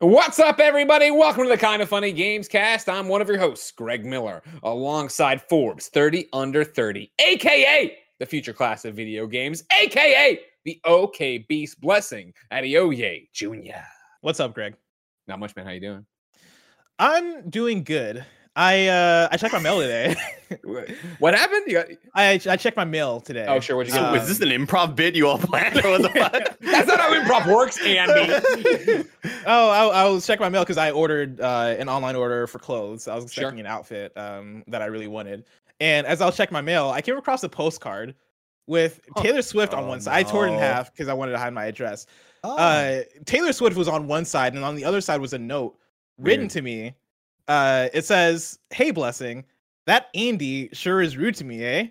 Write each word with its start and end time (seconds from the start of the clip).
What's 0.00 0.38
up, 0.38 0.60
everybody? 0.60 1.10
Welcome 1.10 1.44
to 1.44 1.48
the 1.48 1.56
Kind 1.56 1.80
of 1.80 1.88
Funny 1.88 2.12
Games 2.12 2.48
Cast. 2.48 2.86
I'm 2.86 3.08
one 3.08 3.22
of 3.22 3.28
your 3.28 3.38
hosts, 3.38 3.70
Greg 3.70 4.04
Miller, 4.04 4.42
alongside 4.62 5.40
Forbes 5.40 5.88
30 5.88 6.28
Under 6.34 6.64
30, 6.64 7.10
aka 7.18 7.96
the 8.20 8.26
future 8.26 8.52
class 8.52 8.84
of 8.84 8.94
video 8.94 9.26
games, 9.26 9.62
aka 9.72 10.38
the 10.66 10.78
OK 10.84 11.38
Beast 11.48 11.80
Blessing, 11.80 12.34
Adeoye 12.52 13.28
Jr. 13.32 13.80
What's 14.20 14.38
up, 14.38 14.52
Greg? 14.52 14.76
Not 15.28 15.38
much, 15.38 15.56
man. 15.56 15.64
How 15.64 15.72
you 15.72 15.80
doing? 15.80 16.04
I'm 16.98 17.48
doing 17.48 17.82
good. 17.82 18.22
I 18.58 18.86
uh 18.88 19.28
I 19.30 19.36
checked 19.36 19.52
my 19.52 19.58
mail 19.60 19.80
today. 19.80 20.16
what 21.18 21.34
happened? 21.34 21.64
You 21.66 21.72
got... 21.74 21.86
I 22.14 22.40
I 22.48 22.56
checked 22.56 22.76
my 22.76 22.86
mail 22.86 23.20
today. 23.20 23.44
Oh, 23.46 23.60
sure. 23.60 23.76
What'd 23.76 23.92
you 23.92 23.98
get? 24.00 24.08
Um, 24.08 24.14
is 24.16 24.26
this 24.26 24.40
an 24.40 24.48
improv 24.48 24.96
bit 24.96 25.14
you 25.14 25.28
all 25.28 25.36
planned? 25.36 25.76
Or 25.84 25.90
what 25.98 26.02
the 26.02 26.08
fuck? 26.08 26.58
That's 26.60 26.88
not 26.88 26.98
how 26.98 27.12
improv 27.12 27.54
works, 27.54 27.78
Andy. 27.84 29.04
oh, 29.46 29.68
I, 29.70 30.04
I 30.04 30.08
was 30.08 30.26
checking 30.26 30.42
my 30.42 30.48
mail 30.48 30.62
because 30.62 30.78
I 30.78 30.90
ordered 30.90 31.38
uh, 31.38 31.76
an 31.78 31.90
online 31.90 32.16
order 32.16 32.46
for 32.46 32.58
clothes. 32.58 33.06
I 33.08 33.14
was 33.14 33.30
Sure. 33.30 33.42
expecting 33.42 33.60
an 33.60 33.66
outfit 33.66 34.16
um, 34.16 34.64
that 34.68 34.80
I 34.80 34.86
really 34.86 35.08
wanted, 35.08 35.44
and 35.78 36.06
as 36.06 36.22
I 36.22 36.26
was 36.26 36.34
checking 36.34 36.54
my 36.54 36.62
mail, 36.62 36.88
I 36.88 37.02
came 37.02 37.18
across 37.18 37.42
a 37.44 37.50
postcard 37.50 38.14
with 38.66 39.00
Taylor 39.18 39.42
Swift 39.42 39.74
on 39.74 39.84
Oh, 39.84 39.88
one 39.88 40.00
side. 40.00 40.14
I 40.14 40.22
tore 40.22 40.48
it 40.48 40.52
in 40.52 40.58
half 40.58 40.90
because 40.92 41.08
I 41.08 41.12
wanted 41.14 41.32
to 41.32 41.38
hide 41.38 41.52
my 41.52 41.66
address. 41.66 42.06
Oh. 42.42 42.56
Uh, 42.56 43.02
Taylor 43.26 43.52
Swift 43.52 43.76
was 43.76 43.86
on 43.86 44.06
one 44.08 44.24
side, 44.24 44.54
and 44.54 44.64
on 44.64 44.76
the 44.76 44.84
other 44.86 45.02
side 45.02 45.20
was 45.20 45.34
a 45.34 45.38
note 45.38 45.78
written 46.18 46.44
Weird. 46.44 46.50
to 46.52 46.62
me. 46.62 46.94
Uh, 47.48 47.88
it 47.94 48.04
says, 48.04 48.58
"Hey, 48.70 48.90
blessing, 48.90 49.44
that 49.86 50.08
Andy 50.14 50.68
sure 50.72 51.00
is 51.00 51.16
rude 51.16 51.34
to 51.36 51.44
me, 51.44 51.64
eh? 51.64 51.86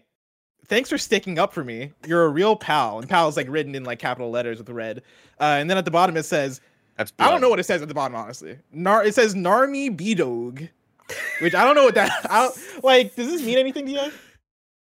Thanks 0.68 0.90
for 0.90 0.98
sticking 0.98 1.38
up 1.40 1.54
for 1.54 1.64
me. 1.64 1.92
You're 2.08 2.26
a 2.26 2.30
real 2.30 2.56
pal." 2.56 3.00
And 3.00 3.10
pal 3.10 3.28
is 3.30 3.38
like 3.38 3.48
written 3.50 3.76
in 3.76 3.84
like 3.84 4.00
capital 4.00 4.30
letters 4.32 4.58
with 4.58 4.70
red. 4.70 5.02
Uh, 5.40 5.58
and 5.60 5.70
then 5.70 5.78
at 5.78 5.86
the 5.86 5.92
bottom 5.92 6.18
it 6.18 6.24
says, 6.24 6.62
That's 6.98 7.14
I 7.20 7.30
don't 7.30 7.42
know 7.42 7.50
what 7.50 7.60
it 7.60 7.66
says 7.66 7.82
at 7.82 7.88
the 7.88 7.94
bottom, 7.94 8.16
honestly. 8.16 8.58
Nar- 8.72 9.04
it 9.06 9.14
says 9.16 9.36
Narmi 9.36 9.96
Bidog, 9.96 10.68
which 11.42 11.54
I 11.56 11.64
don't 11.64 11.76
know 11.76 11.84
what 11.86 11.96
that. 11.96 12.12
I 12.30 12.44
don't, 12.46 12.84
like, 12.84 13.16
does 13.16 13.28
this 13.32 13.42
mean 13.44 13.58
anything 13.58 13.86
to 13.86 13.92
you? 13.92 14.12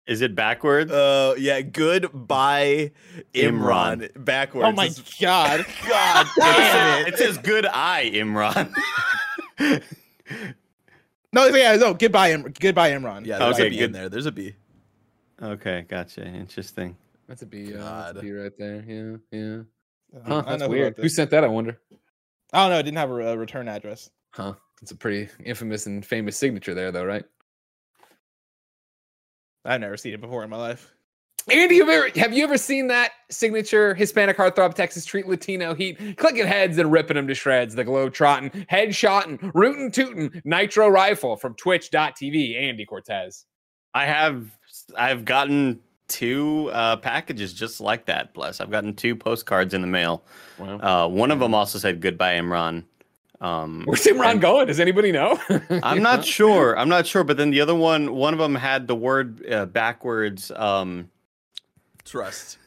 Is 0.08 0.22
it 0.22 0.36
backwards? 0.36 0.92
Uh, 0.92 1.36
yeah. 1.38 1.62
Goodbye, 1.62 2.92
Imran. 3.34 4.10
Imran. 4.14 4.24
Backwards. 4.26 4.68
Oh 4.68 4.72
my 4.72 4.86
It's- 4.86 5.20
god! 5.20 5.66
God 5.88 6.28
damn 6.38 7.08
it 7.08 7.14
it. 7.16 7.18
says 7.18 7.38
good 7.40 7.66
eye, 7.66 8.12
Imran. 8.14 8.74
No, 11.36 11.48
yeah, 11.48 11.76
no. 11.76 11.94
Goodbye, 11.94 12.32
Im- 12.32 12.54
goodbye, 12.60 12.92
Imran. 12.92 13.26
Yeah, 13.26 13.40
there's 13.40 13.56
Okay, 13.56 13.68
a 13.68 13.70
B 13.70 13.76
in 13.76 13.82
good. 13.92 13.94
there. 13.94 14.10
There's 14.10 14.26
a 14.26 14.32
B. 14.32 14.56
okay, 15.42 15.86
gotcha. 15.88 16.26
Interesting. 16.26 16.96
That's 17.28 17.42
a 17.42 17.46
B. 17.46 17.74
Uh, 17.74 17.78
that's 17.78 18.12
a 18.12 18.14
God. 18.14 18.22
B 18.22 18.32
right 18.32 18.52
there. 18.58 18.84
Yeah, 18.88 19.18
yeah. 19.32 19.58
Uh, 20.16 20.20
Huh, 20.26 20.44
I 20.46 20.50
that's 20.52 20.60
know 20.62 20.66
who 20.68 20.72
weird. 20.72 20.98
wrote 20.98 21.04
Who 21.04 21.10
sent 21.10 21.32
that? 21.32 21.44
I 21.44 21.48
wonder. 21.48 21.78
I 22.54 22.62
don't 22.64 22.70
know. 22.72 22.80
It 22.80 22.84
didn't 22.84 22.98
have 23.00 23.12
a, 23.12 23.34
a 23.34 23.38
return 23.38 23.68
address. 23.68 24.10
Huh. 24.32 24.54
It's 24.82 24.92
a 24.92 24.96
pretty 24.96 25.30
infamous 25.44 25.88
and 25.88 26.06
famous 26.06 26.38
signature 26.38 26.74
there, 26.74 26.92
though, 26.94 27.04
right? 27.06 27.26
I've 29.66 29.82
never 29.82 29.98
seen 29.98 30.14
it 30.14 30.22
before 30.22 30.44
in 30.44 30.50
my 30.50 30.58
life. 30.58 30.94
Andy, 31.52 31.78
have 31.78 31.88
you 31.88 31.92
ever, 31.94 32.20
have 32.20 32.34
you 32.34 32.44
ever 32.44 32.58
seen 32.58 32.88
that 32.88 33.12
signature 33.30 33.94
Hispanic 33.94 34.36
heartthrob 34.36 34.74
Texas 34.74 35.06
treat 35.06 35.28
Latino 35.28 35.76
heat, 35.76 36.18
clicking 36.18 36.48
heads 36.48 36.78
and 36.80 36.92
ripping 36.92 37.16
them 37.16 37.28
to 37.28 37.36
shreds? 37.36 37.76
The 37.76 37.84
globe 37.84 38.14
trotting, 38.14 38.66
head 38.68 38.96
shotting, 38.96 39.52
rootin' 39.54 39.92
tootin' 39.92 40.42
nitro 40.44 40.88
rifle 40.88 41.36
from 41.36 41.54
twitch.tv, 41.56 42.60
Andy 42.60 42.86
Cortez. 42.86 43.46
I 43.94 44.06
have 44.06 44.48
I've 44.98 45.24
gotten 45.24 45.80
two 46.08 46.70
uh, 46.74 46.98
packages 46.98 47.54
just 47.54 47.80
like 47.80 48.06
that. 48.06 48.34
Bless. 48.34 48.60
I've 48.60 48.72
gotten 48.72 48.96
two 48.96 49.16
postcards 49.16 49.74
in 49.74 49.82
the 49.82 49.88
mail. 49.88 50.24
Wow. 50.58 50.80
Uh, 50.80 51.08
one 51.08 51.30
of 51.32 51.40
them 51.40 51.54
also 51.54 51.78
said 51.78 52.02
goodbye, 52.02 52.36
Imran. 52.36 52.84
Um, 53.42 53.84
Where's 53.86 54.04
Imran 54.04 54.32
and- 54.32 54.42
going? 54.42 54.68
Does 54.68 54.80
anybody 54.80 55.12
know? 55.12 55.40
I'm 55.84 56.02
not 56.02 56.26
sure. 56.38 56.78
I'm 56.78 56.90
not 56.90 57.06
sure. 57.06 57.24
But 57.24 57.38
then 57.38 57.52
the 57.52 57.62
other 57.62 57.76
one, 57.76 58.14
one 58.16 58.34
of 58.34 58.40
them 58.40 58.56
had 58.56 58.88
the 58.88 58.96
word 58.96 59.46
uh, 59.52 59.66
backwards. 59.68 60.52
Um, 60.56 61.10
Trust. 62.06 62.58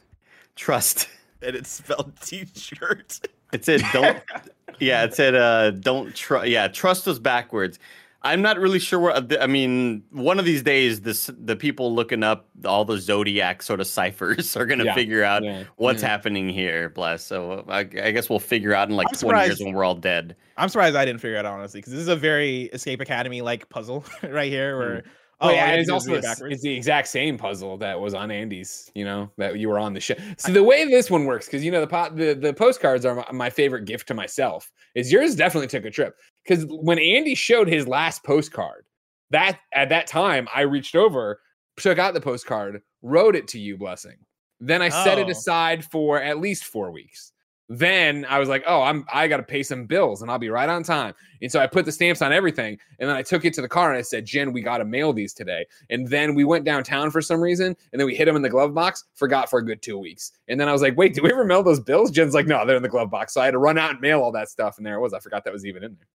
trust. 0.55 1.07
And 1.41 1.55
it's 1.55 1.69
spelled 1.71 2.13
T-shirt. 2.21 3.27
It 3.53 3.65
said 3.65 3.81
don't. 3.93 4.21
yeah, 4.79 5.03
it 5.05 5.13
said 5.13 5.33
uh, 5.35 5.71
don't 5.71 6.13
trust. 6.13 6.47
Yeah, 6.49 6.67
trust 6.67 7.07
us 7.07 7.17
backwards. 7.17 7.79
I'm 8.21 8.41
not 8.41 8.59
really 8.59 8.79
sure 8.79 8.99
what. 8.99 9.41
I 9.41 9.47
mean, 9.47 10.03
one 10.11 10.39
of 10.39 10.45
these 10.45 10.61
days, 10.61 11.01
this 11.01 11.31
the 11.39 11.55
people 11.55 11.95
looking 11.95 12.21
up 12.21 12.49
all 12.65 12.83
the 12.83 12.97
zodiac 12.97 13.63
sort 13.63 13.79
of 13.79 13.87
ciphers 13.87 14.57
are 14.57 14.65
gonna 14.65 14.83
Yeah, 14.83 14.93
figure 14.93 15.23
out 15.23 15.43
yeah, 15.43 15.63
what's 15.77 16.01
yeah. 16.03 16.09
happening 16.09 16.49
here. 16.49 16.89
Bless. 16.89 17.23
So 17.25 17.63
I, 17.69 17.79
I 17.79 18.11
guess 18.11 18.29
we'll 18.29 18.39
figure 18.39 18.73
out 18.73 18.89
in 18.89 18.97
like 18.97 19.07
I'm 19.09 19.17
20 19.17 19.45
years 19.45 19.59
when 19.61 19.73
we're 19.73 19.85
all 19.85 19.95
dead. 19.95 20.35
I'm 20.57 20.67
surprised 20.67 20.97
I 20.97 21.05
didn't 21.05 21.21
figure 21.21 21.37
it 21.37 21.45
out 21.45 21.53
honestly, 21.57 21.79
because 21.79 21.93
this 21.93 22.01
is 22.01 22.09
a 22.09 22.15
very 22.17 22.63
Escape 22.73 22.99
Academy 22.99 23.41
like 23.41 23.69
puzzle 23.69 24.03
right 24.23 24.51
here. 24.51 24.77
Where 24.77 25.03
oh, 25.05 25.09
Oh, 25.41 25.49
yeah, 25.51 25.67
it's 25.71 25.87
to 25.87 25.91
do 26.07 26.15
is 26.15 26.25
also 26.25 26.45
the, 26.45 26.51
it's 26.51 26.61
the 26.63 26.73
exact 26.73 27.07
same 27.07 27.37
puzzle 27.37 27.77
that 27.77 27.99
was 27.99 28.13
on 28.13 28.29
Andy's. 28.29 28.91
You 28.93 29.05
know 29.05 29.31
that 29.37 29.57
you 29.57 29.69
were 29.69 29.79
on 29.79 29.93
the 29.93 29.99
show. 29.99 30.15
So 30.37 30.51
the 30.51 30.63
way 30.63 30.85
this 30.85 31.09
one 31.09 31.25
works, 31.25 31.45
because 31.45 31.63
you 31.63 31.71
know 31.71 31.79
the 31.81 31.87
pot, 31.87 32.15
the 32.17 32.33
the 32.33 32.53
postcards 32.53 33.05
are 33.05 33.15
my, 33.15 33.25
my 33.31 33.49
favorite 33.49 33.85
gift 33.85 34.07
to 34.09 34.13
myself. 34.13 34.69
Is 34.95 35.11
yours 35.11 35.35
definitely 35.35 35.67
took 35.67 35.85
a 35.85 35.91
trip 35.91 36.17
because 36.43 36.65
when 36.67 36.99
Andy 36.99 37.35
showed 37.35 37.67
his 37.69 37.87
last 37.87 38.23
postcard, 38.23 38.85
that 39.29 39.59
at 39.73 39.89
that 39.89 40.07
time 40.07 40.47
I 40.53 40.61
reached 40.61 40.95
over, 40.95 41.39
took 41.77 41.97
out 41.99 42.13
the 42.13 42.21
postcard, 42.21 42.81
wrote 43.01 43.35
it 43.35 43.47
to 43.49 43.59
you, 43.59 43.77
blessing. 43.77 44.17
Then 44.59 44.81
I 44.81 44.89
set 44.89 45.17
it 45.17 45.27
Oh. 45.27 45.31
aside 45.31 45.85
for 45.85 46.21
at 46.21 46.39
least 46.39 46.65
four 46.65 46.91
weeks. 46.91 47.31
Then 47.71 48.25
I 48.27 48.39
was 48.39 48.49
like, 48.49 48.63
"Oh, 48.65 48.81
I'm 48.81 49.05
I 49.13 49.27
got 49.27 49.37
to 49.37 49.43
pay 49.43 49.61
some 49.61 49.85
bills, 49.85 50.23
and 50.23 50.31
I'll 50.31 50.39
be 50.39 50.49
right 50.49 50.67
on 50.67 50.81
time." 50.81 51.13
And 51.39 51.51
so 51.51 51.59
I 51.59 51.67
put 51.67 51.85
the 51.85 51.91
stamps 51.91 52.19
on 52.23 52.33
everything, 52.33 52.79
and 52.97 53.07
then 53.07 53.15
I 53.15 53.21
took 53.21 53.45
it 53.45 53.53
to 53.53 53.61
the 53.61 53.69
car 53.69 53.91
and 53.91 53.99
I 53.99 54.01
said, 54.01 54.25
"Jen, 54.25 54.51
we 54.51 54.61
got 54.63 54.79
to 54.79 54.85
mail 54.85 55.13
these 55.13 55.33
today." 55.33 55.67
And 55.91 56.07
then 56.07 56.33
we 56.33 56.43
went 56.43 56.65
downtown 56.65 57.11
for 57.11 57.21
some 57.21 57.39
reason, 57.39 57.67
and 57.67 57.99
then 57.99 58.07
we 58.07 58.15
hid 58.15 58.27
them 58.27 58.35
in 58.35 58.41
the 58.41 58.49
glove 58.49 58.73
box. 58.73 59.05
Forgot 59.13 59.51
for 59.51 59.59
a 59.59 59.65
good 59.65 59.83
two 59.83 59.99
weeks, 59.99 60.31
and 60.47 60.59
then 60.59 60.67
I 60.67 60.73
was 60.73 60.81
like, 60.81 60.97
"Wait, 60.97 61.13
do 61.13 61.21
we 61.21 61.31
ever 61.31 61.45
mail 61.45 61.61
those 61.61 61.79
bills?" 61.79 62.09
Jen's 62.09 62.33
like, 62.33 62.47
"No, 62.47 62.65
they're 62.65 62.77
in 62.77 62.83
the 62.83 62.89
glove 62.89 63.11
box." 63.11 63.35
So 63.35 63.41
I 63.41 63.45
had 63.45 63.51
to 63.51 63.59
run 63.59 63.77
out 63.77 63.91
and 63.91 64.01
mail 64.01 64.21
all 64.21 64.31
that 64.31 64.49
stuff, 64.49 64.77
and 64.77 64.85
there 64.85 64.95
it 64.95 65.01
was. 65.01 65.13
I 65.13 65.19
forgot 65.19 65.43
that 65.43 65.53
was 65.53 65.65
even 65.65 65.83
in 65.83 65.95
there. 65.95 66.07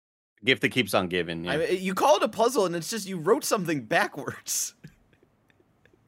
Gift 0.44 0.60
that 0.62 0.70
keeps 0.70 0.92
on 0.92 1.06
giving. 1.06 1.44
Yeah. 1.44 1.52
I 1.52 1.56
mean, 1.56 1.82
you 1.82 1.94
call 1.94 2.16
it 2.16 2.22
a 2.24 2.28
puzzle, 2.28 2.66
and 2.66 2.74
it's 2.74 2.90
just 2.90 3.08
you 3.08 3.16
wrote 3.16 3.44
something 3.44 3.84
backwards. 3.84 4.74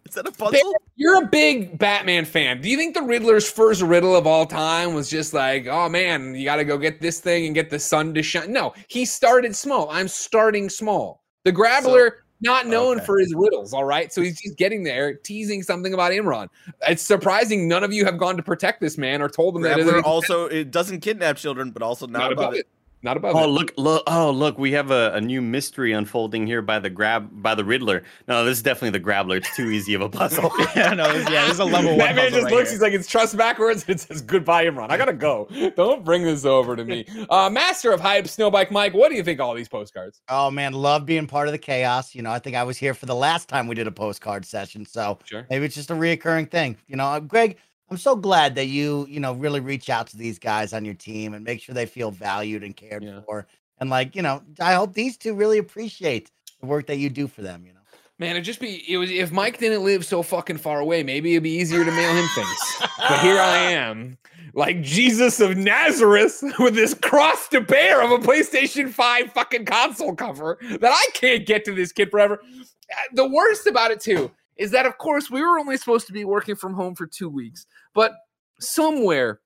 Is 0.09 0.15
that 0.15 0.27
a 0.27 0.33
puzzle? 0.33 0.75
You're 0.95 1.23
a 1.23 1.27
big 1.27 1.79
Batman 1.79 2.25
fan. 2.25 2.61
Do 2.61 2.69
you 2.69 2.77
think 2.77 2.95
the 2.95 3.03
Riddler's 3.03 3.51
first 3.51 3.83
riddle 3.83 4.15
of 4.15 4.27
all 4.27 4.47
time 4.47 4.95
was 4.95 5.11
just 5.11 5.35
like, 5.35 5.67
oh 5.67 5.89
man, 5.89 6.35
you 6.35 6.45
got 6.45 6.57
to 6.57 6.65
go 6.65 6.79
get 6.79 7.01
this 7.01 7.21
thing 7.21 7.47
and 7.47 7.55
get 7.55 7.71
the 7.71 7.79
sun 7.79 8.15
to 8.15 8.23
shine? 8.23 8.53
No, 8.53 8.73
he 8.89 9.05
started 9.05 9.55
small. 9.57 9.91
I'm 9.91 10.09
starting 10.09 10.69
small. 10.69 11.23
The 11.45 11.53
Grabbler, 11.53 12.25
not 12.41 12.67
known 12.67 12.99
okay. 12.99 13.07
for 13.07 13.19
his 13.19 13.35
riddles, 13.35 13.73
all 13.73 13.85
right? 13.85 14.13
So 14.13 14.23
he's 14.23 14.41
just 14.41 14.57
getting 14.57 14.83
there, 14.85 15.15
teasing 15.15 15.63
something 15.63 15.95
about 15.95 16.13
Imran. 16.13 16.49
It's 16.89 17.03
surprising 17.03 17.67
none 17.67 17.83
of 17.83 17.93
you 17.93 18.05
have 18.05 18.19
gone 18.19 18.37
to 18.37 18.43
protect 18.43 18.81
this 18.81 18.97
man 18.99 19.23
or 19.23 19.29
told 19.29 19.57
him 19.57 19.63
that. 19.63 19.79
Grappler 19.79 19.99
it- 19.99 20.05
also 20.05 20.47
it 20.47 20.71
doesn't 20.71 21.01
kidnap 21.01 21.37
children, 21.37 21.71
but 21.71 21.83
also 21.83 22.07
not, 22.07 22.19
not 22.19 22.33
above 22.33 22.55
it. 22.55 22.69
Not 23.03 23.17
above 23.19 23.37
Oh 23.37 23.45
it. 23.45 23.49
look! 23.49 23.73
Look! 23.77 24.03
Oh 24.07 24.31
look! 24.31 24.59
We 24.59 24.73
have 24.73 24.91
a, 24.91 25.13
a 25.15 25.21
new 25.21 25.41
mystery 25.41 25.93
unfolding 25.93 26.47
here 26.47 26.61
by 26.63 26.79
the 26.81 26.91
grab 26.91 27.29
by 27.43 27.55
the 27.55 27.65
Riddler. 27.65 28.03
No, 28.27 28.45
this 28.45 28.57
is 28.57 28.63
definitely 28.63 28.91
the 28.91 28.99
Grabbler. 28.99 29.37
It's 29.37 29.55
too 29.55 29.71
easy 29.71 29.95
of 29.95 30.01
a 30.01 30.09
puzzle. 30.09 30.51
yeah, 30.77 30.93
no, 30.95 31.13
this- 31.13 31.29
yeah, 31.31 31.43
this 31.43 31.53
is 31.53 31.59
a 31.61 31.65
level 31.65 31.91
one. 31.91 31.99
Batman 31.99 32.25
puzzle 32.25 32.31
just 32.41 32.45
right 32.45 32.53
looks. 32.55 32.71
here. 32.71 32.75
He's 32.77 32.83
like, 32.83 32.93
"It's 32.95 33.07
trust 33.07 33.37
backwards." 33.37 33.85
It 33.89 34.01
says, 34.01 34.23
"Goodbye, 34.23 34.65
Imran." 34.65 34.91
I 34.91 34.97
gotta 34.97 35.13
go. 35.13 35.47
Don't 35.77 36.05
bring 36.05 36.23
this 36.25 36.45
over 36.45 36.75
to 36.75 36.85
me. 36.85 37.05
Uh, 37.31 37.49
Master 37.51 37.93
of 37.93 38.01
Hype, 38.01 38.25
Snowbike 38.25 38.71
Mike. 38.71 38.95
What 38.95 39.11
do 39.11 39.17
you 39.17 39.23
think 39.23 39.39
of 39.41 39.47
all 39.47 39.55
these 39.55 39.69
postcards? 39.69 40.21
Oh 40.29 40.51
man, 40.51 40.73
love 40.73 41.07
being 41.07 41.27
part 41.27 41.47
of 41.49 41.53
the 41.53 41.59
chaos. 41.59 42.15
You 42.15 42.23
know, 42.23 42.33
I 42.33 42.39
think 42.41 42.57
I 42.57 42.65
was 42.65 42.77
here 42.79 42.95
for 42.95 43.07
the 43.07 43.15
last 43.15 43.49
time 43.49 43.69
we 43.69 43.75
did 43.77 43.87
a 43.87 43.93
postcard 43.93 44.45
session, 44.45 44.85
so 44.87 45.19
Sure. 45.25 45.47
maybe 45.51 45.67
it's 45.67 45.75
just 45.77 45.91
a 45.91 45.95
reoccurring 45.95 46.51
thing. 46.51 46.77
You 46.89 46.97
know, 46.97 47.05
Uh, 47.07 47.21
Greg, 47.21 47.59
I'm 47.91 47.97
so 47.97 48.17
glad 48.17 48.55
that 48.57 48.67
you, 48.67 49.07
you 49.09 49.21
know, 49.21 49.33
really 49.35 49.61
reach 49.61 49.89
out 49.91 50.09
to 50.09 50.17
these 50.17 50.39
guys 50.39 50.73
on 50.73 50.85
your 50.85 50.95
team 50.95 51.35
and 51.35 51.45
make 51.45 51.61
sure 51.61 51.75
they 51.75 51.87
feel 51.87 52.11
valued 52.11 52.63
and 52.65 52.77
cared 52.77 53.05
Yeah. 53.05 53.21
for. 53.27 53.47
And 53.79 53.91
like, 53.91 54.17
you 54.17 54.23
know, 54.23 54.43
I 54.61 54.75
hope 54.75 54.95
these 54.95 55.17
two 55.17 55.35
really 55.35 55.59
appreciate 55.59 56.31
the 56.61 56.67
work 56.67 56.87
that 56.87 56.97
you 56.97 57.11
do 57.11 57.29
for 57.29 57.43
them. 57.43 57.65
You 57.67 57.75
know, 57.75 57.81
Man, 58.19 58.31
it'd 58.31 58.45
just 58.45 58.61
be 58.61 58.83
it 58.91 58.97
was 58.97 59.11
if 59.11 59.31
Mike 59.31 59.59
didn't 59.59 59.85
live 59.85 60.05
so 60.05 60.23
fucking 60.23 60.57
far 60.59 60.81
away, 60.81 61.03
maybe 61.03 61.33
it'd 61.35 61.43
be 61.43 61.51
easier 61.51 61.85
to 61.85 61.91
mail 61.93 62.15
him 62.15 62.27
things. 62.35 62.89
but 62.99 63.21
here 63.21 63.39
I 63.39 63.59
am, 63.73 64.17
like 64.55 64.81
Jesus 64.83 65.39
of 65.39 65.57
Nazareth, 65.57 66.43
with 66.59 66.75
this 66.75 66.95
cross 66.95 67.47
to 67.49 67.61
bear 67.61 68.03
of 68.03 68.11
a 68.11 68.19
PlayStation 68.19 68.89
5 68.91 69.33
fucking 69.33 69.67
console 69.67 70.15
cover 70.15 70.59
that 70.81 70.91
I 70.93 71.07
can't 71.13 71.45
get 71.47 71.65
to 71.67 71.75
this 71.75 71.93
kid 71.93 72.11
forever. 72.11 72.41
Uh, 72.43 72.95
The 73.13 73.29
worst 73.29 73.67
about 73.67 73.91
it 73.91 74.01
too 74.01 74.31
is 74.57 74.71
that 74.71 74.87
of 74.87 74.97
course 74.97 75.31
we 75.31 75.43
were 75.43 75.59
only 75.59 75.77
supposed 75.77 76.07
to 76.07 76.15
be 76.15 76.25
working 76.25 76.57
from 76.57 76.73
home 76.73 76.95
for 76.95 77.07
two 77.07 77.29
weeks, 77.29 77.67
but 77.97 78.13
somewhere 78.61 79.41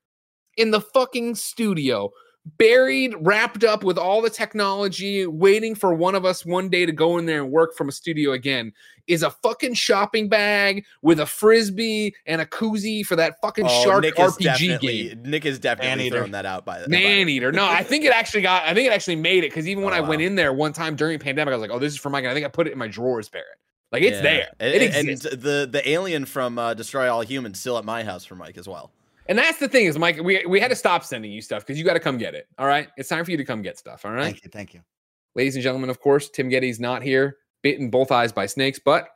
in 0.59 0.71
the 0.71 0.81
fucking 0.81 1.35
studio 1.37 2.11
buried, 2.57 3.15
wrapped 3.21 3.65
up 3.65 3.85
with 3.85 3.99
all 3.99 4.23
the 4.23 4.31
technology, 4.31 5.27
waiting 5.27 5.75
for 5.75 5.93
one 5.95 6.15
of 6.15 6.25
us 6.25 6.45
one 6.45 6.69
day 6.71 6.87
to 6.87 6.91
go 6.93 7.19
in 7.19 7.27
there 7.27 7.43
and 7.43 7.53
work 7.53 7.75
from 7.77 7.89
a 7.89 7.93
studio 7.93 8.33
again, 8.33 8.73
is 9.07 9.23
a 9.23 9.31
fucking 9.31 9.75
shopping 9.75 10.27
bag 10.29 10.85
with 11.03 11.21
a 11.21 11.27
frisbee 11.27 12.15
and 12.27 12.41
a 12.41 12.47
koozie 12.47 13.05
for 13.05 13.15
that 13.15 13.35
fucking 13.43 13.67
Oh, 13.67 13.85
shark 13.85 14.03
Nick 14.03 14.19
is 14.19 14.37
RPG 14.39 14.81
game. 14.81 15.23
Nick 15.23 15.45
is 15.45 15.59
definitely 15.59 15.91
Man-eater. 15.91 16.17
throwing 16.17 16.33
that 16.33 16.47
out 16.47 16.65
by 16.65 16.81
by- 16.81 16.87
Man 16.89 17.29
eater. 17.29 17.53
No, 17.53 17.67
I 17.67 17.83
think 17.83 18.05
it 18.05 18.13
actually 18.13 18.43
got, 18.43 18.65
I 18.65 18.73
think 18.75 18.87
it 18.89 18.93
actually 18.93 19.17
made 19.17 19.45
it 19.45 19.51
because 19.51 19.69
even 19.69 19.85
when 19.85 19.93
Oh, 19.93 19.99
I 19.99 20.01
went 20.01 20.23
in 20.23 20.35
there 20.35 20.53
one 20.53 20.73
time 20.73 20.97
during 20.97 21.19
pandemic, 21.19 21.53
I 21.53 21.57
was 21.57 21.63
like, 21.63 21.71
oh, 21.71 21.79
this 21.79 21.93
is 21.93 21.99
for 21.99 22.09
my 22.11 22.21
And 22.21 22.29
I 22.29 22.35
think 22.35 22.47
I 22.47 22.49
put 22.49 22.67
it 22.67 22.73
in 22.73 22.79
my 22.79 22.89
drawers, 22.89 23.29
Barrett. 23.29 23.47
Like 23.93 24.03
it's 24.03 24.17
Yeah. 24.17 24.23
there. 24.23 24.49
And, 24.61 24.75
it 24.75 24.95
and 24.95 25.09
exists. 25.09 25.43
the 25.43 25.69
the 25.71 25.89
alien 25.89 26.25
from 26.25 26.59
uh, 26.59 26.75
Destroy 26.75 27.11
All 27.13 27.23
Humans 27.23 27.59
still 27.59 27.77
at 27.79 27.85
my 27.85 28.05
house 28.05 28.25
for 28.25 28.35
Mike 28.37 28.57
as 28.57 28.69
well. 28.69 28.93
And 29.27 29.39
that's 29.39 29.59
the 29.59 29.69
thing 29.69 29.87
is, 29.87 29.97
Mike, 29.99 30.21
we, 30.23 30.45
we 30.47 30.59
had 30.59 30.69
to 30.69 30.77
stop 30.77 31.05
sending 31.05 31.31
you 31.31 31.41
stuff 31.41 31.65
because 31.65 31.79
you 31.79 31.85
got 31.85 31.93
to 31.95 32.01
come 32.01 32.19
get 32.19 32.35
it. 32.35 32.49
All 32.59 32.67
right. 32.67 32.89
It's 32.97 33.09
time 33.09 33.25
for 33.25 33.31
you 33.31 33.37
to 33.37 33.45
come 33.45 33.63
get 33.63 33.79
stuff. 33.79 34.05
All 34.05 34.11
right. 34.11 34.25
Thank 34.25 34.43
you, 34.45 34.51
thank 34.51 34.75
you. 34.75 34.81
ladies 35.37 35.55
and 35.55 35.63
gentlemen, 35.63 35.89
of 35.89 36.01
course, 36.01 36.31
Tim 36.31 36.51
Gettys 36.51 36.81
not 36.81 37.03
here, 37.03 37.37
bitten 37.63 37.91
both 37.91 38.11
eyes 38.11 38.33
by 38.33 38.47
snakes, 38.47 38.81
but 38.85 39.07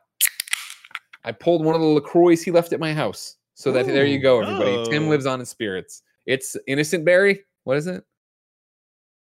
I 1.25 1.31
pulled 1.33 1.65
one 1.65 1.75
of 1.75 1.81
the 1.81 1.87
LaCroix 1.87 2.37
he 2.37 2.51
left 2.51 2.71
at 2.71 2.79
my 2.79 2.93
house. 2.93 3.35
So 3.55 3.71
that 3.73 3.87
there 3.87 4.05
you 4.05 4.19
go, 4.19 4.41
everybody. 4.41 4.89
Tim 4.89 5.05
Oh. 5.07 5.09
lives 5.09 5.25
on 5.25 5.39
in 5.41 5.45
spirits. 5.45 6.01
It's 6.25 6.55
innocent 6.67 7.03
berry. 7.03 7.43
What 7.65 7.75
is 7.77 7.87
it? 7.87 8.03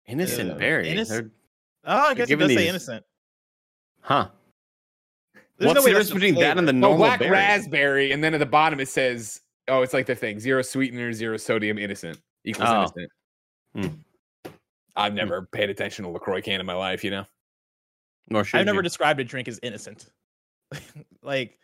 Innocent 0.07 0.49
Yeah. 0.49 0.55
Berry. 0.57 0.87
Innoc- 0.87 1.07
They're- 1.09 1.31
Oh, 1.85 1.97
I 2.09 2.13
guess 2.13 2.25
it 2.25 2.29
giving 2.29 2.47
does 2.47 2.57
say 2.57 2.67
innocent. 2.67 3.05
Huh. 4.01 4.29
There's 5.59 5.67
What's 5.67 5.75
no 5.75 5.81
the 5.81 5.85
way 5.85 5.91
difference 5.91 6.09
that's 6.09 6.13
between 6.13 6.35
that 6.41 6.57
and 6.57 6.67
the 6.67 6.73
normal 6.73 6.97
black 6.99 7.19
berry? 7.19 7.31
raspberry, 7.31 8.11
and 8.13 8.23
then 8.23 8.33
at 8.33 8.37
the 8.39 8.45
bottom 8.45 8.79
it 8.79 8.87
says, 8.87 9.41
"Oh, 9.67 9.81
it's 9.81 9.93
like 9.93 10.05
the 10.05 10.15
thing: 10.15 10.39
zero 10.39 10.61
sweetener, 10.61 11.11
zero 11.13 11.35
sodium, 11.37 11.77
innocent 11.77 12.17
equals 12.45 12.69
Oh. 12.69 12.77
innocent." 12.77 13.11
Hmm. 14.45 14.51
I've 14.95 15.13
never 15.13 15.43
paid 15.51 15.69
attention 15.69 16.05
to 16.05 16.11
Lacroix 16.11 16.41
can 16.41 16.59
in 16.59 16.65
my 16.65 16.73
life, 16.73 17.03
you 17.03 17.11
know. 17.11 17.25
Nor 18.29 18.43
should 18.43 18.59
I've 18.61 18.65
never 18.65 18.79
you. 18.79 18.83
described 18.83 19.19
a 19.19 19.23
drink 19.23 19.47
as 19.47 19.59
innocent. 19.63 20.09
like, 21.23 21.57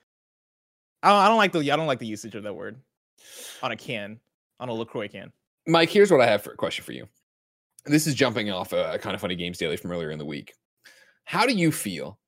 I 1.03 1.09
don't, 1.09 1.17
I 1.19 1.27
don't 1.27 1.37
like 1.37 1.51
the 1.51 1.71
I 1.71 1.75
don't 1.75 1.87
like 1.87 1.99
the 1.99 2.07
usage 2.07 2.35
of 2.35 2.43
that 2.43 2.53
word 2.53 2.77
on 3.63 3.71
a 3.71 3.75
can, 3.77 4.19
on 4.59 4.69
a 4.69 4.73
Lacroix 4.73 5.07
can. 5.07 5.31
Mike, 5.67 5.89
here's 5.89 6.11
what 6.11 6.21
I 6.21 6.27
have 6.27 6.43
for 6.43 6.51
a 6.51 6.55
question 6.57 6.83
for 6.83 6.91
you. 6.91 7.07
This 7.85 8.07
is 8.07 8.13
jumping 8.15 8.49
off 8.51 8.73
a 8.73 8.97
kind 8.99 9.13
of 9.15 9.21
funny 9.21 9.35
games 9.35 9.57
daily 9.57 9.77
from 9.77 9.91
earlier 9.91 10.11
in 10.11 10.17
the 10.19 10.25
week. 10.25 10.53
How 11.23 11.45
do 11.45 11.53
you 11.53 11.71
feel 11.71 12.19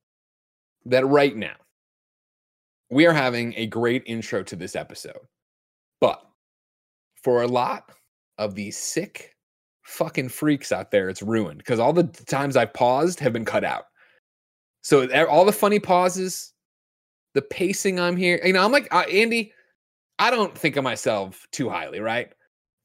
that 0.87 1.05
right 1.05 1.35
now 1.35 1.55
we 2.89 3.05
are 3.05 3.13
having 3.13 3.53
a 3.55 3.67
great 3.67 4.03
intro 4.05 4.43
to 4.43 4.55
this 4.55 4.75
episode, 4.75 5.19
but 5.99 6.23
for 7.23 7.43
a 7.43 7.47
lot 7.47 7.91
of 8.37 8.55
these 8.55 8.77
sick 8.77 9.35
fucking 9.83 10.29
freaks 10.29 10.71
out 10.71 10.91
there, 10.91 11.09
it's 11.09 11.21
ruined 11.21 11.59
because 11.59 11.79
all 11.79 11.93
the 11.93 12.03
times 12.03 12.55
I've 12.55 12.73
paused 12.73 13.19
have 13.19 13.33
been 13.33 13.45
cut 13.45 13.63
out. 13.63 13.85
So 14.81 15.07
all 15.25 15.43
the 15.43 15.51
funny 15.51 15.79
pauses, 15.79 16.53
the 17.33 17.41
pacing 17.41 17.99
I'm 17.99 18.15
here, 18.15 18.39
you 18.43 18.53
know, 18.53 18.63
I'm 18.63 18.71
like 18.71 18.87
uh, 18.93 19.03
Andy. 19.11 19.53
I 20.19 20.31
don't 20.31 20.57
think 20.57 20.77
of 20.77 20.83
myself 20.83 21.45
too 21.51 21.69
highly, 21.69 21.99
right? 21.99 22.31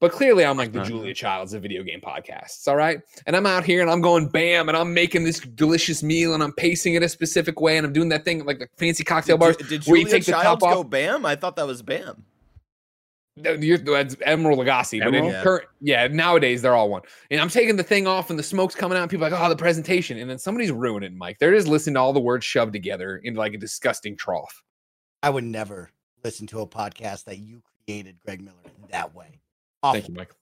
But 0.03 0.11
clearly, 0.11 0.43
I'm 0.43 0.57
like 0.57 0.73
the. 0.73 0.81
Uh-huh. 0.81 0.89
Julia 0.89 1.13
Childs 1.13 1.53
of 1.53 1.61
video 1.61 1.81
game 1.81 2.01
podcasts. 2.01 2.67
All 2.67 2.75
right. 2.75 2.99
And 3.25 3.37
I'm 3.37 3.45
out 3.45 3.63
here 3.63 3.81
and 3.81 3.89
I'm 3.89 4.01
going 4.01 4.27
bam 4.27 4.67
and 4.67 4.77
I'm 4.77 4.93
making 4.93 5.23
this 5.23 5.39
delicious 5.39 6.03
meal 6.03 6.33
and 6.33 6.43
I'm 6.43 6.51
pacing 6.51 6.95
it 6.95 7.03
a 7.03 7.07
specific 7.07 7.61
way 7.61 7.77
and 7.77 7.87
I'm 7.87 7.93
doing 7.93 8.09
that 8.09 8.25
thing 8.25 8.43
like 8.43 8.59
the 8.59 8.67
fancy 8.75 9.05
cocktail 9.05 9.37
bars. 9.37 9.55
Did, 9.55 9.69
did 9.69 9.85
where 9.85 9.95
you 9.95 10.03
Julia 10.03 10.19
take 10.19 10.25
the 10.25 10.33
top 10.33 10.43
Childs 10.43 10.63
off. 10.65 10.73
go 10.73 10.83
bam? 10.83 11.25
I 11.25 11.37
thought 11.37 11.55
that 11.55 11.65
was 11.65 11.81
bam. 11.81 12.25
You're, 13.37 13.77
that's 13.77 14.15
Emeril 14.15 14.57
Lagasse, 14.57 15.01
but 15.01 15.15
in 15.15 15.23
Yeah. 15.23 15.41
current, 15.41 15.67
yeah, 15.79 16.07
nowadays 16.07 16.61
they're 16.61 16.75
all 16.75 16.89
one. 16.89 17.03
And 17.31 17.39
I'm 17.39 17.47
taking 17.47 17.77
the 17.77 17.83
thing 17.83 18.05
off, 18.05 18.29
and 18.29 18.37
the 18.37 18.43
smoke's 18.43 18.75
coming 18.75 18.97
out, 18.97 19.03
and 19.03 19.09
people 19.09 19.25
are 19.25 19.29
like, 19.29 19.39
oh, 19.39 19.47
the 19.47 19.55
presentation, 19.55 20.17
and 20.19 20.29
then 20.29 20.37
somebody's 20.37 20.71
ruining 20.71 21.13
it, 21.13 21.17
Mike. 21.17 21.39
They're 21.39 21.55
just 21.55 21.69
listening 21.69 21.93
to 21.93 22.01
all 22.01 22.11
the 22.11 22.19
words 22.19 22.43
shoved 22.43 22.73
together 22.73 23.21
into 23.23 23.39
like 23.39 23.53
a 23.53 23.57
disgusting 23.57 24.17
trough. 24.17 24.63
I 25.23 25.29
would 25.29 25.45
never 25.45 25.91
listen 26.25 26.45
to 26.47 26.59
a 26.59 26.67
podcast 26.67 27.23
that 27.23 27.39
you 27.39 27.63
created, 27.85 28.17
Greg 28.25 28.41
Miller, 28.41 28.57
in 28.65 28.89
that 28.91 29.15
way. 29.15 29.39
Awful. 29.83 29.93
Thank 29.93 30.07
you, 30.07 30.15
Mike. 30.15 30.33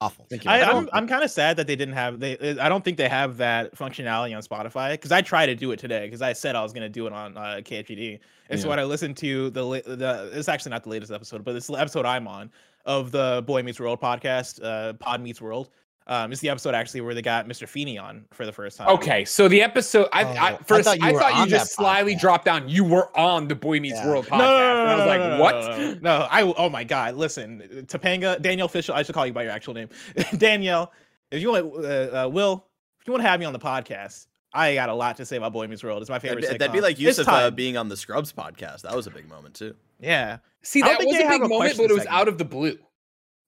Awful. 0.00 0.26
Thank 0.28 0.44
you. 0.44 0.50
I, 0.50 0.60
Mike. 0.60 0.74
I'm 0.74 0.88
I'm 0.92 1.08
kind 1.08 1.24
of 1.24 1.30
sad 1.30 1.56
that 1.56 1.66
they 1.66 1.76
didn't 1.76 1.94
have 1.94 2.20
they. 2.20 2.36
I 2.58 2.68
don't 2.68 2.84
think 2.84 2.98
they 2.98 3.08
have 3.08 3.36
that 3.38 3.74
functionality 3.74 4.36
on 4.36 4.42
Spotify 4.42 4.92
because 4.92 5.12
I 5.12 5.22
tried 5.22 5.46
to 5.46 5.54
do 5.54 5.70
it 5.72 5.78
today 5.78 6.06
because 6.06 6.22
I 6.22 6.32
said 6.32 6.56
I 6.56 6.62
was 6.62 6.72
gonna 6.72 6.88
do 6.88 7.06
it 7.06 7.12
on 7.12 7.36
uh, 7.36 7.60
KFGD. 7.62 8.18
And 8.50 8.60
so 8.60 8.68
when 8.68 8.78
I 8.78 8.84
listened 8.84 9.16
to 9.18 9.50
the 9.50 9.64
la- 9.64 9.80
the 9.86 10.30
it's 10.34 10.48
actually 10.48 10.70
not 10.70 10.82
the 10.82 10.90
latest 10.90 11.10
episode, 11.10 11.44
but 11.44 11.54
it's 11.56 11.68
the 11.68 11.74
episode 11.74 12.04
I'm 12.04 12.28
on 12.28 12.50
of 12.84 13.12
the 13.12 13.42
Boy 13.46 13.62
Meets 13.62 13.80
World 13.80 14.00
podcast, 14.00 14.62
uh, 14.62 14.92
Pod 14.94 15.22
Meets 15.22 15.40
World. 15.40 15.70
Um, 16.06 16.32
it's 16.32 16.40
the 16.40 16.48
episode 16.50 16.74
actually 16.74 17.00
where 17.02 17.14
they 17.14 17.22
got 17.22 17.46
Mr. 17.46 17.68
Feeney 17.68 17.96
on 17.98 18.24
for 18.32 18.44
the 18.44 18.52
first 18.52 18.76
time. 18.78 18.88
Okay, 18.88 19.24
so 19.24 19.46
the 19.48 19.62
episode, 19.62 20.08
I, 20.12 20.24
Oh, 20.24 20.26
I 20.28 20.46
I 20.54 20.56
first, 20.58 20.84
thought 20.84 20.98
you 20.98 21.06
I 21.06 21.12
thought 21.12 21.44
you 21.44 21.46
just 21.50 21.74
slyly 21.74 22.14
podcast. 22.16 22.20
dropped 22.20 22.44
down. 22.44 22.68
You 22.68 22.84
were 22.84 23.16
on 23.16 23.46
the 23.48 23.54
Boy 23.54 23.78
Meets 23.80 23.96
Yeah. 23.96 24.08
World 24.08 24.26
podcast, 24.26 24.38
No, 24.38 24.58
no, 24.58 24.74
no, 24.74 24.80
and 24.82 24.90
I 24.90 24.96
was 24.96 25.06
like, 25.06 25.20
no, 25.20 25.36
no, 25.36 25.42
what? 25.42 25.54
No, 25.54 25.76
no, 25.78 25.94
no. 26.00 26.26
I 26.30 26.42
oh 26.42 26.68
my 26.68 26.84
god! 26.84 27.14
Listen, 27.14 27.86
Topanga, 27.86 28.40
Danielle 28.42 28.68
Fishel. 28.68 28.94
I 28.94 29.02
should 29.04 29.14
call 29.14 29.26
you 29.26 29.32
by 29.32 29.44
your 29.44 29.52
actual 29.52 29.74
name, 29.74 29.88
Danielle. 30.36 30.92
If 31.30 31.40
you 31.40 31.50
want, 31.50 31.84
uh, 31.84 32.24
uh, 32.24 32.28
Will, 32.28 32.66
if 33.00 33.06
you 33.06 33.12
want 33.12 33.22
to 33.22 33.28
have 33.28 33.38
me 33.40 33.46
on 33.46 33.52
the 33.52 33.58
podcast, 33.58 34.26
I 34.52 34.74
got 34.74 34.88
a 34.88 34.94
lot 34.94 35.16
to 35.18 35.24
say 35.24 35.36
about 35.36 35.52
Boy 35.52 35.66
Meets 35.68 35.82
World. 35.84 36.02
It's 36.02 36.10
my 36.10 36.18
favorite. 36.18 36.42
That'd, 36.42 36.60
that'd 36.60 36.72
be 36.72 36.80
like 36.80 36.92
It's 36.92 37.00
Yusuf 37.00 37.28
uh, 37.28 37.50
being 37.50 37.76
on 37.76 37.88
the 37.88 37.96
Scrubs 37.96 38.32
podcast. 38.32 38.82
That 38.82 38.94
was 38.94 39.06
a 39.06 39.10
big 39.10 39.28
moment 39.28 39.54
too. 39.54 39.74
yeah. 40.00 40.38
See, 40.64 40.80
that 40.82 40.98
was 40.98 41.16
they 41.16 41.24
a 41.24 41.28
big 41.28 41.42
a 41.42 41.48
moment, 41.48 41.76
but 41.76 41.84
it 41.90 41.92
was 41.94 42.02
segment. 42.02 42.08
out 42.20 42.28
of 42.28 42.38
the 42.38 42.44
blue, 42.44 42.76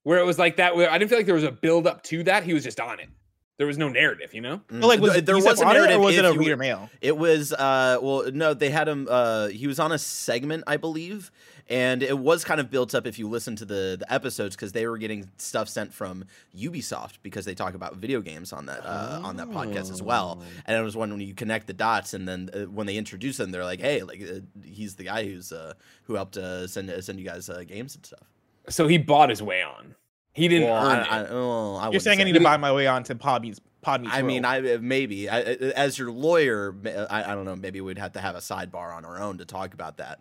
where 0.04 0.18
it 0.18 0.24
was 0.24 0.38
like 0.38 0.56
that. 0.56 0.76
Where 0.76 0.90
I 0.90 0.96
didn't 0.98 1.10
feel 1.10 1.18
like 1.18 1.26
there 1.26 1.34
was 1.34 1.44
a 1.44 1.52
build 1.52 1.86
up 1.86 2.02
to 2.04 2.22
that. 2.24 2.44
He 2.44 2.54
was 2.54 2.62
just 2.62 2.78
on 2.78 3.00
it. 3.00 3.08
There 3.56 3.68
was 3.68 3.78
no 3.78 3.88
narrative, 3.88 4.34
you 4.34 4.40
know. 4.40 4.62
Mm. 4.68 4.80
But 4.80 4.86
like, 4.88 5.00
was, 5.00 5.22
there 5.22 5.36
was 5.36 5.46
a 5.46 5.64
on 5.64 5.74
narrative, 5.74 6.00
or 6.00 6.04
was 6.04 6.16
it 6.16 6.24
a 6.24 6.32
you- 6.32 6.38
reader 6.38 6.56
mail? 6.56 6.90
It 7.00 7.16
was 7.16 7.52
uh 7.52 7.98
well 8.02 8.30
no 8.32 8.54
they 8.54 8.70
had 8.70 8.88
him 8.88 9.06
uh 9.10 9.48
he 9.48 9.66
was 9.66 9.78
on 9.78 9.92
a 9.92 9.98
segment 9.98 10.64
I 10.66 10.76
believe 10.76 11.30
and 11.68 12.02
it 12.02 12.18
was 12.18 12.44
kind 12.44 12.60
of 12.60 12.68
built 12.70 12.94
up 12.94 13.06
if 13.06 13.18
you 13.18 13.28
listen 13.28 13.54
to 13.56 13.64
the 13.64 13.96
the 13.98 14.12
episodes 14.12 14.56
because 14.56 14.72
they 14.72 14.86
were 14.86 14.98
getting 14.98 15.30
stuff 15.38 15.68
sent 15.68 15.94
from 15.94 16.24
Ubisoft 16.54 17.18
because 17.22 17.44
they 17.44 17.54
talk 17.54 17.74
about 17.74 17.96
video 17.96 18.20
games 18.20 18.52
on 18.52 18.66
that 18.66 18.84
uh, 18.84 19.20
on 19.22 19.36
that 19.36 19.48
podcast 19.48 19.90
as 19.92 20.02
well 20.02 20.42
and 20.66 20.76
it 20.76 20.82
was 20.82 20.96
when 20.96 21.10
when 21.10 21.20
you 21.20 21.32
connect 21.32 21.68
the 21.68 21.72
dots 21.72 22.12
and 22.12 22.26
then 22.28 22.50
uh, 22.52 22.64
when 22.64 22.86
they 22.86 22.96
introduce 22.96 23.36
them 23.36 23.52
they're 23.52 23.64
like 23.64 23.80
hey 23.80 24.02
like 24.02 24.20
uh, 24.20 24.40
he's 24.64 24.96
the 24.96 25.04
guy 25.04 25.24
who's 25.24 25.52
uh 25.52 25.74
who 26.02 26.14
helped 26.14 26.36
uh, 26.36 26.66
send 26.66 26.92
send 27.04 27.18
you 27.18 27.24
guys 27.24 27.48
uh, 27.48 27.62
games 27.64 27.94
and 27.94 28.04
stuff. 28.04 28.33
So 28.68 28.86
he 28.86 28.98
bought 28.98 29.28
his 29.30 29.42
way 29.42 29.62
on. 29.62 29.94
He 30.32 30.48
didn't 30.48 30.68
Well, 30.68 30.84
earn 30.84 30.98
I, 30.98 31.02
it. 31.02 31.06
I, 31.10 31.26
oh, 31.30 31.74
I 31.76 31.82
You're 31.82 31.86
wouldn't 31.88 32.02
saying 32.02 32.20
I 32.20 32.24
need 32.24 32.32
to 32.32 32.40
buy 32.40 32.56
my 32.56 32.72
way 32.72 32.86
on 32.86 33.04
to 33.04 33.14
Pod 33.14 33.42
Meets 33.42 33.60
Pod 33.82 34.02
Meets 34.02 34.14
I 34.14 34.22
mean, 34.22 34.44
I 34.44 34.74
uh, 34.74 34.78
maybe 34.80 35.28
I, 35.28 35.38
I- 35.40 35.42
as 35.76 35.98
your 35.98 36.10
lawyer, 36.10 36.74
I, 37.10 37.32
I 37.32 37.34
don't 37.34 37.44
know. 37.44 37.54
Maybe 37.54 37.80
we'd 37.80 37.98
have 37.98 38.12
to 38.12 38.20
have 38.20 38.34
a 38.34 38.40
sidebar 38.40 38.94
on 38.96 39.04
our 39.04 39.20
own 39.20 39.38
to 39.38 39.44
talk 39.44 39.74
about 39.74 39.98
that. 39.98 40.20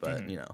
But 0.00 0.22
Mhm. 0.22 0.30
you 0.30 0.36
know, 0.38 0.48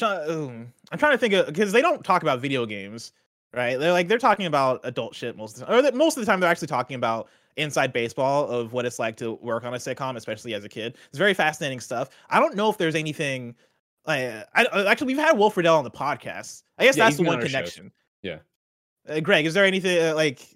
I'm 0.00 0.98
trying 0.98 1.12
to 1.12 1.18
think 1.18 1.34
of 1.34 1.46
because 1.46 1.72
they 1.72 1.82
don't 1.82 2.02
talk 2.04 2.22
about 2.22 2.40
video 2.40 2.64
games, 2.64 3.12
right? 3.52 3.78
They're 3.78 3.92
like 3.92 4.08
they're 4.08 4.18
talking 4.18 4.46
about 4.46 4.80
adult 4.84 5.14
shit 5.14 5.36
most 5.36 5.54
of 5.54 5.60
the 5.60 5.66
time, 5.66 5.74
or 5.74 5.82
that 5.82 5.94
most 5.94 6.16
of 6.16 6.24
the 6.24 6.30
time 6.30 6.40
they're 6.40 6.50
actually 6.50 6.68
talking 6.68 6.94
about 6.96 7.28
inside 7.56 7.92
baseball 7.92 8.48
of 8.48 8.72
what 8.72 8.86
it's 8.86 8.98
like 8.98 9.16
to 9.18 9.34
work 9.34 9.64
on 9.64 9.74
a 9.74 9.76
sitcom, 9.76 10.16
especially 10.16 10.54
as 10.54 10.64
a 10.64 10.68
kid. 10.68 10.96
It's 11.10 11.18
very 11.18 11.34
fascinating 11.34 11.80
stuff. 11.80 12.08
I 12.30 12.40
don't 12.40 12.56
know 12.56 12.70
if 12.70 12.78
there's 12.78 12.94
anything. 12.94 13.54
Like, 14.06 14.46
I, 14.54 14.64
I- 14.72 14.86
actually 14.90 15.08
we've 15.14 15.18
had 15.22 15.36
Wolf 15.38 15.56
Riddell 15.56 15.76
on 15.78 15.84
the 15.84 15.90
podcast. 15.90 16.62
I 16.78 16.84
guess 16.84 16.96
Yeah, 16.96 17.04
that's 17.04 17.16
the 17.16 17.22
been 17.22 17.28
on 17.32 17.36
one 17.38 17.44
shows. 17.46 17.52
connection. 17.52 17.92
Yeah. 18.22 18.38
Uh, 19.08 19.20
Greg, 19.20 19.46
is 19.46 19.54
there 19.54 19.64
anything 19.64 20.02
uh, 20.04 20.14
like? 20.14 20.46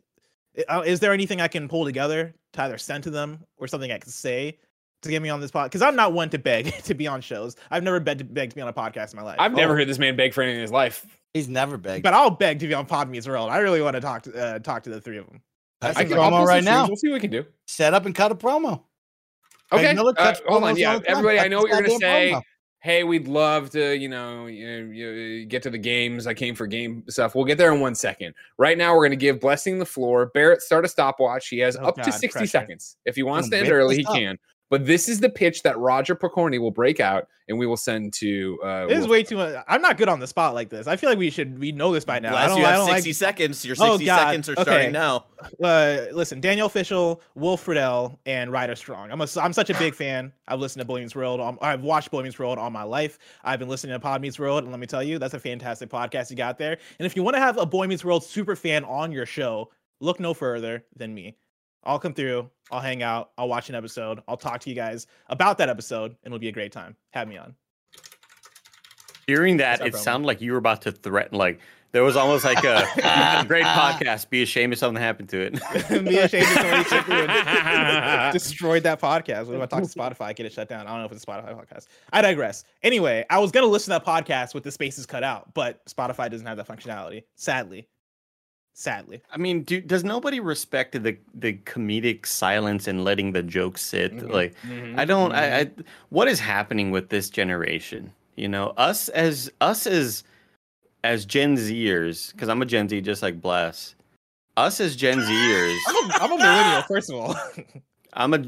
uh, 0.69 0.83
Is 0.87 1.01
there 1.01 1.13
anything 1.13 1.41
I 1.41 1.49
can 1.49 1.69
pull 1.69 1.85
together 1.85 2.35
to 2.55 2.63
either 2.63 2.79
send 2.79 3.05
to 3.05 3.11
them 3.11 3.45
or 3.57 3.67
something 3.67 3.91
I 3.93 3.99
can 3.99 4.11
say 4.11 4.59
to 5.03 5.09
get 5.11 5.21
me 5.23 5.29
on 5.29 5.41
this 5.41 5.51
pod? 5.51 5.71
Because 5.71 5.83
I'm 5.83 5.97
not 5.97 6.13
one 6.13 6.31
to 6.31 6.39
beg 6.39 6.73
to 6.85 6.95
be 6.95 7.07
on 7.07 7.21
shows. 7.21 7.57
I've 7.71 7.83
never 7.83 8.01
begged, 8.01 8.33
begged 8.33 8.51
to 8.53 8.57
be 8.57 8.63
on 8.63 8.69
a 8.69 8.73
podcast 8.73 9.13
in 9.13 9.17
my 9.19 9.23
life. 9.25 9.37
I've 9.39 9.53
never 9.53 9.73
Oh. 9.75 9.77
heard 9.77 9.89
this 9.89 9.99
man 9.99 10.17
beg 10.17 10.33
for 10.35 10.43
anything 10.43 10.57
in 10.57 10.63
his 10.63 10.73
life. 10.73 11.05
He's 11.35 11.49
never 11.49 11.77
begged. 11.77 12.03
But 12.03 12.15
I'll 12.15 12.31
beg 12.31 12.61
to 12.61 12.67
be 12.67 12.73
on 12.75 12.87
Pod 12.87 13.11
Meets 13.11 13.29
World. 13.29 13.51
I 13.51 13.59
really 13.59 13.83
want 13.83 13.95
to 13.95 14.01
talk 14.01 14.23
to 14.23 14.33
uh, 14.43 14.59
talk 14.61 14.83
to 14.85 14.91
the 14.91 15.01
three 15.01 15.19
of 15.19 15.27
them. 15.27 15.43
Cut 15.83 15.97
I 15.99 16.05
can 16.05 16.13
promo 16.17 16.39
right 16.47 16.63
strings. 16.63 16.65
now. 16.65 16.87
We'll 16.87 16.97
see 16.97 17.09
what 17.09 17.15
we 17.15 17.21
can 17.21 17.31
do. 17.31 17.45
Set 17.67 17.93
up 17.93 18.07
and 18.07 18.15
cut 18.15 18.33
a 18.33 18.35
promo. 18.35 18.83
Greg 19.71 19.85
Okay. 19.85 19.95
Miller 19.95 20.15
uh, 20.17 20.35
hold 20.49 20.63
on. 20.65 20.77
Yeah, 20.77 20.93
all 20.95 21.01
the 21.01 21.05
time. 21.07 21.17
everybody. 21.19 21.41
I 21.41 21.49
know 21.49 21.59
what 21.61 21.69
you're 21.71 21.83
gonna 21.83 21.99
say. 21.99 22.31
promo. 22.33 22.41
Hey, 22.87 23.03
we'd 23.03 23.27
love 23.27 23.71
to, 23.71 23.97
you 23.97 24.09
know, 24.09 24.47
you, 24.47 24.65
uh, 24.65 24.93
you 24.93 25.43
uh, 25.43 25.49
get 25.51 25.61
to 25.65 25.71
the 25.71 25.79
games. 25.79 26.29
I 26.29 26.35
came 26.35 26.55
for 26.55 26.69
game 26.69 27.03
stuff. 27.09 27.35
We'll 27.35 27.45
get 27.45 27.59
there 27.59 27.75
in 27.75 27.81
one 27.81 27.97
second. 27.97 28.33
Right 28.59 28.79
now, 28.79 28.95
we're 28.95 29.01
going 29.01 29.11
to 29.11 29.17
give 29.17 29.41
Blessing 29.41 29.81
the 29.81 29.85
floor. 29.85 30.27
Barrett, 30.27 30.63
start 30.63 30.85
a 30.85 30.89
stopwatch. 30.89 31.49
He 31.49 31.59
has 31.59 31.77
Oh, 31.77 31.87
up 31.87 31.97
to 31.97 32.13
60 32.13 32.29
pressure. 32.29 32.47
seconds. 32.47 32.97
If 33.05 33.17
he 33.17 33.25
wants 33.25 33.49
to 33.49 33.59
end 33.59 33.73
early, 33.73 33.97
he 33.97 34.05
can. 34.05 34.39
But 34.69 34.85
this 34.85 35.09
is 35.09 35.21
the 35.21 35.29
pitch 35.31 35.63
that 35.63 35.79
Roger 35.79 36.17
Pokorny 36.17 36.61
will 36.61 36.73
break 36.73 36.99
out, 36.99 37.29
and 37.49 37.57
we 37.57 37.67
will 37.69 37.77
send 37.77 38.13
to. 38.15 38.59
Uh, 38.65 38.87
This 38.87 38.99
is 38.99 39.07
way 39.07 39.23
too 39.23 39.37
much. 39.37 39.55
I'm 39.69 39.81
not 39.81 39.97
good 39.97 40.09
on 40.09 40.19
the 40.19 40.27
spot 40.27 40.55
like 40.55 40.71
this. 40.71 40.89
I 40.89 40.97
feel 40.97 41.09
like 41.09 41.19
we 41.21 41.31
should 41.31 41.57
we 41.61 41.71
know 41.71 41.93
this 41.93 42.05
by 42.05 42.19
now. 42.19 42.31
I 42.35 42.47
Unless 42.47 42.49
don't, 42.49 42.59
you 42.59 42.65
I 42.65 42.71
have 42.71 42.79
don't 42.81 42.95
60 42.95 43.09
like, 43.11 43.17
seconds. 43.17 43.65
Your 43.65 43.77
Oh, 43.79 43.91
60 43.93 44.05
God. 44.07 44.19
seconds 44.19 44.49
are 44.49 44.53
Okay. 44.55 44.63
starting 44.63 44.93
now. 44.93 45.27
uh, 45.63 46.07
listen, 46.13 46.41
Danielle 46.41 46.69
Fishel, 46.69 47.21
Wolf 47.37 47.65
Friedle, 47.65 48.19
and 48.27 48.51
Ryder 48.51 48.75
Strong. 48.75 49.13
I'm 49.13 49.21
a, 49.21 49.29
I'm 49.41 49.53
such 49.53 49.71
a 49.71 49.75
big 49.79 49.95
fan. 49.95 50.33
I've 50.49 50.59
listened 50.59 50.81
to 50.81 50.85
Boy 50.85 50.99
Meets 51.01 51.15
World. 51.15 51.59
I've 51.63 51.83
watched 51.83 52.11
Boy 52.11 52.23
Meets 52.25 52.39
World 52.39 52.59
all 52.59 52.71
my 52.71 52.83
life. 52.83 53.21
I've 53.45 53.61
been 53.61 53.69
listening 53.69 53.93
to 53.93 54.01
Pod 54.01 54.21
Meets 54.21 54.39
World, 54.41 54.65
and 54.65 54.73
let 54.73 54.81
me 54.81 54.87
tell 54.89 55.03
you, 55.03 55.21
that's 55.21 55.35
a 55.35 55.39
fantastic 55.41 55.89
podcast 55.91 56.31
you 56.31 56.37
got 56.37 56.59
there. 56.59 56.79
And 56.99 57.07
if 57.07 57.15
you 57.15 57.23
want 57.23 57.37
to 57.37 57.41
have 57.41 57.57
a 57.57 57.67
Boy 57.67 57.87
Meets 57.87 58.05
World 58.05 58.25
super 58.25 58.57
fan 58.57 58.83
on 58.83 59.13
your 59.13 59.27
show, 59.27 59.71
look 60.01 60.19
no 60.19 60.35
further 60.35 60.85
than 60.97 61.15
me. 61.15 61.37
I'll 61.87 61.99
come 61.99 62.13
through. 62.13 62.51
I'll 62.71 62.81
hang 62.81 63.03
out. 63.03 63.31
I'll 63.39 63.49
watch 63.49 63.69
an 63.69 63.77
episode. 63.77 64.21
I'll 64.27 64.37
talk 64.37 64.61
to 64.63 64.71
you 64.71 64.77
guys 64.77 65.07
about 65.29 65.57
that 65.59 65.69
episode, 65.69 66.17
and 66.25 66.35
it'll 66.35 66.39
be 66.39 66.49
a 66.49 66.53
great 66.53 66.73
time. 66.73 66.97
Have 67.11 67.29
me 67.29 67.37
on. 67.37 67.55
Hearing 69.27 69.57
that, 69.59 69.81
it 69.81 69.93
bro? 69.93 70.01
sounded 70.01 70.27
like 70.27 70.41
you 70.41 70.53
were 70.53 70.59
about 70.59 70.83
to 70.83 70.93
threaten. 70.93 71.39
Like 71.39 71.61
there 71.93 72.03
was 72.05 72.17
almost 72.17 72.45
like 72.45 72.63
a 72.65 72.87
"You 72.97 73.03
had 73.03 73.45
a 73.45 73.49
great 73.49 73.65
podcast. 73.65 74.31
Be 74.31 74.43
ashamed 74.43 74.73
if 74.73 74.79
something 74.79 75.03
happened 75.03 75.29
to 75.31 75.41
it. 75.41 75.53
be 76.05 76.19
ashamed 76.19 76.47
if 76.47 76.55
somebody 76.55 76.85
took 76.85 77.05
through 77.07 77.27
and 77.27 78.33
destroyed 78.33 78.83
that 78.83 79.01
podcast. 79.01 79.47
What 79.47 79.57
if 79.57 79.63
I 79.63 79.67
talk 79.67 79.83
to 79.83 79.89
Spotify, 79.89 80.35
get 80.35 80.47
it 80.47 80.53
shut 80.53 80.69
down? 80.69 80.87
I 80.87 80.91
don't 80.91 81.01
know 81.01 81.07
if 81.07 81.13
it's 81.13 81.25
a 81.25 81.27
Spotify 81.27 81.55
podcast. 81.55 81.87
I 82.13 82.23
digress. 82.23 82.65
Anyway, 82.83 83.25
I 83.31 83.39
was 83.39 83.51
gonna 83.51 83.67
listen 83.67 83.93
to 83.95 83.99
that 84.01 84.07
podcast 84.07 84.55
with 84.55 84.63
the 84.63 84.71
spaces 84.71 85.07
cut 85.07 85.25
out, 85.25 85.55
but 85.55 85.85
Spotify 85.87 86.31
doesn't 86.31 86.47
have 86.47 86.57
that 86.59 86.69
functionality. 86.69 87.25
Sadly, 87.37 87.89
sadly. 88.77 89.23
I 89.33 89.39
mean, 89.39 89.63
do, 89.63 89.81
does 89.81 90.05
nobody 90.05 90.39
respect 90.39 90.93
the 90.93 91.17
the 91.35 91.55
comedic 91.65 92.27
silence 92.27 92.87
and 92.87 93.05
letting 93.05 93.33
the 93.33 93.43
jokes 93.43 93.83
sit? 93.83 94.17
Mhm. 94.17 94.31
Like, 94.31 94.55
Mhm. 94.63 94.99
I 94.99 95.05
don't. 95.05 95.33
I, 95.33 95.61
I 95.61 95.71
what 96.11 96.29
is 96.29 96.39
happening 96.39 96.91
with 96.91 97.09
this 97.09 97.31
generation? 97.31 98.13
You 98.37 98.49
know, 98.49 98.69
us 98.77 99.09
as 99.09 99.51
us 99.61 99.87
as 99.87 100.23
as 101.03 101.25
Gen 101.25 101.57
Zers, 101.57 102.33
because 102.33 102.49
I'm 102.49 102.63
a 102.63 102.67
Gen 102.67 102.89
Z, 102.89 103.01
just 103.01 103.23
like 103.23 103.41
Bless. 103.41 103.95
Us 104.57 104.81
as 104.81 104.95
Gen 104.95 105.19
Zers, 105.21 105.79
I'm 105.89 106.11
a, 106.11 106.15
I'm 106.21 106.33
a 106.33 106.39
millennial, 106.39 106.83
first 106.83 107.11
of 107.11 107.17
all. 107.17 107.37
I'm 108.13 108.35
a 108.35 108.45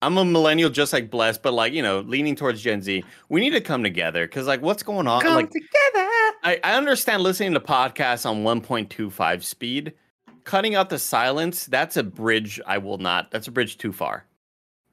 I'm 0.00 0.16
a 0.16 0.24
millennial, 0.24 0.70
just 0.70 0.92
like 0.92 1.10
Bless, 1.10 1.36
but 1.38 1.52
like 1.52 1.72
you 1.72 1.82
know, 1.82 2.00
leaning 2.00 2.36
towards 2.36 2.62
Gen 2.62 2.80
Z. 2.82 3.04
We 3.28 3.40
need 3.40 3.50
to 3.50 3.60
come 3.60 3.82
together 3.82 4.26
because 4.26 4.46
like, 4.46 4.62
what's 4.62 4.82
going 4.84 5.08
on? 5.08 5.24
like, 5.24 5.50
together. 5.50 6.07
I, 6.48 6.58
I 6.64 6.74
understand 6.76 7.22
listening 7.22 7.52
to 7.52 7.60
podcasts 7.60 8.24
on 8.24 8.42
1.25 8.42 9.42
speed. 9.42 9.92
Cutting 10.44 10.74
out 10.74 10.88
the 10.88 10.98
silence, 10.98 11.66
that's 11.66 11.98
a 11.98 12.02
bridge 12.02 12.58
I 12.66 12.78
will 12.78 12.96
not. 12.96 13.30
That's 13.30 13.48
a 13.48 13.50
bridge 13.50 13.76
too 13.76 13.92
far. 13.92 14.24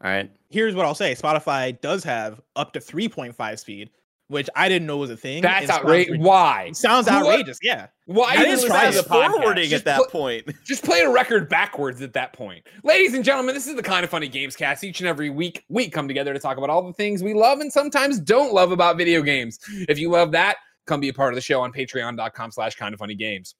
All 0.03 0.11
right. 0.11 0.29
Here's 0.49 0.75
what 0.75 0.85
I'll 0.85 0.95
say: 0.95 1.15
Spotify 1.15 1.79
does 1.79 2.03
have 2.03 2.41
up 2.57 2.73
to 2.73 2.79
3.5 2.81 3.57
speed, 3.59 3.89
which 4.27 4.49
I 4.53 4.67
didn't 4.67 4.85
know 4.85 4.97
was 4.97 5.09
a 5.11 5.15
thing. 5.15 5.41
That's 5.41 5.69
outrageous. 5.69 6.17
Why? 6.17 6.65
It 6.71 6.75
sounds 6.75 7.07
What? 7.07 7.15
outrageous. 7.25 7.57
Yeah. 7.63 7.87
Why 8.05 8.35
That 8.35 8.41
even 8.41 8.51
is 8.53 8.61
listen 8.63 8.75
fast 8.77 8.97
the 8.97 9.03
forwarding 9.03 9.69
Just 9.69 9.81
at 9.81 9.85
that 9.85 9.97
put- 9.99 10.09
point. 10.11 10.51
Just 10.65 10.83
play 10.83 10.99
a 11.01 11.09
record 11.09 11.47
backwards 11.47 12.01
at 12.01 12.11
that 12.13 12.33
point. 12.33 12.67
Ladies 12.83 13.13
and 13.13 13.23
gentlemen, 13.23 13.55
this 13.55 13.65
is 13.65 13.75
the 13.75 13.81
kind 13.83 14.03
of 14.03 14.09
funny 14.09 14.27
games 14.27 14.57
cast. 14.57 14.83
Each 14.83 14.99
and 14.99 15.07
every 15.07 15.29
week, 15.29 15.63
we 15.69 15.89
come 15.89 16.09
together 16.09 16.33
to 16.33 16.39
talk 16.39 16.57
about 16.57 16.69
all 16.69 16.85
the 16.85 16.93
things 16.93 17.23
we 17.23 17.33
love 17.33 17.61
and 17.61 17.71
sometimes 17.71 18.19
don't 18.19 18.53
love 18.53 18.71
about 18.73 18.97
video 18.97 19.21
games. 19.21 19.57
If 19.87 19.97
you 19.99 20.09
love 20.11 20.33
that, 20.33 20.57
come 20.85 20.99
be 20.99 21.09
a 21.09 21.13
part 21.13 21.33
of 21.33 21.35
the 21.35 21.41
show 21.41 21.61
on 21.61 21.71
patreon.com 21.71 22.51
slash 22.51 22.75
kind 22.75 22.93
of 22.93 22.99
funny 22.99 23.15
games. 23.15 23.55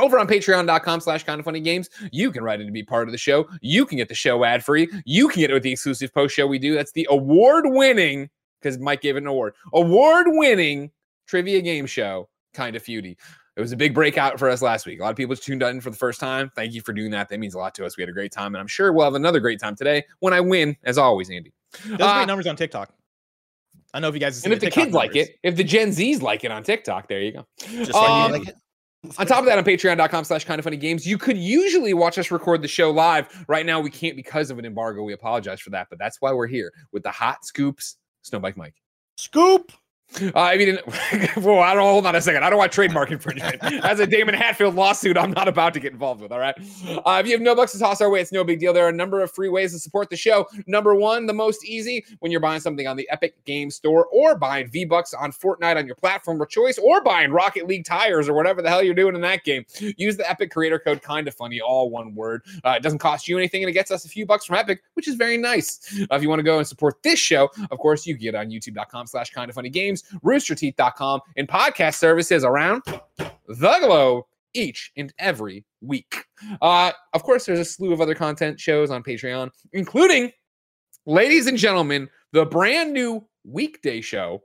Over 0.00 0.18
on 0.18 0.28
patreon.com 0.28 1.00
slash 1.00 1.24
kind 1.24 1.40
of 1.40 1.44
funny 1.44 1.60
games, 1.60 1.88
you 2.12 2.30
can 2.30 2.44
write 2.44 2.60
in 2.60 2.66
to 2.66 2.72
be 2.72 2.84
part 2.84 3.08
of 3.08 3.12
the 3.12 3.18
show. 3.18 3.48
You 3.60 3.84
can 3.84 3.98
get 3.98 4.08
the 4.08 4.14
show 4.14 4.44
ad 4.44 4.64
free. 4.64 4.88
You 5.04 5.28
can 5.28 5.40
get 5.40 5.50
it 5.50 5.54
with 5.54 5.64
the 5.64 5.72
exclusive 5.72 6.14
post 6.14 6.36
show 6.36 6.46
we 6.46 6.60
do. 6.60 6.74
That's 6.74 6.92
the 6.92 7.08
award 7.10 7.64
winning, 7.66 8.30
because 8.60 8.78
Mike 8.78 9.00
gave 9.00 9.16
it 9.16 9.22
an 9.22 9.26
award, 9.26 9.54
award 9.72 10.26
winning 10.28 10.92
trivia 11.26 11.60
game 11.60 11.86
show, 11.86 12.28
Kind 12.54 12.76
of 12.76 12.84
Feudy. 12.84 13.16
It 13.56 13.60
was 13.60 13.72
a 13.72 13.76
big 13.76 13.92
breakout 13.92 14.38
for 14.38 14.48
us 14.48 14.62
last 14.62 14.86
week. 14.86 15.00
A 15.00 15.02
lot 15.02 15.10
of 15.10 15.16
people 15.16 15.34
tuned 15.34 15.64
in 15.64 15.80
for 15.80 15.90
the 15.90 15.96
first 15.96 16.20
time. 16.20 16.52
Thank 16.54 16.74
you 16.74 16.80
for 16.80 16.92
doing 16.92 17.10
that. 17.10 17.28
That 17.28 17.40
means 17.40 17.54
a 17.54 17.58
lot 17.58 17.74
to 17.74 17.84
us. 17.84 17.96
We 17.96 18.02
had 18.02 18.08
a 18.08 18.12
great 18.12 18.30
time, 18.30 18.54
and 18.54 18.60
I'm 18.60 18.68
sure 18.68 18.92
we'll 18.92 19.04
have 19.04 19.14
another 19.14 19.40
great 19.40 19.58
time 19.58 19.74
today 19.74 20.04
when 20.20 20.32
I 20.32 20.40
win, 20.40 20.76
as 20.84 20.96
always, 20.96 21.28
Andy. 21.28 21.52
There's 21.84 22.00
Uh, 22.00 22.18
great 22.18 22.26
numbers 22.28 22.46
on 22.46 22.54
TikTok. 22.54 22.94
I 23.92 23.98
don't 23.98 24.02
know 24.02 24.08
if 24.08 24.14
you 24.14 24.20
guys 24.20 24.34
have 24.34 24.42
seen 24.42 24.52
and 24.52 24.54
if 24.54 24.60
the 24.60 24.66
TikTok 24.66 24.84
kids 24.84 24.94
like 24.94 25.16
it, 25.16 25.36
if 25.42 25.56
the 25.56 25.64
Gen 25.64 25.88
Zs 25.88 26.20
like 26.20 26.44
it 26.44 26.50
on 26.50 26.62
TikTok, 26.62 27.08
there 27.08 27.20
you 27.20 27.32
go. 27.32 27.46
Just 27.60 27.94
Um, 27.94 28.32
like 28.32 28.32
You 28.32 28.38
like 28.40 28.48
it? 28.48 28.54
On 29.16 29.26
top 29.26 29.38
of 29.40 29.44
that, 29.46 29.56
on 29.56 29.64
patreon.com 29.64 30.24
slash 30.24 30.44
kind 30.44 30.58
of 30.58 30.64
funny 30.64 30.76
games, 30.76 31.06
you 31.06 31.18
could 31.18 31.38
usually 31.38 31.94
watch 31.94 32.18
us 32.18 32.30
record 32.32 32.62
the 32.62 32.68
show 32.68 32.90
live. 32.90 33.44
Right 33.48 33.64
now, 33.64 33.80
we 33.80 33.90
can't 33.90 34.16
because 34.16 34.50
of 34.50 34.58
an 34.58 34.64
embargo. 34.64 35.04
We 35.04 35.12
apologize 35.12 35.60
for 35.60 35.70
that, 35.70 35.86
but 35.88 35.98
that's 36.00 36.20
why 36.20 36.32
we're 36.32 36.48
here 36.48 36.72
with 36.92 37.04
the 37.04 37.10
hot 37.10 37.44
scoops, 37.44 37.96
Snowbike 38.28 38.56
Mike. 38.56 38.74
Scoop. 39.16 39.72
Uh, 40.20 40.30
I 40.34 40.56
mean, 40.56 40.78
well, 41.36 41.60
I 41.60 41.74
don't 41.74 41.84
hold 41.84 42.06
on 42.06 42.16
a 42.16 42.20
second. 42.20 42.42
I 42.42 42.50
don't 42.50 42.58
want 42.58 42.72
trademark 42.72 43.10
infringement. 43.10 43.62
As 43.84 44.00
a 44.00 44.06
Daemon 44.06 44.34
Hatfield 44.34 44.74
lawsuit, 44.74 45.18
I'm 45.18 45.32
not 45.32 45.48
about 45.48 45.74
to 45.74 45.80
get 45.80 45.92
involved 45.92 46.20
with. 46.20 46.32
All 46.32 46.38
right. 46.38 46.54
Uh, 46.88 47.18
if 47.20 47.26
you 47.26 47.32
have 47.32 47.40
no 47.40 47.54
bucks 47.54 47.72
to 47.72 47.78
toss 47.78 48.00
our 48.00 48.08
way, 48.10 48.20
it's 48.20 48.32
no 48.32 48.42
big 48.42 48.58
deal. 48.58 48.72
There 48.72 48.86
are 48.86 48.90
a 48.90 48.92
number 48.92 49.22
of 49.22 49.30
free 49.30 49.48
ways 49.48 49.72
to 49.72 49.78
support 49.78 50.08
the 50.10 50.16
show. 50.16 50.46
Number 50.66 50.94
one, 50.94 51.26
the 51.26 51.34
most 51.34 51.64
easy 51.64 52.04
when 52.20 52.32
you're 52.32 52.40
buying 52.40 52.60
something 52.60 52.86
on 52.86 52.96
the 52.96 53.08
Epic 53.10 53.34
Game 53.44 53.70
Store 53.70 54.06
or 54.06 54.34
buying 54.34 54.68
V 54.68 54.84
Bucks 54.86 55.12
on 55.12 55.30
Fortnite 55.30 55.76
on 55.76 55.86
your 55.86 55.96
platform 55.96 56.40
of 56.40 56.48
choice 56.48 56.78
or 56.78 57.02
buying 57.02 57.30
Rocket 57.30 57.66
League 57.66 57.84
tires 57.84 58.28
or 58.28 58.34
whatever 58.34 58.62
the 58.62 58.68
hell 58.68 58.82
you're 58.82 58.94
doing 58.94 59.14
in 59.14 59.20
that 59.20 59.44
game. 59.44 59.64
Use 59.96 60.16
the 60.16 60.28
Epic 60.28 60.50
creator 60.50 60.78
code 60.78 61.02
kind 61.02 61.28
of 61.28 61.34
funny, 61.34 61.60
all 61.60 61.90
one 61.90 62.14
word. 62.14 62.42
Uh, 62.64 62.70
it 62.70 62.82
doesn't 62.82 62.98
cost 62.98 63.28
you 63.28 63.36
anything 63.36 63.62
and 63.62 63.70
it 63.70 63.74
gets 63.74 63.90
us 63.90 64.04
a 64.04 64.08
few 64.08 64.24
bucks 64.24 64.46
from 64.46 64.56
Epic, 64.56 64.82
which 64.94 65.06
is 65.06 65.14
very 65.14 65.36
nice. 65.36 65.96
Uh, 66.10 66.16
if 66.16 66.22
you 66.22 66.28
want 66.28 66.38
to 66.38 66.44
go 66.44 66.58
and 66.58 66.66
support 66.66 67.02
this 67.02 67.18
show, 67.18 67.50
of 67.70 67.78
course, 67.78 68.06
you 68.06 68.14
get 68.14 68.34
on 68.34 68.48
youtube.com 68.48 69.06
slash 69.06 69.30
kind 69.30 69.48
of 69.48 69.54
funny 69.54 69.68
games, 69.68 69.97
roosterteeth.com, 70.24 71.20
and 71.36 71.48
podcast 71.48 71.94
services 71.96 72.44
around 72.44 72.82
the 73.16 73.78
globe 73.80 74.24
each 74.54 74.92
and 74.96 75.12
every 75.18 75.64
week. 75.80 76.24
Uh, 76.62 76.92
of 77.12 77.22
course, 77.22 77.46
there's 77.46 77.58
a 77.58 77.64
slew 77.64 77.92
of 77.92 78.00
other 78.00 78.14
content 78.14 78.58
shows 78.58 78.90
on 78.90 79.02
Patreon, 79.02 79.50
including, 79.72 80.32
ladies 81.06 81.46
and 81.46 81.58
gentlemen, 81.58 82.08
the 82.32 82.44
brand 82.44 82.92
new 82.92 83.26
weekday 83.44 84.00
show. 84.00 84.42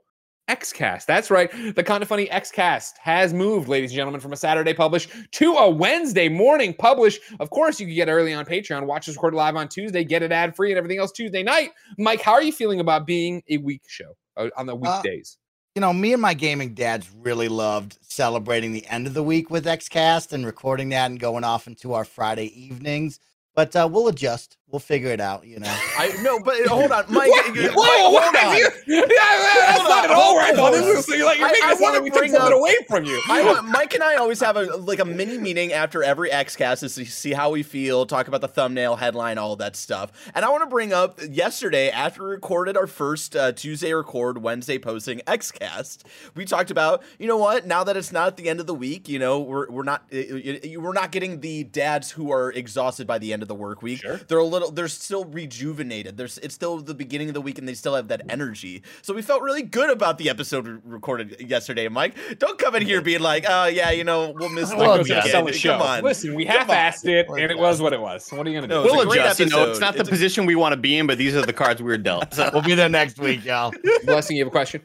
Xcast. 0.48 1.06
That's 1.06 1.30
right. 1.30 1.50
The 1.74 1.82
kind 1.82 2.02
of 2.02 2.08
funny 2.08 2.26
Xcast 2.26 2.98
has 3.00 3.32
moved, 3.32 3.66
ladies 3.66 3.92
and 3.92 3.96
gentlemen, 3.96 4.20
from 4.20 4.34
a 4.34 4.36
Saturday 4.36 4.74
publish 4.74 5.08
to 5.32 5.54
a 5.54 5.70
Wednesday 5.70 6.28
morning 6.28 6.74
publish. 6.74 7.18
Of 7.40 7.48
course, 7.48 7.80
you 7.80 7.86
can 7.86 7.94
get 7.94 8.08
early 8.10 8.34
on 8.34 8.44
Patreon, 8.44 8.84
watch 8.84 9.08
us 9.08 9.16
record 9.16 9.32
live 9.32 9.56
on 9.56 9.68
Tuesday, 9.68 10.04
get 10.04 10.22
it 10.22 10.32
ad 10.32 10.54
free, 10.54 10.70
and 10.70 10.76
everything 10.76 10.98
else 10.98 11.12
Tuesday 11.12 11.42
night. 11.42 11.70
Mike, 11.96 12.20
how 12.20 12.32
are 12.32 12.42
you 12.42 12.52
feeling 12.52 12.80
about 12.80 13.06
being 13.06 13.42
a 13.48 13.56
week 13.56 13.84
show 13.88 14.16
uh, 14.36 14.50
on 14.56 14.66
the 14.66 14.74
weekdays? 14.74 15.38
You 15.74 15.80
know, 15.80 15.92
me 15.92 16.12
and 16.12 16.22
my 16.22 16.34
gaming 16.34 16.74
dads 16.74 17.10
really 17.10 17.48
loved 17.48 17.98
celebrating 18.00 18.72
the 18.72 18.86
end 18.86 19.08
of 19.08 19.14
the 19.14 19.24
week 19.24 19.50
with 19.50 19.64
XCast 19.64 20.32
and 20.32 20.46
recording 20.46 20.90
that 20.90 21.10
and 21.10 21.18
going 21.18 21.42
off 21.42 21.66
into 21.66 21.94
our 21.94 22.04
Friday 22.04 22.46
evenings. 22.56 23.18
But 23.54 23.74
uh, 23.76 23.88
we'll 23.90 24.08
adjust. 24.08 24.56
We'll 24.70 24.80
figure 24.80 25.10
it 25.10 25.20
out. 25.20 25.46
You 25.46 25.60
know. 25.60 25.68
I 25.70 26.10
no, 26.22 26.40
but 26.40 26.66
hold 26.66 26.90
on, 26.90 27.04
Mike. 27.08 27.30
What? 27.30 27.54
you- 27.54 27.70
Whoa, 27.70 28.10
Mike, 28.10 28.12
what? 28.12 28.34
hold 28.34 28.52
on. 28.52 28.56
You- 28.56 28.96
yeah, 28.96 29.02
that's 29.06 29.78
Hold 29.78 29.88
not 29.88 30.04
on, 30.06 30.10
at 30.10 30.16
all 30.16 30.34
where 30.34 30.44
I 30.44 30.52
thought 30.52 30.74
on. 30.74 30.80
this 30.80 30.96
was. 30.96 31.06
So 31.06 31.14
you're 31.14 31.24
like, 31.26 31.38
you're 31.38 31.46
I- 31.46 31.52
making 31.52 31.64
I 31.68 31.70
it 31.70 31.78
sound 31.78 31.80
wanna 31.82 31.94
like 31.98 32.02
we 32.02 32.10
bring 32.18 32.32
something 32.32 32.52
away 32.52 32.74
from 32.88 33.04
you. 33.04 33.20
I 33.30 33.44
want, 33.44 33.68
Mike 33.68 33.94
and 33.94 34.02
I 34.02 34.16
always 34.16 34.40
have 34.40 34.56
a 34.56 34.62
like 34.78 34.98
a 34.98 35.04
mini 35.04 35.38
meeting 35.38 35.72
after 35.72 36.02
every 36.02 36.28
XCast 36.30 36.80
to 36.80 36.88
see, 36.88 37.04
see 37.04 37.32
how 37.32 37.50
we 37.50 37.62
feel, 37.62 38.04
talk 38.04 38.26
about 38.26 38.40
the 38.40 38.48
thumbnail, 38.48 38.96
headline, 38.96 39.38
all 39.38 39.54
that 39.56 39.76
stuff. 39.76 40.10
And 40.34 40.44
I 40.44 40.48
want 40.48 40.64
to 40.64 40.68
bring 40.68 40.92
up 40.92 41.20
yesterday 41.30 41.90
after 41.90 42.24
we 42.24 42.30
recorded 42.30 42.76
our 42.76 42.88
first 42.88 43.36
uh, 43.36 43.52
Tuesday 43.52 43.92
record, 43.92 44.38
Wednesday 44.42 44.78
posting 44.80 45.20
XCast, 45.20 46.02
we 46.34 46.44
talked 46.44 46.72
about 46.72 47.04
you 47.20 47.28
know 47.28 47.36
what? 47.36 47.64
Now 47.64 47.84
that 47.84 47.96
it's 47.96 48.10
not 48.10 48.26
at 48.26 48.36
the 48.36 48.48
end 48.48 48.58
of 48.58 48.66
the 48.66 48.74
week, 48.74 49.08
you 49.08 49.20
know 49.20 49.38
we're 49.38 49.70
we're 49.70 49.84
not 49.84 50.02
we're 50.10 50.92
not 50.92 51.12
getting 51.12 51.40
the 51.42 51.62
dads 51.62 52.10
who 52.10 52.32
are 52.32 52.50
exhausted 52.50 53.06
by 53.06 53.18
the 53.18 53.32
end 53.32 53.43
of 53.44 53.48
the 53.48 53.54
work 53.54 53.80
week. 53.82 54.00
Sure. 54.00 54.16
They're 54.28 54.38
a 54.38 54.44
little 54.44 54.70
they're 54.72 54.88
still 54.88 55.24
rejuvenated. 55.24 56.16
There's 56.16 56.38
it's 56.38 56.54
still 56.54 56.78
the 56.78 56.94
beginning 56.94 57.28
of 57.28 57.34
the 57.34 57.40
week 57.40 57.58
and 57.58 57.68
they 57.68 57.74
still 57.74 57.94
have 57.94 58.08
that 58.08 58.22
energy. 58.28 58.82
So 59.02 59.14
we 59.14 59.22
felt 59.22 59.42
really 59.42 59.62
good 59.62 59.90
about 59.90 60.18
the 60.18 60.28
episode 60.28 60.66
we 60.66 60.74
recorded 60.84 61.36
yesterday. 61.40 61.88
Mike, 61.88 62.16
don't 62.38 62.58
come 62.58 62.74
in 62.74 62.82
here 62.82 63.00
being 63.00 63.20
like, 63.20 63.44
oh 63.48 63.66
yeah, 63.66 63.90
you 63.92 64.02
know 64.04 64.32
we'll 64.36 64.48
miss 64.48 64.70
the 64.70 64.76
Well, 64.76 64.98
weekend." 64.98 65.22
to 65.46 65.52
show. 65.52 65.72
Come 65.78 65.82
on. 65.82 66.02
Listen, 66.02 66.34
we 66.34 66.44
Come 66.46 66.56
on. 66.62 66.66
half-assed 66.68 67.06
it, 67.06 67.28
and 67.28 67.50
it 67.50 67.58
was 67.58 67.80
what 67.80 67.92
it 67.92 68.00
was. 68.00 68.28
What 68.32 68.46
are 68.46 68.50
you 68.50 68.56
gonna 68.56 68.68
do? 68.68 68.74
No, 68.74 68.84
it's 68.84 68.92
We'll 68.94 69.04
great 69.06 69.20
adjust. 69.20 69.40
You 69.40 69.46
know, 69.46 69.58
it's 69.70 69.78
episode. 69.78 69.80
not 69.80 69.94
the 69.94 70.00
It's 70.00 70.08
a- 70.08 70.12
position 70.12 70.46
we 70.46 70.54
want 70.54 70.72
to 70.72 70.76
be 70.76 70.96
in, 70.98 71.06
but 71.06 71.18
these 71.18 71.36
are 71.36 71.42
the 71.42 71.52
cards 71.52 71.80
we 71.82 71.86
were 71.90 71.98
dealt. 71.98 72.32
So. 72.34 72.50
We'll 72.54 72.62
be 72.62 72.74
there 72.74 72.88
next 72.88 73.18
week, 73.18 73.44
y'all. 73.44 73.72
Blessing, 74.04 74.36
you 74.36 74.44
have 74.44 74.48
a 74.48 74.50
question? 74.50 74.80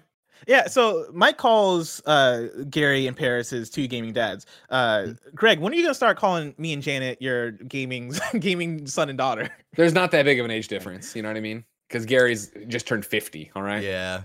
Yeah, 0.47 0.67
so 0.67 1.05
Mike 1.13 1.37
calls 1.37 2.01
uh, 2.05 2.47
Gary 2.69 3.07
and 3.07 3.15
Parris 3.15 3.49
his 3.49 3.69
two 3.69 3.87
gaming 3.87 4.13
dads. 4.13 4.45
Uh, 4.69 5.07
Greg, 5.35 5.59
when 5.59 5.73
are 5.73 5.75
you 5.75 5.81
gonna 5.83 5.93
start 5.93 6.17
calling 6.17 6.53
me 6.57 6.73
and 6.73 6.81
Janet 6.81 7.21
your 7.21 7.51
gaming 7.51 8.13
gaming 8.39 8.87
son 8.87 9.09
and 9.09 9.17
daughter? 9.17 9.49
There's 9.75 9.93
not 9.93 10.11
that 10.11 10.23
big 10.25 10.39
of 10.39 10.45
an 10.45 10.51
age 10.51 10.67
difference. 10.69 11.15
You 11.15 11.21
know 11.21 11.29
what 11.29 11.37
I 11.37 11.41
mean? 11.41 11.63
Because 11.87 12.05
Gary's 12.05 12.51
just 12.67 12.87
turned 12.87 13.05
50. 13.05 13.51
All 13.55 13.61
right. 13.63 13.83
Yeah. 13.83 14.21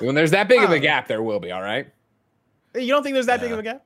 When 0.00 0.14
there's 0.14 0.30
that 0.32 0.48
big 0.48 0.62
of 0.62 0.70
a 0.70 0.76
Um, 0.76 0.80
gap, 0.82 1.08
there 1.08 1.22
will 1.22 1.40
be. 1.40 1.50
All 1.50 1.62
right. 1.62 1.86
You 2.74 2.88
don't 2.88 3.02
think 3.02 3.14
there's 3.14 3.26
that 3.26 3.40
big 3.40 3.52
of 3.52 3.58
a 3.58 3.62
gap? 3.62 3.84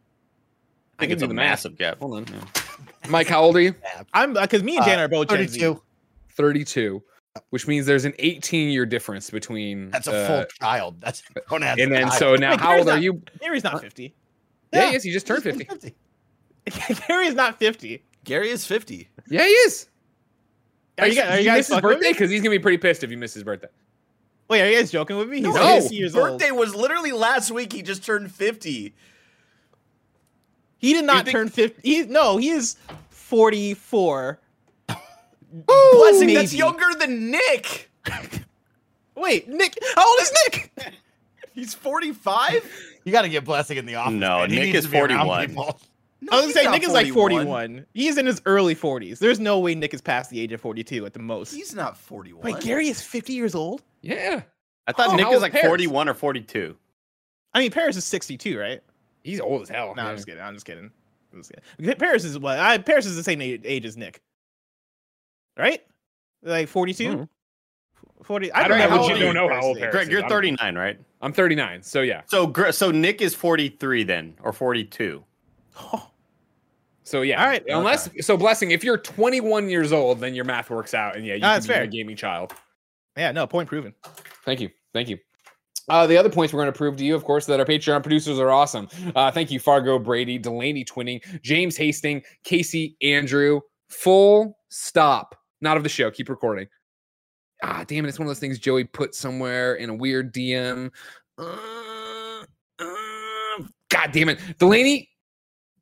I 0.99 1.03
think 1.03 1.11
can 1.11 1.13
it's 1.13 1.23
a 1.23 1.27
the 1.27 1.35
math. 1.35 1.51
massive 1.51 1.77
gap. 1.79 1.99
Hold 2.01 2.15
on. 2.15 2.27
Mike, 3.09 3.29
how 3.29 3.43
old 3.43 3.57
are 3.57 3.61
you? 3.61 3.75
I'm 4.15 4.35
because 4.35 4.63
me 4.63 4.77
and 4.77 4.83
Uh, 4.83 4.87
Janet 4.87 5.05
are 5.05 5.09
both 5.09 5.29
Gen 5.29 5.49
Z. 5.49 5.59
32. 5.61 5.83
32. 6.31 7.03
Which 7.51 7.67
means 7.67 7.87
there's 7.87 8.05
an 8.05 8.15
18 8.19 8.69
year 8.71 8.85
difference 8.87 9.31
between. 9.31 9.91
That's 9.91 10.07
a 10.09 10.13
uh, 10.15 10.27
full 10.27 10.45
child. 10.61 11.01
That's 11.01 11.23
a 11.37 11.41
grown 11.47 11.63
ass 11.63 11.79
And 11.79 11.93
then 11.93 12.09
child. 12.09 12.19
so 12.19 12.35
now, 12.37 12.51
Wait, 12.51 12.61
how 12.61 12.69
Gary's 12.71 12.81
old 12.87 12.89
are 12.97 12.99
you? 13.01 13.23
Gary's 13.41 13.65
not 13.65 13.81
50. 13.81 14.15
Yeah, 14.73 14.85
Yeah, 14.87 14.91
yes, 14.93 15.03
he 15.03 15.13
just 15.13 15.27
turned 15.27 15.43
He's 15.45 15.57
50. 15.57 15.95
Gary 17.09 17.27
is 17.27 17.35
not 17.35 17.59
50. 17.59 18.03
Gary 18.25 18.51
is 18.51 18.65
50. 18.67 19.09
Yeah, 19.29 19.43
he 19.45 19.49
is. 19.49 19.89
Are 20.99 21.07
you, 21.09 21.15
guys- 21.15 21.27
are 21.29 21.37
Did 21.37 21.45
you 21.45 21.51
guys 21.51 21.69
his 21.69 21.81
birthday? 21.81 22.13
Because 22.13 22.31
he's 22.31 22.41
gonna 22.43 22.51
be 22.51 22.59
pretty 22.59 22.79
pissed 22.79 23.03
if 23.03 23.11
you 23.11 23.17
miss 23.19 23.35
his 23.35 23.43
birthday. 23.43 23.69
Wait, 24.49 24.61
are 24.61 24.69
you 24.71 24.77
guys 24.77 24.91
joking 24.91 25.17
with 25.17 25.29
me? 25.29 25.39
He's 25.39 25.55
No. 25.55 25.81
50 25.81 25.95
years 25.97 26.15
old. 26.15 26.39
Birthday 26.39 26.51
was 26.51 26.75
literally 26.75 27.13
last 27.13 27.51
week. 27.51 27.73
He 27.73 27.81
just 27.83 28.05
turned 28.05 28.31
50. 28.31 28.95
He 30.79 30.93
did 30.93 31.05
not 31.05 31.25
think- 31.25 31.33
turn 31.33 31.49
50. 31.49 31.81
He, 31.83 32.03
no, 32.05 32.37
he 32.37 32.51
is 32.51 32.77
44. 33.11 34.39
Blessing, 35.53 36.35
that's 36.35 36.55
younger 36.55 36.87
than 36.99 37.31
Nick. 37.31 37.91
Wait, 39.15 39.49
Nick, 39.49 39.79
how 39.95 40.09
old 40.09 40.21
is 40.21 40.33
Nick? 40.49 40.73
He's 41.55 41.75
45? 41.75 42.71
You 43.05 43.13
got 43.13 43.23
to 43.23 43.29
get 43.29 43.45
blessing 43.45 43.77
in 43.77 43.85
the 43.85 43.97
office. 43.97 44.15
No, 44.15 44.39
man. 44.39 44.51
Nick 44.51 44.75
is 44.75 44.85
to 44.85 44.91
be 44.91 44.99
around 44.99 45.27
41. 45.27 45.55
No, 46.23 46.29
I 46.31 46.37
was 46.37 46.43
gonna 46.43 46.53
say 46.53 46.63
not 46.65 46.71
Nick 46.73 46.85
is 46.85 46.93
like 46.93 47.13
41. 47.13 47.85
He's 47.95 48.17
in 48.17 48.27
his 48.27 48.41
early 48.47 48.77
40s. 48.77 49.19
There's 49.19 49.41
no 49.41 49.59
way 49.59 49.75
Nick 49.75 49.93
is 49.93 50.01
past 50.01 50.31
the 50.31 50.41
age 50.41 50.53
of 50.53 50.61
42 50.61 51.05
at 51.05 51.13
the 51.13 51.19
most. 51.19 51.53
He's 51.53 51.75
not 51.75 51.97
41. 51.99 52.43
Wait, 52.43 52.63
Gary 52.63 52.89
is 52.89 53.03
50 53.03 53.33
years 53.33 53.55
old? 53.57 53.83
Yeah, 54.03 54.43
I 54.87 54.93
thought 54.93 55.09
Oh, 55.11 55.17
Nick 55.17 55.25
how 55.25 55.33
was 55.33 55.43
like 55.43 55.53
Parris? 55.53 55.67
41 55.67 56.09
or 56.09 56.15
42. 56.15 56.77
I 57.55 57.59
mean, 57.59 57.71
Parris 57.73 57.97
is 57.97 58.05
62, 58.05 58.59
right? 58.59 58.81
he's 59.25 59.41
old 59.41 59.63
as 59.63 59.69
hell. 59.69 59.95
No, 59.97 60.03
yeah. 60.03 60.09
I'm 60.09 60.17
just 60.17 60.27
kidding. 60.27 60.43
I'm 60.43 60.55
just 60.55 60.65
kidding. 60.65 60.91
I'm 61.33 61.41
just 61.41 61.53
kidding. 61.79 61.97
Parris 61.97 62.25
is 62.25 62.39
what? 62.39 62.59
I, 62.59 62.79
Parris 62.79 63.07
is 63.07 63.17
the 63.17 63.23
same 63.25 63.41
age, 63.41 63.61
age 63.65 63.85
as 63.85 63.97
Nick, 63.97 64.21
right? 65.59 65.81
Like 66.43 66.69
42, 66.69 67.13
Hmm. 67.17 67.23
40. 68.25 68.53
I 68.53 68.69
don't 68.69 68.73
forgot 68.73 68.79
know, 68.79 68.89
how 68.91 68.97
but 68.97 69.07
you 69.07 69.13
old 69.15 69.21
don't 69.21 69.35
know 69.35 69.49
how 69.55 69.63
old 69.63 69.79
Parris 69.79 69.93
Greg, 69.93 70.07
is. 70.07 70.13
you're 70.13 70.29
39, 70.29 70.75
right? 70.77 70.99
I'm 71.21 71.33
39, 71.33 71.83
so 71.83 72.03
yeah. 72.03 72.23
So 72.27 72.53
so 72.71 72.91
Nick 72.91 73.21
is 73.21 73.35
43 73.35 74.05
then, 74.05 74.35
or 74.43 74.53
42. 74.53 75.23
Oh. 75.81 76.09
So 77.05 77.23
yeah. 77.23 77.41
All 77.43 77.49
right. 77.49 77.65
Unless 77.69 78.11
so, 78.25 78.37
blessing. 78.37 78.71
If 78.71 78.85
you're 78.85 78.97
21 78.99 79.69
years 79.69 79.93
old, 79.93 80.21
then 80.21 80.35
your 80.35 80.45
math 80.45 80.71
works 80.71 80.95
out, 80.95 81.17
and 81.17 81.27
yeah, 81.27 81.35
you 81.35 81.41
can 81.41 81.51
that's 81.55 81.67
be 81.67 81.73
fair. 81.73 81.83
a 81.83 81.87
gaming 81.89 82.15
child. 82.17 82.53
Yeah, 83.17 83.33
no 83.33 83.47
point 83.47 83.69
proven. 83.69 83.93
Thank 84.45 84.61
you. 84.61 84.71
Thank 84.93 85.09
you. 85.09 85.19
Uh, 85.89 86.07
the 86.07 86.17
other 86.17 86.31
points 86.31 86.53
we're 86.55 86.61
going 86.61 86.73
to 86.73 86.77
prove 86.79 86.97
to 86.97 87.05
you, 87.05 87.15
of 87.17 87.25
course, 87.25 87.45
that 87.47 87.59
our 87.59 87.67
Patreon 87.67 88.03
producers 88.03 88.39
are 88.39 88.51
awesome. 88.51 88.89
Uh, 89.17 89.31
thank 89.33 89.51
you, 89.51 89.59
Fargo 89.59 89.99
Brady, 89.99 90.39
Delaney 90.39 90.85
Twinning, 90.85 91.21
James 91.43 91.77
Hasting, 91.77 92.23
Casey 92.45 92.97
Andrew. 93.03 93.61
Full 93.89 94.57
stop. 94.69 95.35
Not 95.63 95.77
of 95.79 95.83
the 95.83 95.89
show. 95.89 96.11
Keep 96.11 96.29
recording. 96.29 96.67
Ah, 97.63 97.85
damn 97.87 98.05
it. 98.05 98.09
It's 98.09 98.19
one 98.19 98.27
of 98.27 98.31
those 98.31 98.41
things 98.41 98.59
Joey 98.59 98.85
put 98.85 99.15
somewhere 99.15 99.77
in 99.77 99.89
a 99.89 99.95
weird 99.95 100.35
DM. 100.35 100.91
Uh, 101.39 102.45
uh, 102.79 103.63
God 103.89 104.11
damn 104.13 104.29
it. 104.29 104.41
Delaney 104.59 105.09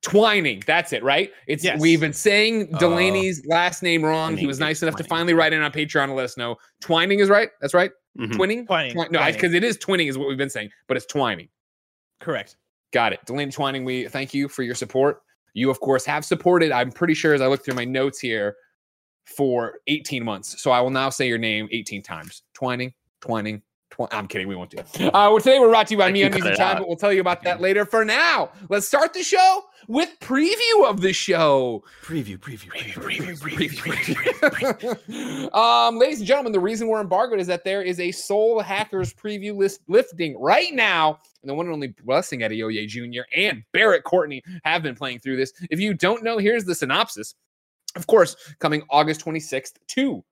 Twining. 0.02 0.62
That's 0.66 0.92
it, 0.92 1.02
right? 1.02 1.30
It's 1.46 1.64
Yes. 1.64 1.80
we've 1.80 2.00
been 2.00 2.12
saying 2.12 2.75
Uh, 2.75 2.78
Delaney's 2.78 3.44
last 3.46 3.82
name 3.82 4.02
wrong. 4.04 4.37
He 4.37 4.46
was 4.46 4.58
nice 4.58 4.82
enough 4.82 4.96
to 4.96 5.04
finally 5.04 5.34
write 5.34 5.52
in 5.52 5.60
on 5.62 5.72
Patreon 5.72 6.06
to 6.06 6.12
let 6.12 6.25
us 6.25 6.37
know. 6.37 6.56
Twining 6.80 7.20
is 7.20 7.28
right. 7.28 7.50
That's 7.60 7.75
right. 7.75 7.90
Mhm. 8.18 8.32
Twinning? 8.32 8.66
Twining, 8.66 8.92
Twi- 8.92 9.04
no, 9.10 9.18
twining. 9.18 9.34
because 9.34 9.54
it 9.54 9.62
is 9.64 9.76
twinning, 9.78 10.08
is 10.08 10.18
what 10.18 10.26
we've 10.28 10.38
been 10.38 10.50
saying, 10.50 10.70
but 10.88 10.96
it's 10.96 11.06
twining. 11.06 11.49
Correct. 12.18 12.56
Got 12.92 13.12
it. 13.12 13.20
Delaney 13.26 13.52
Twining, 13.52 13.84
we 13.84 14.08
thank 14.08 14.34
you 14.34 14.49
for 14.49 14.62
your 14.62 14.75
support. 14.75 15.22
You, 15.54 15.70
of 15.70 15.80
course, 15.80 16.04
have 16.06 16.25
supported, 16.25 16.72
I'm 16.72 16.90
pretty 16.92 17.14
sure 17.14 17.34
as 17.34 17.40
I 17.40 17.46
look 17.46 17.64
through 17.64 17.75
my 17.75 17.84
notes 17.84 18.18
here, 18.18 18.56
for 19.24 19.74
18 19.86 20.24
months. 20.24 20.60
So 20.62 20.70
I 20.70 20.80
will 20.80 20.90
now 20.90 21.10
say 21.10 21.28
your 21.28 21.38
name 21.38 21.68
18 21.70 22.02
times. 22.02 22.42
Twining, 22.54 22.92
Twining, 23.20 23.62
Twi- 23.90 24.08
I'm 24.12 24.28
kidding. 24.28 24.48
We 24.48 24.54
won't 24.54 24.70
do 24.70 24.78
it. 24.78 24.86
Uh, 25.00 25.28
well, 25.32 25.38
today 25.38 25.58
we're 25.58 25.68
brought 25.68 25.88
to 25.88 25.94
you 25.94 25.98
by 25.98 26.12
Me 26.12 26.20
can 26.20 26.32
on 26.32 26.38
cut 26.38 26.46
Easy 26.46 26.54
it 26.54 26.56
Time, 26.56 26.78
but 26.78 26.86
we'll 26.86 26.96
tell 26.96 27.12
you 27.12 27.20
about 27.20 27.42
that 27.42 27.60
later. 27.60 27.84
For 27.84 28.04
now, 28.04 28.50
let's 28.68 28.86
start 28.86 29.12
the 29.12 29.22
show 29.22 29.64
with 29.88 30.08
preview 30.20 30.86
of 30.86 31.00
the 31.00 31.12
show. 31.12 31.83
Preview, 32.02 32.38
preview, 32.38 32.68
preview. 32.68 32.94
Preview, 32.94 33.38
preview, 33.40 34.96
preview. 35.09 35.54
Um, 35.61 35.98
ladies 35.98 36.18
and 36.18 36.26
gentlemen, 36.28 36.52
the 36.52 36.61
reason 36.61 36.87
we're 36.87 37.00
embargoed 37.00 37.40
is 37.40 37.46
that 37.48 37.64
there 37.64 37.83
is 37.83 37.98
a 37.98 38.12
Soul 38.12 38.61
Hackers 38.61 39.12
preview 39.12 39.56
list 39.56 39.80
lifting 39.88 40.38
right 40.40 40.72
now. 40.72 41.18
And 41.42 41.50
the 41.50 41.54
one 41.54 41.66
and 41.66 41.72
only 41.74 41.88
Blessing 41.88 42.40
Adeoye 42.40 42.87
Jr. 42.87 43.22
and 43.35 43.64
Barrett 43.72 44.04
Courtney 44.04 44.42
have 44.62 44.83
been 44.83 44.94
playing 44.94 45.18
through 45.18 45.37
this. 45.37 45.52
If 45.70 45.80
you 45.80 45.94
don't 45.94 46.22
know, 46.22 46.38
here's 46.38 46.64
the 46.64 46.74
synopsis. 46.74 47.35
Of 47.96 48.07
course, 48.07 48.37
coming 48.59 48.83
August 48.90 49.24
26th 49.24 49.72
to 49.88 50.24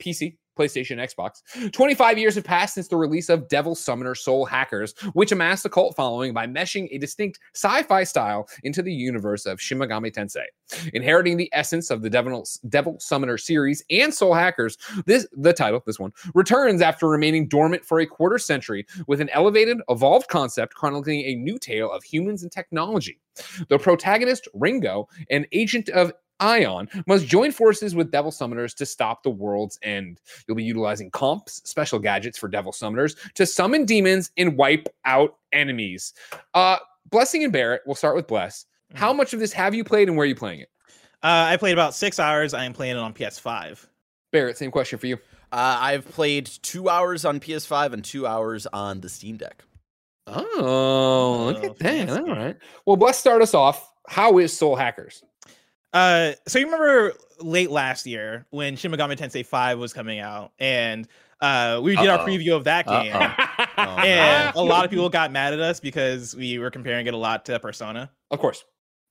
PC, 0.00 0.36
PlayStation, 0.56 0.98
Xbox. 0.98 1.70
25 1.72 2.18
years 2.18 2.34
have 2.36 2.44
passed 2.44 2.74
since 2.74 2.88
the 2.88 2.96
release 2.96 3.28
of 3.28 3.48
Devil 3.48 3.74
Summoner 3.74 4.14
Soul 4.14 4.44
Hackers, 4.44 4.94
which 5.12 5.32
amassed 5.32 5.64
a 5.64 5.68
cult 5.68 5.96
following 5.96 6.32
by 6.32 6.46
meshing 6.46 6.88
a 6.90 6.98
distinct 6.98 7.40
sci-fi 7.54 8.04
style 8.04 8.48
into 8.62 8.82
the 8.82 8.92
universe 8.92 9.46
of 9.46 9.60
Shin 9.60 9.78
Megami 9.78 10.12
Tensei. 10.12 10.44
Inheriting 10.92 11.36
the 11.36 11.50
essence 11.52 11.90
of 11.90 12.02
the 12.02 12.10
Devil, 12.10 12.44
Devil 12.68 12.96
Summoner 13.00 13.38
series 13.38 13.84
and 13.90 14.12
Soul 14.12 14.34
Hackers, 14.34 14.76
this 15.06 15.26
the 15.32 15.52
title, 15.52 15.82
this 15.86 15.98
one, 15.98 16.12
returns 16.34 16.80
after 16.80 17.08
remaining 17.08 17.48
dormant 17.48 17.84
for 17.84 18.00
a 18.00 18.06
quarter 18.06 18.38
century 18.38 18.86
with 19.06 19.20
an 19.20 19.30
elevated, 19.30 19.78
evolved 19.88 20.28
concept 20.28 20.74
chronicling 20.74 21.22
a 21.22 21.34
new 21.34 21.58
tale 21.58 21.90
of 21.90 22.04
humans 22.04 22.42
and 22.42 22.52
technology. 22.52 23.20
The 23.68 23.78
protagonist, 23.78 24.46
Ringo, 24.54 25.08
an 25.30 25.46
agent 25.52 25.88
of 25.88 26.12
Aion, 26.40 26.88
must 27.06 27.26
join 27.26 27.52
forces 27.52 27.94
with 27.94 28.10
Devil 28.10 28.30
Summoners 28.30 28.74
to 28.76 28.86
stop 28.86 29.22
the 29.22 29.30
world's 29.30 29.78
end. 29.82 30.20
You'll 30.46 30.56
be 30.56 30.64
utilizing 30.64 31.10
comps, 31.10 31.62
special 31.64 31.98
gadgets 31.98 32.36
for 32.38 32.48
Devil 32.48 32.72
Summoners 32.72 33.16
to 33.34 33.46
summon 33.46 33.84
demons 33.84 34.30
and 34.36 34.56
wipe 34.56 34.88
out 35.04 35.36
enemies. 35.52 36.12
Uh, 36.54 36.78
Blessing 37.10 37.44
and 37.44 37.52
Barrett, 37.52 37.82
we'll 37.86 37.94
start 37.94 38.16
with 38.16 38.26
Bless. 38.26 38.66
How 38.94 39.12
much 39.12 39.32
of 39.32 39.40
this 39.40 39.52
have 39.52 39.74
you 39.74 39.84
played 39.84 40.08
and 40.08 40.16
where 40.16 40.24
are 40.24 40.28
you 40.28 40.34
playing 40.34 40.60
it? 40.60 40.70
Uh, 41.22 41.46
I 41.50 41.56
played 41.56 41.72
about 41.72 41.94
six 41.94 42.18
hours. 42.18 42.52
I 42.54 42.64
am 42.64 42.72
playing 42.72 42.96
it 42.96 43.00
on 43.00 43.14
PS5. 43.14 43.86
Barrett, 44.32 44.58
same 44.58 44.70
question 44.70 44.98
for 44.98 45.06
you. 45.06 45.16
Uh, 45.52 45.78
I've 45.80 46.04
played 46.10 46.46
two 46.46 46.88
hours 46.88 47.24
on 47.24 47.38
PS5 47.40 47.92
and 47.92 48.04
two 48.04 48.26
hours 48.26 48.66
on 48.66 49.00
the 49.00 49.08
Steam 49.08 49.36
Deck. 49.36 49.64
Oh, 50.26 51.44
look 51.52 51.62
Oh, 51.64 51.66
at 51.66 51.78
that. 51.78 52.10
All 52.10 52.26
right. 52.26 52.56
Well, 52.86 52.96
let's 52.96 53.18
start 53.18 53.42
us 53.42 53.54
off. 53.54 53.92
How 54.08 54.38
is 54.38 54.52
Soul 54.56 54.76
Hackers? 54.76 55.22
Uh, 55.94 56.32
so 56.46 56.58
you 56.58 56.66
remember 56.66 57.12
late 57.40 57.70
last 57.70 58.04
year 58.04 58.46
when 58.50 58.76
Shin 58.76 58.90
Megami 58.90 59.16
Tensei 59.16 59.46
5 59.46 59.78
was 59.78 59.92
coming 59.92 60.18
out, 60.18 60.50
and 60.58 61.06
uh, 61.40 61.80
we 61.82 61.94
did 61.96 62.08
our 62.08 62.18
Uh-oh. 62.18 62.26
preview 62.26 62.56
of 62.56 62.64
that 62.64 62.86
game, 62.86 63.14
Uh-oh. 63.14 63.82
and 63.82 64.52
a 64.56 64.60
lot 64.62 64.84
of 64.84 64.90
people 64.90 65.08
got 65.08 65.30
mad 65.30 65.52
at 65.52 65.60
us 65.60 65.78
because 65.78 66.34
we 66.34 66.58
were 66.58 66.70
comparing 66.70 67.06
it 67.06 67.14
a 67.14 67.16
lot 67.16 67.44
to 67.46 67.58
Persona. 67.60 68.10
Of 68.30 68.40
course. 68.40 68.64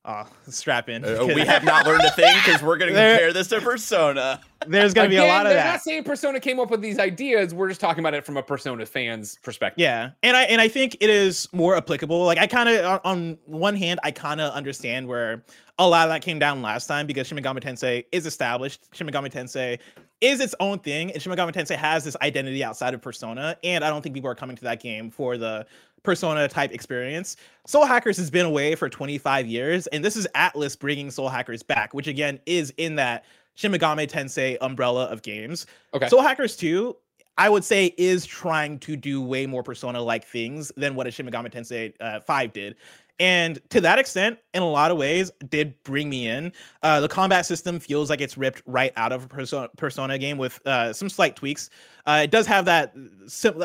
Oh, 0.06 0.26
strap 0.48 0.90
in. 0.90 1.02
Uh, 1.02 1.24
we 1.34 1.40
have 1.46 1.64
not 1.64 1.86
learned 1.86 2.02
a 2.02 2.10
thing 2.10 2.36
because 2.44 2.62
we're 2.62 2.76
going 2.76 2.92
to 2.92 2.98
compare 2.98 3.32
this 3.32 3.48
to 3.48 3.60
Persona. 3.60 4.40
There's 4.66 4.94
gonna 4.94 5.08
be 5.08 5.16
a 5.16 5.24
lot 5.24 5.46
of 5.46 5.50
they're 5.50 5.62
that. 5.62 5.72
not 5.72 5.82
saying 5.82 6.04
Persona 6.04 6.40
came 6.40 6.58
up 6.58 6.70
with 6.70 6.80
these 6.80 6.98
ideas. 6.98 7.54
We're 7.54 7.68
just 7.68 7.80
talking 7.80 8.00
about 8.00 8.14
it 8.14 8.24
from 8.24 8.36
a 8.36 8.42
Persona 8.42 8.86
fan's 8.86 9.38
perspective. 9.42 9.82
Yeah, 9.82 10.10
and 10.22 10.36
I 10.36 10.44
and 10.44 10.60
I 10.60 10.68
think 10.68 10.96
it 11.00 11.10
is 11.10 11.48
more 11.52 11.76
applicable. 11.76 12.24
Like 12.24 12.38
I 12.38 12.46
kind 12.46 12.68
of 12.68 13.00
on 13.04 13.38
one 13.44 13.76
hand, 13.76 14.00
I 14.04 14.10
kind 14.10 14.40
of 14.40 14.52
understand 14.52 15.06
where 15.06 15.44
a 15.78 15.88
lot 15.88 16.06
of 16.06 16.14
that 16.14 16.22
came 16.22 16.38
down 16.38 16.62
last 16.62 16.86
time 16.86 17.06
because 17.06 17.26
Shin 17.26 17.38
Megami 17.38 17.60
Tensei 17.60 18.04
is 18.12 18.26
established. 18.26 18.88
Shin 18.94 19.06
Megami 19.06 19.30
Tensei 19.30 19.78
is 20.20 20.40
its 20.40 20.54
own 20.60 20.78
thing, 20.78 21.12
and 21.12 21.20
Shin 21.20 21.32
Megami 21.32 21.52
Tensei 21.52 21.76
has 21.76 22.04
this 22.04 22.16
identity 22.22 22.62
outside 22.64 22.94
of 22.94 23.02
Persona. 23.02 23.56
And 23.64 23.84
I 23.84 23.90
don't 23.90 24.02
think 24.02 24.14
people 24.14 24.30
are 24.30 24.34
coming 24.34 24.56
to 24.56 24.64
that 24.64 24.80
game 24.80 25.10
for 25.10 25.36
the 25.36 25.66
Persona 26.04 26.46
type 26.46 26.72
experience. 26.72 27.36
Soul 27.66 27.86
Hackers 27.86 28.16
has 28.18 28.30
been 28.30 28.46
away 28.46 28.74
for 28.76 28.88
25 28.88 29.46
years, 29.46 29.86
and 29.88 30.04
this 30.04 30.16
is 30.16 30.28
Atlus 30.36 30.78
bringing 30.78 31.10
Soul 31.10 31.30
Hackers 31.30 31.62
back, 31.62 31.92
which 31.94 32.06
again 32.06 32.38
is 32.46 32.72
in 32.76 32.94
that 32.96 33.24
Shin 33.54 33.72
Megami 33.72 34.08
Tensei 34.08 34.56
umbrella 34.60 35.06
of 35.06 35.22
games. 35.22 35.66
Okay. 35.94 36.08
Soul 36.08 36.20
Hackers 36.20 36.56
2, 36.56 36.94
I 37.38 37.48
would 37.48 37.64
say, 37.64 37.94
is 37.96 38.26
trying 38.26 38.78
to 38.80 38.96
do 38.96 39.22
way 39.22 39.46
more 39.46 39.62
Persona 39.62 40.00
like 40.00 40.24
things 40.24 40.70
than 40.76 40.94
what 40.94 41.06
a 41.06 41.10
Shin 41.10 41.26
Megami 41.26 41.50
Tensei 41.50 41.94
uh, 42.00 42.20
5 42.20 42.52
did. 42.52 42.76
And 43.20 43.60
to 43.70 43.80
that 43.80 43.98
extent, 43.98 44.38
in 44.54 44.62
a 44.62 44.68
lot 44.68 44.90
of 44.90 44.96
ways, 44.96 45.30
did 45.48 45.80
bring 45.84 46.10
me 46.10 46.26
in. 46.28 46.52
Uh, 46.82 47.00
the 47.00 47.08
combat 47.08 47.46
system 47.46 47.78
feels 47.78 48.10
like 48.10 48.20
it's 48.20 48.36
ripped 48.36 48.62
right 48.66 48.92
out 48.96 49.12
of 49.12 49.24
a 49.24 49.28
Persona, 49.28 49.68
Persona 49.76 50.18
game 50.18 50.36
with 50.36 50.60
uh, 50.66 50.92
some 50.92 51.08
slight 51.08 51.36
tweaks. 51.36 51.70
Uh, 52.06 52.22
it 52.24 52.30
does 52.32 52.46
have 52.46 52.64
that 52.64 52.92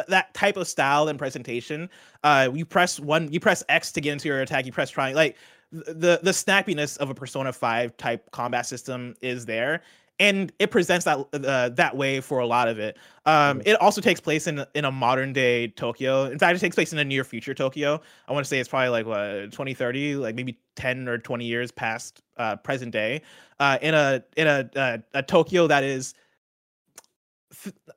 that 0.07 0.33
type 0.35 0.55
of 0.55 0.67
style 0.67 1.07
and 1.07 1.17
presentation. 1.17 1.89
Uh, 2.23 2.49
you 2.53 2.65
press 2.65 2.99
one, 2.99 3.31
you 3.31 3.39
press 3.39 3.63
X 3.69 3.91
to 3.93 4.01
get 4.01 4.13
into 4.13 4.27
your 4.27 4.41
attack. 4.41 4.67
You 4.67 4.71
press 4.71 4.91
triangle. 4.91 5.17
Like 5.17 5.35
the 5.71 6.19
the 6.21 6.31
snappiness 6.31 6.97
of 6.97 7.09
a 7.09 7.15
Persona 7.15 7.51
Five 7.51 7.97
type 7.97 8.29
combat 8.31 8.67
system 8.67 9.15
is 9.21 9.45
there, 9.47 9.81
and 10.19 10.51
it 10.60 10.69
presents 10.69 11.05
that 11.05 11.17
uh, 11.34 11.69
that 11.69 11.95
way 11.95 12.19
for 12.19 12.39
a 12.39 12.45
lot 12.45 12.67
of 12.67 12.77
it. 12.77 12.97
Um, 13.25 13.62
it 13.65 13.79
also 13.79 14.01
takes 14.01 14.19
place 14.19 14.47
in 14.47 14.65
in 14.75 14.86
a 14.86 14.91
modern 14.91 15.34
day 15.34 15.69
Tokyo. 15.69 16.25
In 16.25 16.38
fact, 16.38 16.55
it 16.58 16.60
takes 16.60 16.75
place 16.75 16.91
in 16.91 16.99
a 16.99 17.05
near 17.05 17.23
future 17.23 17.53
Tokyo. 17.53 18.01
I 18.27 18.34
want 18.34 18.43
to 18.43 18.49
say 18.49 18.60
it's 18.60 18.69
probably 18.69 18.89
like 18.89 19.05
what 19.05 19.51
2030, 19.51 20.15
like 20.15 20.36
maybe 20.36 20.60
10 20.75 21.08
or 21.08 21.17
20 21.17 21.45
years 21.45 21.71
past 21.71 22.21
uh, 22.38 22.58
present 22.58 22.91
day. 22.91 23.21
Uh, 23.60 23.77
in 23.82 23.93
a 23.93 24.23
in 24.36 24.47
a, 24.47 24.69
a 24.75 24.99
a 25.15 25.23
Tokyo 25.23 25.67
that 25.67 25.84
is, 25.84 26.13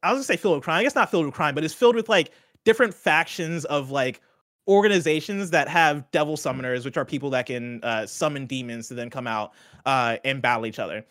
I 0.02 0.12
was 0.12 0.18
gonna 0.18 0.22
say 0.24 0.36
filled 0.36 0.56
with 0.56 0.64
crime. 0.64 0.78
I 0.78 0.82
guess 0.84 0.94
not 0.94 1.10
filled 1.10 1.26
with 1.26 1.34
crime, 1.34 1.54
but 1.54 1.64
it's 1.64 1.74
filled 1.74 1.96
with 1.96 2.08
like 2.08 2.30
different 2.64 2.94
factions 2.94 3.64
of 3.64 3.90
like 3.90 4.20
organizations 4.68 5.50
that 5.50 5.68
have 5.68 6.08
devil 6.12 6.36
summoners, 6.36 6.84
which 6.84 6.96
are 6.96 7.04
people 7.04 7.30
that 7.30 7.46
can 7.46 7.82
uh, 7.82 8.06
summon 8.06 8.46
demons 8.46 8.86
to 8.88 8.94
then 8.94 9.10
come 9.10 9.26
out 9.26 9.52
uh, 9.86 10.18
and 10.24 10.40
battle 10.40 10.66
each 10.66 10.78
other. 10.78 11.04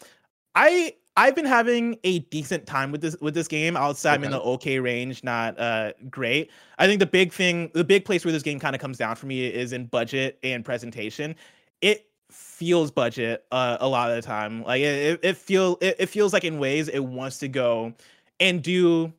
I 0.56 0.94
I've 1.18 1.36
been 1.36 1.46
having 1.46 1.98
a 2.04 2.20
decent 2.20 2.66
time 2.66 2.92
with 2.92 3.02
this 3.02 3.16
with 3.20 3.34
this 3.34 3.48
game. 3.48 3.76
Outside, 3.76 4.16
I'm 4.16 4.24
in 4.24 4.32
the 4.32 4.42
okay 4.42 4.80
range, 4.80 5.24
not 5.24 5.60
uh 5.60 5.92
great. 6.10 6.52
I 6.80 6.88
think 6.88 7.00
the 7.00 7.06
big 7.06 7.34
thing, 7.34 7.70
the 7.74 7.84
big 7.84 8.06
place 8.06 8.24
where 8.24 8.32
this 8.32 8.44
game 8.44 8.60
kind 8.60 8.76
of 8.76 8.82
comes 8.82 8.98
down 8.98 9.16
for 9.16 9.26
me 9.26 9.46
is 9.46 9.74
in 9.74 9.88
budget 9.88 10.40
and 10.44 10.64
presentation. 10.64 11.36
It 11.82 12.08
feels 12.30 12.92
budget 12.92 13.46
uh, 13.52 13.78
a 13.82 13.88
lot 13.88 14.10
of 14.10 14.16
the 14.16 14.22
time. 14.22 14.64
Like 14.64 14.82
it, 14.82 15.20
it 15.22 15.38
feel 15.38 15.78
it, 15.82 15.98
it 16.00 16.06
feels 16.08 16.32
like 16.32 16.46
in 16.46 16.60
ways 16.60 16.88
it 16.88 17.00
wants 17.00 17.40
to 17.40 17.50
go 17.50 17.94
and 18.40 18.64
do 18.64 19.12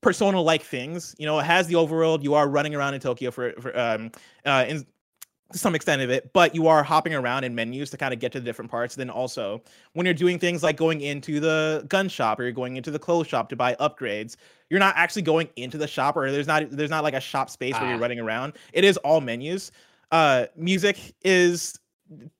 persona 0.00 0.40
like 0.40 0.62
things. 0.62 1.14
You 1.18 1.26
know, 1.26 1.38
it 1.38 1.44
has 1.44 1.68
the 1.68 1.74
overworld. 1.74 2.24
You 2.24 2.34
are 2.34 2.48
running 2.48 2.74
around 2.74 2.94
in 2.94 3.00
Tokyo 3.00 3.30
for, 3.30 3.52
for 3.60 3.78
um 3.78 4.10
uh 4.44 4.64
in 4.68 4.84
to 5.52 5.58
some 5.58 5.74
extent 5.74 6.00
of 6.02 6.10
it, 6.10 6.32
but 6.32 6.54
you 6.54 6.66
are 6.68 6.82
hopping 6.82 7.14
around 7.14 7.44
in 7.44 7.54
menus 7.54 7.90
to 7.90 7.96
kind 7.96 8.14
of 8.14 8.20
get 8.20 8.32
to 8.32 8.40
the 8.40 8.44
different 8.44 8.70
parts. 8.70 8.94
Then 8.94 9.10
also 9.10 9.62
when 9.94 10.06
you're 10.06 10.14
doing 10.14 10.38
things 10.38 10.62
like 10.62 10.76
going 10.76 11.00
into 11.00 11.40
the 11.40 11.84
gun 11.88 12.08
shop 12.08 12.38
or 12.38 12.44
you're 12.44 12.52
going 12.52 12.76
into 12.76 12.90
the 12.90 12.98
clothes 12.98 13.26
shop 13.26 13.48
to 13.50 13.56
buy 13.56 13.74
upgrades, 13.80 14.36
you're 14.68 14.80
not 14.80 14.94
actually 14.96 15.22
going 15.22 15.48
into 15.56 15.76
the 15.78 15.86
shop 15.88 16.16
or 16.16 16.30
there's 16.30 16.46
not 16.46 16.70
there's 16.70 16.90
not 16.90 17.02
like 17.02 17.14
a 17.14 17.20
shop 17.20 17.50
space 17.50 17.74
where 17.74 17.88
you're 17.88 17.98
Ah. 17.98 18.00
running 18.00 18.20
around. 18.20 18.52
It 18.72 18.84
is 18.84 18.96
all 18.98 19.20
menus. 19.20 19.72
Uh 20.12 20.46
music 20.56 20.98
is 21.22 21.78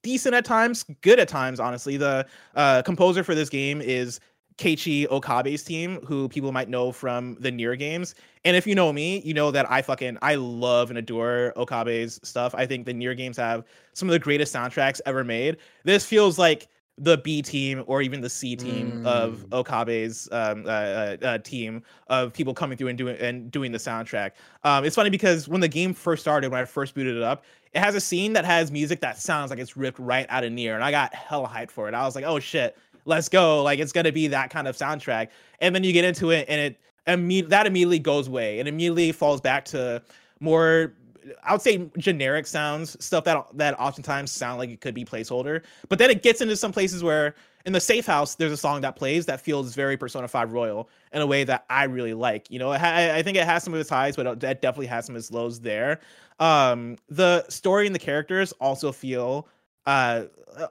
decent 0.02 0.34
at 0.34 0.44
times, 0.44 0.84
good 1.00 1.20
at 1.20 1.28
times, 1.28 1.60
honestly. 1.60 1.96
The 1.96 2.26
uh 2.54 2.82
composer 2.82 3.22
for 3.24 3.34
this 3.34 3.48
game 3.48 3.80
is 3.80 4.20
Keiichi 4.60 5.06
Okabe's 5.08 5.62
team, 5.62 6.00
who 6.04 6.28
people 6.28 6.52
might 6.52 6.68
know 6.68 6.92
from 6.92 7.34
the 7.40 7.50
Nier 7.50 7.76
games. 7.76 8.14
And 8.44 8.54
if 8.54 8.66
you 8.66 8.74
know 8.74 8.92
me, 8.92 9.20
you 9.24 9.32
know 9.32 9.50
that 9.50 9.70
I 9.70 9.80
fucking 9.80 10.18
I 10.20 10.34
love 10.34 10.90
and 10.90 10.98
adore 10.98 11.54
Okabe's 11.56 12.20
stuff. 12.22 12.54
I 12.54 12.66
think 12.66 12.84
the 12.84 12.92
Nier 12.92 13.14
games 13.14 13.38
have 13.38 13.64
some 13.94 14.08
of 14.08 14.12
the 14.12 14.18
greatest 14.18 14.54
soundtracks 14.54 15.00
ever 15.06 15.24
made. 15.24 15.56
This 15.84 16.04
feels 16.04 16.38
like 16.38 16.68
the 16.98 17.16
B 17.16 17.40
team 17.40 17.82
or 17.86 18.02
even 18.02 18.20
the 18.20 18.28
C 18.28 18.54
team 18.54 19.06
of 19.06 19.46
Okabe's 19.50 20.28
um, 20.32 20.66
uh, 20.66 20.68
uh, 20.68 21.16
uh, 21.22 21.38
team 21.38 21.82
of 22.08 22.34
people 22.34 22.52
coming 22.52 22.76
through 22.76 22.88
and 22.88 22.98
doing 22.98 23.16
and 23.16 23.50
doing 23.50 23.72
the 23.72 23.78
soundtrack. 23.78 24.32
Um, 24.64 24.84
it's 24.84 24.96
funny 24.96 25.08
because 25.08 25.48
when 25.48 25.62
the 25.62 25.68
game 25.68 25.94
first 25.94 26.20
started, 26.20 26.50
when 26.50 26.60
I 26.60 26.66
first 26.66 26.94
booted 26.94 27.16
it 27.16 27.22
up, 27.22 27.44
it 27.72 27.78
has 27.78 27.94
a 27.94 28.00
scene 28.00 28.34
that 28.34 28.44
has 28.44 28.70
music 28.70 29.00
that 29.00 29.18
sounds 29.18 29.48
like 29.48 29.58
it's 29.58 29.78
ripped 29.78 29.98
right 29.98 30.26
out 30.28 30.44
of 30.44 30.52
Nier, 30.52 30.74
and 30.74 30.84
I 30.84 30.90
got 30.90 31.14
hella 31.14 31.48
hyped 31.48 31.70
for 31.70 31.88
it. 31.88 31.94
I 31.94 32.04
was 32.04 32.14
like, 32.14 32.24
oh 32.24 32.38
shit, 32.38 32.76
let's 33.10 33.28
go! 33.28 33.62
Like 33.62 33.78
it's 33.78 33.92
gonna 33.92 34.12
be 34.12 34.28
that 34.28 34.50
kind 34.50 34.66
of 34.66 34.76
soundtrack. 34.76 35.28
And 35.60 35.74
then 35.74 35.84
you 35.84 35.92
get 35.92 36.04
into 36.04 36.30
it, 36.30 36.46
and 36.48 36.60
it 36.60 36.80
imme- 37.06 37.48
that 37.50 37.66
immediately 37.66 37.98
goes 37.98 38.28
away, 38.28 38.58
and 38.58 38.68
immediately 38.68 39.12
falls 39.12 39.40
back 39.40 39.66
to 39.66 40.02
more 40.40 40.94
I 41.42 41.52
would 41.52 41.62
say 41.62 41.88
generic 41.98 42.46
sounds, 42.46 43.02
stuff 43.04 43.24
that 43.24 43.46
that 43.54 43.78
oftentimes 43.78 44.32
sound 44.32 44.58
like 44.58 44.70
it 44.70 44.80
could 44.80 44.94
be 44.94 45.04
placeholder. 45.04 45.62
But 45.88 45.98
then 45.98 46.10
it 46.10 46.22
gets 46.22 46.40
into 46.40 46.56
some 46.56 46.72
places 46.72 47.02
where 47.02 47.34
in 47.66 47.72
the 47.72 47.80
safe 47.80 48.06
house, 48.06 48.36
there's 48.36 48.52
a 48.52 48.56
song 48.56 48.80
that 48.82 48.96
plays 48.96 49.26
that 49.26 49.40
feels 49.40 49.74
very 49.74 49.96
Persona 49.96 50.26
5 50.26 50.52
Royal 50.52 50.88
in 51.12 51.20
a 51.20 51.26
way 51.26 51.44
that 51.44 51.66
I 51.68 51.84
really 51.84 52.14
like. 52.14 52.50
You 52.50 52.58
know, 52.58 52.70
I 52.70 53.22
think 53.22 53.36
it 53.36 53.44
has 53.44 53.62
some 53.62 53.74
of 53.74 53.80
its 53.80 53.90
highs, 53.90 54.16
but 54.16 54.26
it 54.26 54.38
definitely 54.62 54.86
has 54.86 55.06
some 55.06 55.14
of 55.14 55.20
its 55.20 55.30
lows 55.30 55.60
there. 55.60 56.00
Um, 56.38 56.96
the 57.08 57.46
story 57.48 57.86
and 57.86 57.94
the 57.94 58.00
characters 58.00 58.52
also 58.52 58.92
feel 58.92 59.46
uh, 59.84 60.24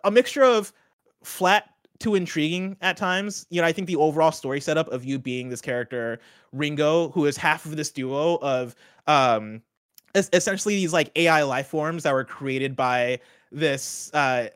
a 0.04 0.10
mixture 0.10 0.44
of 0.44 0.74
flat 1.24 1.70
to 2.00 2.16
intriguing 2.16 2.78
at 2.82 2.98
times. 2.98 3.46
You 3.50 3.62
know, 3.62 3.68
I 3.68 3.72
think 3.72 3.88
the 3.88 3.96
overall 3.98 4.32
story 4.32 4.62
setup 4.62 4.88
of 4.90 5.06
you 5.06 5.20
being 5.20 5.50
this 5.50 5.62
character 5.62 6.20
Ringo, 6.52 7.10
who 7.10 7.26
is 7.26 7.38
half 7.38 7.66
of 7.66 7.76
this 7.76 7.92
duo 7.92 8.38
of 8.38 8.76
um 9.08 9.62
es- 10.16 10.30
essentially 10.34 10.76
these 10.76 10.94
like 10.94 11.12
AI 11.16 11.44
life 11.44 11.68
forms 11.68 12.04
that 12.04 12.14
were 12.14 12.24
created 12.24 12.76
by 12.76 13.20
this 13.52 14.14
uh 14.14 14.50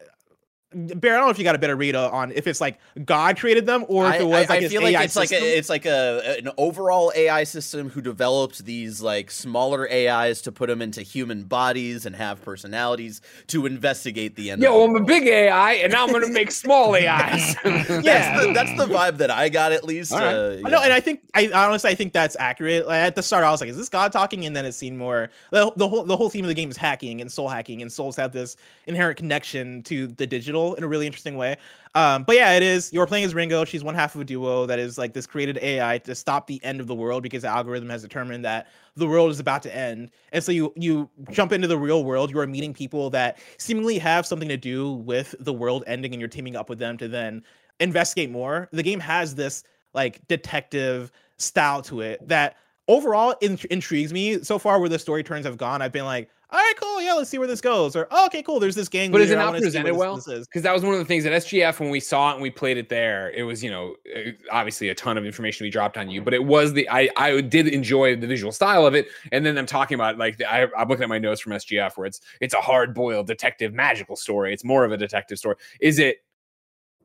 Bear, 0.73 1.13
I 1.13 1.17
don't 1.17 1.27
know 1.27 1.31
if 1.31 1.37
you 1.37 1.43
got 1.43 1.55
a 1.55 1.59
better 1.59 1.75
read 1.75 1.95
on 1.95 2.31
if 2.31 2.47
it's 2.47 2.59
like 2.59 2.79
God 3.05 3.37
created 3.37 3.65
them 3.65 3.85
or 3.87 4.07
if 4.09 4.19
it 4.21 4.23
was 4.23 4.33
I- 4.35 4.39
like 4.39 4.49
I 4.49 4.59
his 4.61 4.71
feel 4.71 4.81
like 4.81 4.95
AI 4.95 5.03
it's 5.03 5.15
like 5.15 5.31
a, 5.31 5.57
it's 5.57 5.69
like 5.69 5.85
a 5.85 6.37
an 6.39 6.49
overall 6.57 7.11
AI 7.15 7.43
system 7.43 7.89
who 7.89 8.01
developed 8.01 8.65
these 8.65 9.01
like 9.01 9.31
smaller 9.31 9.89
AIs 9.91 10.41
to 10.43 10.51
put 10.51 10.67
them 10.67 10.81
into 10.81 11.01
human 11.01 11.43
bodies 11.43 12.05
and 12.05 12.15
have 12.15 12.41
personalities 12.41 13.21
to 13.47 13.65
investigate 13.65 14.35
the 14.35 14.51
end. 14.51 14.61
Yo, 14.61 14.83
of 14.83 14.89
I'm 14.89 14.95
a 14.95 15.05
big 15.05 15.27
AI, 15.27 15.73
and 15.73 15.93
now 15.93 16.05
I'm 16.05 16.11
gonna 16.11 16.29
make 16.29 16.51
small 16.51 16.95
AIs. 16.95 17.55
yeah. 17.65 18.01
That's 18.01 18.45
the, 18.45 18.53
that's 18.53 18.77
the 18.77 18.85
vibe 18.85 19.17
that 19.17 19.31
I 19.31 19.49
got 19.49 19.71
at 19.71 19.83
least. 19.83 20.11
All 20.11 20.19
right. 20.19 20.33
Uh, 20.33 20.57
I 20.65 20.69
know, 20.69 20.79
yeah. 20.79 20.83
and 20.85 20.93
I 20.93 20.99
think 20.99 21.21
I 21.33 21.49
honestly 21.53 21.91
I 21.91 21.95
think 21.95 22.13
that's 22.13 22.35
accurate. 22.39 22.87
Like, 22.87 22.99
at 22.99 23.15
the 23.15 23.23
start, 23.23 23.43
I 23.43 23.51
was 23.51 23.61
like, 23.61 23.69
"Is 23.69 23.77
this 23.77 23.89
God 23.89 24.11
talking?" 24.11 24.45
And 24.45 24.55
then 24.55 24.65
it 24.65 24.73
seemed 24.73 24.97
more 24.97 25.29
the, 25.51 25.71
the 25.75 25.87
whole 25.87 26.03
the 26.03 26.17
whole 26.17 26.29
theme 26.29 26.45
of 26.45 26.49
the 26.49 26.55
game 26.55 26.69
is 26.69 26.77
hacking 26.77 27.21
and 27.21 27.31
soul 27.31 27.47
hacking, 27.47 27.81
and 27.81 27.91
souls 27.91 28.15
have 28.15 28.31
this 28.31 28.55
inherent 28.87 29.17
connection 29.17 29.83
to 29.83 30.07
the 30.07 30.25
digital 30.25 30.62
in 30.71 30.83
a 30.83 30.87
really 30.87 31.05
interesting 31.05 31.35
way. 31.35 31.57
Um, 31.95 32.23
but 32.23 32.35
yeah, 32.35 32.53
it 32.53 32.63
is. 32.63 32.91
You're 32.91 33.05
playing 33.05 33.25
as 33.25 33.35
Ringo. 33.35 33.65
She's 33.65 33.83
one 33.83 33.93
half 33.93 34.15
of 34.15 34.21
a 34.21 34.23
duo 34.23 34.65
that 34.65 34.79
is 34.79 34.97
like 34.97 35.13
this 35.13 35.27
created 35.27 35.59
AI 35.61 35.99
to 35.99 36.15
stop 36.15 36.47
the 36.47 36.63
end 36.63 36.79
of 36.79 36.87
the 36.87 36.95
world 36.95 37.21
because 37.21 37.43
the 37.43 37.49
algorithm 37.49 37.89
has 37.89 38.01
determined 38.01 38.45
that 38.45 38.67
the 38.95 39.07
world 39.07 39.29
is 39.29 39.39
about 39.39 39.61
to 39.63 39.75
end. 39.75 40.09
And 40.31 40.43
so 40.43 40.51
you 40.51 40.73
you 40.75 41.09
jump 41.31 41.51
into 41.51 41.67
the 41.67 41.77
real 41.77 42.03
world. 42.03 42.31
You 42.31 42.39
are 42.39 42.47
meeting 42.47 42.73
people 42.73 43.09
that 43.11 43.37
seemingly 43.57 43.99
have 43.99 44.25
something 44.25 44.49
to 44.49 44.57
do 44.57 44.93
with 44.93 45.35
the 45.39 45.53
world 45.53 45.83
ending, 45.85 46.13
and 46.13 46.21
you're 46.21 46.29
teaming 46.29 46.55
up 46.55 46.69
with 46.69 46.79
them 46.79 46.97
to 46.97 47.07
then 47.07 47.43
investigate 47.79 48.31
more. 48.31 48.69
The 48.71 48.83
game 48.83 48.99
has 49.01 49.35
this 49.35 49.63
like 49.93 50.25
detective 50.27 51.11
style 51.37 51.81
to 51.83 52.01
it 52.01 52.27
that 52.27 52.55
overall 52.87 53.35
in- 53.41 53.59
intrigues 53.69 54.13
me. 54.13 54.43
So 54.43 54.57
far, 54.57 54.79
where 54.79 54.89
the 54.89 54.99
story 54.99 55.23
turns 55.23 55.45
have 55.45 55.57
gone, 55.57 55.81
I've 55.81 55.91
been 55.91 56.05
like, 56.05 56.29
all 56.53 56.59
right, 56.59 56.73
cool, 56.79 57.01
yeah, 57.01 57.13
let's 57.13 57.31
see 57.31 57.39
where 57.39 57.47
this 57.47 57.61
goes. 57.61 57.95
Or 57.95 58.07
oh, 58.11 58.27
okay, 58.27 58.43
cool, 58.43 58.59
there's 58.59 58.75
this 58.75 58.87
gang. 58.87 59.11
But 59.11 59.21
is 59.21 59.31
it 59.31 59.33
leader, 59.33 59.41
not 59.41 59.53
wanna 59.53 59.59
see 59.59 59.65
what 59.65 59.85
presented 59.85 59.95
well? 59.95 60.17
Because 60.17 60.61
that 60.61 60.71
was 60.71 60.83
one 60.83 60.93
of 60.93 60.99
the 60.99 61.05
things 61.05 61.25
at 61.25 61.33
SGF 61.33 61.79
when 61.79 61.89
we 61.89 61.99
saw 61.99 62.29
it 62.29 62.33
and 62.33 62.43
we 62.43 62.51
played 62.51 62.77
it 62.77 62.89
there. 62.89 63.31
It 63.31 63.41
was, 63.41 63.63
you 63.63 63.71
know, 63.71 63.95
uh, 64.15 64.29
obviously 64.51 64.89
a 64.89 64.95
ton 64.95 65.17
of 65.17 65.25
information 65.25 65.65
we 65.65 65.71
dropped 65.71 65.97
on 65.97 66.11
you, 66.11 66.21
but 66.21 66.31
it 66.31 66.45
was 66.45 66.73
the 66.73 66.87
I 66.91 67.09
I 67.17 67.41
did 67.41 67.67
enjoy 67.67 68.15
the 68.15 68.27
visual 68.27 68.51
style 68.51 68.85
of 68.85 68.93
it. 68.93 69.07
And 69.31 69.43
then 69.43 69.57
I'm 69.57 69.65
talking 69.65 69.95
about 69.95 70.19
like 70.19 70.37
the, 70.37 70.45
I 70.45 70.67
I'm 70.77 70.87
looking 70.87 71.01
at 71.01 71.09
my 71.09 71.17
notes 71.17 71.41
from 71.41 71.53
SGF 71.53 71.97
where 71.97 72.05
it's 72.05 72.21
it's 72.39 72.53
a 72.53 72.61
hard 72.61 72.93
boiled 72.93 73.25
detective 73.25 73.73
magical 73.73 74.15
story. 74.15 74.53
It's 74.53 74.63
more 74.63 74.85
of 74.85 74.91
a 74.91 74.97
detective 74.97 75.39
story. 75.39 75.55
Is 75.81 75.97
it? 75.97 76.17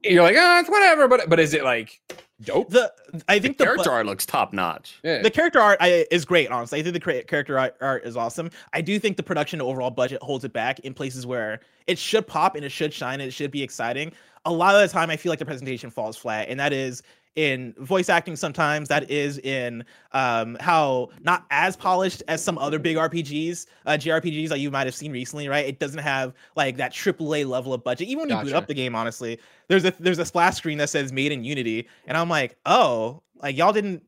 You're 0.04 0.22
like, 0.22 0.36
ah, 0.38 0.60
it's 0.60 0.68
whatever, 0.68 1.08
but 1.08 1.30
but 1.30 1.40
is 1.40 1.54
it 1.54 1.64
like 1.64 2.02
dope? 2.42 2.70
The 2.70 2.92
I 3.28 3.38
think 3.38 3.58
the 3.58 3.64
the, 3.64 3.68
character 3.68 3.90
art 3.90 4.06
looks 4.06 4.26
top 4.26 4.52
notch. 4.52 4.98
Yeah. 5.02 5.22
the 5.22 5.30
character 5.30 5.60
art 5.60 5.78
I, 5.80 6.06
is 6.10 6.24
great. 6.24 6.50
Honestly, 6.50 6.80
I 6.80 6.82
think 6.82 6.94
the 6.94 7.00
cra- 7.00 7.24
character 7.24 7.58
art, 7.58 7.76
art 7.80 8.04
is 8.04 8.16
awesome. 8.16 8.50
I 8.72 8.80
do 8.80 8.98
think 8.98 9.16
the 9.16 9.22
production 9.22 9.60
overall 9.60 9.90
budget 9.90 10.22
holds 10.22 10.44
it 10.44 10.52
back 10.52 10.80
in 10.80 10.94
places 10.94 11.26
where 11.26 11.60
it 11.86 11.98
should 11.98 12.26
pop 12.26 12.54
and 12.54 12.64
it 12.64 12.70
should 12.70 12.92
shine 12.92 13.20
and 13.20 13.28
it 13.28 13.32
should 13.32 13.50
be 13.50 13.62
exciting. 13.62 14.12
A 14.44 14.52
lot 14.52 14.74
of 14.74 14.80
the 14.80 14.88
time, 14.88 15.10
I 15.10 15.16
feel 15.16 15.30
like 15.30 15.38
the 15.38 15.44
presentation 15.44 15.90
falls 15.90 16.16
flat, 16.16 16.48
and 16.48 16.58
that 16.60 16.72
is 16.72 17.02
in 17.38 17.72
voice 17.78 18.08
acting. 18.08 18.34
Sometimes 18.34 18.88
that 18.88 19.08
is 19.08 19.38
in 19.38 19.84
um, 20.12 20.56
how 20.58 21.10
not 21.22 21.46
as 21.52 21.76
polished 21.76 22.20
as 22.26 22.42
some 22.42 22.58
other 22.58 22.80
big 22.80 22.96
RPGs, 22.96 23.66
uh, 23.86 23.92
JRPGs 23.92 24.48
that 24.48 24.58
you 24.58 24.72
might 24.72 24.88
have 24.88 24.94
seen 24.94 25.12
recently. 25.12 25.46
Right? 25.46 25.64
It 25.64 25.78
doesn't 25.78 26.00
have 26.00 26.34
like 26.56 26.76
that 26.78 26.92
AAA 26.92 27.46
level 27.46 27.72
of 27.72 27.84
budget. 27.84 28.08
Even 28.08 28.28
when 28.28 28.36
you 28.36 28.44
boot 28.44 28.54
up 28.54 28.66
the 28.66 28.74
game, 28.74 28.96
honestly, 28.96 29.38
there's 29.68 29.84
a 29.84 29.94
there's 30.00 30.18
a 30.18 30.24
splash 30.24 30.56
screen 30.56 30.78
that 30.78 30.90
says 30.90 31.12
"Made 31.12 31.30
in 31.30 31.44
Unity," 31.44 31.88
and 32.08 32.18
I'm 32.18 32.28
like, 32.28 32.56
oh, 32.66 33.22
like 33.40 33.56
y'all 33.56 33.72
didn't 33.72 34.02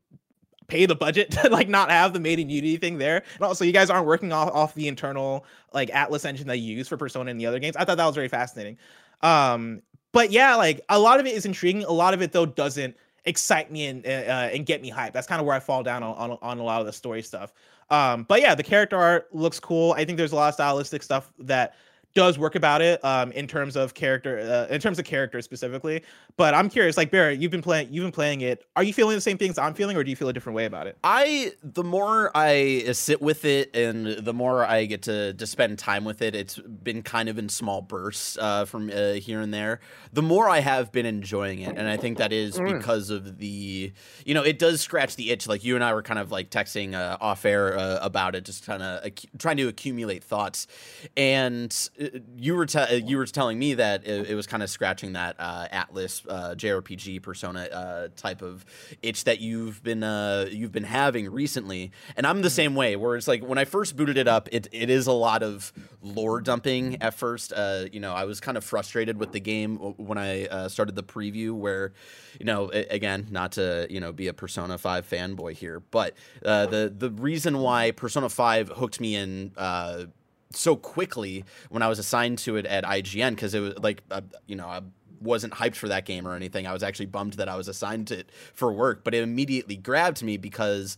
pay 0.66 0.86
the 0.86 0.96
budget 0.96 1.30
to 1.42 1.48
like 1.50 1.68
not 1.68 1.88
have 1.88 2.12
the 2.12 2.20
made 2.20 2.38
in 2.38 2.48
unity 2.48 2.76
thing 2.76 2.96
there 2.96 3.24
and 3.34 3.44
also 3.44 3.64
you 3.64 3.72
guys 3.72 3.90
aren't 3.90 4.06
working 4.06 4.32
off, 4.32 4.48
off 4.54 4.74
the 4.76 4.86
internal 4.86 5.44
like 5.74 5.90
atlus 5.90 6.24
engine 6.24 6.46
that 6.46 6.58
you 6.58 6.76
use 6.76 6.86
for 6.86 6.96
persona 6.96 7.28
and 7.28 7.40
the 7.40 7.46
other 7.46 7.58
games 7.58 7.74
i 7.74 7.84
thought 7.84 7.96
that 7.96 8.06
was 8.06 8.14
very 8.14 8.28
fascinating 8.28 8.78
um 9.22 9.82
but 10.12 10.30
yeah 10.30 10.54
like 10.54 10.80
a 10.88 10.98
lot 10.98 11.18
of 11.18 11.26
it 11.26 11.34
is 11.34 11.44
intriguing 11.44 11.82
a 11.82 11.90
lot 11.90 12.14
of 12.14 12.22
it 12.22 12.30
though 12.30 12.46
doesn't 12.46 12.96
excite 13.24 13.70
me 13.70 13.86
and 13.86 14.06
uh, 14.06 14.08
and 14.52 14.66
get 14.66 14.82
me 14.82 14.90
hyped. 14.90 15.12
That's 15.12 15.26
kind 15.26 15.40
of 15.40 15.46
where 15.46 15.56
i 15.56 15.60
fall 15.60 15.82
down 15.82 16.02
on, 16.02 16.30
on 16.30 16.38
on 16.42 16.58
a 16.58 16.62
lot 16.62 16.80
of 16.80 16.86
the 16.86 16.92
story 16.92 17.22
stuff. 17.22 17.52
Um 17.90 18.24
but 18.28 18.40
yeah 18.40 18.54
the 18.54 18.62
character 18.62 18.96
art 18.96 19.34
looks 19.34 19.60
cool. 19.60 19.92
I 19.92 20.04
think 20.04 20.18
there's 20.18 20.32
a 20.32 20.36
lot 20.36 20.48
of 20.48 20.54
stylistic 20.54 21.02
stuff 21.02 21.32
that 21.40 21.74
does 22.14 22.38
work 22.38 22.54
about 22.54 22.82
it 22.82 23.04
um 23.04 23.32
in 23.32 23.46
terms 23.46 23.76
of 23.76 23.94
character 23.94 24.38
uh, 24.38 24.72
in 24.72 24.80
terms 24.80 24.98
of 24.98 25.04
character 25.04 25.40
specifically 25.42 26.02
but 26.36 26.54
i'm 26.54 26.68
curious 26.68 26.96
like 26.96 27.10
barrett 27.10 27.38
you've 27.38 27.50
been 27.50 27.62
playing 27.62 27.88
you've 27.92 28.04
been 28.04 28.12
playing 28.12 28.40
it 28.40 28.64
are 28.76 28.82
you 28.82 28.92
feeling 28.92 29.14
the 29.14 29.20
same 29.20 29.38
things 29.38 29.58
i'm 29.58 29.74
feeling 29.74 29.96
or 29.96 30.04
do 30.04 30.10
you 30.10 30.16
feel 30.16 30.28
a 30.28 30.32
different 30.32 30.56
way 30.56 30.64
about 30.64 30.86
it 30.86 30.96
I 31.04 31.52
the 31.62 31.84
more 31.84 32.30
I 32.34 32.84
uh, 32.88 32.92
sit 32.92 33.20
with 33.20 33.44
it 33.44 33.74
and 33.74 34.06
the 34.06 34.32
more 34.32 34.64
I 34.64 34.84
get 34.86 35.02
to 35.02 35.34
to 35.34 35.46
spend 35.46 35.78
time 35.78 36.04
with 36.04 36.22
it, 36.22 36.34
it's 36.34 36.58
been 36.58 37.02
kind 37.02 37.28
of 37.28 37.38
in 37.38 37.48
small 37.48 37.82
bursts 37.82 38.36
uh, 38.38 38.64
from 38.64 38.90
uh, 38.90 39.12
here 39.14 39.40
and 39.40 39.52
there. 39.52 39.80
The 40.12 40.22
more 40.22 40.48
I 40.48 40.60
have 40.60 40.92
been 40.92 41.06
enjoying 41.06 41.60
it, 41.60 41.76
and 41.76 41.88
I 41.88 41.96
think 41.96 42.18
that 42.18 42.32
is 42.32 42.58
because 42.58 43.10
of 43.10 43.38
the 43.38 43.92
you 44.24 44.34
know 44.34 44.42
it 44.42 44.58
does 44.58 44.80
scratch 44.80 45.16
the 45.16 45.30
itch. 45.30 45.46
Like 45.46 45.64
you 45.64 45.74
and 45.74 45.84
I 45.84 45.94
were 45.94 46.02
kind 46.02 46.18
of 46.18 46.30
like 46.30 46.50
texting 46.50 46.94
uh, 46.94 47.16
off 47.20 47.44
air 47.44 47.76
uh, 47.78 47.98
about 48.02 48.34
it, 48.34 48.44
just 48.44 48.66
kind 48.66 48.82
of 48.82 49.04
ac- 49.04 49.28
trying 49.38 49.56
to 49.58 49.68
accumulate 49.68 50.22
thoughts, 50.24 50.66
and 51.16 51.70
you 52.36 52.54
were 52.54 52.66
te- 52.66 53.02
you 53.06 53.16
were 53.18 53.26
telling 53.26 53.58
me 53.58 53.74
that 53.74 54.06
it, 54.06 54.30
it 54.30 54.34
was 54.34 54.46
kind 54.46 54.62
of 54.62 54.70
scratching 54.70 55.12
that 55.12 55.36
uh, 55.38 55.66
Atlus 55.72 56.24
uh, 56.28 56.54
JRPG 56.54 57.22
Persona 57.22 57.60
uh, 57.64 58.08
type 58.16 58.42
of 58.42 58.64
itch 59.02 59.24
that 59.24 59.40
you've 59.40 59.82
been 59.82 60.02
uh, 60.02 60.46
you've 60.50 60.72
been 60.72 60.84
having 60.84 61.30
recently, 61.30 61.92
and 62.16 62.26
I'm 62.26 62.42
the 62.42 62.48
Mm-hmm. 62.48 62.54
same 62.54 62.74
way. 62.74 62.96
Where 62.96 63.16
it's 63.16 63.28
like 63.28 63.44
when 63.44 63.58
I 63.58 63.64
first 63.64 63.96
booted 63.96 64.16
it 64.16 64.26
up, 64.28 64.48
it, 64.50 64.66
it 64.72 64.90
is 64.90 65.06
a 65.06 65.12
lot 65.12 65.42
of 65.42 65.72
lore 66.02 66.40
dumping 66.40 67.00
at 67.02 67.14
first. 67.14 67.52
Uh, 67.52 67.84
you 67.92 68.00
know, 68.00 68.12
I 68.14 68.24
was 68.24 68.40
kind 68.40 68.56
of 68.56 68.64
frustrated 68.64 69.18
with 69.18 69.32
the 69.32 69.40
game 69.40 69.76
when 69.76 70.18
I 70.18 70.46
uh, 70.46 70.68
started 70.68 70.96
the 70.96 71.02
preview, 71.02 71.52
where 71.52 71.92
you 72.38 72.46
know, 72.46 72.70
again, 72.70 73.28
not 73.30 73.52
to 73.52 73.86
you 73.90 74.00
know 74.00 74.12
be 74.12 74.28
a 74.28 74.32
Persona 74.32 74.78
Five 74.78 75.08
fanboy 75.08 75.52
here, 75.52 75.80
but 75.80 76.14
uh, 76.44 76.66
the 76.66 76.92
the 76.96 77.10
reason 77.10 77.58
why 77.58 77.90
Persona 77.90 78.28
Five 78.28 78.68
hooked 78.70 79.00
me 79.00 79.14
in. 79.16 79.52
So 80.52 80.76
quickly 80.76 81.44
when 81.68 81.82
I 81.82 81.88
was 81.88 81.98
assigned 81.98 82.38
to 82.38 82.56
it 82.56 82.66
at 82.66 82.84
IGN 82.84 83.30
because 83.30 83.54
it 83.54 83.60
was 83.60 83.78
like 83.78 84.02
uh, 84.10 84.22
you 84.46 84.56
know 84.56 84.66
I 84.66 84.82
wasn't 85.20 85.52
hyped 85.52 85.76
for 85.76 85.88
that 85.88 86.06
game 86.06 86.26
or 86.26 86.34
anything. 86.34 86.66
I 86.66 86.72
was 86.72 86.82
actually 86.82 87.06
bummed 87.06 87.34
that 87.34 87.48
I 87.48 87.56
was 87.56 87.68
assigned 87.68 88.08
to 88.08 88.20
it 88.20 88.30
for 88.54 88.72
work, 88.72 89.04
but 89.04 89.14
it 89.14 89.22
immediately 89.22 89.76
grabbed 89.76 90.22
me 90.22 90.36
because 90.36 90.96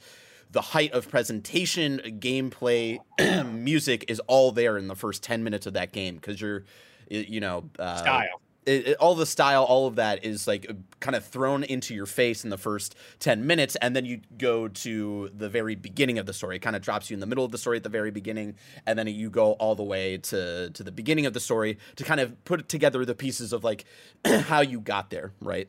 the 0.52 0.60
height 0.60 0.92
of 0.92 1.08
presentation, 1.08 1.98
gameplay, 2.20 2.98
music 3.52 4.04
is 4.08 4.20
all 4.20 4.52
there 4.52 4.76
in 4.78 4.86
the 4.86 4.94
first 4.94 5.22
10 5.22 5.42
minutes 5.42 5.66
of 5.66 5.72
that 5.74 5.92
game 5.92 6.16
because 6.16 6.40
you're 6.40 6.64
you 7.08 7.40
know 7.40 7.68
uh, 7.78 7.96
Style. 7.96 8.40
It, 8.66 8.88
it- 8.88 8.96
all 8.98 9.14
the 9.14 9.26
style, 9.26 9.64
all 9.64 9.86
of 9.86 9.96
that 9.96 10.24
is 10.24 10.46
like 10.46 10.70
kind 11.00 11.16
of 11.16 11.24
thrown 11.24 11.64
into 11.64 11.94
your 11.94 12.06
face 12.06 12.44
in 12.44 12.50
the 12.50 12.58
first 12.58 12.94
10 13.20 13.46
minutes. 13.46 13.76
And 13.76 13.94
then 13.96 14.04
you 14.04 14.20
go 14.38 14.68
to 14.68 15.30
the 15.36 15.48
very 15.48 15.74
beginning 15.74 16.18
of 16.18 16.26
the 16.26 16.32
story. 16.32 16.56
It 16.56 16.62
kind 16.62 16.76
of 16.76 16.82
drops 16.82 17.10
you 17.10 17.14
in 17.14 17.20
the 17.20 17.26
middle 17.26 17.44
of 17.44 17.50
the 17.52 17.58
story 17.58 17.76
at 17.76 17.82
the 17.82 17.88
very 17.88 18.10
beginning. 18.10 18.54
And 18.86 18.98
then 18.98 19.06
you 19.08 19.30
go 19.30 19.52
all 19.52 19.74
the 19.74 19.82
way 19.82 20.18
to, 20.18 20.70
to 20.70 20.82
the 20.82 20.92
beginning 20.92 21.26
of 21.26 21.32
the 21.32 21.40
story 21.40 21.78
to 21.96 22.04
kind 22.04 22.20
of 22.20 22.44
put 22.44 22.68
together 22.68 23.04
the 23.04 23.14
pieces 23.14 23.52
of 23.52 23.64
like 23.64 23.84
how 24.24 24.60
you 24.60 24.80
got 24.80 25.10
there, 25.10 25.32
right? 25.40 25.68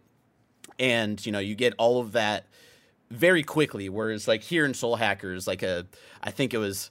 And, 0.80 1.24
you 1.26 1.32
know, 1.32 1.40
you 1.40 1.56
get 1.56 1.74
all 1.78 2.00
of 2.00 2.14
that 2.14 2.48
very 3.12 3.44
quickly. 3.44 3.90
Whereas 3.90 4.28
like 4.28 4.42
here 4.42 4.66
in 4.66 4.74
Soul 4.74 4.96
Hackers, 4.96 5.48
like 5.48 5.62
a, 5.64 5.86
I 6.22 6.32
think 6.32 6.54
it 6.54 6.58
was 6.58 6.90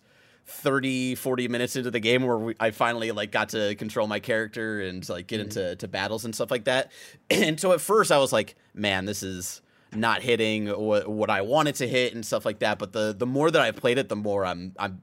30 0.52 1.14
40 1.14 1.48
minutes 1.48 1.76
into 1.76 1.90
the 1.90 2.00
game 2.00 2.24
where 2.24 2.38
we, 2.38 2.54
i 2.60 2.70
finally 2.70 3.10
like 3.10 3.32
got 3.32 3.48
to 3.50 3.74
control 3.76 4.06
my 4.06 4.20
character 4.20 4.82
and 4.82 5.08
like 5.08 5.26
get 5.26 5.40
into 5.40 5.60
mm-hmm. 5.60 5.76
to 5.76 5.88
battles 5.88 6.24
and 6.24 6.34
stuff 6.34 6.50
like 6.50 6.64
that. 6.64 6.92
And 7.30 7.58
so 7.58 7.72
at 7.72 7.80
first 7.80 8.12
i 8.12 8.18
was 8.18 8.32
like 8.32 8.56
man 8.74 9.04
this 9.04 9.22
is 9.22 9.62
not 9.94 10.22
hitting 10.22 10.68
what, 10.68 11.08
what 11.08 11.30
i 11.30 11.42
wanted 11.42 11.74
to 11.76 11.88
hit 11.88 12.14
and 12.14 12.24
stuff 12.24 12.44
like 12.44 12.60
that. 12.60 12.78
But 12.78 12.92
the 12.92 13.14
the 13.16 13.26
more 13.26 13.50
that 13.50 13.60
i 13.60 13.70
played 13.70 13.98
it 13.98 14.08
the 14.08 14.16
more 14.16 14.44
i'm 14.44 14.74
i'm 14.78 15.02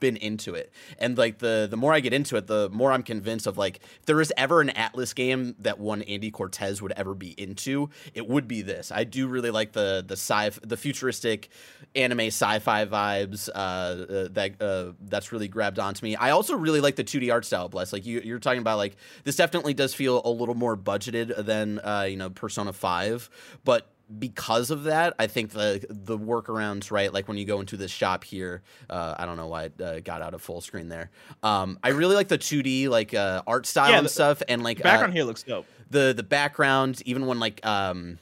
been 0.00 0.16
into 0.16 0.54
it. 0.54 0.72
And 0.98 1.16
like 1.16 1.38
the 1.38 1.66
the 1.70 1.76
more 1.76 1.92
i 1.92 2.00
get 2.00 2.12
into 2.12 2.36
it 2.36 2.46
the 2.46 2.68
more 2.70 2.92
i'm 2.92 3.02
convinced 3.02 3.46
of 3.46 3.58
like 3.58 3.80
if 4.00 4.06
there 4.06 4.20
is 4.20 4.32
ever 4.36 4.60
an 4.60 4.68
atlus 4.70 5.14
game 5.14 5.54
that 5.60 5.78
one 5.78 6.02
andy 6.02 6.30
cortez 6.30 6.80
would 6.82 6.92
ever 6.92 7.14
be 7.14 7.30
into 7.40 7.90
it 8.12 8.28
would 8.28 8.48
be 8.48 8.62
this. 8.62 8.92
I 8.92 9.04
do 9.04 9.26
really 9.28 9.50
like 9.50 9.72
the 9.72 10.04
the 10.06 10.14
sci 10.14 10.50
the 10.62 10.76
futuristic 10.76 11.48
anime 11.94 12.20
sci-fi 12.20 12.86
vibes 12.86 13.48
uh, 13.48 13.58
uh 13.58 14.28
that 14.32 14.60
uh 14.60 14.92
that's 15.02 15.32
really 15.32 15.48
grabbed 15.48 15.78
onto 15.78 16.04
me. 16.04 16.16
I 16.16 16.30
also 16.30 16.56
really 16.56 16.80
like 16.80 16.96
the 16.96 17.04
2d 17.04 17.32
art 17.32 17.44
style 17.44 17.68
bless. 17.68 17.92
Like 17.92 18.06
you, 18.06 18.20
you're 18.20 18.38
talking 18.38 18.60
about 18.60 18.78
like 18.78 18.96
this 19.24 19.36
definitely 19.36 19.74
does 19.74 19.94
feel 19.94 20.22
a 20.24 20.30
little 20.30 20.54
more 20.54 20.76
budgeted 20.76 21.44
than 21.44 21.80
uh 21.80 22.06
you 22.08 22.16
know 22.16 22.30
persona 22.30 22.72
5 22.72 23.30
but 23.64 23.93
because 24.18 24.70
of 24.70 24.84
that, 24.84 25.14
I 25.18 25.26
think 25.26 25.50
the 25.52 25.84
the 25.88 26.18
workarounds, 26.18 26.90
right? 26.90 27.12
Like 27.12 27.26
when 27.28 27.36
you 27.38 27.44
go 27.44 27.60
into 27.60 27.76
this 27.76 27.90
shop 27.90 28.24
here, 28.24 28.62
uh, 28.90 29.14
I 29.18 29.24
don't 29.26 29.36
know 29.36 29.48
why 29.48 29.64
it 29.64 29.80
uh, 29.80 30.00
got 30.00 30.20
out 30.22 30.34
of 30.34 30.42
full 30.42 30.60
screen 30.60 30.88
there. 30.88 31.10
Um, 31.42 31.78
I 31.82 31.88
really 31.90 32.14
like 32.14 32.28
the 32.28 32.38
2D 32.38 32.88
like 32.88 33.14
uh, 33.14 33.42
art 33.46 33.66
style 33.66 33.90
Yeah, 33.90 33.98
and 33.98 34.04
the- 34.04 34.10
stuff, 34.10 34.42
and 34.48 34.62
like 34.62 34.76
The 34.78 34.82
background 34.84 35.12
uh, 35.12 35.16
here 35.16 35.24
looks 35.24 35.42
dope. 35.42 35.66
the 35.90 36.12
the 36.16 36.22
background, 36.22 37.02
even 37.06 37.26
when 37.26 37.40
like 37.40 37.64
um, 37.64 38.18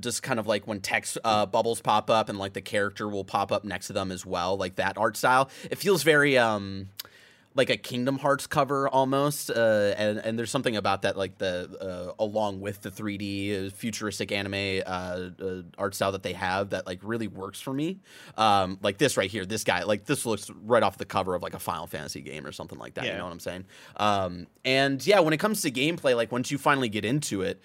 just 0.00 0.22
kind 0.22 0.38
of 0.38 0.46
like 0.46 0.66
when 0.66 0.80
text 0.80 1.18
uh, 1.24 1.46
bubbles 1.46 1.80
pop 1.80 2.08
up 2.10 2.28
and 2.28 2.38
like 2.38 2.52
the 2.52 2.60
character 2.62 3.08
will 3.08 3.24
pop 3.24 3.50
up 3.52 3.64
next 3.64 3.86
to 3.88 3.92
them 3.92 4.10
as 4.12 4.24
well, 4.24 4.56
like 4.56 4.76
that 4.76 4.96
art 4.98 5.16
style. 5.16 5.48
It 5.70 5.78
feels 5.78 6.02
very 6.02 6.36
um 6.38 6.88
like 7.54 7.70
a 7.70 7.76
Kingdom 7.76 8.18
Hearts 8.18 8.46
cover 8.46 8.88
almost, 8.88 9.50
uh, 9.50 9.94
and 9.96 10.18
and 10.18 10.38
there's 10.38 10.50
something 10.50 10.76
about 10.76 11.02
that 11.02 11.16
like 11.16 11.38
the 11.38 12.14
uh, 12.18 12.22
along 12.22 12.60
with 12.60 12.82
the 12.82 12.90
3D 12.90 13.66
uh, 13.66 13.70
futuristic 13.70 14.32
anime 14.32 14.82
uh, 14.86 14.88
uh, 15.40 15.62
art 15.76 15.94
style 15.94 16.12
that 16.12 16.22
they 16.22 16.32
have 16.32 16.70
that 16.70 16.86
like 16.86 17.00
really 17.02 17.28
works 17.28 17.60
for 17.60 17.72
me. 17.72 18.00
Um, 18.36 18.78
like 18.82 18.98
this 18.98 19.16
right 19.16 19.30
here, 19.30 19.44
this 19.44 19.64
guy, 19.64 19.82
like 19.82 20.04
this 20.04 20.24
looks 20.24 20.50
right 20.64 20.82
off 20.82 20.98
the 20.98 21.04
cover 21.04 21.34
of 21.34 21.42
like 21.42 21.54
a 21.54 21.58
Final 21.58 21.86
Fantasy 21.86 22.20
game 22.20 22.46
or 22.46 22.52
something 22.52 22.78
like 22.78 22.94
that. 22.94 23.04
You 23.04 23.18
know 23.18 23.24
what 23.24 23.32
I'm 23.32 23.40
saying? 23.40 23.64
Um, 23.96 24.46
and 24.64 25.04
yeah, 25.06 25.20
when 25.20 25.32
it 25.32 25.38
comes 25.38 25.62
to 25.62 25.70
gameplay, 25.70 26.16
like 26.16 26.32
once 26.32 26.50
you 26.50 26.58
finally 26.58 26.88
get 26.88 27.04
into 27.04 27.42
it, 27.42 27.60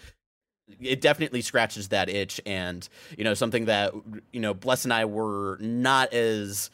it 0.82 1.02
definitely 1.02 1.42
scratches 1.42 1.90
that 1.90 2.10
itch 2.10 2.42
and 2.46 2.90
you 3.18 3.24
know 3.24 3.34
something 3.34 3.66
that 3.66 3.94
you 4.34 4.40
know 4.42 4.54
bless 4.54 4.84
and 4.84 4.94
i 4.94 5.06
were 5.06 5.58
not 5.62 6.12
as 6.14 6.70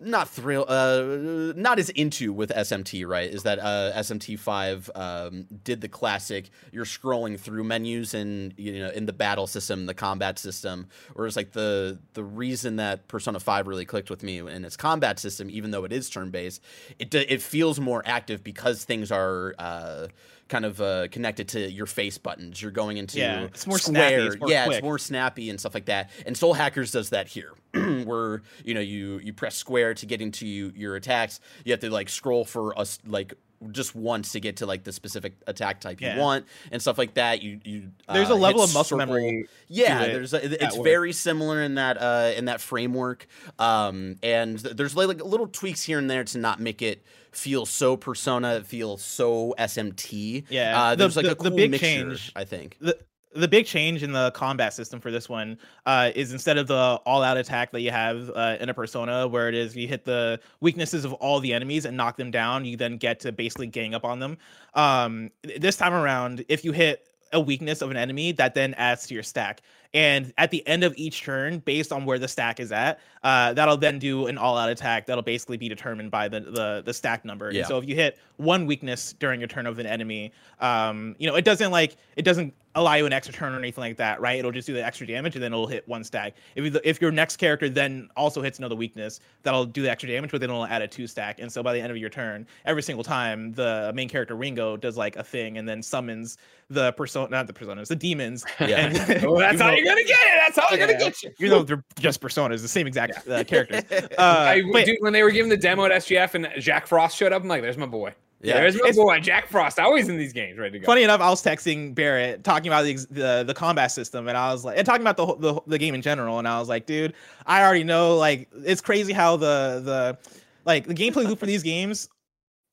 not 0.00 0.28
thrill 0.28 0.64
uh 0.68 1.52
not 1.56 1.78
as 1.78 1.90
into 1.90 2.32
with 2.32 2.50
smt 2.50 3.06
right? 3.06 3.30
Is 3.30 3.42
that 3.42 3.58
uh 3.58 3.92
smt5 3.96 4.96
um 4.96 5.46
did 5.64 5.80
the 5.80 5.88
classic 5.88 6.50
you're 6.72 6.84
scrolling 6.84 7.38
through 7.38 7.64
menus 7.64 8.14
and 8.14 8.54
you 8.56 8.78
know 8.78 8.90
in 8.90 9.06
the 9.06 9.12
battle 9.12 9.46
system 9.46 9.86
the 9.86 9.94
combat 9.94 10.38
system 10.38 10.88
whereas 11.14 11.36
like 11.36 11.52
the 11.52 11.98
the 12.14 12.24
reason 12.24 12.76
that 12.76 13.08
persona 13.08 13.38
5 13.38 13.66
really 13.66 13.84
clicked 13.84 14.10
with 14.10 14.22
me 14.22 14.38
in 14.38 14.64
its 14.64 14.76
combat 14.76 15.18
system 15.18 15.50
even 15.50 15.70
though 15.70 15.84
it 15.84 15.92
is 15.92 16.08
turn 16.08 16.30
based 16.30 16.62
it 16.98 17.14
it 17.14 17.42
feels 17.42 17.78
more 17.78 18.02
active 18.06 18.42
because 18.42 18.84
things 18.84 19.12
are 19.12 19.54
uh 19.58 20.06
kind 20.50 20.64
of 20.66 20.80
uh, 20.80 21.08
connected 21.08 21.48
to 21.48 21.70
your 21.70 21.86
face 21.86 22.18
buttons. 22.18 22.60
You're 22.60 22.72
going 22.72 22.98
into 22.98 23.18
Yeah, 23.18 23.44
it's 23.44 23.66
more 23.66 23.78
square. 23.78 24.08
snappy, 24.10 24.26
it's 24.26 24.38
more 24.38 24.50
yeah, 24.50 24.64
quick. 24.66 24.76
it's 24.78 24.84
more 24.84 24.98
snappy 24.98 25.48
and 25.48 25.58
stuff 25.58 25.72
like 25.72 25.86
that. 25.86 26.10
And 26.26 26.36
Soul 26.36 26.52
Hackers 26.52 26.90
does 26.90 27.10
that 27.10 27.28
here, 27.28 27.52
where 28.04 28.42
you 28.64 28.74
know 28.74 28.80
you 28.80 29.18
you 29.24 29.32
press 29.32 29.54
square 29.56 29.94
to 29.94 30.04
get 30.06 30.20
into 30.20 30.46
you, 30.46 30.72
your 30.76 30.96
attacks. 30.96 31.40
You 31.64 31.72
have 31.72 31.80
to 31.80 31.88
like 31.90 32.08
scroll 32.10 32.44
for 32.44 32.78
us 32.78 32.98
like 33.06 33.32
just 33.72 33.94
once 33.94 34.32
to 34.32 34.40
get 34.40 34.56
to 34.56 34.64
like 34.66 34.84
the 34.84 34.92
specific 34.92 35.34
attack 35.46 35.82
type 35.82 36.00
Yeah. 36.00 36.14
you 36.14 36.20
want 36.22 36.46
and 36.72 36.80
stuff 36.82 36.96
like 36.98 37.14
that. 37.14 37.42
You 37.42 37.60
you 37.64 37.90
There's 38.12 38.30
uh, 38.30 38.34
a 38.34 38.36
level 38.36 38.62
of 38.62 38.70
muscle 38.74 38.98
circle- 38.98 38.98
memory. 39.14 39.46
yeah, 39.68 40.02
it 40.02 40.12
there's 40.14 40.34
a, 40.34 40.64
it's 40.64 40.76
work. 40.76 40.84
very 40.84 41.12
similar 41.12 41.62
in 41.62 41.76
that 41.76 41.96
uh, 42.00 42.32
in 42.36 42.46
that 42.46 42.60
framework, 42.60 43.26
um, 43.58 44.16
and 44.22 44.58
th- 44.62 44.76
there's 44.76 44.96
like, 44.96 45.08
like 45.08 45.24
little 45.24 45.46
tweaks 45.46 45.82
here 45.84 45.98
and 45.98 46.10
there 46.10 46.24
to 46.24 46.38
not 46.38 46.58
make 46.58 46.82
it 46.82 47.04
feel 47.32 47.66
so 47.66 47.96
persona, 47.96 48.54
it 48.56 48.66
feels 48.66 49.02
so 49.02 49.54
SMT. 49.58 50.44
Yeah, 50.48 50.80
uh, 50.80 50.90
the- 50.90 50.96
there's 50.96 51.16
like 51.16 51.24
the- 51.26 51.32
a 51.32 51.34
the 51.34 51.48
cool 51.50 51.56
big 51.56 51.70
mixture, 51.72 51.86
change- 51.86 52.32
I 52.36 52.44
think. 52.44 52.76
the 52.80 52.96
the 53.32 53.46
big 53.46 53.64
change 53.64 54.02
in 54.02 54.10
the 54.10 54.32
combat 54.32 54.72
system 54.74 54.98
for 55.00 55.12
this 55.12 55.28
one 55.28 55.56
uh, 55.86 56.10
is 56.16 56.32
instead 56.32 56.58
of 56.58 56.66
the 56.66 56.74
all 57.06 57.22
out 57.22 57.36
attack 57.36 57.70
that 57.70 57.80
you 57.80 57.92
have 57.92 58.28
uh, 58.34 58.56
in 58.58 58.68
a 58.68 58.74
persona 58.74 59.28
where 59.28 59.48
it 59.48 59.54
is 59.54 59.76
you 59.76 59.86
hit 59.86 60.04
the 60.04 60.40
weaknesses 60.60 61.04
of 61.04 61.12
all 61.12 61.38
the 61.38 61.54
enemies 61.54 61.84
and 61.84 61.96
knock 61.96 62.16
them 62.16 62.32
down 62.32 62.64
you 62.64 62.76
then 62.76 62.96
get 62.96 63.20
to 63.20 63.30
basically 63.30 63.68
gang 63.68 63.94
up 63.94 64.04
on 64.04 64.18
them 64.18 64.36
um, 64.74 65.30
this 65.58 65.76
time 65.76 65.92
around 65.92 66.44
if 66.48 66.64
you 66.64 66.72
hit 66.72 67.06
a 67.32 67.38
weakness 67.40 67.82
of 67.82 67.92
an 67.92 67.96
enemy 67.96 68.32
that 68.32 68.52
then 68.54 68.74
adds 68.74 69.06
to 69.06 69.14
your 69.14 69.22
stack 69.22 69.60
and 69.92 70.32
at 70.38 70.50
the 70.50 70.66
end 70.66 70.84
of 70.84 70.94
each 70.96 71.22
turn 71.22 71.58
based 71.60 71.92
on 71.92 72.04
where 72.04 72.18
the 72.18 72.28
stack 72.28 72.60
is 72.60 72.70
at 72.72 73.00
uh, 73.24 73.52
that'll 73.52 73.76
then 73.76 73.98
do 73.98 74.26
an 74.26 74.38
all 74.38 74.56
out 74.56 74.68
attack 74.70 75.06
that'll 75.06 75.22
basically 75.22 75.56
be 75.56 75.68
determined 75.68 76.10
by 76.10 76.28
the 76.28 76.40
the, 76.40 76.82
the 76.84 76.94
stack 76.94 77.24
number 77.24 77.50
Yeah. 77.50 77.60
and 77.60 77.68
so 77.68 77.78
if 77.78 77.86
you 77.88 77.94
hit 77.94 78.18
one 78.36 78.66
weakness 78.66 79.12
during 79.14 79.40
your 79.40 79.48
turn 79.48 79.66
of 79.66 79.78
an 79.78 79.86
enemy 79.86 80.32
um, 80.60 81.16
you 81.18 81.28
know 81.28 81.34
it 81.34 81.44
doesn't 81.44 81.70
like 81.72 81.96
it 82.16 82.22
doesn't 82.22 82.54
allow 82.76 82.94
you 82.94 83.04
an 83.04 83.12
extra 83.12 83.34
turn 83.34 83.52
or 83.52 83.58
anything 83.58 83.82
like 83.82 83.96
that 83.96 84.20
right 84.20 84.38
it'll 84.38 84.52
just 84.52 84.66
do 84.66 84.72
the 84.72 84.84
extra 84.84 85.04
damage 85.04 85.34
and 85.34 85.42
then 85.42 85.52
it'll 85.52 85.66
hit 85.66 85.86
one 85.88 86.04
stack 86.04 86.34
if 86.54 86.64
you, 86.64 86.80
if 86.84 87.00
your 87.00 87.10
next 87.10 87.36
character 87.36 87.68
then 87.68 88.08
also 88.16 88.40
hits 88.40 88.58
another 88.58 88.76
weakness 88.76 89.18
that'll 89.42 89.64
do 89.64 89.82
the 89.82 89.90
extra 89.90 90.08
damage 90.08 90.30
but 90.30 90.40
then 90.40 90.48
it'll 90.50 90.64
add 90.66 90.80
a 90.80 90.86
two 90.86 91.08
stack 91.08 91.40
and 91.40 91.50
so 91.52 91.64
by 91.64 91.72
the 91.72 91.80
end 91.80 91.90
of 91.90 91.96
your 91.96 92.08
turn 92.08 92.46
every 92.66 92.82
single 92.82 93.02
time 93.02 93.52
the 93.54 93.90
main 93.94 94.08
character 94.08 94.36
ringo 94.36 94.76
does 94.76 94.96
like 94.96 95.16
a 95.16 95.24
thing 95.24 95.58
and 95.58 95.68
then 95.68 95.82
summons 95.82 96.38
the 96.68 96.92
persona 96.92 97.28
not 97.28 97.48
the 97.48 97.52
personas 97.52 97.88
the 97.88 97.96
demons 97.96 98.44
Yeah. 98.60 98.86
and 98.86 98.96
Oh, 99.24 99.36
that's 99.38 99.54
even 99.54 99.58
how 99.66 99.70
though- 99.70 99.72
you're 99.76 99.84
gonna 99.84 100.04
get 100.04 100.18
it. 100.20 100.40
That's 100.46 100.58
how 100.58 100.68
they're 100.70 100.78
Yeah. 100.78 100.86
gonna 100.86 100.98
get 100.98 101.22
you. 101.24 101.30
You 101.38 101.48
know 101.48 101.62
they're 101.64 101.82
just 101.98 102.20
personas 102.20 102.62
the 102.62 102.68
same 102.68 102.86
exact 102.86 103.26
uh, 103.28 103.42
characters 103.42 103.82
uh, 103.90 104.06
I, 104.18 104.62
but- 104.72 104.84
dude, 104.86 104.98
when 105.00 105.12
they 105.12 105.24
were 105.24 105.32
giving 105.32 105.48
the 105.50 105.56
demo 105.56 105.84
at 105.86 105.90
SGF 105.90 106.34
and 106.34 106.48
Jack 106.62 106.86
Frost 106.86 107.16
showed 107.16 107.32
up, 107.32 107.42
I'm 107.42 107.48
like, 107.48 107.62
"There's 107.62 107.76
my 107.76 107.86
boy. 107.86 108.14
Yeah. 108.42 108.54
there's 108.60 108.74
my 108.74 108.80
It's- 108.88 108.96
boy, 108.96 109.20
Jack 109.20 109.48
Frost. 109.48 109.78
Always 109.78 110.08
in 110.08 110.16
these 110.16 110.32
games, 110.32 110.58
ready 110.58 110.72
to 110.72 110.78
go." 110.78 110.86
Funny 110.86 111.02
enough, 111.02 111.20
I 111.20 111.28
was 111.28 111.42
texting 111.42 111.94
Barrett 111.94 112.42
talking 112.42 112.68
about 112.68 112.84
the, 112.84 112.94
the 113.10 113.44
the 113.46 113.54
combat 113.54 113.90
system, 113.92 114.28
and 114.28 114.36
I 114.36 114.52
was 114.52 114.64
like, 114.64 114.78
and 114.78 114.86
talking 114.86 115.02
about 115.02 115.16
the, 115.16 115.26
whole- 115.26 115.36
the 115.36 115.60
the 115.66 115.78
game 115.78 115.94
in 115.94 116.02
general, 116.02 116.38
and 116.38 116.48
I 116.48 116.58
was 116.58 116.68
like, 116.68 116.86
dude, 116.86 117.12
I 117.46 117.62
already 117.62 117.84
know. 117.84 118.16
Like, 118.16 118.48
it's 118.64 118.80
crazy 118.80 119.12
how 119.12 119.36
the 119.36 119.82
the 119.84 120.18
like 120.64 120.86
the 120.86 120.94
gameplay 120.94 121.26
loop 121.26 121.38
for 121.38 121.46
these 121.46 121.62
games 121.62 122.08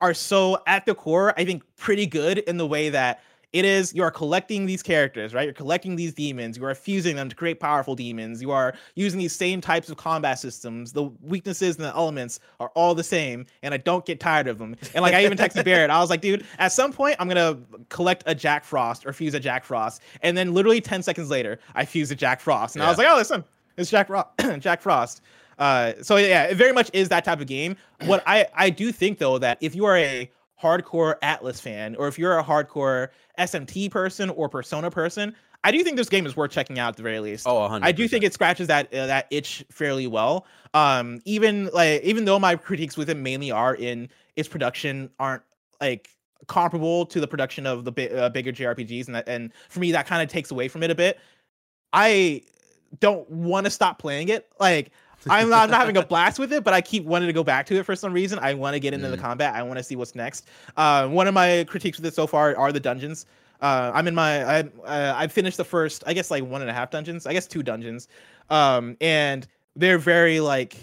are 0.00 0.14
so 0.14 0.62
at 0.66 0.86
the 0.86 0.94
core. 0.94 1.34
I 1.36 1.44
think 1.44 1.62
pretty 1.76 2.06
good 2.06 2.38
in 2.38 2.56
the 2.56 2.66
way 2.66 2.88
that 2.90 3.22
It 3.52 3.64
is 3.64 3.94
you 3.94 4.02
are 4.02 4.10
collecting 4.10 4.66
these 4.66 4.82
characters, 4.82 5.32
right? 5.32 5.44
You're 5.44 5.54
collecting 5.54 5.96
these 5.96 6.12
demons. 6.12 6.58
You 6.58 6.64
are 6.66 6.74
fusing 6.74 7.16
them 7.16 7.30
to 7.30 7.34
create 7.34 7.60
powerful 7.60 7.94
demons. 7.94 8.42
You 8.42 8.50
are 8.50 8.74
using 8.94 9.18
these 9.18 9.34
same 9.34 9.62
types 9.62 9.88
of 9.88 9.96
combat 9.96 10.38
systems. 10.38 10.92
The 10.92 11.04
weaknesses 11.22 11.76
and 11.76 11.86
the 11.86 11.94
elements 11.94 12.40
are 12.60 12.68
all 12.74 12.94
the 12.94 13.02
same, 13.02 13.46
and 13.62 13.72
I 13.72 13.78
don't 13.78 14.04
get 14.04 14.20
tired 14.20 14.48
of 14.48 14.58
them. 14.58 14.76
And 14.94 15.00
like 15.02 15.14
I 15.14 15.24
even 15.24 15.38
texted 15.38 15.64
Barrett, 15.66 15.88
I 15.88 15.98
was 15.98 16.10
like, 16.10 16.20
dude, 16.20 16.44
at 16.58 16.72
some 16.72 16.92
point 16.92 17.16
I'm 17.18 17.26
gonna 17.26 17.58
collect 17.88 18.22
a 18.26 18.34
Jack 18.34 18.64
Frost 18.64 19.06
or 19.06 19.14
fuse 19.14 19.32
a 19.32 19.40
Jack 19.40 19.64
Frost, 19.64 20.02
and 20.22 20.36
then 20.36 20.52
literally 20.52 20.82
10 20.82 21.02
seconds 21.02 21.30
later, 21.30 21.58
I 21.74 21.86
fuse 21.86 22.10
a 22.10 22.16
Jack 22.16 22.40
Frost, 22.40 22.76
and 22.76 22.82
I 22.82 22.88
was 22.88 22.98
like, 22.98 23.08
oh, 23.08 23.16
listen, 23.16 23.42
it's 23.78 23.90
Jack 23.90 24.08
Frost. 24.08 24.28
Jack 24.58 24.82
Frost. 24.82 25.22
Uh, 25.58 25.94
so 26.02 26.16
yeah, 26.16 26.44
it 26.44 26.56
very 26.56 26.72
much 26.72 26.90
is 26.92 27.08
that 27.08 27.24
type 27.24 27.40
of 27.40 27.46
game. 27.46 27.76
What 28.04 28.22
I 28.26 28.46
I 28.54 28.70
do 28.70 28.92
think 28.92 29.18
though 29.18 29.38
that 29.38 29.58
if 29.60 29.74
you 29.74 29.86
are 29.86 29.96
a 29.96 30.30
hardcore 30.62 31.18
Atlus 31.20 31.60
fan, 31.60 31.94
or 31.96 32.08
if 32.08 32.18
you're 32.18 32.38
a 32.38 32.44
hardcore 32.44 33.08
SMT 33.38 33.90
person 33.90 34.30
or 34.30 34.48
Persona 34.48 34.90
person, 34.90 35.34
I 35.64 35.72
do 35.72 35.82
think 35.82 35.96
this 35.96 36.08
game 36.08 36.26
is 36.26 36.36
worth 36.36 36.50
checking 36.50 36.78
out 36.78 36.90
at 36.90 36.96
the 36.96 37.02
very 37.02 37.20
least. 37.20 37.46
Oh, 37.46 37.60
100 37.60 37.86
I 37.86 37.92
do 37.92 38.06
think 38.06 38.24
it 38.24 38.32
scratches 38.32 38.68
that 38.68 38.92
uh, 38.94 39.06
that 39.06 39.26
itch 39.30 39.64
fairly 39.70 40.06
well. 40.06 40.46
Um, 40.74 41.20
even 41.24 41.70
like 41.72 42.02
even 42.02 42.24
though 42.24 42.38
my 42.38 42.56
critiques 42.56 42.96
with 42.96 43.10
it 43.10 43.16
mainly 43.16 43.50
are 43.50 43.74
in 43.74 44.08
its 44.36 44.48
production 44.48 45.10
aren't 45.18 45.42
like 45.80 46.10
comparable 46.46 47.06
to 47.06 47.20
the 47.20 47.26
production 47.26 47.66
of 47.66 47.84
the 47.84 47.92
bi- 47.92 48.08
uh, 48.08 48.28
bigger 48.28 48.52
JRPGs, 48.52 49.06
and 49.06 49.16
that, 49.16 49.28
and 49.28 49.52
for 49.68 49.80
me 49.80 49.92
that 49.92 50.06
kind 50.06 50.22
of 50.22 50.28
takes 50.28 50.50
away 50.50 50.68
from 50.68 50.82
it 50.82 50.90
a 50.90 50.94
bit. 50.94 51.18
I 51.92 52.42
don't 53.00 53.28
want 53.30 53.66
to 53.66 53.70
stop 53.70 53.98
playing 53.98 54.28
it. 54.28 54.50
Like 54.60 54.92
I'm 55.28 55.48
not, 55.50 55.64
I'm 55.64 55.70
not 55.70 55.80
having 55.80 55.96
a 55.96 56.04
blast 56.06 56.38
with 56.38 56.52
it, 56.52 56.64
but 56.64 56.74
I 56.74 56.80
keep 56.80 57.04
wanting 57.04 57.26
to 57.28 57.32
go 57.32 57.42
back 57.44 57.66
to 57.66 57.76
it 57.76 57.84
for 57.84 57.96
some 57.96 58.12
reason. 58.12 58.38
I 58.38 58.54
want 58.54 58.74
to 58.74 58.80
get 58.80 58.94
into 58.94 59.08
the 59.08 59.16
Mm. 59.16 59.20
combat. 59.20 59.54
I 59.54 59.62
want 59.62 59.78
to 59.78 59.82
see 59.82 59.96
what's 59.96 60.14
next. 60.14 60.48
Uh, 60.76 61.08
one 61.08 61.26
of 61.26 61.34
my 61.34 61.64
critiques 61.68 61.98
with 61.98 62.06
it 62.06 62.14
so 62.14 62.26
far 62.26 62.56
are 62.56 62.72
the 62.72 62.80
dungeons. 62.80 63.26
Uh, 63.60 63.90
I'm 63.92 64.06
in 64.06 64.14
my 64.14 64.44
I 64.44 64.60
uh, 64.84 65.14
I 65.16 65.26
finished 65.26 65.56
the 65.56 65.64
first 65.64 66.04
I 66.06 66.12
guess 66.14 66.30
like 66.30 66.44
one 66.44 66.60
and 66.60 66.70
a 66.70 66.72
half 66.74 66.90
dungeons. 66.92 67.26
I 67.26 67.32
guess 67.32 67.46
two 67.48 67.62
dungeons, 67.64 68.06
um, 68.50 68.96
and 69.00 69.46
they're 69.74 69.98
very 69.98 70.38
like 70.38 70.76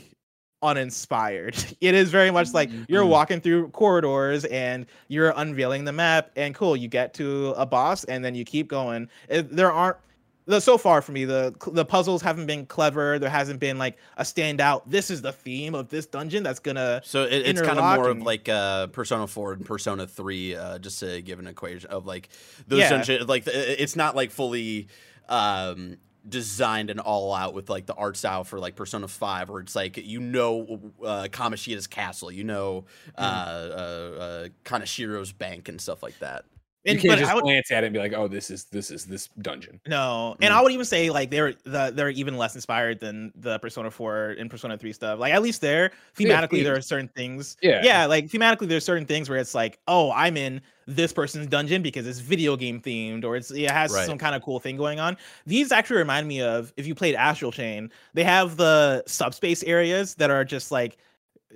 uninspired. 0.61 1.55
It 1.81 1.93
is 1.95 2.09
very 2.09 2.31
much 2.31 2.53
like 2.53 2.69
you're 2.89 3.03
Mm. 3.03 3.09
walking 3.09 3.39
through 3.41 3.69
corridors 3.69 4.45
and 4.45 4.85
you're 5.07 5.33
unveiling 5.37 5.85
the 5.85 5.93
map, 5.93 6.31
and 6.35 6.53
cool, 6.55 6.75
you 6.75 6.87
get 6.87 7.13
to 7.15 7.53
a 7.57 7.65
boss, 7.65 8.03
and 8.05 8.25
then 8.25 8.35
you 8.35 8.43
keep 8.43 8.67
going. 8.67 9.07
There 9.29 9.71
aren't 9.71 9.97
the 10.47 10.59
so 10.59 10.77
far 10.77 11.01
for 11.01 11.11
me 11.11 11.25
the 11.25 11.53
the 11.71 11.85
puzzles 11.85 12.21
haven't 12.21 12.45
been 12.45 12.65
clever. 12.65 13.17
There 13.19 13.29
hasn't 13.29 13.59
been 13.59 13.77
like 13.77 13.97
a 14.17 14.23
standout. 14.23 14.83
This 14.85 15.09
is 15.09 15.21
the 15.21 15.31
theme 15.31 15.73
of 15.75 15.89
this 15.89 16.05
dungeon 16.05 16.43
that's 16.43 16.59
gonna 16.59 17.01
So 17.03 17.23
it, 17.23 17.33
it's 17.47 17.61
kind 17.61 17.79
of 17.79 17.85
more 17.95 18.09
of 18.09 18.21
like 18.21 18.47
uh, 18.49 18.87
Persona 18.87 19.25
4 19.27 19.53
and 19.53 19.65
Persona 19.65 20.05
3, 20.07 20.55
uh, 20.55 20.79
just 20.79 20.99
to 20.99 21.21
give 21.21 21.39
an 21.39 21.47
equation 21.47 21.89
of 21.89 22.05
like 22.05 22.29
those 22.67 22.79
Yeah. 22.81 22.89
dungeon, 22.89 23.25
like 23.27 23.43
it's 23.47 23.95
not 23.95 24.15
like 24.15 24.31
fully 24.31 24.87
um, 25.29 25.97
designed 26.27 26.89
and 26.89 26.99
all 26.99 27.33
out 27.33 27.53
with 27.53 27.69
like 27.69 27.85
the 27.85 27.93
art 27.95 28.17
style 28.17 28.43
for 28.43 28.59
like 28.59 28.75
Persona 28.75 29.07
5, 29.07 29.49
where 29.49 29.61
it's 29.61 29.75
like 29.75 29.97
you 29.97 30.19
know 30.19 30.79
uh, 31.03 31.27
Kamoshida's 31.31 31.87
castle, 31.87 32.31
you 32.31 32.43
know 32.43 32.85
uh, 33.17 33.23
Mm-hmm. 33.25 33.71
uh, 34.19 34.23
uh, 34.23 34.47
Kaneshiro's 34.63 35.31
bank 35.31 35.69
and 35.69 35.79
stuff 35.81 36.03
like 36.03 36.17
that. 36.19 36.45
You 36.85 36.91
and- 36.91 36.99
can't 37.01 37.11
but 37.13 37.19
just 37.19 37.31
I 37.31 37.35
would- 37.35 37.43
glance 37.43 37.71
at 37.71 37.83
it 37.83 37.87
and 37.87 37.93
be 37.93 37.99
like, 37.99 38.13
"Oh, 38.13 38.27
this 38.27 38.51
is 38.51 38.65
this 38.65 38.91
is 38.91 39.05
this 39.05 39.27
dungeon." 39.41 39.79
No, 39.87 40.35
and 40.41 40.53
Mm. 40.53 40.57
I 40.57 40.61
would 40.61 40.71
even 40.71 40.85
say 40.85 41.09
like 41.09 41.31
they're 41.31 41.53
the 41.63 41.91
they're 41.93 42.11
even 42.11 42.37
less 42.37 42.53
inspired 42.55 42.99
than 42.99 43.31
the 43.35 43.57
Persona 43.59 43.89
4 43.89 44.35
and 44.37 44.49
Persona 44.49 44.77
3 44.77 44.93
stuff. 44.93 45.17
Like 45.19 45.33
at 45.33 45.41
least 45.41 45.61
there, 45.61 45.91
Yeah, 46.17 46.27
thematically, 46.41 46.63
there 46.63 46.75
are 46.75 46.81
certain 46.81 47.07
things. 47.09 47.57
Yeah. 47.61 47.81
Yeah, 47.83 48.05
like 48.05 48.27
thematically, 48.27 48.67
there's 48.67 48.85
certain 48.85 49.05
things 49.05 49.29
where 49.29 49.39
it's 49.39 49.55
like, 49.55 49.79
oh, 49.87 50.11
I'm 50.11 50.37
in 50.37 50.61
this 50.87 51.11
person's 51.11 51.47
dungeon 51.47 51.81
because 51.81 52.05
it's 52.05 52.19
video 52.19 52.55
game 52.55 52.79
themed 52.79 53.23
or 53.25 53.35
it's 53.35 53.49
it 53.49 53.71
has 53.71 53.91
Right. 53.91 54.05
some 54.05 54.19
kind 54.19 54.35
of 54.35 54.43
cool 54.43 54.59
thing 54.59 54.77
going 54.77 54.99
on. 54.99 55.17
These 55.47 55.71
actually 55.71 55.97
remind 55.97 56.27
me 56.27 56.41
of 56.43 56.71
if 56.77 56.85
you 56.85 56.93
played 56.93 57.15
Astral 57.15 57.51
Chain, 57.51 57.89
they 58.13 58.23
have 58.23 58.57
the 58.57 59.03
subspace 59.07 59.63
areas 59.63 60.13
that 60.15 60.29
are 60.29 60.45
just 60.45 60.71
like 60.71 60.97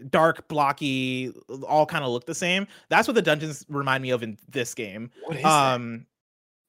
dark, 0.10 0.48
blocky, 0.48 1.34
all 1.68 1.86
kind 1.86 2.04
of 2.04 2.12
look 2.12 2.26
the 2.26 2.36
same. 2.36 2.68
That's 2.90 3.08
what 3.08 3.16
the 3.16 3.22
dungeons 3.22 3.66
remind 3.70 4.02
me 4.04 4.12
of 4.12 4.24
in 4.24 4.38
this 4.50 4.74
game. 4.74 5.12
What 5.26 5.38
is 5.38 5.46
Um 5.46 6.06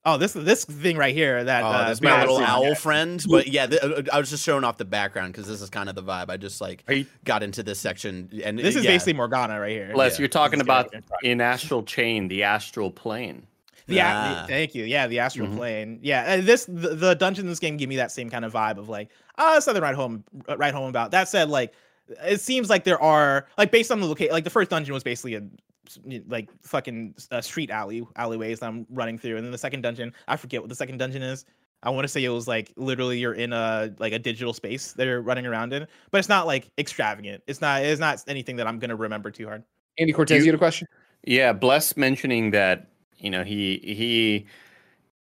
Oh, 0.02 0.16
this 0.16 0.32
this 0.32 0.64
thing 0.64 0.96
right 0.96 1.14
here 1.14 1.44
that 1.44 1.62
Oh, 1.62 1.66
uh, 1.66 1.86
that's 1.88 2.00
my 2.00 2.20
little 2.20 2.36
on. 2.38 2.42
owl 2.44 2.74
friend. 2.74 3.22
But 3.28 3.48
yeah, 3.48 3.66
th- 3.66 3.82
uh, 3.82 4.02
I 4.10 4.18
was 4.18 4.30
just 4.30 4.42
showing 4.42 4.64
off 4.64 4.78
the 4.78 4.86
background 4.86 5.34
because 5.34 5.46
this 5.46 5.60
is 5.60 5.68
kind 5.68 5.90
of 5.90 5.94
the 5.94 6.02
vibe. 6.02 6.30
I 6.30 6.38
just 6.38 6.58
like 6.62 6.82
Are 6.88 6.94
you- 6.94 7.06
got 7.26 7.42
into 7.42 7.62
this 7.62 7.78
section, 7.78 8.30
and 8.42 8.58
This 8.58 8.76
is 8.76 8.84
yeah. 8.84 8.92
basically 8.92 9.12
Morgana 9.12 9.60
right 9.60 9.70
here. 9.72 9.92
Les, 9.94 10.14
Yeah, 10.14 10.20
you're 10.22 10.28
talking 10.28 10.62
about 10.62 10.94
in 11.22 11.42
Astral 11.42 11.82
Chain, 11.82 12.28
the 12.28 12.44
astral 12.44 12.90
plane. 12.90 13.46
The, 13.88 13.98
a- 13.98 14.04
Ah. 14.06 14.42
the- 14.46 14.48
thank 14.48 14.74
you. 14.74 14.84
Yeah, 14.84 15.06
the 15.06 15.18
astral 15.18 15.48
Mhm. 15.48 15.56
plane. 15.56 15.98
Yeah, 16.00 16.36
uh, 16.38 16.40
this 16.40 16.64
the, 16.64 16.94
the 16.94 17.14
dungeon 17.14 17.44
in 17.44 17.50
this 17.50 17.58
game 17.58 17.76
give 17.76 17.90
me 17.90 17.96
that 17.96 18.10
same 18.10 18.30
kind 18.30 18.46
of 18.46 18.54
vibe 18.54 18.78
of 18.78 18.88
like, 18.88 19.10
oh, 19.36 19.58
it's 19.58 19.66
nothing 19.66 19.82
right 19.82 19.94
home 19.94 20.24
right 20.56 20.72
home 20.72 20.88
about. 20.88 21.10
That 21.10 21.28
said, 21.28 21.50
like, 21.50 21.74
it 22.24 22.40
seems 22.40 22.70
like 22.70 22.84
there 22.84 23.00
are 23.00 23.46
like 23.58 23.70
based 23.70 23.90
on 23.90 24.00
the 24.00 24.06
location. 24.06 24.32
Like 24.32 24.44
the 24.44 24.50
first 24.50 24.70
dungeon 24.70 24.94
was 24.94 25.02
basically 25.02 25.34
a 25.36 25.42
like 26.28 26.48
fucking 26.62 27.14
uh, 27.30 27.40
street 27.40 27.70
alley 27.70 28.06
alleyways 28.16 28.60
that 28.60 28.66
I'm 28.66 28.86
running 28.90 29.18
through, 29.18 29.36
and 29.36 29.44
then 29.44 29.52
the 29.52 29.58
second 29.58 29.82
dungeon, 29.82 30.12
I 30.28 30.36
forget 30.36 30.60
what 30.60 30.68
the 30.68 30.76
second 30.76 30.98
dungeon 30.98 31.22
is. 31.22 31.44
I 31.82 31.90
want 31.90 32.04
to 32.04 32.08
say 32.08 32.22
it 32.22 32.28
was 32.28 32.46
like 32.46 32.72
literally 32.76 33.18
you're 33.18 33.32
in 33.32 33.52
a 33.52 33.94
like 33.98 34.12
a 34.12 34.18
digital 34.18 34.52
space 34.52 34.92
that 34.92 35.06
you're 35.06 35.22
running 35.22 35.46
around 35.46 35.72
in, 35.72 35.86
but 36.10 36.18
it's 36.18 36.28
not 36.28 36.46
like 36.46 36.70
extravagant. 36.78 37.42
It's 37.46 37.60
not. 37.60 37.82
It's 37.82 38.00
not 38.00 38.22
anything 38.28 38.56
that 38.56 38.66
I'm 38.66 38.78
gonna 38.78 38.96
remember 38.96 39.30
too 39.30 39.46
hard. 39.46 39.64
Andy 39.98 40.12
Cortez, 40.12 40.38
You- 40.38 40.46
you, 40.46 40.52
got 40.52 40.56
a 40.56 40.58
question? 40.58 40.88
Yeah, 41.24 41.52
Bless 41.52 41.96
mentioning 41.96 42.50
that 42.52 42.88
you 43.18 43.30
know 43.30 43.44
he 43.44 43.78
he 43.82 44.46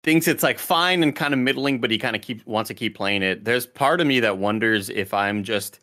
thinks 0.02 0.26
it's 0.26 0.42
like 0.42 0.58
fine 0.58 1.02
and 1.02 1.14
kind 1.14 1.34
of 1.34 1.40
middling, 1.40 1.80
but 1.80 1.90
he 1.90 1.98
kind 1.98 2.16
of 2.16 2.22
keep 2.22 2.46
wants 2.46 2.68
to 2.68 2.74
keep 2.74 2.96
playing 2.96 3.22
it. 3.22 3.44
There's 3.44 3.66
part 3.66 4.00
of 4.00 4.06
me 4.06 4.20
that 4.20 4.38
wonders 4.38 4.88
if 4.88 5.12
I'm 5.12 5.44
just 5.44 5.80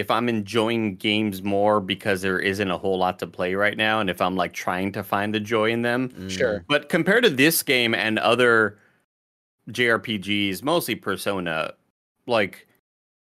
if 0.00 0.10
I'm 0.10 0.28
enjoying 0.28 0.96
games 0.96 1.42
more 1.42 1.80
because 1.80 2.22
there 2.22 2.38
isn't 2.38 2.70
a 2.70 2.78
whole 2.78 2.98
lot 2.98 3.18
to 3.20 3.26
play 3.26 3.54
right 3.54 3.76
now, 3.76 4.00
and 4.00 4.10
if 4.10 4.20
I'm 4.20 4.36
like 4.36 4.52
trying 4.52 4.92
to 4.92 5.02
find 5.02 5.34
the 5.34 5.40
joy 5.40 5.70
in 5.70 5.82
them. 5.82 6.08
Mm. 6.08 6.30
Sure. 6.30 6.64
But 6.68 6.88
compared 6.88 7.24
to 7.24 7.30
this 7.30 7.62
game 7.62 7.94
and 7.94 8.18
other 8.18 8.78
JRPGs, 9.70 10.62
mostly 10.62 10.96
Persona, 10.96 11.74
like 12.26 12.66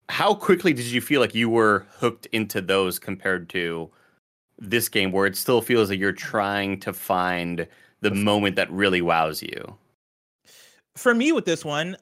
how 0.10 0.34
quickly 0.34 0.74
did 0.74 0.86
you 0.86 1.02
feel 1.02 1.20
like 1.20 1.36
you 1.36 1.50
were 1.50 1.86
hooked 1.98 2.28
into 2.28 2.62
those 2.62 3.00
compared 3.00 3.50
to 3.50 3.90
this 4.60 4.90
game 4.90 5.12
where 5.12 5.26
it 5.26 5.36
still 5.36 5.62
feels 5.62 5.90
like 5.90 6.00
you're 6.00 6.12
trying 6.12 6.80
to 6.82 6.94
find 6.94 7.68
the 8.02 8.12
moment 8.12 8.56
that 8.56 8.72
really 8.72 9.02
wows 9.02 9.42
you? 9.42 9.78
for 10.98 11.14
me 11.14 11.32
with 11.32 11.46
this 11.46 11.64
one, 11.64 11.96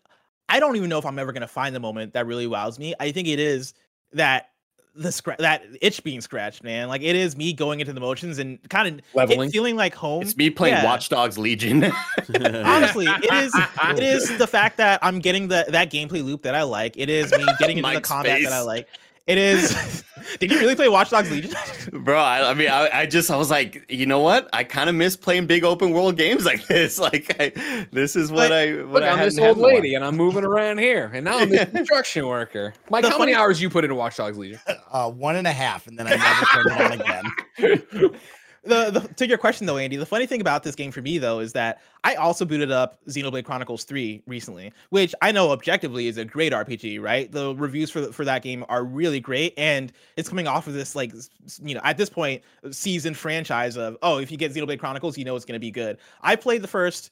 I 0.50 0.60
don't 0.60 0.76
even 0.76 0.90
know 0.90 0.98
if 0.98 1.06
I'm 1.06 1.20
ever 1.20 1.32
gonna 1.32 1.48
find 1.48 1.76
the 1.76 1.80
moment 1.80 2.14
that 2.14 2.26
really 2.26 2.48
wows 2.48 2.80
me. 2.80 2.96
I 3.00 3.12
think 3.12 3.28
it 3.28 3.40
is 3.40 3.74
that 4.14 4.50
the 4.96 5.12
scratch 5.12 5.40
that 5.40 5.64
itch 5.82 6.04
being 6.04 6.22
scratched, 6.22 6.64
man. 6.64 6.88
Like 6.88 7.02
it 7.02 7.16
is 7.16 7.36
me 7.36 7.54
going 7.54 7.80
into 7.80 7.94
the 7.94 8.00
motions 8.00 8.40
and 8.40 8.60
kind 8.70 9.00
of 9.00 9.06
Leveling. 9.14 9.52
feeling 9.52 9.76
like 9.76 9.94
home. 9.94 10.22
It's 10.22 10.38
me 10.38 10.50
playing 10.50 10.76
Yeah. 10.76 10.86
Watch 10.86 11.10
Dogs 11.10 11.38
Legion. 11.38 11.84
Honestly, 12.40 13.06
it 13.08 13.34
is 13.34 13.54
it 13.56 14.00
is 14.04 14.38
the 14.38 14.48
fact 14.48 14.78
that 14.78 15.00
I'm 15.02 15.20
getting 15.20 15.48
the 15.50 15.66
that 15.70 15.92
gameplay 15.92 16.24
loop 16.24 16.44
that 16.44 16.56
I 16.56 16.64
like. 16.64 16.96
It 16.98 17.10
is 17.10 17.32
me 17.32 17.46
getting 17.60 17.78
into 17.78 17.88
the 17.90 17.94
Mike's 17.96 18.08
combat 18.08 18.42
that 18.44 18.54
I 18.54 18.62
like. 18.62 18.88
It 19.28 19.38
is. 19.38 20.04
Did 20.40 20.52
you 20.52 20.60
really 20.60 20.76
play 20.76 20.90
Watch 20.90 21.12
Dogs 21.12 21.32
Legion? 21.32 21.54
Bro, 22.04 22.20
I, 22.20 22.50
I 22.50 22.54
mean, 22.54 22.70
I, 22.70 22.90
I 23.02 23.06
just, 23.06 23.32
I 23.32 23.38
was 23.38 23.50
like, 23.50 23.86
you 23.90 24.06
know 24.06 24.20
what? 24.20 24.50
I 24.54 24.64
kind 24.64 24.90
of 24.90 24.96
miss 24.96 25.16
playing 25.16 25.46
big 25.48 25.64
open 25.64 25.92
world 25.92 26.18
games 26.18 26.46
like 26.46 26.66
this. 26.68 27.00
Like, 27.06 27.36
I, 27.40 27.86
this 27.92 28.16
is 28.16 28.32
what 28.32 28.50
But- 28.50 28.52
I, 28.52 28.66
Look, 28.72 28.92
what 28.92 29.04
I 29.04 29.10
I'm 29.10 29.20
this 29.20 29.38
old 29.38 29.58
in 29.58 29.64
a 29.64 29.68
lady, 29.68 29.94
and 29.96 30.04
I'm 30.04 30.18
moving 30.18 30.44
around 30.44 30.80
here, 30.80 31.12
and 31.14 31.26
now 31.26 31.38
I'm 31.40 31.50
this 31.50 31.70
construction 31.72 32.28
worker. 32.28 32.74
Mike, 32.90 33.04
The 33.04 33.12
how 33.12 33.20
many 33.20 33.34
hours 33.34 33.62
you 33.62 33.70
put 33.70 33.84
into 33.84 33.96
Watch 33.96 34.18
Dogs 34.18 34.38
Legion? 34.38 34.60
Uh, 34.92 35.10
one 35.12 35.36
and 35.36 35.48
a 35.48 35.52
half, 35.54 35.88
and 35.88 35.98
then 35.98 36.08
I 36.08 36.16
never 36.16 36.46
turned 36.46 36.72
it 36.72 36.82
on 36.82 37.72
again. 37.72 38.20
The, 38.66 38.92
the 38.92 39.14
to 39.16 39.28
your 39.28 39.38
question 39.38 39.68
though, 39.68 39.78
Andy, 39.78 39.96
the 39.96 40.06
funny 40.06 40.26
thing 40.26 40.42
about 40.42 40.64
this 40.64 40.76
game 40.76 40.92
for 40.92 41.02
me 41.02 41.18
though 41.18 41.40
is 41.40 41.54
that 41.54 41.82
I 42.04 42.16
also 42.16 42.46
booted 42.46 42.72
up 42.72 43.04
Xenoblade 43.06 43.46
Chronicles 43.46 43.84
3 43.84 44.24
recently, 44.28 44.74
which 44.90 45.14
I 45.22 45.32
know 45.32 45.52
objectively 45.52 46.08
is 46.08 46.18
a 46.18 46.26
great 46.26 46.52
RPG, 46.52 47.02
right? 47.02 47.32
The 47.32 47.56
reviews 47.56 47.90
for 47.90 48.12
for 48.12 48.26
that 48.26 48.42
game 48.42 48.66
are 48.70 48.84
really 48.84 49.20
great, 49.20 49.54
and 49.58 49.92
it's 50.18 50.30
coming 50.30 50.48
off 50.48 50.68
of 50.68 50.74
this 50.74 50.96
like 50.96 51.14
you 51.64 51.76
know 51.76 51.82
at 51.84 51.98
this 51.98 52.10
point 52.10 52.42
seasoned 52.72 53.18
franchise 53.18 53.78
of 53.78 53.98
oh 54.02 54.18
if 54.18 54.32
you 54.32 54.38
get 54.38 54.54
Xenoblade 54.54 54.80
Chronicles 54.80 55.18
you 55.18 55.26
know 55.26 55.36
it's 55.36 55.46
gonna 55.46 55.60
be 55.60 55.72
good. 55.72 55.98
I 56.22 56.36
played 56.36 56.62
the 56.62 56.68
first 56.68 57.12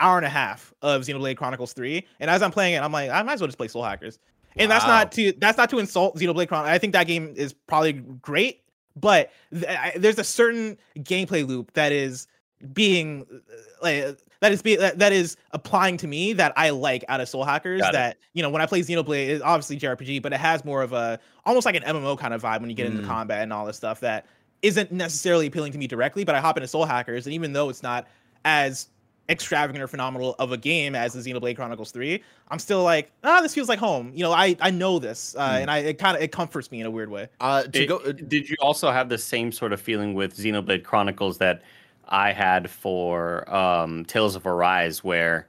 hour 0.00 0.16
and 0.16 0.26
a 0.26 0.30
half 0.30 0.72
of 0.82 1.02
Xenoblade 1.02 1.36
Chronicles 1.36 1.72
3, 1.72 2.06
and 2.20 2.30
as 2.30 2.42
I'm 2.42 2.50
playing 2.50 2.74
it, 2.74 2.82
I'm 2.82 2.92
like 2.92 3.10
I 3.10 3.22
might 3.22 3.34
as 3.34 3.40
well 3.40 3.48
just 3.48 3.58
play 3.58 3.68
Soul 3.68 3.84
Hackers. 3.84 4.18
And 4.56 4.70
that's 4.70 4.86
not 4.86 5.12
to 5.12 5.32
that's 5.38 5.56
not 5.58 5.70
to 5.70 5.78
insult 5.78 6.16
Xenoblade 6.16 6.48
Chronicles. 6.48 6.74
I 6.74 6.78
think 6.78 6.92
that 6.94 7.06
game 7.06 7.32
is 7.36 7.52
probably 7.52 7.92
great, 7.92 8.62
but 9.00 9.30
th- 9.52 9.66
I, 9.66 9.92
there's 9.96 10.18
a 10.18 10.24
certain 10.24 10.76
gameplay 10.98 11.46
loop 11.46 11.72
that 11.74 11.92
is 11.92 12.26
being 12.72 13.26
uh, 13.32 13.54
like 13.82 14.18
that 14.40 14.52
is 14.52 14.62
being 14.62 14.78
that, 14.80 14.98
that 14.98 15.12
is 15.12 15.36
applying 15.52 15.96
to 15.98 16.06
me 16.06 16.32
that 16.34 16.52
I 16.56 16.70
like 16.70 17.04
out 17.08 17.20
of 17.20 17.28
Soul 17.28 17.44
Hackers. 17.44 17.80
Got 17.80 17.90
it. 17.90 17.92
that 17.94 18.16
you 18.34 18.42
know 18.42 18.50
when 18.50 18.62
I 18.62 18.66
play 18.66 18.80
Xenoblade, 18.80 19.28
it's 19.28 19.42
obviously 19.42 19.78
JRPG, 19.78 20.22
but 20.22 20.32
it 20.32 20.40
has 20.40 20.64
more 20.64 20.82
of 20.82 20.92
a 20.92 21.18
almost 21.44 21.66
like 21.66 21.74
an 21.76 21.82
MMO 21.82 22.18
kind 22.18 22.34
of 22.34 22.42
vibe 22.42 22.60
when 22.60 22.70
you 22.70 22.76
get 22.76 22.86
into 22.86 23.02
Mm. 23.02 23.06
combat 23.06 23.42
and 23.42 23.52
all 23.52 23.66
this 23.66 23.76
stuff 23.76 24.00
that 24.00 24.26
isn't 24.62 24.90
necessarily 24.90 25.46
appealing 25.46 25.72
to 25.72 25.78
me 25.78 25.86
directly. 25.86 26.24
But 26.24 26.34
I 26.34 26.40
hop 26.40 26.56
into 26.56 26.68
Soul 26.68 26.84
Hackers, 26.84 27.26
and 27.26 27.34
even 27.34 27.52
though 27.52 27.68
it's 27.68 27.82
not 27.82 28.06
as 28.44 28.88
extravagant 29.28 29.82
or 29.82 29.86
phenomenal 29.88 30.34
of 30.38 30.52
a 30.52 30.56
game 30.56 30.94
as 30.94 31.12
the 31.12 31.20
Xenoblade 31.20 31.56
Chronicles 31.56 31.90
3, 31.90 32.22
I'm 32.50 32.58
still 32.58 32.82
like, 32.82 33.10
ah, 33.24 33.40
this 33.40 33.54
feels 33.54 33.68
like 33.68 33.78
home. 33.78 34.10
You 34.14 34.22
know, 34.24 34.32
I 34.32 34.56
I 34.60 34.70
know 34.70 34.98
this, 34.98 35.34
uh, 35.38 35.48
Mm. 35.50 35.60
and 35.62 35.70
I 35.70 35.78
it 35.78 35.98
kind 35.98 36.16
of 36.16 36.22
it 36.22 36.32
comforts 36.32 36.70
me 36.70 36.80
in 36.80 36.86
a 36.86 36.90
weird 36.90 37.10
way. 37.10 37.28
Uh, 37.40 37.62
to 37.64 37.82
It- 37.82 37.86
go, 37.86 37.96
uh, 37.98 38.12
did 38.12 38.48
you 38.48 38.56
also 38.60 38.90
have 38.90 39.08
the 39.08 39.18
same 39.18 39.52
sort 39.52 39.72
of 39.72 39.80
feeling 39.80 40.14
with 40.14 40.36
Xenoblade 40.36 40.84
Chronicles 40.84 41.38
that 41.38 41.62
I 42.08 42.32
had 42.32 42.70
for 42.70 43.48
um, 43.54 44.04
Tales 44.06 44.34
of 44.34 44.46
Arise, 44.46 45.04
where 45.04 45.46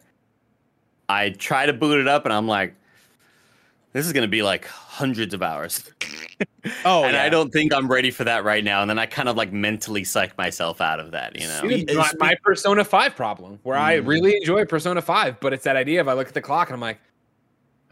I 1.07 1.29
try 1.29 1.65
to 1.65 1.73
boot 1.73 1.99
it 1.99 2.07
up 2.07 2.25
and 2.25 2.33
I'm 2.33 2.47
like, 2.47 2.75
this 3.93 4.05
is 4.05 4.13
going 4.13 4.23
to 4.23 4.27
be 4.29 4.41
like 4.43 4.65
hundreds 4.65 5.33
of 5.33 5.41
hours. 5.41 5.83
Oh, 6.85 7.03
and 7.03 7.13
yeah. 7.13 7.23
I 7.23 7.29
don't 7.29 7.51
think 7.51 7.73
I'm 7.73 7.89
ready 7.89 8.11
for 8.11 8.23
that 8.23 8.45
right 8.45 8.63
now. 8.63 8.81
And 8.81 8.89
then 8.89 8.97
I 8.99 9.05
kind 9.05 9.27
of 9.27 9.35
like 9.35 9.51
mentally 9.51 10.05
psych 10.05 10.37
myself 10.37 10.79
out 10.79 10.99
of 11.01 11.11
that, 11.11 11.37
you 11.39 11.47
know? 11.47 11.61
It's 11.65 11.93
my, 11.93 12.11
my 12.19 12.35
Persona 12.43 12.83
5 12.85 13.15
problem, 13.15 13.59
where 13.63 13.77
I 13.77 13.97
Mm. 13.99 14.07
really 14.07 14.35
enjoy 14.37 14.63
Persona 14.65 15.01
5, 15.01 15.39
but 15.41 15.51
it's 15.53 15.63
that 15.65 15.75
idea 15.75 15.99
of 15.99 16.07
I 16.07 16.13
look 16.13 16.27
at 16.29 16.33
the 16.33 16.41
clock 16.41 16.69
and 16.69 16.75
I'm 16.75 16.81
like, 16.81 16.97
all 16.97 17.08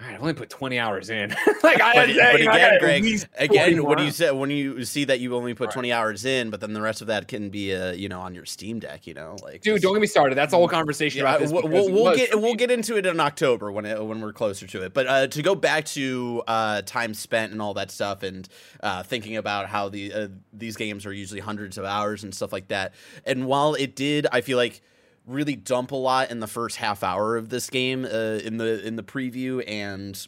right, 0.06 0.14
I've 0.14 0.22
only 0.22 0.34
put 0.34 0.50
20 0.50 0.78
hours 0.80 1.10
in. 1.10 1.30
like, 1.64 1.82
I, 1.82 1.94
but, 1.94 2.10
I, 2.10 2.32
but 2.32 2.40
you 2.40 2.46
know, 2.46 2.52
I 2.52 2.58
again, 2.58 2.80
Greg, 2.80 3.28
again, 3.38 3.80
more 3.80 3.90
when 3.96 4.06
you 4.06 4.12
say 4.12 4.32
when 4.32 4.50
you 4.50 4.86
see 4.86 5.06
that 5.06 5.20
you 5.20 5.36
only 5.36 5.54
put 5.54 5.66
Right. 5.68 5.74
20 5.74 5.92
hours 5.92 6.26
in, 6.26 6.50
but 6.50 6.62
then 6.62 6.74
the 6.74 6.82
rest 6.82 7.02
of 7.02 7.08
that 7.08 7.28
can 7.28 7.50
be, 7.50 7.74
uh, 7.76 7.92
you 7.94 8.08
know, 8.10 8.20
on 8.22 8.36
your 8.36 8.46
Steam 8.46 8.80
Deck, 8.80 9.08
you 9.08 9.14
know, 9.14 9.36
like 9.44 9.62
Dude, 9.62 9.76
it's- 9.76 9.82
don't 9.82 9.94
get 9.94 10.02
me 10.02 10.08
started. 10.08 10.36
That's 10.36 10.54
a 10.54 10.56
whole 10.56 10.68
conversation 10.68 11.22
Yeah, 11.24 11.30
about 11.30 11.40
this. 11.42 11.52
we'll, 11.52 11.64
we'll, 11.68 11.92
we'll 11.92 12.16
get 12.16 12.40
we'll 12.40 12.56
get 12.56 12.70
into 12.72 12.96
it 12.98 13.06
in 13.06 13.20
October 13.20 13.72
when 13.72 13.86
it, 13.86 14.04
when 14.06 14.22
we're 14.22 14.34
closer 14.34 14.68
to 14.68 14.84
it. 14.84 14.94
But 14.94 15.08
uh, 15.08 15.28
to 15.28 15.42
go 15.42 15.56
back 15.56 15.86
to 15.86 16.44
uh, 16.48 16.82
time 16.84 17.14
spent 17.14 17.52
and 17.52 17.62
all 17.62 17.74
that 17.76 17.90
stuff, 17.92 18.24
and 18.24 18.48
uh, 18.84 19.04
thinking 19.04 19.38
about 19.38 19.68
how 19.68 19.90
the 19.90 20.14
uh, 20.14 20.28
these 20.54 20.76
games 20.78 21.06
are 21.06 21.14
usually 21.14 21.42
hundreds 21.42 21.78
of 21.78 21.86
hours 21.86 22.24
and 22.24 22.34
stuff 22.36 22.54
like 22.54 22.68
that. 22.68 22.94
And 23.26 23.48
while 23.48 23.74
it 23.74 23.96
did, 23.96 24.28
I 24.32 24.42
feel 24.42 24.58
like 24.58 24.82
really 25.28 25.56
dump 25.56 25.92
a 25.92 25.96
lot 25.96 26.32
in 26.32 26.40
the 26.40 26.48
first 26.48 26.78
half 26.78 27.04
hour 27.04 27.36
of 27.36 27.50
this 27.50 27.70
game 27.70 28.06
uh, 28.06 28.40
in 28.44 28.58
the 28.58 28.86
in 28.86 28.96
the 28.96 29.04
preview 29.04 29.64
and 29.68 30.28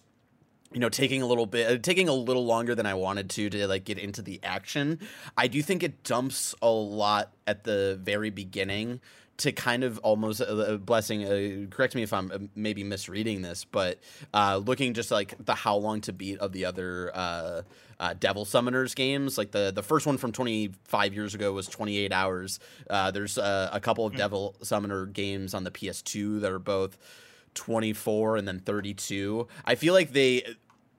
you 0.74 0.80
know 0.80 0.90
taking 0.90 1.22
a 1.22 1.26
little 1.26 1.46
bit 1.46 1.72
uh, 1.72 1.78
taking 1.82 2.08
a 2.08 2.14
little 2.14 2.46
longer 2.46 2.76
than 2.76 2.86
i 2.86 2.94
wanted 2.94 3.30
to 3.30 3.50
to 3.50 3.68
like 3.68 3.86
get 3.86 3.98
into 3.98 4.22
the 4.22 4.40
action. 4.44 5.00
I 5.38 5.48
do 5.48 5.62
think 5.62 5.82
it 5.82 6.04
dumps 6.04 6.54
a 6.62 6.70
lot 6.70 7.34
at 7.48 7.64
the 7.64 7.98
very 8.02 8.30
beginning 8.30 9.00
to 9.40 9.52
kind 9.52 9.84
of 9.84 9.98
almost 10.00 10.42
a 10.42 10.78
blessing 10.78 11.24
uh, 11.24 11.66
correct 11.70 11.96
me 11.96 12.04
if 12.04 12.14
i'm 12.14 12.32
uh, 12.32 12.38
maybe 12.56 12.84
misreading 12.84 13.42
this 13.42 13.66
but 13.66 14.00
uh 14.34 14.58
looking 14.64 14.94
just 14.94 15.12
like 15.12 15.34
the 15.44 15.56
how 15.56 15.76
long 15.76 16.02
to 16.02 16.14
beat 16.14 16.38
of 16.40 16.52
the 16.52 16.66
other 16.66 17.12
uh 17.14 17.62
uh, 18.00 18.14
Devil 18.18 18.46
Summoners 18.46 18.96
games, 18.96 19.38
like 19.38 19.52
the 19.52 19.72
the 19.76 19.84
first 19.84 20.06
one 20.06 20.18
from 20.18 20.32
25 20.32 21.14
years 21.14 21.36
ago 21.36 21.52
was 21.52 21.68
28 21.68 22.14
hours. 22.14 22.60
Uh, 22.90 23.12
there's 23.12 23.38
uh, 23.38 23.70
a 23.74 23.80
couple 23.82 24.06
of 24.06 24.16
Devil 24.16 24.56
Summoner 24.62 25.06
games 25.06 25.54
on 25.54 25.66
the 25.66 25.72
PS2 25.72 26.40
that 26.40 26.50
are 26.50 26.60
both 26.60 26.98
24 27.56 28.38
and 28.38 28.48
then 28.48 28.60
32. 28.60 29.48
I 29.66 29.76
feel 29.76 29.94
like 29.94 30.14
they 30.14 30.56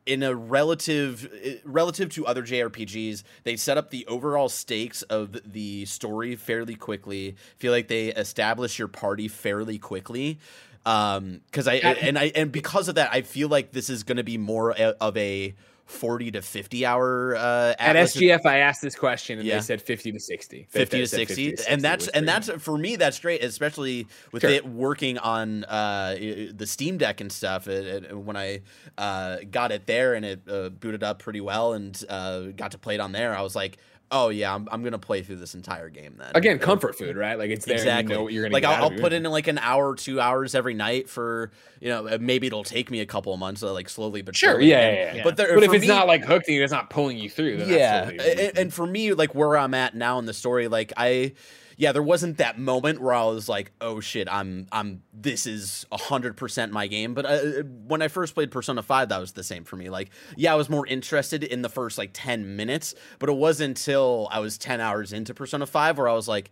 in 0.07 0.23
a 0.23 0.35
relative 0.35 1.61
relative 1.65 2.11
to 2.11 2.27
other 2.27 2.43
JRPGs, 2.43 3.23
they 3.45 3.57
set 3.57 3.77
up 3.79 3.91
the 3.91 4.07
overall 4.07 4.49
stakes 4.49 5.03
of 5.03 5.37
the 5.53 5.85
story 5.87 6.37
fairly 6.37 6.75
quickly. 6.75 7.37
feel 7.59 7.73
like 7.73 7.89
they 7.89 8.09
establish 8.09 8.79
your 8.79 8.89
party 8.89 9.29
fairly 9.29 9.79
quickly. 9.79 10.39
Um 10.87 11.43
cuz 11.53 11.69
I 11.69 11.75
and 11.75 12.19
I 12.19 12.33
and 12.35 12.51
because 12.51 12.89
of 12.89 12.95
that, 12.95 13.11
I 13.13 13.23
feel 13.23 13.49
like 13.49 13.73
this 13.73 13.91
is 13.91 14.03
going 14.03 14.17
to 14.17 14.25
be 14.25 14.39
more 14.39 14.71
a- 14.71 14.97
of 15.01 15.17
a 15.17 15.55
40 15.91 16.31
to 16.31 16.43
50 16.43 16.87
hour 16.87 17.35
uh 17.37 17.75
At 17.79 17.97
SGF, 17.97 18.47
I 18.47 18.59
asked 18.59 18.81
this 18.81 18.95
question 18.95 19.39
and 19.39 19.47
Yeah. 19.47 19.57
they 19.57 19.61
said 19.63 19.83
50 19.83 20.13
to 20.13 20.21
60. 20.21 20.67
50 20.71 20.97
They 20.97 21.03
to 21.03 21.09
said 21.09 21.17
60 21.29 21.53
to 21.57 21.71
and 21.71 21.83
that's 21.83 22.09
and 22.09 22.27
that's 22.29 22.49
for 22.63 22.79
me 22.79 22.97
that's 22.97 23.19
great 23.19 23.43
especially 23.43 24.07
with 24.33 24.43
Sure. 24.43 24.51
it 24.51 24.65
working 24.67 25.19
on 25.19 25.65
uh 25.65 26.15
the 26.55 26.67
steam 26.67 26.97
deck 26.99 27.21
and 27.21 27.31
stuff 27.31 27.67
it, 27.69 28.05
it- 28.05 28.17
when 28.17 28.37
i 28.37 28.61
uh 28.99 29.39
got 29.51 29.73
it 29.73 29.87
there 29.87 30.15
and 30.15 30.25
it 30.25 30.41
uh, 30.49 30.69
booted 30.69 31.03
up 31.03 31.19
pretty 31.19 31.41
well 31.41 31.73
and 31.75 32.05
uh 32.09 32.41
got 32.57 32.71
to 32.73 32.79
play 32.79 32.95
it 32.95 33.01
on 33.01 33.13
there 33.13 33.37
i 33.37 33.41
was 33.43 33.57
like 33.57 33.79
oh 34.13 34.29
yeah 34.29 34.55
i'm, 34.55 34.69
I'm 34.73 34.83
gonna 34.83 34.99
play 34.99 35.23
through 35.23 35.37
this 35.37 35.55
entire 35.55 35.89
game 35.89 36.17
then 36.19 36.33
again 36.35 36.59
comfort 36.59 36.97
food, 36.99 37.17
right? 37.17 37.39
Like 37.39 37.51
it's 37.51 37.65
there. 37.65 37.77
Exactly. 37.77 38.13
You 38.13 38.19
know 38.19 38.25
what 38.25 38.33
you're 38.33 38.43
gonna 38.45 38.53
like 38.55 38.63
get 38.63 38.71
I'll, 38.79 38.85
I'll 38.91 38.99
put 38.99 39.13
in 39.13 39.23
like 39.25 39.47
an 39.47 39.59
hour, 39.59 39.95
two 39.95 40.21
hours 40.21 40.55
every 40.55 40.75
night 40.75 41.09
for 41.09 41.51
you 41.81 41.89
know 41.89 42.07
uh, 42.09 42.19
maybe 42.21 42.47
it'll 42.49 42.65
take 42.65 42.91
me 42.91 43.01
a 43.01 43.07
couple 43.07 43.33
of 43.33 43.39
months, 43.39 43.63
uh, 43.63 43.73
like 43.73 43.89
slowly 43.89 44.23
but 44.23 44.35
Sure, 44.37 44.61
yeah, 44.61 44.79
And- 44.81 44.97
yeah, 44.97 45.15
yeah. 45.17 45.23
But, 45.25 45.37
there, 45.37 45.55
But 45.55 45.63
if 45.65 45.73
it's 45.73 45.83
me- 45.83 45.89
not 45.89 46.07
like 46.07 46.25
hooked 46.25 46.49
and 46.49 46.57
it's 46.59 46.73
not 46.73 46.91
pulling 46.91 47.19
you 47.19 47.31
through, 47.31 47.59
then 47.59 47.69
yeah 47.69 48.09
and, 48.09 48.59
and 48.59 48.75
for 48.75 48.87
me 48.87 49.13
like 49.15 49.35
where 49.35 49.57
i'm 49.57 49.75
at 49.75 49.95
now 49.95 50.19
in 50.19 50.27
the 50.27 50.35
story 50.35 50.67
like 50.69 50.93
i 50.97 51.33
yeah 51.81 51.93
there 51.93 52.03
wasn't 52.03 52.37
that 52.37 52.59
moment 52.59 53.01
where 53.01 53.15
i 53.15 53.25
was 53.25 53.49
like 53.49 53.73
oh 53.81 54.01
shit 54.01 54.29
i'm 54.31 54.67
i'm 54.71 55.03
this 55.13 55.47
is 55.47 55.87
100% 55.93 56.71
my 56.71 56.87
game. 56.87 57.15
But 57.15 57.27
uh, 57.27 57.39
when 57.87 58.03
i 58.03 58.09
first 58.09 58.35
played 58.35 58.51
persona 58.51 58.83
5 58.83 59.09
that 59.09 59.19
was 59.19 59.33
the 59.33 59.43
same 59.43 59.65
for 59.65 59.77
me. 59.77 59.89
Like 59.91 60.11
yeah 60.37 60.53
i 60.53 60.57
was 60.57 60.69
more 60.69 60.87
interested 60.87 61.43
in 61.43 61.63
the 61.63 61.69
first 61.69 61.97
like 61.99 62.11
10 62.13 62.57
minutes 62.57 62.95
but 63.19 63.29
it 63.29 63.37
wasn't 63.37 63.79
until 63.79 64.29
i 64.31 64.41
was 64.41 64.59
10 64.59 64.81
hours 64.81 65.13
into 65.13 65.33
persona 65.35 65.67
5 65.67 65.99
where 65.99 66.09
i 66.09 66.13
was 66.13 66.29
like 66.29 66.51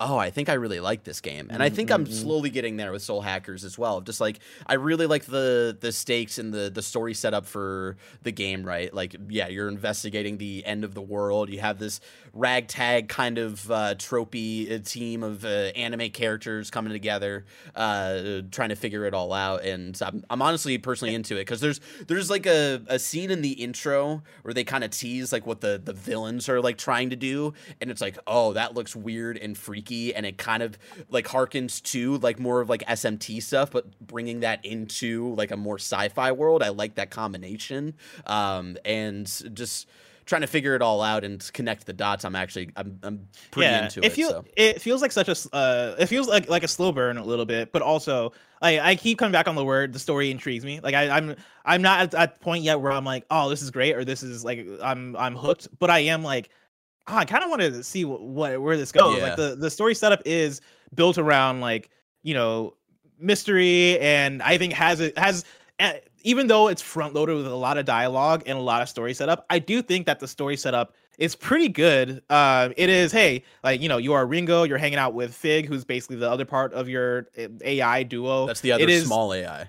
oh, 0.00 0.16
I 0.16 0.30
think 0.30 0.48
I 0.48 0.54
really 0.54 0.80
like 0.80 1.04
this 1.04 1.20
game, 1.20 1.48
and 1.50 1.62
I 1.62 1.68
think 1.68 1.90
I'm 1.90 2.06
slowly 2.06 2.50
getting 2.50 2.76
there 2.76 2.90
with 2.90 3.02
Soul 3.02 3.20
Hackers 3.20 3.64
as 3.64 3.78
well. 3.78 4.00
Just 4.00 4.20
like 4.20 4.40
I 4.66 4.74
really 4.74 5.06
like 5.06 5.26
the 5.26 5.76
the 5.78 5.92
stakes 5.92 6.38
and 6.38 6.52
the 6.52 6.70
the 6.70 6.82
story 6.82 7.14
setup 7.14 7.46
for 7.46 7.96
the 8.22 8.32
game. 8.32 8.64
Right, 8.64 8.92
like 8.92 9.14
yeah, 9.28 9.48
you're 9.48 9.68
investigating 9.68 10.38
the 10.38 10.64
end 10.64 10.84
of 10.84 10.94
the 10.94 11.02
world. 11.02 11.50
You 11.50 11.60
have 11.60 11.78
this 11.78 12.00
ragtag 12.32 13.08
kind 13.08 13.38
of 13.38 13.70
uh, 13.70 13.94
tropey 13.96 14.72
uh, 14.72 14.78
team 14.84 15.22
of 15.22 15.44
uh, 15.44 15.48
anime 15.76 16.10
characters 16.10 16.70
coming 16.70 16.92
together, 16.92 17.44
uh, 17.74 18.42
trying 18.50 18.68
to 18.70 18.76
figure 18.76 19.04
it 19.04 19.14
all 19.14 19.32
out. 19.32 19.64
And 19.64 20.00
I'm, 20.02 20.24
I'm 20.30 20.42
honestly 20.42 20.78
personally 20.78 21.14
into 21.14 21.36
it 21.36 21.40
because 21.40 21.60
there's 21.60 21.80
there's 22.06 22.30
like 22.30 22.46
a, 22.46 22.80
a 22.88 22.98
scene 22.98 23.30
in 23.30 23.42
the 23.42 23.52
intro 23.52 24.22
where 24.42 24.54
they 24.54 24.64
kind 24.64 24.84
of 24.84 24.90
tease 24.90 25.32
like 25.32 25.46
what 25.46 25.60
the 25.60 25.80
the 25.82 25.92
villains 25.92 26.48
are 26.48 26.60
like 26.60 26.78
trying 26.78 27.10
to 27.10 27.16
do, 27.16 27.52
and 27.80 27.90
it's 27.90 28.00
like 28.00 28.18
oh 28.26 28.52
that 28.54 28.74
looks 28.74 28.94
weird 28.96 29.36
and 29.36 29.56
freaky, 29.56 29.89
and 30.14 30.24
it 30.26 30.38
kind 30.38 30.62
of 30.62 30.78
like 31.08 31.26
harkens 31.26 31.82
to 31.82 32.18
like 32.18 32.38
more 32.38 32.60
of 32.60 32.68
like 32.68 32.84
SMT 32.86 33.42
stuff, 33.42 33.70
but 33.70 33.86
bringing 34.00 34.40
that 34.40 34.64
into 34.64 35.34
like 35.34 35.50
a 35.50 35.56
more 35.56 35.76
sci-fi 35.76 36.32
world. 36.32 36.62
I 36.62 36.68
like 36.68 36.96
that 36.96 37.10
combination, 37.10 37.94
um, 38.26 38.76
and 38.84 39.26
just 39.54 39.86
trying 40.30 40.42
to 40.42 40.46
figure 40.46 40.76
it 40.76 40.80
all 40.80 41.02
out 41.02 41.24
and 41.24 41.50
connect 41.52 41.86
the 41.86 41.92
dots. 41.92 42.24
I'm 42.24 42.36
actually 42.36 42.70
I'm 42.76 42.98
I'm 43.02 43.28
pretty 43.50 43.66
into 43.84 44.00
it. 44.00 44.12
feels 44.12 44.30
so. 44.30 44.44
it 44.56 44.80
feels 44.80 45.02
like 45.02 45.12
such 45.12 45.28
a 45.28 45.54
uh, 45.54 45.96
it 45.98 46.06
feels 46.06 46.28
like 46.28 46.48
like 46.48 46.62
a 46.62 46.68
slow 46.68 46.92
burn 46.92 47.18
a 47.18 47.24
little 47.24 47.44
bit, 47.44 47.72
but 47.72 47.82
also 47.82 48.32
I 48.62 48.78
I 48.80 48.94
keep 48.94 49.18
coming 49.18 49.32
back 49.32 49.48
on 49.48 49.56
the 49.56 49.64
word. 49.64 49.92
The 49.92 49.98
story 49.98 50.30
intrigues 50.30 50.64
me. 50.64 50.80
Like 50.80 50.94
I, 50.94 51.10
I'm 51.10 51.36
I'm 51.64 51.82
not 51.82 52.00
at 52.00 52.10
that 52.12 52.40
point 52.40 52.62
yet 52.62 52.80
where 52.80 52.92
I'm 52.92 53.04
like, 53.04 53.26
oh, 53.30 53.50
this 53.50 53.60
is 53.60 53.70
great, 53.70 53.96
or 53.96 54.04
this 54.04 54.22
is 54.22 54.44
like 54.44 54.66
I'm 54.82 55.16
I'm 55.16 55.34
hooked. 55.34 55.68
But 55.78 55.90
I 55.90 56.00
am 56.00 56.22
like, 56.22 56.50
oh, 57.08 57.16
I 57.16 57.24
kind 57.24 57.42
of 57.44 57.50
want 57.50 57.62
to 57.62 57.82
see 57.82 58.04
what, 58.04 58.20
what 58.22 58.60
where 58.60 58.76
this 58.76 58.92
goes. 58.92 59.16
Yeah. 59.18 59.24
Like 59.24 59.36
the 59.36 59.56
the 59.56 59.70
story 59.70 59.94
setup 59.94 60.22
is 60.24 60.60
built 60.94 61.18
around 61.18 61.60
like 61.60 61.90
you 62.22 62.34
know 62.34 62.74
mystery, 63.18 63.98
and 64.00 64.42
I 64.42 64.58
think 64.58 64.72
has 64.72 65.00
it 65.00 65.16
has. 65.18 65.44
eh, 65.78 65.98
Even 66.22 66.46
though 66.48 66.68
it's 66.68 66.82
front 66.82 67.14
loaded 67.14 67.36
with 67.36 67.46
a 67.46 67.54
lot 67.54 67.78
of 67.78 67.84
dialogue 67.86 68.42
and 68.46 68.58
a 68.58 68.60
lot 68.60 68.82
of 68.82 68.88
story 68.88 69.14
setup, 69.14 69.46
I 69.50 69.58
do 69.58 69.82
think 69.82 70.06
that 70.06 70.20
the 70.20 70.28
story 70.28 70.56
setup 70.56 70.94
is 71.18 71.34
pretty 71.34 71.68
good. 71.68 72.22
Uh, 72.30 72.70
it 72.76 72.88
is, 72.88 73.12
hey, 73.12 73.42
like 73.64 73.80
you 73.80 73.88
know, 73.88 73.98
you 73.98 74.12
are 74.14 74.26
Ringo, 74.26 74.62
you're 74.64 74.78
hanging 74.78 74.98
out 74.98 75.14
with 75.14 75.34
Fig, 75.34 75.66
who's 75.66 75.84
basically 75.84 76.16
the 76.16 76.30
other 76.30 76.44
part 76.44 76.72
of 76.74 76.88
your 76.88 77.28
eh, 77.36 77.48
AI 77.62 78.02
duo. 78.02 78.46
That's 78.46 78.60
the 78.60 78.72
other 78.72 78.84
It 78.84 78.90
is- 78.90 79.06
small 79.06 79.32
AI. 79.34 79.68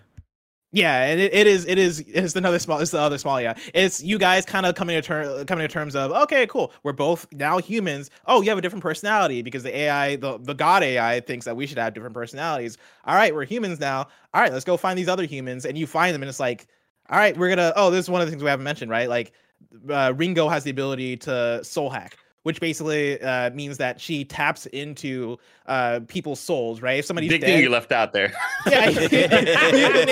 Yeah, 0.74 1.04
and 1.04 1.20
it, 1.20 1.34
it 1.34 1.48
is 1.48 1.66
it 1.66 1.78
is 1.78 2.00
it's 2.08 2.34
another 2.38 2.58
small 2.58 2.80
it's 2.80 2.92
the 2.92 3.00
other 3.00 3.18
small 3.18 3.42
yeah. 3.42 3.56
It's 3.74 4.02
you 4.02 4.18
guys 4.18 4.46
kind 4.46 4.66
of 4.66 4.74
coming 4.76 4.96
to 4.96 5.02
ter- 5.02 5.44
coming 5.44 5.68
to 5.68 5.74
terms 5.74 5.96
of 5.98 6.12
okay, 6.12 6.48
cool. 6.48 6.72
We're 6.84 6.94
both 6.94 7.28
now 7.34 7.58
humans. 7.58 8.10
Oh, 8.26 8.42
you 8.42 8.48
have 8.50 8.58
a 8.58 8.62
different 8.62 8.82
personality 8.84 9.42
because 9.42 9.64
the 9.64 9.76
AI, 9.76 10.16
the 10.16 10.38
the 10.38 10.54
god 10.54 10.84
AI 10.84 11.20
thinks 11.20 11.46
that 11.46 11.58
we 11.58 11.68
should 11.68 11.78
have 11.78 11.94
different 11.94 12.14
personalities. 12.14 12.78
All 13.04 13.16
right, 13.16 13.36
we're 13.36 13.44
humans 13.46 13.82
now. 13.82 14.08
All 14.34 14.42
right, 14.42 14.54
let's 14.54 14.64
go 14.64 14.78
find 14.78 14.98
these 14.98 15.10
other 15.10 15.26
humans 15.26 15.66
and 15.66 15.78
you 15.78 15.86
find 15.88 16.16
them 16.16 16.24
and 16.24 16.30
it's 16.30 16.40
like, 16.40 16.68
all 17.10 17.18
right, 17.18 17.36
we're 17.38 17.54
going 17.54 17.58
to 17.58 17.74
Oh, 17.76 17.92
this 17.92 18.06
is 18.06 18.10
one 18.10 18.22
of 18.22 18.28
the 18.28 18.32
things 18.32 18.42
we 18.42 18.50
haven't 18.50 18.64
mentioned, 18.64 18.90
right? 18.92 19.10
Like 19.10 19.34
uh, 19.90 20.14
Ringo 20.16 20.48
has 20.48 20.64
the 20.64 20.72
ability 20.72 21.18
to 21.18 21.62
soul 21.66 21.90
hack. 21.90 22.18
Which 22.44 22.60
basically 22.60 23.22
uh, 23.22 23.52
means 23.52 23.78
that 23.78 24.02
she 24.02 24.26
taps 24.26 24.66
into 24.68 25.38
uh, 25.68 26.00
people's 26.08 26.40
souls, 26.40 26.82
right? 26.82 26.98
If 26.98 27.06
somebody's 27.06 27.30
Big 27.30 27.42
dead, 27.42 27.48
thing 27.48 27.62
you 27.64 27.70
left 27.70 27.92
out 27.92 28.14
there. 28.14 28.34
yeah, 28.68 28.90
you 28.90 29.10
can 29.10 29.30
name 29.46 29.94
the 29.94 30.06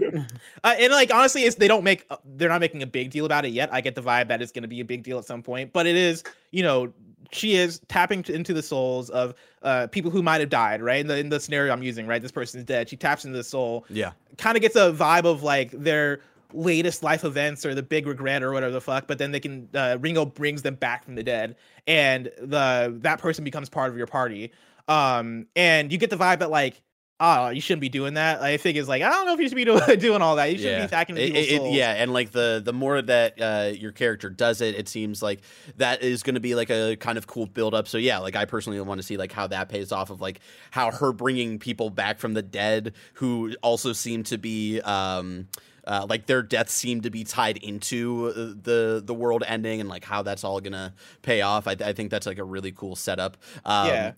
game. 0.00 0.26
Uh, 0.64 0.74
and 0.78 0.92
like 0.92 1.12
honestly, 1.12 1.42
it's 1.42 1.56
they 1.56 1.68
don't 1.68 1.84
make 1.84 2.06
uh, 2.10 2.16
they're 2.36 2.48
not 2.48 2.60
making 2.62 2.82
a 2.82 2.86
big 2.86 3.10
deal 3.10 3.26
about 3.26 3.44
it 3.44 3.48
yet. 3.50 3.68
I 3.72 3.80
get 3.82 3.94
the 3.94 4.00
vibe 4.02 4.28
that 4.28 4.40
it's 4.40 4.52
going 4.52 4.62
to 4.62 4.68
be 4.68 4.80
a 4.80 4.84
big 4.84 5.02
deal 5.02 5.18
at 5.18 5.24
some 5.26 5.42
point, 5.42 5.72
but 5.72 5.86
it 5.86 5.96
is 5.96 6.24
you 6.50 6.62
know 6.62 6.92
she 7.30 7.56
is 7.56 7.80
tapping 7.88 8.24
into 8.28 8.54
the 8.54 8.62
souls 8.62 9.10
of 9.10 9.34
uh, 9.62 9.86
people 9.88 10.10
who 10.10 10.22
might 10.22 10.40
have 10.40 10.48
died. 10.48 10.80
Right 10.82 11.00
in 11.00 11.08
the 11.08 11.18
in 11.18 11.28
the 11.28 11.40
scenario 11.40 11.72
I'm 11.74 11.82
using, 11.82 12.06
right, 12.06 12.22
this 12.22 12.32
person's 12.32 12.64
dead. 12.64 12.88
She 12.88 12.96
taps 12.96 13.24
into 13.26 13.36
the 13.36 13.44
soul, 13.44 13.84
Yeah. 13.90 14.12
kind 14.38 14.56
of 14.56 14.62
gets 14.62 14.76
a 14.76 14.92
vibe 14.92 15.24
of 15.26 15.42
like 15.42 15.72
they're 15.72 16.20
latest 16.52 17.02
life 17.02 17.24
events 17.24 17.66
or 17.66 17.74
the 17.74 17.82
big 17.82 18.06
regret 18.06 18.42
or 18.42 18.52
whatever 18.52 18.72
the 18.72 18.80
fuck, 18.80 19.06
but 19.06 19.18
then 19.18 19.32
they 19.32 19.40
can 19.40 19.68
uh, 19.74 19.98
Ringo 20.00 20.24
brings 20.24 20.62
them 20.62 20.74
back 20.74 21.04
from 21.04 21.14
the 21.14 21.22
dead, 21.22 21.56
and 21.86 22.30
the 22.38 22.94
that 23.02 23.20
person 23.20 23.44
becomes 23.44 23.68
part 23.68 23.90
of 23.90 23.96
your 23.96 24.06
party. 24.06 24.52
Um, 24.88 25.46
and 25.54 25.92
you 25.92 25.98
get 25.98 26.10
the 26.10 26.16
vibe 26.16 26.38
that 26.38 26.50
like 26.50 26.82
oh, 27.20 27.48
you 27.48 27.60
shouldn't 27.60 27.80
be 27.80 27.88
doing 27.88 28.14
that. 28.14 28.42
I 28.42 28.56
think 28.56 28.76
it's 28.76 28.88
like, 28.88 29.02
I 29.02 29.10
don't 29.10 29.26
know 29.26 29.34
if 29.34 29.40
you 29.40 29.48
should 29.48 29.56
be 29.56 29.64
doing, 29.64 29.82
doing 29.98 30.22
all 30.22 30.36
that. 30.36 30.52
You 30.52 30.58
shouldn't 30.58 30.80
yeah. 30.82 30.86
be 30.86 30.94
hacking 30.94 31.16
it, 31.16 31.34
it, 31.34 31.72
yeah, 31.72 31.92
and 31.92 32.12
like 32.12 32.30
the 32.30 32.60
the 32.64 32.72
more 32.72 33.00
that 33.02 33.40
uh, 33.40 33.72
your 33.74 33.92
character 33.92 34.30
does 34.30 34.60
it, 34.60 34.74
it 34.74 34.88
seems 34.88 35.22
like 35.22 35.40
that 35.76 36.02
is 36.02 36.22
going 36.22 36.34
to 36.34 36.40
be 36.40 36.54
like 36.54 36.70
a 36.70 36.96
kind 36.96 37.18
of 37.18 37.26
cool 37.26 37.46
build 37.46 37.74
up. 37.74 37.88
So 37.88 37.98
yeah, 37.98 38.18
like 38.18 38.36
I 38.36 38.44
personally 38.44 38.80
want 38.80 38.98
to 39.00 39.06
see 39.06 39.16
like 39.16 39.32
how 39.32 39.46
that 39.48 39.68
pays 39.68 39.92
off 39.92 40.10
of 40.10 40.20
like 40.20 40.40
how 40.70 40.90
her 40.90 41.12
bringing 41.12 41.58
people 41.58 41.90
back 41.90 42.18
from 42.18 42.34
the 42.34 42.42
dead 42.42 42.94
who 43.14 43.54
also 43.62 43.92
seem 43.92 44.22
to 44.24 44.38
be. 44.38 44.80
Um, 44.80 45.48
uh, 45.88 46.06
like 46.08 46.26
their 46.26 46.42
deaths 46.42 46.72
seem 46.72 47.00
to 47.00 47.10
be 47.10 47.24
tied 47.24 47.56
into 47.56 48.26
uh, 48.28 48.54
the 48.62 49.02
the 49.04 49.14
world 49.14 49.42
ending 49.46 49.80
and 49.80 49.88
like 49.88 50.04
how 50.04 50.22
that's 50.22 50.44
all 50.44 50.60
gonna 50.60 50.94
pay 51.22 51.40
off. 51.40 51.66
I, 51.66 51.72
I 51.72 51.92
think 51.94 52.10
that's 52.10 52.26
like 52.26 52.38
a 52.38 52.44
really 52.44 52.72
cool 52.72 52.94
setup. 52.94 53.38
Um, 53.64 53.86
Yeah. 53.88 54.12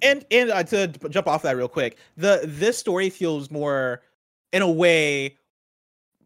and 0.00 0.24
and 0.30 0.50
uh, 0.50 0.62
to 0.62 0.86
jump 1.10 1.26
off 1.26 1.42
that 1.42 1.56
real 1.56 1.68
quick, 1.68 1.98
the 2.16 2.40
this 2.44 2.78
story 2.78 3.10
feels 3.10 3.50
more, 3.50 4.02
in 4.52 4.62
a 4.62 4.70
way, 4.70 5.36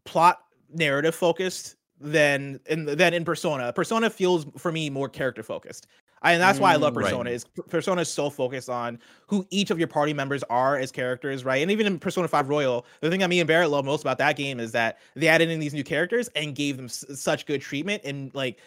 plot 0.05 0.41
narrative 0.73 1.15
focused 1.15 1.77
than 1.99 2.61
in 2.67 2.85
than 2.85 3.15
in 3.15 3.25
Persona. 3.25 3.73
Persona 3.73 4.11
feels 4.11 4.47
for 4.59 4.71
me 4.71 4.91
more 4.91 5.09
character 5.09 5.43
focused. 5.43 5.87
And 6.33 6.43
that's 6.43 6.59
why 6.59 6.73
I 6.73 6.77
love 6.77 6.95
Mm, 6.95 6.97
right. 6.99 7.05
Persona. 7.05 7.31
Is 7.31 7.45
Persona 7.69 8.01
is 8.03 8.09
so 8.09 8.31
focused 8.31 8.69
on 8.71 8.99
who 9.27 9.47
each 9.51 9.71
of 9.71 9.79
your 9.79 9.89
party 9.89 10.13
members 10.13 10.43
are 10.51 10.77
as 10.79 10.91
characters, 10.93 11.45
right? 11.45 11.63
And 11.63 11.71
even 11.71 11.87
in 11.87 11.99
Persona 11.99 12.29
5 12.29 12.49
Royal, 12.49 12.87
the 13.01 13.11
thing 13.11 13.21
that 13.21 13.29
me 13.31 13.41
and 13.41 13.49
Barrett 13.49 13.71
love 13.71 13.85
most 13.85 14.01
about 14.03 14.19
that 14.19 14.37
game 14.37 14.61
is 14.61 14.73
that 14.73 14.99
they 15.15 15.29
added 15.29 15.51
in 15.51 15.61
these 15.61 15.75
new 15.75 15.85
characters 15.85 16.29
and 16.37 16.55
gave 16.55 16.77
them 16.77 16.87
s- 16.87 17.05
such 17.15 17.47
good 17.47 17.61
treatment 17.61 18.03
and 18.05 18.35
like 18.35 18.59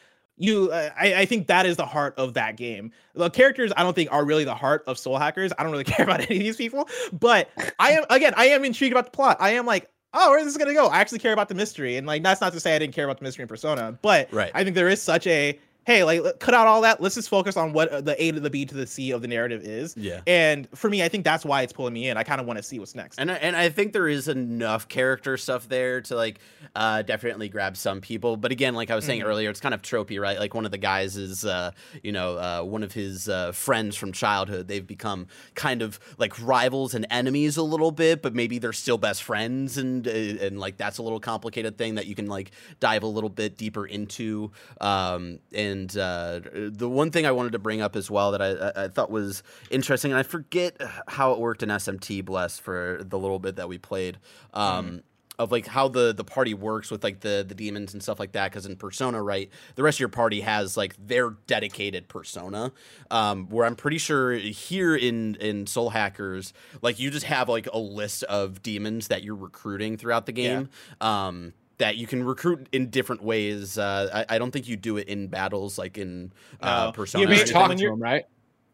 you 0.41 0.72
uh, 0.72 0.89
I, 0.97 1.14
I 1.16 1.26
think 1.26 1.47
that 1.47 1.66
is 1.66 1.76
the 1.76 1.86
heart 1.86 2.14
of 2.18 2.34
that 2.36 2.55
game 2.55 2.91
the 3.14 3.30
characters 3.30 3.74
i 3.76 3.84
don't 3.84 3.93
think 3.93 4.10
are 4.10 4.24
really 4.24 4.45
the 4.45 4.55
heart 4.55 4.84
of 4.88 4.97
soul 4.97 5.18
hackers 5.18 5.51
i 5.60 5.64
don't 5.64 5.72
really 5.74 5.84
care 5.95 6.05
about 6.05 6.22
any 6.22 6.38
of 6.38 6.43
these 6.43 6.55
people 6.55 6.88
but 7.12 7.49
i 7.78 7.91
am 7.91 8.05
again 8.10 8.34
i 8.38 8.45
am 8.45 8.64
intrigued 8.64 8.93
about 8.93 9.03
the 9.03 9.12
plot 9.12 9.36
i 9.41 9.49
am 9.49 9.66
like 9.66 9.89
oh 10.14 10.30
where's 10.30 10.45
this 10.45 10.55
gonna 10.55 10.74
go 10.74 10.88
i 10.88 10.99
actually 10.99 11.20
care 11.20 11.34
about 11.34 11.49
the 11.49 11.55
mystery 11.55 11.97
and 11.97 12.07
like 12.07 12.24
that's 12.24 12.39
not 12.39 12.53
to 12.53 12.60
say 12.62 12.74
i 12.74 12.80
didn't 12.80 12.93
care 12.95 13.03
about 13.03 13.18
the 13.18 13.24
mystery 13.26 13.41
in 13.41 13.49
persona 13.49 13.99
but 14.01 14.32
Right. 14.32 14.49
i 14.55 14.64
think 14.64 14.78
there 14.78 14.88
is 14.88 15.01
such 15.01 15.28
a 15.28 15.60
hey 15.89 16.03
like 16.03 16.21
cut 16.39 16.53
out 16.53 16.67
all 16.67 16.81
that 16.81 17.01
let's 17.01 17.15
just 17.15 17.29
focus 17.29 17.57
on 17.57 17.73
what 17.73 17.89
uh, 17.89 17.99
the 18.01 18.21
a 18.23 18.31
to 18.31 18.39
the 18.39 18.49
b 18.49 18.65
to 18.65 18.75
the 18.75 18.85
c 18.85 19.11
of 19.11 19.21
the 19.21 19.27
narrative 19.27 19.63
is 19.63 19.95
Yeah. 19.97 20.21
and 20.27 20.67
for 20.75 20.89
me 20.89 21.01
i 21.03 21.09
think 21.09 21.23
that's 21.23 21.43
why 21.43 21.63
it's 21.63 21.73
pulling 21.73 21.93
me 21.93 22.09
in 22.09 22.15
i 22.17 22.23
kind 22.23 22.39
of 22.39 22.45
want 22.47 22.57
to 22.57 22.63
see 22.63 22.77
what's 22.79 22.93
next 22.95 23.17
And 23.19 23.31
I, 23.31 23.35
and 23.35 23.55
I 23.55 23.69
think 23.69 23.93
there 23.93 24.07
is 24.07 24.27
enough 24.27 24.87
character 24.87 25.35
stuff 25.37 25.67
there 25.67 26.01
to 26.01 26.15
like 26.15 26.39
uh, 26.75 27.01
definitely 27.01 27.49
grab 27.49 27.75
some 27.75 27.99
people. 28.01 28.37
But 28.37 28.51
again, 28.51 28.75
like 28.75 28.91
I 28.91 28.95
was 28.95 29.03
saying 29.05 29.21
Mhm. 29.21 29.25
earlier, 29.25 29.49
it's 29.49 29.59
kind 29.59 29.73
of 29.73 29.81
tropey, 29.81 30.19
right? 30.21 30.37
Like 30.37 30.53
one 30.53 30.65
of 30.65 30.71
the 30.71 30.77
guys 30.77 31.17
is, 31.17 31.43
uh, 31.45 31.71
you 32.03 32.11
know, 32.11 32.37
uh, 32.37 32.61
one 32.61 32.83
of 32.83 32.91
his 32.93 33.27
uh, 33.27 33.51
friends 33.53 33.95
from 33.95 34.11
childhood. 34.11 34.67
They've 34.67 34.85
become 34.85 35.27
kind 35.55 35.81
of 35.81 35.99
like 36.17 36.33
rivals 36.41 36.93
and 36.93 37.07
enemies 37.09 37.57
a 37.57 37.63
little 37.63 37.91
bit, 37.91 38.21
but 38.21 38.35
maybe 38.35 38.59
they're 38.59 38.73
still 38.73 38.97
best 38.99 39.23
friends, 39.23 39.77
and 39.77 40.07
uh, 40.07 40.11
and 40.11 40.59
like 40.59 40.77
that's 40.77 40.97
a 40.99 41.03
little 41.03 41.19
complicated 41.19 41.77
thing 41.77 41.95
that 41.95 42.05
you 42.07 42.13
can 42.15 42.27
like 42.27 42.51
dive 42.79 43.03
a 43.03 43.07
little 43.07 43.29
bit 43.31 43.57
deeper 43.57 43.85
into. 43.87 44.51
Um, 44.79 45.39
and 45.53 45.78
uh, 45.97 46.41
the 46.53 46.89
one 46.89 47.11
thing 47.11 47.25
I 47.25 47.32
wanted 47.32 47.51
to 47.53 47.59
bring 47.59 47.82
up 47.82 47.95
as 47.95 48.09
well 48.09 48.32
that 48.32 48.41
I, 48.41 48.84
I, 48.86 48.88
thought 48.88 49.11
was 49.11 49.43
interesting, 49.69 50.11
and 50.11 50.19
I 50.19 50.23
forget 50.23 50.75
how 51.07 51.32
it 51.34 51.39
worked 51.39 51.61
in 51.63 51.69
SMT 51.69 52.25
Bless 52.25 52.57
for 52.59 52.99
the 53.03 53.17
little 53.19 53.39
bit 53.39 53.55
that 53.57 53.69
we 53.69 53.77
played. 53.77 54.17
Um, 54.53 55.01
Of 55.38 55.53
like 55.53 55.67
how 55.67 55.88
the 55.88 56.13
the 56.13 56.25
party 56.25 56.53
works 56.53 56.91
with 56.91 57.01
like 57.01 57.21
the 57.21 57.45
the 57.47 57.55
demons 57.55 57.93
and 57.93 58.03
stuff 58.03 58.19
like 58.19 58.34
that, 58.34 58.51
because 58.51 58.65
in 58.65 58.75
Persona, 58.75 59.23
right, 59.23 59.49
the 59.75 59.84
rest 59.84 59.95
of 59.95 59.99
your 60.01 60.09
party 60.09 60.41
has 60.41 60.75
like 60.75 60.95
their 60.99 61.30
dedicated 61.47 62.09
persona. 62.09 62.73
Um, 63.09 63.47
where 63.47 63.65
I'm 63.65 63.77
pretty 63.77 63.99
sure 63.99 64.34
here 64.34 64.97
in 64.97 65.36
in 65.36 65.65
Soul 65.65 65.91
Hackers, 65.91 66.51
like 66.82 66.99
you 66.99 67.09
just 67.09 67.25
have 67.25 67.47
like 67.47 67.69
a 67.71 67.77
list 67.80 68.23
of 68.23 68.61
demons 68.61 69.07
that 69.07 69.23
you're 69.23 69.34
recruiting 69.34 69.95
throughout 69.95 70.25
the 70.25 70.36
Yeah. 70.36 70.55
game. 70.55 70.69
Um, 70.99 71.53
that 71.80 71.97
you 71.97 72.05
can 72.07 72.23
recruit 72.23 72.67
in 72.71 72.89
different 72.89 73.23
ways. 73.23 73.77
Uh, 73.77 74.23
I, 74.30 74.36
I 74.36 74.38
don't 74.38 74.51
think 74.51 74.67
you 74.67 74.77
do 74.77 74.97
it 74.97 75.07
in 75.07 75.27
battles 75.27 75.77
like 75.77 75.97
in 75.97 76.32
uh, 76.61 76.86
No. 76.86 76.91
Persona. 76.91 77.23
You 77.23 77.27
or 77.27 77.32
may- 77.32 77.43
talk 77.43 77.71
to 77.71 77.77
you're- 77.77 77.95
right? 77.97 78.25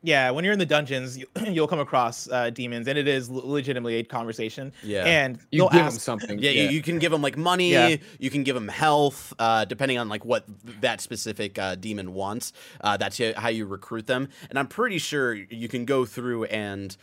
yeah 0.04 0.30
when 0.30 0.44
you're 0.44 0.54
in 0.54 0.60
the 0.60 0.66
dungeons 0.68 1.18
you, 1.18 1.26
you'll 1.48 1.68
come 1.68 1.80
across 1.80 2.30
uh, 2.30 2.52
demons 2.52 2.88
and 2.88 2.96
it 2.96 3.08
is 3.08 3.28
legitimately 3.28 3.96
a 3.96 4.04
conversation 4.04 4.72
Yeah. 4.84 5.04
and 5.04 5.40
You 5.52 5.62
they'll 5.62 5.70
give 5.70 5.80
him 5.80 5.86
ask 5.88 6.00
something. 6.02 6.38
Yeah, 6.38 6.52
You, 6.52 6.70
you 6.70 6.82
can 6.84 7.00
give 7.00 7.12
them 7.12 7.24
like 7.24 7.38
money. 7.38 7.72
Yeah. 7.72 7.96
You 8.20 8.30
can 8.30 8.44
give 8.44 8.54
them 8.54 8.68
health, 8.68 9.34
uh, 9.40 9.66
depending 9.66 9.98
on 9.98 10.08
like 10.08 10.24
what 10.24 10.46
that 10.82 11.02
specific 11.02 11.58
uh, 11.58 11.74
demon 11.76 12.14
wants. 12.14 12.54
Uh, 12.82 12.98
that's 12.98 13.20
how 13.38 13.50
you 13.50 13.66
recruit 13.66 14.06
them. 14.06 14.30
And 14.52 14.60
I'm 14.60 14.68
pretty 14.68 15.00
sure 15.00 15.34
you 15.34 15.68
can 15.68 15.86
go 15.86 16.06
through 16.06 16.44
and 16.46 16.96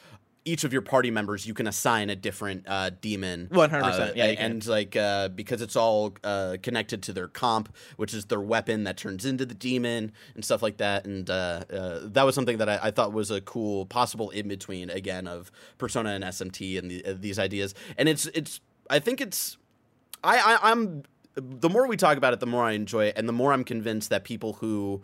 each 0.45 0.65
of 0.65 0.73
your 0.73 0.83
party 0.83 1.11
members 1.11 1.47
you 1.47 1.55
can 1.55 1.67
assign 1.67 2.11
a 2.11 2.17
different 2.17 2.65
uh, 2.67 2.91
demon. 3.01 3.49
100%, 3.53 3.83
uh, 3.83 4.13
yeah, 4.15 4.25
and 4.25 4.67
like 4.67 4.97
uh, 4.97 5.29
because 5.29 5.63
it's 5.63 5.77
all 5.77 6.15
uh, 6.25 6.57
connected 6.63 7.03
to 7.05 7.13
their 7.13 7.29
comp, 7.29 7.75
which 7.97 8.13
is 8.13 8.27
their 8.27 8.41
weapon 8.41 8.85
that 8.85 8.97
turns 8.97 9.25
into 9.25 9.47
the 9.47 9.55
demon 9.55 10.13
and 10.35 10.45
stuff 10.45 10.63
like 10.63 10.79
that. 10.79 11.05
And 11.05 11.29
uh, 11.31 11.65
uh, 11.73 12.01
that 12.03 12.25
was 12.25 12.35
something 12.35 12.59
that 12.59 12.69
I, 12.69 12.81
I 12.85 12.91
thought 12.91 13.13
was 13.13 13.31
a 13.31 13.41
cool 13.41 13.87
possible 13.87 14.31
in 14.31 14.49
between 14.49 14.91
again 14.91 15.27
of 15.27 15.53
Persona 15.79 16.11
and 16.11 16.25
SMT 16.25 16.79
and 16.79 16.91
the, 16.91 17.05
uh, 17.05 17.15
these 17.19 17.39
ideas. 17.39 17.75
And 17.97 18.09
it's 18.09 18.27
it's 18.27 18.61
I 18.91 18.99
think 18.99 19.21
it's 19.21 19.59
I, 20.25 20.39
I 20.39 20.71
I'm 20.71 21.05
the 21.35 21.69
more 21.69 21.87
we 21.87 21.97
talk 21.97 22.17
about 22.17 22.33
it, 22.33 22.41
the 22.41 22.47
more 22.47 22.65
I 22.65 22.73
enjoy 22.73 23.07
it, 23.07 23.17
and 23.17 23.29
the 23.29 23.33
more 23.33 23.53
I'm 23.53 23.65
convinced 23.65 24.11
that 24.11 24.25
people 24.25 24.55
who 24.55 25.03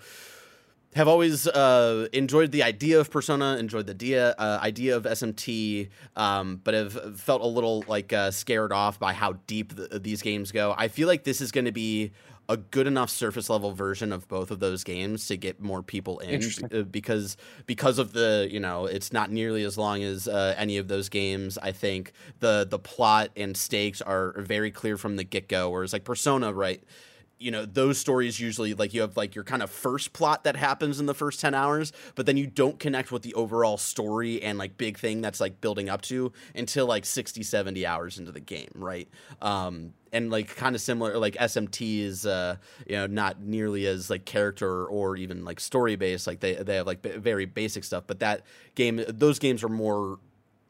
have 0.94 1.08
always 1.08 1.46
uh, 1.46 2.08
enjoyed 2.12 2.50
the 2.50 2.62
idea 2.62 2.98
of 2.98 3.10
Persona, 3.10 3.56
enjoyed 3.58 3.86
the 3.86 3.92
idea 3.92 4.34
uh, 4.38 4.58
idea 4.62 4.96
of 4.96 5.04
SMT, 5.04 5.88
um, 6.16 6.60
but 6.64 6.74
have 6.74 7.20
felt 7.20 7.42
a 7.42 7.46
little 7.46 7.84
like 7.88 8.12
uh, 8.12 8.30
scared 8.30 8.72
off 8.72 8.98
by 8.98 9.12
how 9.12 9.34
deep 9.46 9.76
th- 9.76 10.02
these 10.02 10.22
games 10.22 10.50
go. 10.52 10.74
I 10.76 10.88
feel 10.88 11.06
like 11.06 11.24
this 11.24 11.40
is 11.40 11.52
going 11.52 11.66
to 11.66 11.72
be 11.72 12.12
a 12.48 12.56
good 12.56 12.86
enough 12.86 13.10
surface 13.10 13.50
level 13.50 13.72
version 13.72 14.12
of 14.12 14.26
both 14.26 14.50
of 14.50 14.58
those 14.58 14.82
games 14.82 15.26
to 15.26 15.36
get 15.36 15.60
more 15.60 15.82
people 15.82 16.18
in 16.20 16.40
uh, 16.72 16.82
because 16.82 17.36
because 17.66 17.98
of 17.98 18.12
the 18.12 18.48
you 18.50 18.58
know 18.58 18.86
it's 18.86 19.12
not 19.12 19.30
nearly 19.30 19.64
as 19.64 19.76
long 19.76 20.02
as 20.02 20.26
uh, 20.26 20.54
any 20.56 20.78
of 20.78 20.88
those 20.88 21.10
games 21.10 21.58
i 21.58 21.70
think 21.70 22.12
the 22.40 22.66
the 22.68 22.78
plot 22.78 23.28
and 23.36 23.54
stakes 23.54 24.00
are 24.00 24.32
very 24.40 24.70
clear 24.70 24.96
from 24.96 25.16
the 25.16 25.24
get-go 25.24 25.68
whereas 25.68 25.92
like 25.92 26.04
persona 26.04 26.52
right 26.52 26.82
you 27.38 27.50
know 27.50 27.64
those 27.64 27.98
stories 27.98 28.40
usually 28.40 28.74
like 28.74 28.92
you 28.92 29.00
have 29.00 29.16
like 29.16 29.34
your 29.34 29.44
kind 29.44 29.62
of 29.62 29.70
first 29.70 30.12
plot 30.12 30.44
that 30.44 30.56
happens 30.56 30.98
in 31.00 31.06
the 31.06 31.14
first 31.14 31.40
10 31.40 31.54
hours 31.54 31.92
but 32.14 32.26
then 32.26 32.36
you 32.36 32.46
don't 32.46 32.78
connect 32.78 33.12
with 33.12 33.22
the 33.22 33.34
overall 33.34 33.76
story 33.76 34.42
and 34.42 34.58
like 34.58 34.76
big 34.76 34.98
thing 34.98 35.20
that's 35.20 35.40
like 35.40 35.60
building 35.60 35.88
up 35.88 36.02
to 36.02 36.32
until 36.54 36.86
like 36.86 37.04
60 37.04 37.42
70 37.42 37.86
hours 37.86 38.18
into 38.18 38.32
the 38.32 38.40
game 38.40 38.70
right? 38.74 39.08
Um 39.40 39.92
and 40.12 40.30
like 40.30 40.56
kind 40.56 40.74
of 40.74 40.80
similar 40.80 41.18
like 41.18 41.34
smt 41.34 42.02
is 42.02 42.24
uh 42.24 42.56
you 42.86 42.96
know 42.96 43.06
not 43.06 43.40
nearly 43.42 43.86
as 43.86 44.08
like 44.08 44.24
character 44.24 44.86
or 44.86 45.16
even 45.16 45.44
like 45.44 45.60
story 45.60 45.96
based 45.96 46.26
like 46.26 46.40
they 46.40 46.54
they 46.54 46.76
have 46.76 46.86
like 46.86 47.02
b- 47.02 47.10
very 47.10 47.44
basic 47.44 47.84
stuff 47.84 48.04
but 48.06 48.20
that 48.20 48.42
game 48.74 49.04
those 49.08 49.38
games 49.38 49.62
are 49.62 49.68
more 49.68 50.18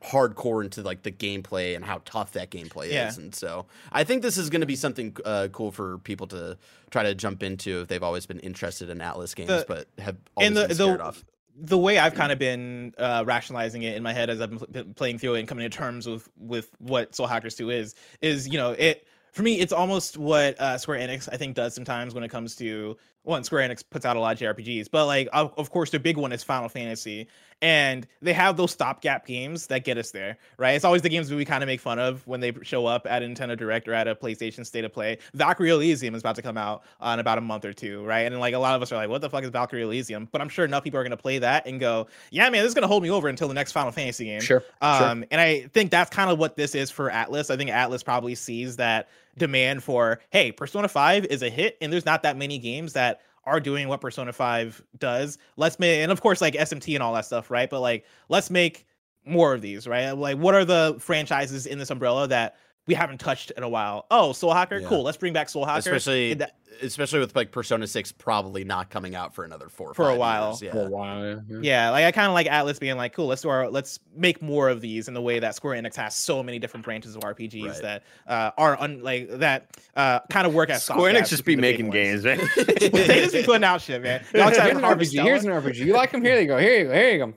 hardcore 0.03 0.63
into 0.63 0.83
like 0.83 1.03
the 1.03 1.11
gameplay 1.11 1.75
and 1.75 1.85
how 1.85 2.01
tough 2.05 2.33
that 2.33 2.51
gameplay 2.51 2.91
Yeah. 2.93 3.09
is 3.09 3.19
and 3.19 3.35
so 3.35 3.67
i 3.91 4.05
think 4.05 4.23
this 4.23 4.39
is 4.39 4.49
going 4.49 4.61
to 4.61 4.67
be 4.67 4.77
something 4.77 5.17
uh, 5.25 5.49
cool 5.51 5.73
for 5.73 5.99
people 5.99 6.29
to 6.29 6.57
try 6.91 7.03
to 7.03 7.15
jump 7.17 7.43
into 7.43 7.81
if 7.81 7.89
they've 7.89 8.03
always 8.03 8.25
been 8.25 8.39
interested 8.41 8.91
in 8.91 8.99
atlus 8.99 9.35
games 9.35 9.49
The- 9.49 9.65
but 9.67 9.89
have 10.03 10.17
always 10.37 10.47
and 10.49 10.57
the 10.57 10.67
been 10.69 10.77
scared 10.77 11.01
the, 11.01 11.05
off 11.05 11.25
the 11.61 11.77
way 11.79 11.99
I've 11.99 12.15
kind 12.15 12.31
of 12.31 12.39
been 12.39 12.95
uh, 12.99 13.25
rationalizing 13.27 13.83
it 13.83 13.97
in 13.97 14.03
my 14.05 14.13
head 14.13 14.31
as 14.31 14.41
I've 14.41 14.71
been 14.73 14.95
playing 14.95 15.19
through 15.19 15.35
it 15.35 15.41
and 15.41 15.49
coming 15.49 15.69
to 15.69 15.77
terms 15.77 16.07
with 16.07 16.29
with 16.39 16.71
what 16.79 17.17
Soul 17.17 17.27
Hackers 17.27 17.57
2 17.57 17.71
is 17.71 17.97
is 18.23 18.47
you 18.47 18.59
know 18.59 18.71
it 18.79 19.05
for 19.33 19.43
me 19.43 19.59
it's 19.59 19.73
almost 19.73 20.17
what 20.17 20.61
uh, 20.61 20.79
Square 20.79 21.01
Enix 21.01 21.29
I 21.33 21.37
think 21.37 21.57
does 21.57 21.75
sometimes 21.75 22.15
when 22.15 22.23
it 22.23 22.29
comes 22.29 22.55
to 22.57 22.97
one 23.25 23.43
Square 23.43 23.69
Enix 23.69 23.83
puts 23.91 24.07
out 24.07 24.15
a 24.15 24.21
lot 24.21 24.41
of 24.41 24.57
JRPGs 24.57 24.89
but 24.93 25.07
like 25.07 25.29
of, 25.33 25.53
of 25.59 25.71
course 25.71 25.91
the 25.91 25.99
big 25.99 26.17
one 26.17 26.31
is 26.31 26.45
Final 26.45 26.69
Fantasy 26.69 27.27
and 27.63 28.07
they 28.23 28.33
have 28.33 28.57
those 28.57 28.71
stopgap 28.71 29.27
games 29.27 29.67
that 29.69 29.85
get 29.85 29.99
us 29.99 30.11
there 30.11 30.39
right? 30.59 30.73
It's 30.73 30.85
always 30.85 31.03
the 31.03 31.09
games 31.09 31.33
we 31.33 31.45
kind 31.45 31.63
of 31.63 31.67
make 31.67 31.81
fun 31.81 31.99
of 31.99 32.27
when 32.27 32.41
they 32.41 32.53
show 32.63 32.87
up 32.87 33.07
at 33.09 33.23
a 33.23 33.27
Nintendo 33.27 33.57
Direct 33.57 33.89
or 33.89 33.95
at 33.95 34.09
a 34.09 34.15
PlayStation 34.15 34.65
State 34.65 34.85
of 34.85 34.93
Play. 34.93 35.19
Valkyrie 35.35 35.71
Elysium 35.71 36.15
is 36.15 36.23
about 36.23 36.37
to 36.37 36.43
come 36.43 36.57
out 36.57 36.83
uh, 37.01 37.11
in 37.15 37.21
about 37.21 37.39
a 37.39 37.41
month 37.41 37.65
or 37.65 37.73
two 37.73 38.05
right? 38.05 38.21
And 38.21 38.39
like 38.41 38.55
a 38.55 38.59
lot 38.59 38.75
of 38.75 38.83
us 38.83 38.93
are 38.93 38.97
like 38.97 39.09
what 39.09 39.21
the 39.21 39.31
fuck 39.31 39.45
is 39.45 39.51
Valkyrie 39.51 39.83
Elysium? 39.83 40.29
But 40.31 40.41
I'm 40.41 40.49
sure 40.49 40.65
enough 40.65 40.85
people 40.85 41.01
are 41.01 41.05
going 41.05 41.11
to 41.11 41.17
play 41.17 41.39
that 41.39 41.67
and 41.67 41.81
go 41.81 42.07
yeah 42.31 42.49
man 42.51 42.63
this 42.63 42.69
is 42.69 42.75
going 42.75 42.83
to 42.83 42.89
hold 42.89 43.03
me 43.03 43.11
over 43.11 43.29
until 43.29 43.49
the 43.49 43.55
next 43.55 43.73
Final 43.73 43.93
Fantasy 43.93 44.25
game. 44.25 44.41
Sure. 44.41 44.65
um, 44.81 45.25
and 45.31 45.41
I 45.41 45.63
think 45.73 45.91
that's 45.91 46.11
kind 46.11 46.31
of 46.31 46.39
what 46.39 46.57
this 46.57 46.75
is 46.75 46.91
for 46.91 47.11
Atlus. 47.11 47.51
I 47.51 47.57
think 47.57 47.71
Atlus 47.71 48.05
probably 48.05 48.35
sees 48.35 48.77
that 48.77 49.09
demand 49.37 49.83
for, 49.83 50.21
hey, 50.31 50.53
Persona 50.53 50.89
5 50.89 51.27
is 51.27 51.43
a 51.43 51.49
hit, 51.49 51.79
and 51.81 51.93
there's 51.93 52.05
not 52.05 52.23
that 52.25 52.37
many 52.37 52.59
games 52.59 52.93
that 52.95 53.21
are 53.49 53.61
doing 53.61 53.89
what 53.89 54.01
Persona 54.01 54.33
5 54.33 54.83
does. 54.99 55.39
Let's 55.57 55.79
make, 55.79 56.01
and 56.01 56.13
of 56.13 56.21
course, 56.21 56.41
like 56.41 56.55
SMT 56.55 56.95
and 56.95 57.03
all 57.03 57.15
that 57.15 57.25
stuff, 57.25 57.51
right? 57.51 57.69
But 57.69 57.81
like, 57.81 58.05
let's 58.29 58.51
make 58.51 58.87
more 59.25 59.55
of 59.55 59.61
these, 59.63 59.87
right? 59.87 60.13
Like, 60.13 60.37
what 60.39 60.55
are 60.55 60.65
the 60.65 60.97
franchises 61.01 61.67
in 61.67 61.79
this 61.79 61.91
umbrella 61.91 62.29
that 62.29 62.57
we 62.87 62.95
haven't 62.95 63.19
touched 63.19 63.51
in 63.51 63.63
a 63.63 63.69
while. 63.69 64.07
Oh, 64.11 64.33
Soul 64.33 64.55
Hacker, 64.55 64.79
Yeah. 64.81 64.89
cool. 64.89 65.03
Let's 65.03 65.19
bring 65.19 65.35
back 65.35 65.51
Soul 65.51 65.67
Hacker. 65.67 65.79
especially 65.81 66.33
that- 66.35 66.57
especially 66.83 67.19
with 67.21 67.35
like 67.35 67.51
Persona 67.51 67.87
Six 67.87 68.13
probably 68.13 68.65
not 68.65 68.91
coming 68.91 69.15
out 69.15 69.35
for 69.35 69.45
another 69.45 69.69
four 69.69 69.91
or 69.91 69.95
For 69.95 70.09
a 70.11 70.15
while. 70.15 70.59
years, 70.61 70.73
For 70.73 70.81
a 70.81 70.83
Yeah. 70.85 70.89
while, 70.89 71.25
yeah, 71.25 71.35
yeah. 71.49 71.59
Yeah, 71.63 71.91
like 71.91 72.05
I 72.05 72.13
kind 72.13 72.27
of 72.29 72.35
like 72.35 72.47
Atlus 72.47 72.79
being 72.79 72.97
like, 72.97 73.13
cool, 73.15 73.27
let's 73.27 73.43
do 73.43 73.49
our, 73.49 73.69
let's 73.71 73.99
make 74.17 74.41
more 74.43 74.69
of 74.69 74.81
these 74.81 75.09
in 75.09 75.15
the 75.15 75.23
way 75.23 75.39
that 75.41 75.55
Square 75.55 75.83
Enix 75.83 75.97
has 75.97 76.15
so 76.15 76.43
many 76.43 76.59
different 76.59 76.85
branches 76.85 77.17
of 77.17 77.23
RPGs 77.23 77.67
Right. 77.69 77.83
that 77.83 78.03
uh, 78.27 78.51
are 78.57 78.81
un, 78.81 79.03
like 79.03 79.29
that 79.39 79.77
uh, 79.97 80.21
kind 80.31 80.47
of 80.47 80.55
work 80.55 80.71
as 80.71 80.85
Square 80.85 81.15
stopgaps 81.15 81.19
Enix 81.23 81.29
just 81.31 81.45
be 81.45 81.57
between 81.57 81.63
the 81.63 81.77
big 81.77 81.87
making 81.87 81.91
games, 81.91 82.25
man. 82.25 82.39
they 82.67 83.21
just 83.21 83.35
be 83.35 83.43
putting 83.43 83.65
out 83.65 83.81
shit, 83.81 84.03
man. 84.03 84.25
They 84.33 84.41
also 84.41 84.61
Here's 84.61 84.77
an 84.77 84.83
RPG. 84.83 85.23
Here's 85.23 85.45
an 85.45 85.51
RPG. 85.51 85.77
You 85.77 85.95
like 85.95 86.13
them? 86.13 86.23
Here 86.23 86.41
you 86.41 86.47
go. 86.47 86.59
Here 86.59 86.79
you 86.79 86.85
go. 86.85 86.93
Here 86.95 87.11
you 87.13 87.19
go. 87.19 87.35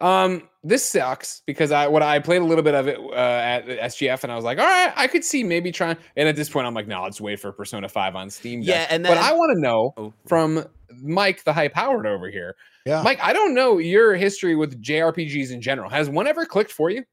Um, 0.00 0.48
this 0.64 0.84
sucks 0.84 1.42
because 1.46 1.72
I 1.72 1.88
what 1.88 2.02
I 2.02 2.18
played 2.20 2.40
a 2.40 2.44
little 2.44 2.62
bit 2.64 2.74
of 2.74 2.88
it 2.88 2.98
uh, 2.98 3.12
at 3.14 3.66
SGF 3.66 4.22
and 4.22 4.32
I 4.32 4.36
was 4.36 4.44
like, 4.44 4.58
all 4.58 4.64
right, 4.64 4.92
I 4.96 5.06
could 5.06 5.24
see 5.24 5.42
maybe 5.44 5.70
trying. 5.72 5.96
And 6.16 6.28
at 6.28 6.36
this 6.36 6.48
point, 6.48 6.66
I'm 6.66 6.74
like, 6.74 6.86
no, 6.86 7.02
let's 7.02 7.20
wait 7.20 7.38
for 7.40 7.52
Persona 7.52 7.88
Five 7.88 8.16
on 8.16 8.30
Steam. 8.30 8.62
Deck. 8.62 8.77
Yeah, 8.78 8.86
and 8.90 9.04
but 9.04 9.18
I 9.18 9.32
want 9.32 9.52
to 9.54 9.60
know 9.60 9.94
Oh. 9.96 10.12
from 10.26 10.64
Mike, 11.02 11.44
the 11.44 11.52
High 11.52 11.68
Powered 11.68 12.06
over 12.06 12.30
here. 12.30 12.56
Yeah. 12.86 13.02
Mike, 13.02 13.18
I 13.22 13.32
don't 13.32 13.54
know 13.54 13.78
your 13.78 14.14
history 14.16 14.56
with 14.56 14.82
JRPGs 14.82 15.50
in 15.52 15.60
general. 15.60 15.90
Has 15.90 16.08
one 16.08 16.26
ever 16.26 16.44
clicked 16.46 16.72
for 16.72 16.90
you? 16.90 17.04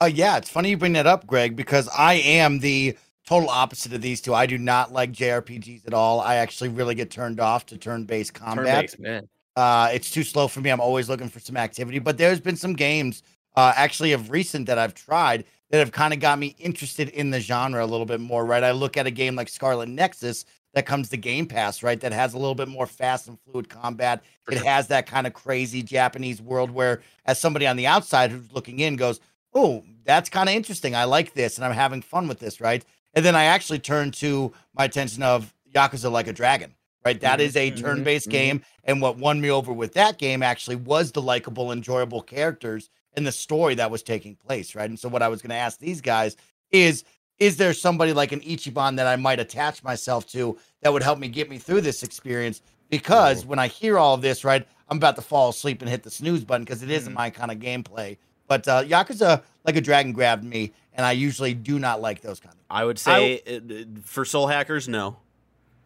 Uh, 0.00 0.06
yeah, 0.06 0.36
it's 0.36 0.48
funny 0.48 0.70
you 0.70 0.76
bring 0.76 0.92
that 0.94 1.06
up, 1.06 1.26
Greg, 1.26 1.56
because 1.56 1.88
I 1.96 2.14
am 2.14 2.60
the 2.60 2.96
total 3.26 3.50
opposite 3.50 3.92
of 3.92 4.00
these 4.00 4.20
two. 4.20 4.32
I 4.32 4.46
do 4.46 4.56
not 4.56 4.92
like 4.92 5.12
JRPGs 5.12 5.86
at 5.86 5.92
all. 5.92 6.20
I 6.20 6.36
actually 6.36 6.70
really 6.70 6.94
get 6.94 7.10
turned 7.10 7.40
off 7.40 7.66
to 7.66 7.76
turn-based 7.76 8.32
combat. 8.32 8.66
Turn-based, 8.66 8.98
man. 9.00 9.28
Uh, 9.56 9.90
it's 9.92 10.10
too 10.10 10.22
slow 10.22 10.46
for 10.48 10.60
me. 10.60 10.70
I'm 10.70 10.80
always 10.80 11.08
looking 11.08 11.28
for 11.28 11.40
some 11.40 11.56
activity. 11.56 11.98
But 11.98 12.16
there's 12.16 12.40
been 12.40 12.56
some 12.56 12.74
games, 12.74 13.22
uh, 13.56 13.72
actually 13.76 14.12
of 14.12 14.30
recent 14.30 14.66
that 14.68 14.78
I've 14.78 14.94
tried 14.94 15.44
that 15.70 15.78
have 15.78 15.92
kind 15.92 16.14
of 16.14 16.20
got 16.20 16.38
me 16.38 16.54
interested 16.58 17.08
in 17.10 17.30
the 17.30 17.40
genre 17.40 17.84
a 17.84 17.86
little 17.86 18.06
bit 18.06 18.20
more. 18.20 18.46
Right? 18.46 18.62
I 18.62 18.70
look 18.70 18.96
at 18.96 19.06
a 19.06 19.10
game 19.10 19.34
like 19.34 19.48
Scarlet 19.48 19.88
Nexus 19.88 20.44
that 20.74 20.86
comes 20.86 21.08
to 21.08 21.16
Game 21.16 21.46
Pass, 21.46 21.82
right? 21.82 22.00
That 22.00 22.12
has 22.12 22.34
a 22.34 22.38
little 22.38 22.54
bit 22.54 22.68
more 22.68 22.86
fast 22.86 23.26
and 23.28 23.38
fluid 23.40 23.68
combat. 23.68 24.22
It 24.50 24.58
has 24.64 24.88
that 24.88 25.06
kind 25.06 25.26
of 25.26 25.32
crazy 25.32 25.82
Japanese 25.82 26.40
world 26.42 26.70
where, 26.70 27.00
as 27.26 27.38
somebody 27.38 27.66
on 27.66 27.76
the 27.76 27.86
outside 27.86 28.30
who's 28.30 28.52
looking 28.52 28.80
in, 28.80 28.96
goes, 28.96 29.20
"Oh, 29.54 29.84
that's 30.04 30.28
kind 30.30 30.48
of 30.48 30.54
interesting. 30.54 30.94
I 30.94 31.04
like 31.04 31.34
this, 31.34 31.56
and 31.56 31.64
I'm 31.64 31.72
having 31.72 32.02
fun 32.02 32.28
with 32.28 32.38
this." 32.38 32.60
Right? 32.60 32.84
And 33.14 33.24
then 33.24 33.34
I 33.34 33.44
actually 33.44 33.78
turn 33.78 34.10
to 34.12 34.52
my 34.74 34.84
attention 34.84 35.22
of 35.22 35.54
Yakuza 35.74 36.10
Like 36.10 36.28
a 36.28 36.32
Dragon. 36.32 36.74
Right? 37.04 37.20
That 37.20 37.40
is 37.40 37.56
a 37.56 37.70
Mhm, 37.70 37.80
turn-based 37.80 38.28
mhm. 38.28 38.32
game. 38.32 38.64
And 38.84 39.00
what 39.00 39.16
won 39.16 39.40
me 39.40 39.50
over 39.50 39.72
with 39.72 39.94
that 39.94 40.18
game 40.18 40.42
actually 40.42 40.76
was 40.76 41.12
the 41.12 41.22
likable, 41.22 41.72
enjoyable 41.72 42.20
characters 42.20 42.90
and 43.14 43.26
the 43.26 43.32
story 43.32 43.74
that 43.76 43.90
was 43.90 44.02
taking 44.02 44.34
place, 44.34 44.74
right? 44.74 44.90
And 44.90 44.98
so 44.98 45.08
what 45.08 45.22
I 45.22 45.28
was 45.28 45.40
going 45.40 45.50
to 45.50 45.56
ask 45.56 45.78
these 45.78 46.00
guys 46.02 46.36
is 46.70 47.04
is 47.38 47.56
there 47.56 47.72
somebody 47.72 48.12
like 48.12 48.32
an 48.32 48.40
Ichiban 48.40 48.96
that 48.96 49.06
I 49.06 49.16
might 49.16 49.38
attach 49.40 49.82
myself 49.84 50.26
to 50.32 50.58
that 50.82 50.92
would 50.92 51.02
help 51.02 51.18
me 51.18 51.28
get 51.28 51.48
me 51.48 51.58
through 51.58 51.82
this 51.82 52.02
experience? 52.02 52.62
Because 52.90 53.44
when 53.46 53.58
I 53.58 53.68
hear 53.68 53.98
all 53.98 54.14
of 54.14 54.22
this, 54.22 54.44
right, 54.44 54.66
I'm 54.88 54.96
about 54.96 55.16
to 55.16 55.22
fall 55.22 55.50
asleep 55.50 55.80
and 55.82 55.90
hit 55.90 56.02
the 56.02 56.10
snooze 56.10 56.44
button 56.44 56.64
because 56.64 56.82
it 56.82 56.90
isn't 56.90 57.12
my 57.12 57.30
kind 57.30 57.50
of 57.50 57.58
gameplay. 57.58 58.16
But 58.46 58.66
uh, 58.66 58.82
Yakuza, 58.84 59.42
like 59.64 59.76
a 59.76 59.80
dragon, 59.82 60.12
grabbed 60.12 60.42
me, 60.42 60.72
and 60.94 61.04
I 61.04 61.12
usually 61.12 61.52
do 61.52 61.78
not 61.78 62.00
like 62.00 62.22
those 62.22 62.40
kind 62.40 62.54
of. 62.54 62.60
I 62.70 62.84
would 62.84 62.98
say 62.98 63.34
it- 63.44 63.70
it- 63.70 63.88
for 64.04 64.24
Soul 64.24 64.46
Hackers, 64.46 64.88
no. 64.88 65.18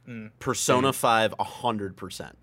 Mm. 0.09 0.31
Persona 0.39 0.93
Five, 0.93 1.35
hundred 1.41 1.97
percent. 1.97 2.37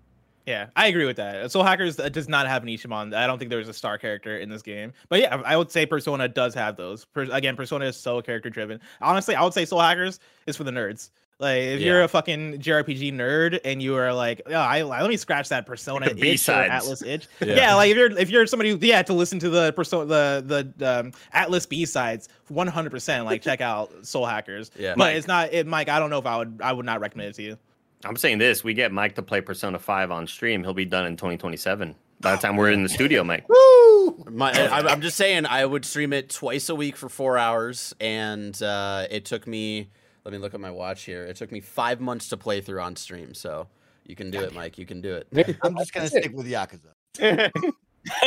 Yeah, 0.46 0.66
I 0.74 0.86
agree 0.88 1.04
with 1.06 1.16
that. 1.16 1.50
Soul 1.52 1.62
Hackers 1.62 2.00
uh, 2.00 2.08
does 2.08 2.28
not 2.28 2.46
have 2.46 2.62
an 2.62 2.68
Ichiban. 2.68 3.14
I 3.14 3.26
don't 3.26 3.38
think 3.38 3.50
there's 3.50 3.68
a 3.68 3.72
star 3.74 3.98
character 3.98 4.38
in 4.38 4.48
this 4.48 4.62
game. 4.62 4.92
But 5.08 5.20
yeah, 5.20 5.40
I 5.44 5.56
would 5.56 5.70
say 5.70 5.86
Persona 5.86 6.28
does 6.28 6.54
have 6.54 6.76
those. 6.76 7.04
Per- 7.04 7.28
again, 7.30 7.56
Persona 7.56 7.84
is 7.86 7.96
so 7.96 8.20
character 8.22 8.50
driven. 8.50 8.80
Honestly, 9.00 9.34
I 9.34 9.42
would 9.44 9.54
say 9.54 9.64
Soul 9.64 9.80
Hackers 9.80 10.18
is 10.46 10.56
for 10.56 10.64
the 10.64 10.70
nerds. 10.70 11.10
Like 11.38 11.62
if 11.62 11.80
you're 11.80 12.02
a 12.02 12.08
fucking 12.08 12.58
JRPG 12.60 13.14
nerd 13.14 13.60
and 13.64 13.82
you 13.82 13.96
are 13.96 14.12
like, 14.12 14.42
oh, 14.46 14.52
I, 14.52 14.82
let 14.82 15.08
me 15.08 15.16
scratch 15.16 15.48
that 15.48 15.64
Persona 15.64 16.04
The 16.06 16.12
itch 16.12 16.18
or 16.18 16.20
B-sides. 16.20 16.86
Atlus 16.86 17.06
itch. 17.06 17.28
Yeah. 17.40 17.54
Yeah. 17.54 17.74
like 17.76 17.90
if 17.90 17.96
you're 17.96 18.18
if 18.18 18.28
you're 18.28 18.46
somebody 18.46 18.70
who 18.72 18.78
yeah 18.82 19.02
to 19.02 19.14
listen 19.14 19.38
to 19.38 19.48
the 19.48 19.72
Persona 19.72 20.04
the 20.04 20.74
the 20.76 21.00
um, 21.00 21.12
Atlus 21.34 21.66
B 21.66 21.86
sides 21.86 22.28
100 22.48 22.90
percent 22.90 23.24
like 23.24 23.40
check 23.40 23.62
out 23.62 23.90
Soul 24.04 24.26
Hackers. 24.26 24.70
Yeah. 24.78 24.90
but 24.90 24.98
Mike. 24.98 25.16
it's 25.16 25.26
not 25.26 25.52
it, 25.54 25.66
Mike. 25.66 25.88
I 25.88 25.98
don't 25.98 26.10
know 26.10 26.18
if 26.18 26.26
I 26.26 26.36
would 26.36 26.60
I 26.62 26.74
would 26.74 26.84
not 26.84 27.00
recommend 27.00 27.30
it 27.30 27.36
to 27.36 27.42
you. 27.42 27.58
I'm 28.04 28.16
saying 28.16 28.38
this: 28.38 28.64
we 28.64 28.74
get 28.74 28.92
Mike 28.92 29.14
to 29.16 29.22
play 29.22 29.40
Persona 29.40 29.78
Five 29.78 30.10
on 30.10 30.26
stream. 30.26 30.62
He'll 30.62 30.74
be 30.74 30.84
done 30.84 31.06
in 31.06 31.16
2027. 31.16 31.94
By 32.20 32.32
the 32.32 32.38
time 32.38 32.56
we're 32.56 32.70
in 32.70 32.82
the 32.82 32.88
studio, 32.98 33.24
Mike. 33.24 33.48
Woo! 33.48 34.24
My, 34.30 34.52
I, 34.52 34.80
I'm 34.80 35.00
just 35.00 35.16
saying, 35.16 35.46
I 35.46 35.64
would 35.64 35.84
stream 35.84 36.12
it 36.12 36.28
twice 36.30 36.68
a 36.68 36.74
week 36.74 36.96
for 36.96 37.08
four 37.08 37.38
hours, 37.38 37.94
and 38.00 38.60
uh, 38.62 39.06
it 39.10 39.24
took 39.24 39.46
me. 39.46 39.90
Let 40.24 40.32
me 40.32 40.38
look 40.38 40.52
at 40.52 40.60
my 40.60 40.70
watch 40.70 41.04
here. 41.04 41.24
It 41.24 41.36
took 41.36 41.50
me 41.50 41.60
five 41.60 42.00
months 42.00 42.28
to 42.28 42.36
play 42.36 42.60
through 42.60 42.80
on 42.80 42.94
stream. 42.96 43.32
So 43.32 43.68
you 44.04 44.14
can 44.14 44.30
do 44.30 44.40
it, 44.40 44.54
Mike. 44.54 44.76
You 44.76 44.84
can 44.84 45.00
do 45.00 45.14
it. 45.14 45.58
I'm 45.62 45.76
just 45.76 45.92
gonna 45.92 46.08
stick 46.08 46.32
with 46.34 46.46
Yakuza. 46.46 46.92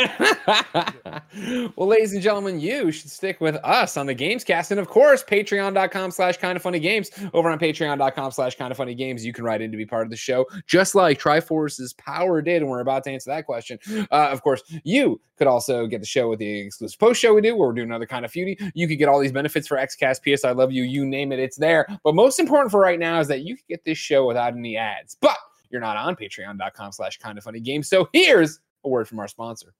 well, 1.76 1.88
ladies 1.88 2.12
and 2.12 2.22
gentlemen, 2.22 2.60
you 2.60 2.92
should 2.92 3.10
stick 3.10 3.40
with 3.40 3.56
us 3.56 3.96
on 3.96 4.06
the 4.06 4.14
Gamescast. 4.14 4.70
And 4.70 4.78
of 4.78 4.88
course, 4.88 5.24
patreon.com 5.24 6.10
slash 6.12 6.36
kind 6.36 6.56
of 6.56 6.62
funny 6.62 6.78
games. 6.78 7.10
Over 7.32 7.50
on 7.50 7.58
patreon.com 7.58 8.30
slash 8.30 8.56
kind 8.56 8.70
of 8.70 8.76
funny 8.76 8.94
games, 8.94 9.24
you 9.24 9.32
can 9.32 9.44
write 9.44 9.60
in 9.60 9.72
to 9.72 9.76
be 9.76 9.86
part 9.86 10.06
of 10.06 10.10
the 10.10 10.16
show, 10.16 10.46
just 10.66 10.94
like 10.94 11.20
Triforce's 11.20 11.92
Power 11.94 12.40
did. 12.40 12.62
And 12.62 12.70
we're 12.70 12.80
about 12.80 13.04
to 13.04 13.10
answer 13.10 13.30
that 13.30 13.46
question. 13.46 13.78
Uh, 14.10 14.28
of 14.30 14.42
course, 14.42 14.62
you 14.84 15.20
could 15.36 15.48
also 15.48 15.86
get 15.86 16.00
the 16.00 16.06
show 16.06 16.28
with 16.28 16.38
the 16.38 16.60
exclusive 16.60 16.98
post 16.98 17.20
show 17.20 17.34
we 17.34 17.40
do, 17.40 17.56
where 17.56 17.68
we're 17.68 17.74
doing 17.74 17.88
another 17.88 18.06
kind 18.06 18.24
of 18.24 18.30
feudy. 18.30 18.56
You 18.74 18.86
could 18.86 18.98
get 18.98 19.08
all 19.08 19.18
these 19.18 19.32
benefits 19.32 19.66
for 19.66 19.76
XCast, 19.76 20.22
PS 20.22 20.44
I 20.44 20.52
Love 20.52 20.70
You, 20.70 20.84
you 20.84 21.04
name 21.04 21.32
it, 21.32 21.40
it's 21.40 21.56
there. 21.56 21.86
But 22.04 22.14
most 22.14 22.38
important 22.38 22.70
for 22.70 22.80
right 22.80 22.98
now 22.98 23.18
is 23.18 23.28
that 23.28 23.42
you 23.42 23.56
can 23.56 23.64
get 23.68 23.84
this 23.84 23.98
show 23.98 24.26
without 24.26 24.52
any 24.52 24.76
ads. 24.76 25.16
But 25.20 25.36
you're 25.70 25.80
not 25.80 25.96
on 25.96 26.14
patreon.com 26.14 26.92
slash 26.92 27.18
kind 27.18 27.36
of 27.36 27.42
funny 27.42 27.58
games. 27.58 27.88
So 27.88 28.08
here's 28.12 28.60
a 28.84 28.88
word 28.88 29.08
from 29.08 29.18
our 29.18 29.28
sponsor. 29.28 29.74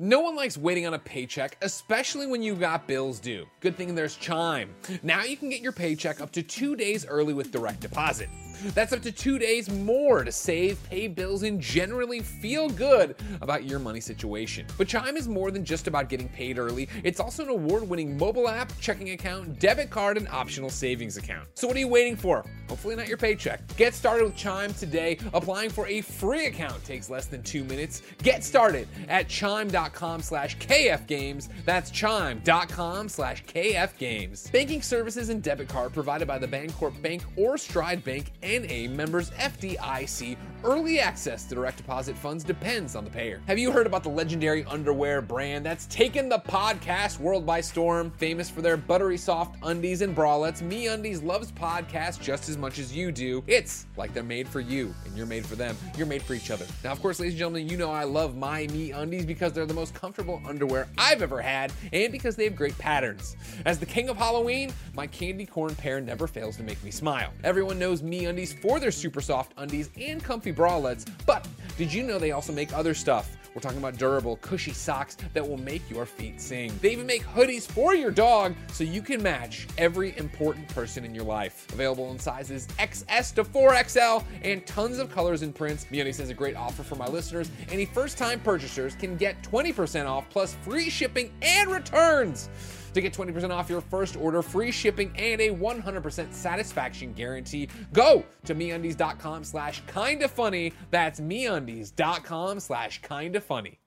No 0.00 0.20
one 0.20 0.36
likes 0.36 0.56
waiting 0.56 0.86
on 0.86 0.94
a 0.94 0.98
paycheck, 0.98 1.56
especially 1.60 2.28
when 2.28 2.40
you've 2.40 2.60
got 2.60 2.86
bills 2.86 3.18
due. 3.18 3.46
Good 3.58 3.76
thing 3.76 3.96
there's 3.96 4.14
Chime. 4.14 4.72
Now 5.02 5.24
you 5.24 5.36
can 5.36 5.50
get 5.50 5.60
your 5.60 5.72
paycheck 5.72 6.20
up 6.20 6.30
to 6.32 6.42
two 6.42 6.76
days 6.76 7.04
early 7.04 7.34
with 7.34 7.50
direct 7.50 7.80
deposit. 7.80 8.28
That's 8.74 8.92
up 8.92 9.02
to 9.02 9.12
two 9.12 9.38
days 9.38 9.70
more 9.70 10.24
to 10.24 10.32
save, 10.32 10.82
pay 10.84 11.08
bills, 11.08 11.42
and 11.42 11.60
generally 11.60 12.20
feel 12.20 12.68
good 12.68 13.16
about 13.40 13.64
your 13.64 13.78
money 13.78 14.00
situation. 14.00 14.66
But 14.76 14.88
Chime 14.88 15.16
is 15.16 15.28
more 15.28 15.50
than 15.50 15.64
just 15.64 15.86
about 15.86 16.08
getting 16.08 16.28
paid 16.28 16.58
early, 16.58 16.88
it's 17.04 17.20
also 17.20 17.44
an 17.44 17.48
award 17.50 17.88
winning 17.88 18.16
mobile 18.16 18.48
app, 18.48 18.72
checking 18.80 19.10
account, 19.10 19.58
debit 19.58 19.90
card, 19.90 20.16
and 20.16 20.28
optional 20.28 20.70
savings 20.70 21.16
account. 21.16 21.48
So 21.54 21.66
what 21.66 21.76
are 21.76 21.80
you 21.80 21.88
waiting 21.88 22.16
for? 22.16 22.44
Hopefully, 22.68 22.96
not 22.96 23.08
your 23.08 23.16
paycheck. 23.16 23.60
Get 23.76 23.94
started 23.94 24.24
with 24.24 24.36
Chime 24.36 24.74
today. 24.74 25.18
Applying 25.32 25.70
for 25.70 25.86
a 25.86 26.00
free 26.02 26.46
account 26.46 26.84
takes 26.84 27.08
less 27.08 27.26
than 27.26 27.42
two 27.42 27.64
minutes. 27.64 28.02
Get 28.22 28.44
started 28.44 28.88
at 29.08 29.28
chime.com 29.28 30.20
slash 30.20 30.56
kfgames. 30.58 31.48
That's 31.64 31.90
chime.com 31.90 33.08
slash 33.08 33.44
kfgames. 33.44 34.52
Banking 34.52 34.82
services 34.82 35.30
and 35.30 35.42
debit 35.42 35.68
card 35.68 35.92
provided 35.92 36.28
by 36.28 36.38
the 36.38 36.48
Bancorp 36.48 37.00
Bank 37.00 37.22
or 37.36 37.56
Stride 37.56 38.04
Bank 38.04 38.32
NA 38.48 38.88
members 38.90 39.30
FDIC. 39.32 40.36
Early 40.64 40.98
access 40.98 41.44
to 41.44 41.54
direct 41.54 41.76
deposit 41.76 42.16
funds 42.16 42.42
depends 42.42 42.96
on 42.96 43.04
the 43.04 43.10
payer. 43.10 43.40
Have 43.46 43.58
you 43.58 43.70
heard 43.70 43.86
about 43.86 44.02
the 44.02 44.08
legendary 44.08 44.64
underwear 44.64 45.22
brand 45.22 45.64
that's 45.64 45.86
taken 45.86 46.28
the 46.28 46.38
podcast 46.38 47.20
world 47.20 47.46
by 47.46 47.60
storm? 47.60 48.10
Famous 48.16 48.50
for 48.50 48.60
their 48.60 48.76
buttery 48.76 49.18
soft 49.18 49.56
undies 49.62 50.02
and 50.02 50.16
bralettes, 50.16 50.60
MeUndies 50.60 51.22
loves 51.22 51.52
podcasts 51.52 52.20
just 52.20 52.48
as 52.48 52.56
much 52.56 52.80
as 52.80 52.92
you 52.92 53.12
do. 53.12 53.44
It's 53.46 53.86
like 53.96 54.12
they're 54.12 54.24
made 54.24 54.48
for 54.48 54.58
you 54.58 54.92
and 55.04 55.16
you're 55.16 55.26
made 55.26 55.46
for 55.46 55.54
them. 55.54 55.76
You're 55.96 56.08
made 56.08 56.22
for 56.22 56.34
each 56.34 56.50
other. 56.50 56.66
Now, 56.82 56.90
of 56.90 57.00
course, 57.00 57.20
ladies 57.20 57.34
and 57.34 57.38
gentlemen, 57.38 57.68
you 57.68 57.76
know 57.76 57.92
I 57.92 58.02
love 58.02 58.34
my 58.36 58.66
MeUndies 58.68 59.26
because 59.26 59.52
they're 59.52 59.66
the 59.66 59.74
most 59.74 59.94
comfortable 59.94 60.40
underwear 60.44 60.88
I've 60.96 61.22
ever 61.22 61.40
had 61.40 61.72
and 61.92 62.10
because 62.10 62.34
they 62.34 62.44
have 62.44 62.56
great 62.56 62.76
patterns. 62.78 63.36
As 63.64 63.78
the 63.78 63.86
king 63.86 64.08
of 64.08 64.16
Halloween, 64.16 64.72
my 64.94 65.06
candy 65.06 65.46
corn 65.46 65.74
pair 65.76 66.00
never 66.00 66.26
fails 66.26 66.56
to 66.56 66.64
make 66.64 66.82
me 66.82 66.90
smile. 66.90 67.32
Everyone 67.44 67.78
knows 67.78 68.02
MeUndies 68.02 68.37
for 68.46 68.78
their 68.78 68.90
super 68.90 69.20
soft 69.20 69.52
undies 69.56 69.90
and 70.00 70.22
comfy 70.22 70.52
bralettes, 70.52 71.10
but 71.26 71.46
did 71.76 71.92
you 71.92 72.02
know 72.02 72.18
they 72.18 72.32
also 72.32 72.52
make 72.52 72.72
other 72.72 72.94
stuff? 72.94 73.36
We're 73.54 73.62
talking 73.62 73.78
about 73.78 73.98
durable, 73.98 74.36
cushy 74.36 74.72
socks 74.72 75.16
that 75.34 75.46
will 75.46 75.58
make 75.58 75.88
your 75.90 76.06
feet 76.06 76.40
sing. 76.40 76.72
They 76.80 76.92
even 76.92 77.06
make 77.06 77.24
hoodies 77.24 77.66
for 77.66 77.94
your 77.94 78.10
dog 78.10 78.54
so 78.72 78.84
you 78.84 79.02
can 79.02 79.20
match 79.22 79.66
every 79.78 80.16
important 80.16 80.68
person 80.68 81.04
in 81.04 81.14
your 81.14 81.24
life. 81.24 81.66
Available 81.72 82.10
in 82.12 82.18
sizes 82.18 82.68
XS 82.78 83.34
to 83.34 83.44
4XL 83.44 84.22
and 84.42 84.64
tons 84.66 84.98
of 84.98 85.10
colors 85.10 85.42
and 85.42 85.54
prints. 85.54 85.86
MeUndies 85.86 86.18
has 86.18 86.30
a 86.30 86.34
great 86.34 86.56
offer 86.56 86.82
for 86.82 86.94
my 86.94 87.06
listeners. 87.08 87.50
Any 87.70 87.86
first-time 87.86 88.40
purchasers 88.40 88.94
can 88.94 89.16
get 89.16 89.42
20% 89.42 90.06
off 90.06 90.28
plus 90.30 90.54
free 90.62 90.88
shipping 90.88 91.32
and 91.42 91.70
returns. 91.70 92.48
To 92.94 93.00
get 93.00 93.12
20% 93.12 93.50
off 93.50 93.68
your 93.68 93.80
first 93.80 94.16
order, 94.16 94.42
free 94.42 94.70
shipping, 94.70 95.12
and 95.16 95.40
a 95.40 95.50
100% 95.50 96.32
satisfaction 96.32 97.12
guarantee, 97.12 97.68
go 97.92 98.24
to 98.44 98.54
MeUndies.com 98.54 99.44
slash 99.44 99.82
kinda 99.86 100.28
funny. 100.28 100.72
That's 100.90 101.20
MeUndies.com 101.20 102.60
slash 102.60 103.00
kinda 103.02 103.40
funny. 103.40 103.78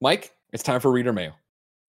Mike, 0.00 0.32
it's 0.52 0.62
time 0.62 0.80
for 0.80 0.90
reader 0.92 1.12
mail. 1.12 1.34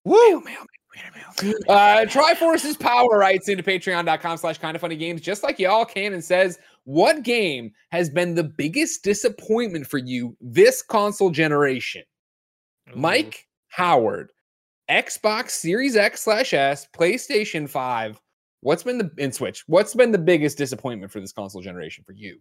Woo! 0.04 0.40
Mail, 0.40 0.64
reader 0.94 1.10
mail, 1.14 1.54
Uh, 1.68 2.04
Triforce's 2.06 2.76
Power 2.76 3.18
writes 3.18 3.48
into 3.48 3.62
patreon.com 3.62 4.36
slash 4.36 4.58
kind 4.58 4.74
of 4.74 4.80
funny 4.80 4.96
games, 4.96 5.20
just 5.20 5.42
like 5.42 5.58
y'all 5.58 5.84
can, 5.84 6.12
and 6.12 6.24
says, 6.24 6.58
What 6.84 7.22
game 7.22 7.72
has 7.92 8.10
been 8.10 8.34
the 8.34 8.42
biggest 8.44 9.04
disappointment 9.04 9.86
for 9.86 9.98
you 9.98 10.36
this 10.40 10.82
console 10.82 11.30
generation? 11.30 12.02
Mike 12.94 13.46
Howard, 13.68 14.32
Xbox 14.90 15.50
Series 15.50 15.94
X 15.94 16.22
slash 16.22 16.52
S, 16.52 16.88
PlayStation 16.92 17.68
5. 17.68 18.20
What's 18.62 18.82
been 18.82 18.98
the 18.98 19.08
in 19.18 19.30
Switch? 19.30 19.62
What's 19.68 19.94
been 19.94 20.10
the 20.10 20.18
biggest 20.18 20.58
disappointment 20.58 21.12
for 21.12 21.20
this 21.20 21.32
console 21.32 21.62
generation 21.62 22.02
for 22.04 22.10
you? 22.10 22.40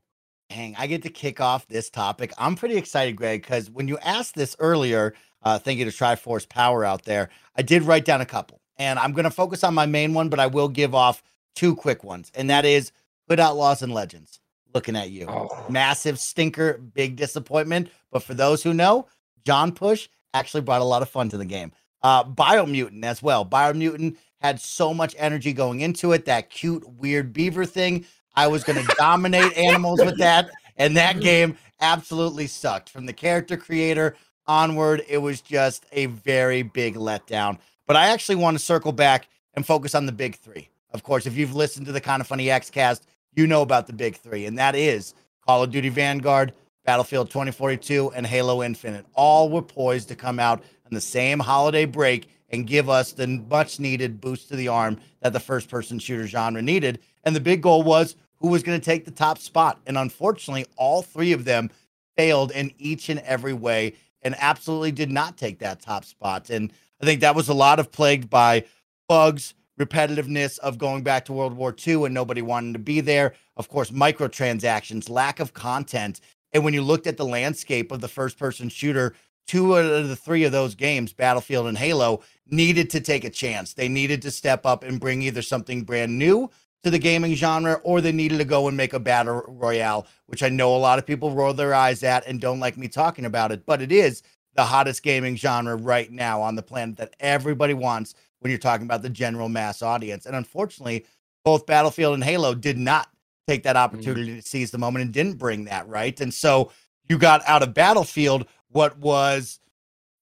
Dang, 0.50 0.76
I 0.76 0.88
get 0.88 1.04
to 1.04 1.12
kick 1.12 1.40
off 1.40 1.68
this 1.68 1.92
topic. 1.92 2.34
I'm 2.40 2.56
pretty 2.56 2.76
excited, 2.76 3.16
Greg, 3.16 3.44
because 3.44 3.70
when 3.70 3.88
you 3.88 4.00
asked 4.00 4.34
this 4.34 4.56
earlier, 4.58 5.14
uh, 5.44 5.60
thank 5.60 5.78
you 5.78 5.86
to 5.86 5.92
Triforce 5.92 6.50
Power 6.50 6.84
out 6.84 7.04
there, 7.04 7.30
I 7.56 7.62
did 7.62 7.84
write 7.84 8.04
down 8.04 8.20
a 8.20 8.26
couple. 8.26 8.60
And 8.78 8.98
I'm 8.98 9.12
going 9.12 9.26
to 9.26 9.32
focus 9.32 9.64
on 9.64 9.76
my 9.76 9.86
main 9.86 10.16
one, 10.16 10.28
but 10.30 10.40
I 10.40 10.48
will 10.48 10.70
give 10.70 10.96
off 10.96 11.22
two 11.56 11.76
quick 11.76 12.04
ones. 12.04 12.32
And 12.34 12.50
that 12.50 12.66
is 12.66 12.92
Hood 13.28 13.40
Outlaws 13.40 13.84
and 13.84 13.94
Legends. 13.94 14.40
Looking 14.74 14.96
at 14.96 15.12
you. 15.12 15.28
Oh. 15.30 15.66
Massive 15.70 16.20
stinker, 16.20 16.80
big 16.80 17.16
disappointment. 17.16 17.92
But 18.12 18.24
for 18.24 18.34
those 18.34 18.64
who 18.64 18.74
know, 18.74 19.06
John 19.46 19.72
Push 19.72 20.08
actually 20.34 20.62
brought 20.62 20.82
a 20.82 20.86
lot 20.86 21.04
of 21.04 21.10
fun 21.10 21.30
to 21.30 21.38
the 21.38 21.46
game. 21.46 21.72
Uh, 22.02 22.24
Biomutant 22.24 23.04
as 23.04 23.22
well. 23.22 23.46
Biomutant 23.46 24.18
had 24.42 24.60
so 24.60 24.94
much 24.94 25.16
energy 25.18 25.54
going 25.54 25.82
into 25.82 26.12
it. 26.14 26.26
That 26.26 26.50
cute, 26.50 26.88
weird 26.98 27.34
beaver 27.34 27.66
thing. 27.66 28.06
I 28.36 28.48
was 28.48 28.64
going 28.64 28.84
to 28.86 28.96
dominate 28.98 29.58
animals 29.58 30.00
with 30.00 30.18
that. 30.18 30.50
And 30.78 30.96
that 30.96 31.20
game 31.20 31.58
absolutely 31.82 32.48
sucked. 32.48 32.90
From 32.90 33.06
the 33.06 33.14
character 33.14 33.58
creator 33.58 34.16
onward, 34.48 35.04
it 35.08 35.18
was 35.18 35.42
just 35.42 35.86
a 35.92 36.08
very 36.08 36.64
big 36.64 36.96
letdown. 36.96 37.60
But 37.86 37.96
I 37.96 38.08
actually 38.08 38.36
want 38.36 38.58
to 38.58 38.64
circle 38.64 38.92
back 38.92 39.28
and 39.54 39.66
focus 39.66 39.96
on 39.96 40.06
the 40.06 40.12
big 40.12 40.36
three. 40.36 40.70
Of 40.92 41.04
course, 41.04 41.26
if 41.26 41.36
you've 41.36 41.56
listened 41.56 41.86
to 41.88 41.92
the 41.92 42.02
Kind 42.02 42.22
of 42.22 42.28
Funny 42.28 42.46
XCast, 42.46 43.02
you 43.36 43.46
know 43.46 43.62
about 43.62 43.88
the 43.88 43.94
big 43.94 44.16
three, 44.16 44.46
and 44.46 44.58
that 44.58 44.76
is 44.76 45.14
Call 45.46 45.64
of 45.64 45.72
Duty 45.72 45.90
Vanguard, 45.90 46.54
Battlefield 46.86 47.30
2042, 47.30 48.12
and 48.16 48.26
Halo 48.26 48.64
Infinite. 48.64 49.06
All 49.14 49.50
were 49.50 49.62
poised 49.62 50.08
to 50.10 50.16
come 50.16 50.40
out 50.40 50.64
on 50.90 50.96
the 50.96 51.02
same 51.02 51.40
holiday 51.40 51.86
break 51.86 52.30
and 52.50 52.68
give 52.68 52.90
us 52.90 53.12
the 53.12 53.28
much 53.28 53.80
needed 53.80 54.20
boost 54.20 54.50
to 54.50 54.56
the 54.56 54.68
arm 54.68 55.00
that 55.22 55.34
the 55.34 55.40
first 55.40 55.70
person 55.70 56.00
shooter 56.00 56.28
genre 56.28 56.62
needed. 56.62 57.00
And 57.24 57.36
the 57.36 57.40
big 57.40 57.62
goal 57.62 57.84
was 57.84 58.16
who 58.38 58.48
was 58.48 58.64
going 58.64 58.80
to 58.80 58.86
take 58.86 59.06
the 59.06 59.12
top 59.12 59.38
spot. 59.38 59.80
And 59.86 59.98
unfortunately, 59.98 60.66
all 60.76 61.02
three 61.02 61.34
of 61.34 61.46
them 61.46 61.70
failed 62.18 62.52
in 62.52 62.72
each 62.78 63.10
and 63.10 63.20
every 63.22 63.54
way 63.54 63.94
and 64.22 64.36
absolutely 64.40 64.92
did 64.92 65.12
not 65.12 65.38
take 65.38 65.60
that 65.60 65.82
top 65.82 66.06
spot. 66.06 66.50
And 66.50 66.74
I 67.02 67.06
think 67.06 67.22
that 67.22 67.36
was 67.36 67.50
a 67.50 67.54
lot 67.54 67.80
of 67.80 67.92
plagued 67.92 68.30
by 68.30 68.66
bugs, 69.08 69.54
repetitiveness 69.80 70.60
of 70.60 70.78
going 70.78 71.04
back 71.04 71.26
to 71.26 71.34
World 71.34 71.54
War 71.54 71.74
II 71.88 72.06
and 72.06 72.14
nobody 72.14 72.42
wanting 72.42 72.74
to 72.74 72.80
be 72.80 73.00
there. 73.00 73.34
Of 73.56 73.70
course, 73.70 73.92
microtransactions, 73.92 75.10
lack 75.10 75.40
of 75.40 75.54
content. 75.54 76.20
And 76.52 76.64
when 76.64 76.74
you 76.74 76.82
looked 76.82 77.08
at 77.08 77.18
the 77.18 77.26
landscape 77.26 77.92
of 77.92 78.02
the 78.02 78.08
first 78.08 78.38
person 78.38 78.70
shooter, 78.70 79.14
two 79.50 79.76
out 79.76 79.86
of 79.86 80.08
the 80.08 80.16
three 80.16 80.44
of 80.44 80.52
those 80.52 80.76
games, 80.76 81.12
Battlefield 81.12 81.66
and 81.66 81.78
Halo, 81.78 82.22
needed 82.46 82.92
to 82.92 83.02
take 83.02 83.24
a 83.24 83.32
chance. 83.32 83.74
They 83.74 83.90
needed 83.90 84.22
to 84.22 84.32
step 84.32 84.64
up 84.64 84.84
and 84.84 85.00
bring 85.00 85.24
either 85.24 85.42
something 85.42 85.82
brand 85.82 86.20
new 86.20 86.52
to 86.84 86.92
the 86.92 87.00
gaming 87.00 87.34
genre 87.34 87.82
or 87.84 88.00
they 88.00 88.12
needed 88.12 88.38
to 88.38 88.46
go 88.46 88.68
and 88.68 88.78
make 88.78 88.94
a 88.94 89.00
battle 89.00 89.42
royale, 89.48 90.06
which 90.28 90.44
I 90.44 90.50
know 90.50 90.76
a 90.76 90.78
lot 90.78 91.00
of 91.00 91.08
people 91.08 91.32
roll 91.32 91.54
their 91.56 91.74
eyes 91.74 92.04
at 92.04 92.28
and 92.28 92.40
don't 92.40 92.60
like 92.60 92.78
me 92.78 92.88
talking 92.88 93.26
about 93.26 93.52
it, 93.52 93.66
but 93.66 93.82
it 93.82 93.92
is 93.92 94.22
the 94.54 94.64
hottest 94.64 95.02
gaming 95.02 95.36
genre 95.36 95.76
right 95.76 96.12
now 96.12 96.44
on 96.44 96.56
the 96.56 96.62
planet 96.62 96.98
that 96.98 97.16
everybody 97.20 97.74
wants 97.74 98.14
when 98.40 98.52
you're 98.52 98.60
talking 98.60 98.86
about 98.86 99.02
the 99.02 99.10
general 99.10 99.50
mass 99.50 99.82
audience. 99.82 100.28
And 100.28 100.36
unfortunately, 100.36 101.08
both 101.44 101.66
Battlefield 101.66 102.14
and 102.14 102.24
Halo 102.24 102.54
did 102.54 102.78
not 102.78 103.10
take 103.48 103.64
that 103.64 103.78
opportunity 103.78 104.28
mm-hmm. 104.28 104.40
to 104.42 104.48
seize 104.48 104.70
the 104.70 104.78
moment 104.78 105.06
and 105.06 105.12
didn't 105.12 105.40
bring 105.40 105.66
that, 105.66 105.88
right? 105.88 106.22
And 106.22 106.32
so 106.32 106.72
you 107.10 107.18
got 107.18 107.42
out 107.48 107.64
of 107.64 107.74
Battlefield 107.74 108.46
what 108.72 108.98
was 108.98 109.60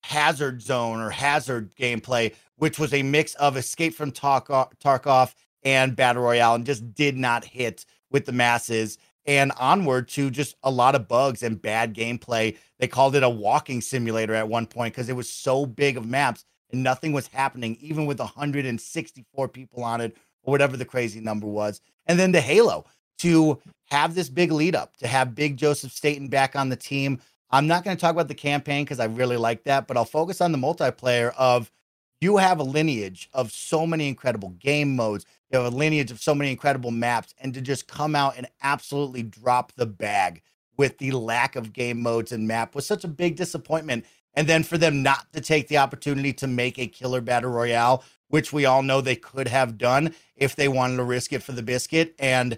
Hazard 0.04 0.62
Zone 0.62 1.00
or 1.00 1.10
Hazard 1.10 1.76
gameplay, 1.76 2.34
which 2.56 2.80
was 2.80 2.94
a 2.94 3.04
mix 3.04 3.36
of 3.36 3.58
Escape 3.58 3.94
from 3.94 4.12
Tarkov 4.12 5.34
and 5.64 5.96
Battle 5.96 6.24
Royale 6.24 6.56
and 6.56 6.66
just 6.66 6.94
did 6.94 7.18
not 7.18 7.44
hit 7.44 7.86
with 8.10 8.26
the 8.26 8.32
masses 8.32 8.98
and 9.26 9.52
onward 9.60 10.08
to 10.08 10.30
just 10.32 10.56
a 10.64 10.72
lot 10.72 10.96
of 10.96 11.08
bugs 11.10 11.44
and 11.44 11.62
bad 11.62 11.94
gameplay. 11.94 12.58
They 12.80 12.88
called 12.88 13.16
it 13.16 13.24
a 13.24 13.30
walking 13.30 13.82
simulator 13.82 14.34
at 14.34 14.48
one 14.48 14.66
point 14.66 14.94
because 14.94 15.10
it 15.10 15.16
was 15.16 15.30
so 15.30 15.66
big 15.66 15.98
of 15.98 16.06
maps 16.06 16.46
and 16.72 16.84
nothing 16.84 17.12
was 17.12 17.28
happening, 17.28 17.78
even 17.82 18.06
with 18.06 18.20
164 18.20 19.48
people 19.50 19.84
on 19.84 20.00
it 20.00 20.16
or 20.44 20.52
whatever 20.52 20.78
the 20.78 20.86
crazy 20.86 21.20
number 21.20 21.48
was. 21.48 21.82
And 22.06 22.18
then 22.18 22.32
the 22.32 22.40
Halo 22.40 22.86
to 23.20 23.62
have 23.86 24.16
this 24.16 24.30
big 24.30 24.52
lead 24.52 24.76
up, 24.76 24.96
to 24.98 25.08
have 25.08 25.36
big 25.36 25.58
Joseph 25.58 25.92
Staten 25.92 26.30
back 26.30 26.56
on 26.56 26.70
the 26.70 26.76
team. 26.76 27.20
I'm 27.50 27.68
not 27.68 27.84
going 27.84 27.96
to 27.96 28.02
talk 28.02 28.12
about 28.12 28.28
the 28.28 28.36
campaign 28.36 28.84
because 28.84 29.00
I 29.00 29.06
really 29.06 29.38
like 29.38 29.64
that, 29.64 29.88
but 29.88 29.98
I'll 29.98 30.06
focus 30.06 30.42
on 30.42 30.52
the 30.52 30.58
multiplayer 30.58 31.34
of 31.38 31.72
you 32.20 32.38
have 32.38 32.60
a 32.60 32.64
lineage 32.64 33.30
of 33.34 33.52
so 33.52 33.86
many 33.86 34.08
incredible 34.08 34.50
game 34.50 34.96
modes. 34.96 35.26
You 35.52 35.60
have 35.60 35.72
a 35.72 35.76
lineage 35.76 36.12
of 36.12 36.20
so 36.20 36.36
many 36.36 36.52
incredible 36.52 36.92
maps, 36.92 37.34
and 37.40 37.54
to 37.54 37.62
just 37.62 37.88
come 37.88 38.16
out 38.16 38.36
and 38.38 38.48
absolutely 38.62 39.24
drop 39.24 39.72
the 39.74 39.86
bag 39.86 40.42
with 40.78 40.98
the 40.98 41.12
lack 41.12 41.56
of 41.56 41.74
game 41.74 42.02
modes 42.02 42.32
and 42.32 42.48
map 42.48 42.76
was 42.76 42.86
such 42.86 43.04
a 43.04 43.08
big 43.08 43.36
disappointment. 43.36 44.06
And 44.34 44.48
then 44.48 44.64
for 44.64 44.78
them 44.78 45.02
not 45.02 45.32
to 45.34 45.42
take 45.42 45.68
the 45.68 45.78
opportunity 45.78 46.34
to 46.34 46.48
make 46.48 46.78
a 46.78 46.86
killer 46.88 47.22
battle 47.22 47.50
royale, 47.50 48.04
which 48.28 48.54
we 48.54 48.66
all 48.66 48.84
know 48.84 49.02
they 49.02 49.16
could 49.16 49.48
have 49.48 49.78
done 49.78 50.14
if 50.36 50.56
they 50.56 50.68
wanted 50.68 50.98
to 50.98 51.04
risk 51.04 51.34
it 51.34 51.42
for 51.42 51.54
the 51.54 51.64
biscuit 51.64 52.14
and 52.20 52.58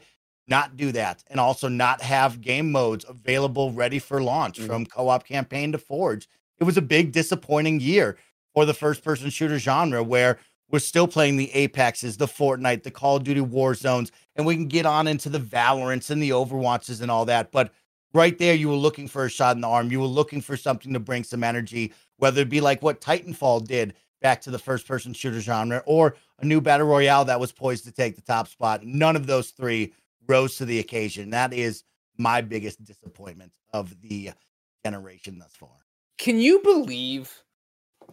not 0.50 0.78
do 0.78 0.92
that. 0.94 1.24
And 1.28 1.40
also 1.40 1.68
not 1.68 2.02
have 2.02 2.42
game 2.42 2.72
modes 2.72 3.06
available 3.08 3.72
ready 3.72 4.00
for 4.00 4.22
launch 4.22 4.58
mm-hmm. 4.58 4.68
from 4.68 4.86
co 4.86 5.10
op 5.10 5.26
campaign 5.26 5.72
to 5.72 5.78
Forge. 5.78 6.28
It 6.60 6.64
was 6.64 6.78
a 6.78 6.82
big 6.82 7.12
disappointing 7.12 7.80
year 7.80 8.18
for 8.54 8.66
the 8.66 8.74
first 8.74 9.04
person 9.04 9.30
shooter 9.30 9.60
genre 9.60 10.04
where 10.04 10.40
we're 10.72 10.80
still 10.80 11.08
playing 11.08 11.38
the 11.38 11.52
Apexes, 11.56 12.18
the 12.18 12.28
Fortnite, 12.28 12.84
the 12.84 12.92
Call 12.92 13.18
of 13.18 13.24
Duty 13.24 13.42
Warzones, 13.42 14.12
and 14.36 14.46
we 14.46 14.56
can 14.56 14.68
get 14.68 14.86
on 14.86 15.08
into 15.08 15.30
the 15.30 15.40
Valorants 15.40 16.12
and 16.12 16.22
the 16.22 16.30
Overwatches 16.30 17.02
and 17.02 17.10
all 17.10 17.26
that. 17.26 17.52
But 17.52 17.74
right 18.14 18.38
there, 18.38 18.54
you 18.54 18.70
were 18.70 18.76
looking 18.76 19.08
for 19.08 19.26
a 19.26 19.30
shot 19.30 19.56
in 19.56 19.62
the 19.62 19.68
arm. 19.68 19.92
You 19.92 20.00
were 20.00 20.06
looking 20.06 20.42
for 20.42 20.56
something 20.56 20.94
to 20.94 21.00
bring 21.00 21.24
some 21.24 21.44
energy, 21.44 21.94
whether 22.18 22.42
it 22.42 22.50
be 22.50 22.62
like 22.62 22.82
what 22.82 23.02
Titanfall 23.02 23.66
did 23.68 23.96
back 24.22 24.42
to 24.42 24.52
the 24.52 24.60
first 24.60 24.88
person 24.88 25.14
shooter 25.14 25.40
genre 25.40 25.82
or 25.86 26.16
a 26.40 26.46
new 26.46 26.62
battle 26.62 26.88
royale 26.88 27.26
that 27.26 27.40
was 27.40 27.52
poised 27.52 27.86
to 27.86 27.92
take 27.92 28.16
the 28.16 28.22
top 28.22 28.48
spot. 28.48 28.84
None 28.84 29.16
of 29.16 29.28
those 29.28 29.52
three 29.52 29.94
rose 30.28 30.58
to 30.58 30.66
the 30.66 30.80
occasion. 30.80 31.30
That 31.32 31.54
is 31.54 31.84
my 32.18 32.42
biggest 32.42 32.84
disappointment 32.84 33.52
of 33.74 34.00
the 34.02 34.32
generation 34.86 35.40
thus 35.40 35.54
far. 35.56 35.70
Can 36.18 36.40
you 36.40 36.60
believe 36.60 37.32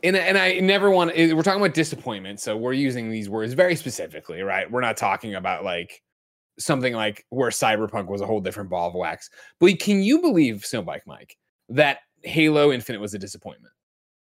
and 0.03 0.17
and 0.17 0.37
I 0.37 0.59
never 0.61 0.91
want 0.91 1.13
to. 1.13 1.19
Eh, 1.19 1.33
we're 1.33 1.43
talking 1.43 1.61
about 1.61 1.75
disappointment, 1.75 2.41
so 2.41 2.57
we're 2.57 2.73
using 2.73 3.11
these 3.11 3.29
words 3.29 3.55
very 3.55 3.77
specifically, 3.77 4.43
right? 4.43 4.71
We're 4.71 4.81
not 4.81 4.97
talking 4.97 5.35
about 5.35 5.65
like 5.65 6.03
something 6.59 6.95
like 6.95 7.25
where 7.31 7.51
Cyberpunk 7.51 8.07
was 8.07 8.21
a 8.21 8.27
whole 8.27 8.41
different 8.41 8.71
ball 8.71 8.89
of 8.89 8.95
wax. 8.95 9.31
But 9.61 9.79
can 9.79 10.03
you 10.03 10.21
believe, 10.21 10.65
Snowbike 10.71 11.03
Mike, 11.07 11.37
that 11.69 11.99
Halo 12.23 12.73
Infinite 12.73 13.01
was 13.01 13.15
a 13.15 13.19
disappointment? 13.19 13.73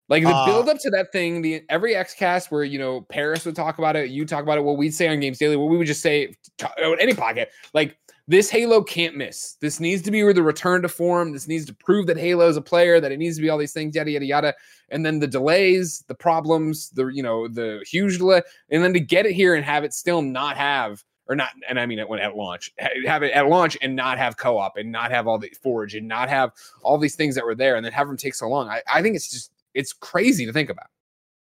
Like 0.09 0.23
the 0.23 0.29
uh, 0.29 0.45
build 0.45 0.69
up 0.69 0.79
to 0.79 0.89
that 0.89 1.11
thing, 1.11 1.41
the 1.41 1.63
every 1.69 1.93
XCast 1.93 2.49
where 2.49 2.63
you 2.63 2.79
know 2.79 3.01
Parris 3.01 3.45
would 3.45 3.55
talk 3.55 3.77
about 3.77 3.95
it, 3.95 4.09
you 4.09 4.25
talk 4.25 4.41
about 4.41 4.57
it, 4.57 4.63
what 4.63 4.77
we'd 4.77 4.93
say 4.93 5.07
on 5.07 5.19
Games 5.19 5.37
Daily, 5.37 5.55
what 5.55 5.69
we 5.69 5.77
would 5.77 5.87
just 5.87 6.01
say 6.01 6.33
any 6.99 7.13
pocket, 7.13 7.51
like 7.73 7.95
this 8.27 8.49
Halo 8.49 8.83
can't 8.83 9.15
miss. 9.15 9.53
This 9.61 9.79
needs 9.79 10.01
to 10.03 10.11
be 10.11 10.23
where 10.23 10.33
the 10.33 10.43
return 10.43 10.81
to 10.81 10.89
form. 10.89 11.31
This 11.31 11.47
needs 11.47 11.65
to 11.65 11.73
prove 11.73 12.07
that 12.07 12.17
Halo 12.17 12.47
is 12.47 12.57
a 12.57 12.61
player, 12.61 12.99
that 12.99 13.11
it 13.11 13.17
needs 13.17 13.35
to 13.37 13.41
be 13.41 13.49
all 13.49 13.57
these 13.57 13.73
things, 13.73 13.95
yada 13.95 14.09
yada 14.11 14.25
yada. 14.25 14.53
And 14.89 15.05
then 15.05 15.19
the 15.19 15.27
delays, 15.27 16.03
the 16.07 16.15
problems, 16.15 16.89
the 16.89 17.07
you 17.07 17.21
know 17.21 17.47
the 17.47 17.85
huge 17.87 18.17
delay, 18.17 18.41
and 18.71 18.83
then 18.83 18.93
to 18.93 18.99
get 18.99 19.27
it 19.27 19.33
here 19.33 19.53
and 19.53 19.63
have 19.63 19.83
it 19.83 19.93
still 19.93 20.23
not 20.23 20.57
have 20.57 21.03
or 21.27 21.35
not, 21.35 21.49
and 21.67 21.79
I 21.79 21.85
mean 21.85 21.99
it 21.99 22.09
when 22.09 22.19
at 22.19 22.35
launch, 22.35 22.71
have 23.05 23.21
it 23.21 23.31
at 23.33 23.47
launch 23.47 23.77
and 23.83 23.95
not 23.95 24.17
have 24.17 24.37
co-op 24.37 24.77
and 24.77 24.91
not 24.91 25.11
have 25.11 25.27
all 25.27 25.37
the 25.37 25.53
forge 25.61 25.93
and 25.93 26.07
not 26.07 26.29
have 26.29 26.51
all 26.81 26.97
these 26.97 27.15
things 27.15 27.35
that 27.35 27.45
were 27.45 27.53
there, 27.53 27.75
and 27.75 27.85
then 27.85 27.93
have 27.93 28.07
them 28.07 28.17
take 28.17 28.33
so 28.33 28.49
long. 28.49 28.67
I, 28.69 28.81
I 28.91 29.03
think 29.03 29.15
it's 29.15 29.29
just 29.29 29.51
it's 29.73 29.93
crazy 29.93 30.45
to 30.45 30.53
think 30.53 30.69
about. 30.69 30.87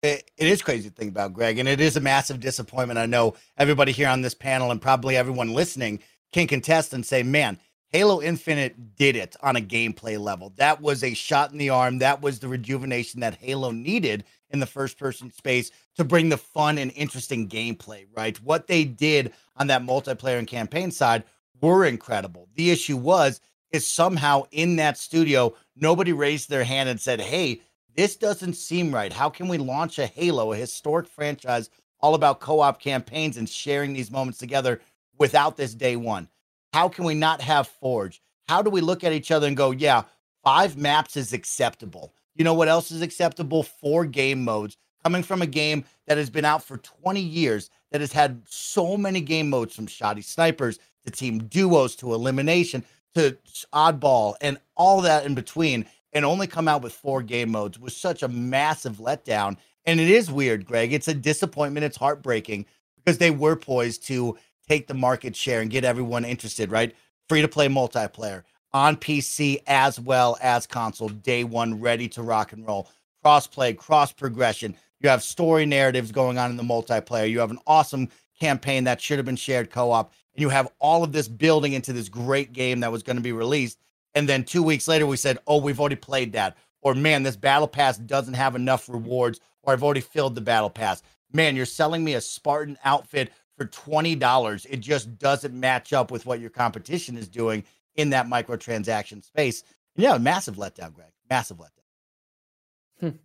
It, 0.02 0.30
it 0.36 0.46
is 0.46 0.62
crazy 0.62 0.88
to 0.88 0.94
think 0.94 1.10
about, 1.10 1.32
Greg, 1.32 1.58
and 1.58 1.68
it 1.68 1.80
is 1.80 1.96
a 1.96 2.00
massive 2.00 2.40
disappointment. 2.40 2.98
I 2.98 3.06
know 3.06 3.34
everybody 3.56 3.92
here 3.92 4.08
on 4.08 4.22
this 4.22 4.34
panel 4.34 4.70
and 4.70 4.80
probably 4.80 5.16
everyone 5.16 5.52
listening 5.52 6.00
can 6.32 6.46
contest 6.46 6.92
and 6.92 7.04
say, 7.04 7.22
man, 7.22 7.58
Halo 7.88 8.20
Infinite 8.20 8.96
did 8.96 9.16
it 9.16 9.36
on 9.42 9.56
a 9.56 9.60
gameplay 9.60 10.18
level. 10.18 10.52
That 10.56 10.80
was 10.80 11.02
a 11.02 11.14
shot 11.14 11.52
in 11.52 11.58
the 11.58 11.70
arm. 11.70 11.98
That 11.98 12.20
was 12.20 12.38
the 12.38 12.48
rejuvenation 12.48 13.20
that 13.20 13.36
Halo 13.36 13.70
needed 13.70 14.24
in 14.50 14.60
the 14.60 14.66
first 14.66 14.98
person 14.98 15.30
space 15.32 15.70
to 15.96 16.04
bring 16.04 16.28
the 16.28 16.36
fun 16.36 16.78
and 16.78 16.92
interesting 16.94 17.48
gameplay, 17.48 18.06
right? 18.16 18.36
What 18.42 18.66
they 18.66 18.84
did 18.84 19.32
on 19.56 19.68
that 19.68 19.82
multiplayer 19.82 20.38
and 20.38 20.48
campaign 20.48 20.90
side 20.90 21.24
were 21.60 21.84
incredible. 21.84 22.48
The 22.54 22.70
issue 22.70 22.96
was 22.96 23.40
is 23.70 23.86
somehow 23.86 24.44
in 24.50 24.76
that 24.76 24.98
studio 24.98 25.54
nobody 25.74 26.12
raised 26.12 26.48
their 26.48 26.64
hand 26.64 26.88
and 26.88 27.00
said, 27.00 27.20
"Hey, 27.20 27.60
This 27.96 28.14
doesn't 28.14 28.54
seem 28.54 28.94
right. 28.94 29.12
How 29.12 29.30
can 29.30 29.48
we 29.48 29.56
launch 29.56 29.98
a 29.98 30.06
Halo, 30.06 30.52
a 30.52 30.56
historic 30.56 31.08
franchise 31.08 31.70
all 32.00 32.14
about 32.14 32.40
co 32.40 32.60
op 32.60 32.78
campaigns 32.78 33.38
and 33.38 33.48
sharing 33.48 33.94
these 33.94 34.10
moments 34.10 34.38
together 34.38 34.82
without 35.18 35.56
this 35.56 35.74
day 35.74 35.96
one? 35.96 36.28
How 36.74 36.90
can 36.90 37.04
we 37.04 37.14
not 37.14 37.40
have 37.40 37.66
Forge? 37.66 38.20
How 38.48 38.60
do 38.60 38.68
we 38.68 38.82
look 38.82 39.02
at 39.02 39.14
each 39.14 39.30
other 39.30 39.46
and 39.46 39.56
go, 39.56 39.70
yeah, 39.70 40.02
five 40.44 40.76
maps 40.76 41.16
is 41.16 41.32
acceptable? 41.32 42.12
You 42.34 42.44
know 42.44 42.52
what 42.52 42.68
else 42.68 42.90
is 42.90 43.00
acceptable? 43.00 43.62
Four 43.62 44.04
game 44.04 44.44
modes 44.44 44.76
coming 45.02 45.22
from 45.22 45.40
a 45.40 45.46
game 45.46 45.82
that 46.06 46.18
has 46.18 46.28
been 46.28 46.44
out 46.44 46.62
for 46.62 46.76
20 46.76 47.20
years, 47.20 47.70
that 47.92 48.02
has 48.02 48.12
had 48.12 48.42
so 48.46 48.98
many 48.98 49.22
game 49.22 49.48
modes 49.48 49.74
from 49.74 49.86
shoddy 49.86 50.20
snipers 50.20 50.78
to 51.06 51.10
team 51.10 51.38
duos 51.44 51.96
to 51.96 52.12
elimination 52.12 52.84
to 53.14 53.38
oddball 53.72 54.34
and 54.42 54.58
all 54.76 55.00
that 55.00 55.24
in 55.24 55.34
between, 55.34 55.86
and 56.16 56.24
only 56.24 56.46
come 56.46 56.66
out 56.66 56.80
with 56.80 56.94
four 56.94 57.22
game 57.22 57.50
modes 57.50 57.78
was 57.78 57.94
such 57.94 58.22
a 58.22 58.28
massive 58.28 58.96
letdown. 58.96 59.54
And 59.84 60.00
it 60.00 60.08
is 60.08 60.30
weird, 60.30 60.64
Greg. 60.64 60.94
It's 60.94 61.08
a 61.08 61.14
disappointment. 61.14 61.84
It's 61.84 61.98
heartbreaking 61.98 62.64
because 62.96 63.18
they 63.18 63.30
were 63.30 63.54
poised 63.54 64.06
to 64.06 64.38
take 64.66 64.86
the 64.86 64.94
market 64.94 65.36
share 65.36 65.60
and 65.60 65.70
get 65.70 65.84
everyone 65.84 66.24
interested, 66.24 66.70
right? 66.70 66.96
Free 67.28 67.42
to 67.42 67.48
play 67.48 67.68
multiplayer 67.68 68.44
on 68.72 68.96
PC 68.96 69.58
as 69.66 70.00
well 70.00 70.38
as 70.40 70.66
console, 70.66 71.10
day 71.10 71.44
one, 71.44 71.78
ready 71.82 72.08
to 72.08 72.22
rock 72.22 72.54
and 72.54 72.66
roll. 72.66 72.88
Cross 73.22 73.48
play, 73.48 73.74
cross 73.74 74.10
progression. 74.10 74.74
You 75.00 75.10
have 75.10 75.22
story 75.22 75.66
narratives 75.66 76.12
going 76.12 76.38
on 76.38 76.50
in 76.50 76.56
the 76.56 76.62
multiplayer. 76.62 77.30
You 77.30 77.40
have 77.40 77.50
an 77.50 77.58
awesome 77.66 78.08
campaign 78.40 78.84
that 78.84 79.02
should 79.02 79.18
have 79.18 79.26
been 79.26 79.36
shared 79.36 79.70
co 79.70 79.92
op. 79.92 80.14
And 80.34 80.40
you 80.40 80.48
have 80.48 80.72
all 80.78 81.04
of 81.04 81.12
this 81.12 81.28
building 81.28 81.74
into 81.74 81.92
this 81.92 82.08
great 82.08 82.54
game 82.54 82.80
that 82.80 82.90
was 82.90 83.02
going 83.02 83.16
to 83.16 83.22
be 83.22 83.32
released. 83.32 83.78
And 84.16 84.26
then 84.26 84.44
two 84.44 84.62
weeks 84.62 84.88
later, 84.88 85.06
we 85.06 85.18
said, 85.18 85.38
oh, 85.46 85.58
we've 85.58 85.78
already 85.78 85.94
played 85.94 86.32
that. 86.32 86.56
Or, 86.80 86.94
man, 86.94 87.22
this 87.22 87.36
battle 87.36 87.68
pass 87.68 87.98
doesn't 87.98 88.34
have 88.34 88.56
enough 88.56 88.88
rewards. 88.88 89.40
Or, 89.62 89.74
I've 89.74 89.84
already 89.84 90.00
filled 90.00 90.34
the 90.34 90.40
battle 90.40 90.70
pass. 90.70 91.02
Man, 91.32 91.54
you're 91.54 91.66
selling 91.66 92.02
me 92.02 92.14
a 92.14 92.20
Spartan 92.22 92.78
outfit 92.82 93.30
for 93.58 93.66
$20. 93.66 94.66
It 94.70 94.78
just 94.78 95.18
doesn't 95.18 95.52
match 95.58 95.92
up 95.92 96.10
with 96.10 96.24
what 96.24 96.40
your 96.40 96.48
competition 96.48 97.18
is 97.18 97.28
doing 97.28 97.62
in 97.94 98.10
that 98.10 98.26
microtransaction 98.26 99.22
space. 99.22 99.62
And 99.96 100.04
yeah, 100.04 100.16
massive 100.16 100.56
letdown, 100.56 100.94
Greg. 100.94 101.12
Massive 101.28 101.58
letdown. 101.58 101.70
Hmm. 103.00 103.16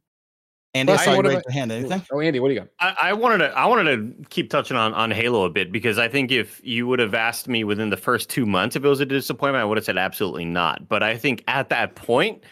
Andy, 0.73 0.93
I 0.93 0.95
Plus, 0.95 1.05
saw 1.05 1.11
you 1.11 1.17
what 1.17 1.25
raise 1.25 1.41
your 1.45 1.51
hand. 1.51 1.71
Anything? 1.71 2.01
Oh, 2.11 2.21
Andy, 2.21 2.39
what 2.39 2.47
do 2.47 2.53
you 2.53 2.61
got? 2.61 2.69
I, 2.79 3.09
I 3.09 3.13
wanted 3.13 3.39
to 3.39 3.57
I 3.57 3.65
wanted 3.65 4.19
to 4.19 4.29
keep 4.29 4.49
touching 4.49 4.77
on 4.77 4.93
on 4.93 5.11
Halo 5.11 5.43
a 5.43 5.49
bit 5.49 5.71
because 5.71 5.97
I 5.97 6.07
think 6.07 6.31
if 6.31 6.61
you 6.63 6.87
would 6.87 6.99
have 6.99 7.13
asked 7.13 7.49
me 7.49 7.65
within 7.65 7.89
the 7.89 7.97
first 7.97 8.29
two 8.29 8.45
months 8.45 8.77
if 8.77 8.85
it 8.85 8.87
was 8.87 9.01
a 9.01 9.05
disappointment, 9.05 9.61
I 9.61 9.65
would 9.65 9.77
have 9.77 9.83
said 9.83 9.97
absolutely 9.97 10.45
not. 10.45 10.87
But 10.87 11.03
I 11.03 11.17
think 11.17 11.43
at 11.47 11.67
that 11.69 11.95
point, 11.95 12.43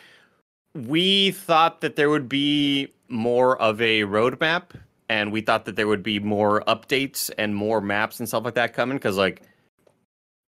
we 0.76 1.32
thought 1.32 1.80
that 1.80 1.96
there 1.96 2.10
would 2.10 2.28
be 2.28 2.92
more 3.08 3.60
of 3.62 3.80
a 3.82 4.02
roadmap, 4.02 4.72
and 5.08 5.32
we 5.32 5.40
thought 5.40 5.64
that 5.64 5.78
there 5.78 5.88
would 5.88 6.04
be 6.04 6.20
more 6.20 6.62
updates 6.68 7.32
and 7.38 7.56
more 7.56 7.80
maps 7.80 8.20
and 8.20 8.28
stuff 8.28 8.44
like 8.44 8.56
that 8.56 8.74
coming. 8.74 8.98
Because 8.98 9.16
like, 9.16 9.44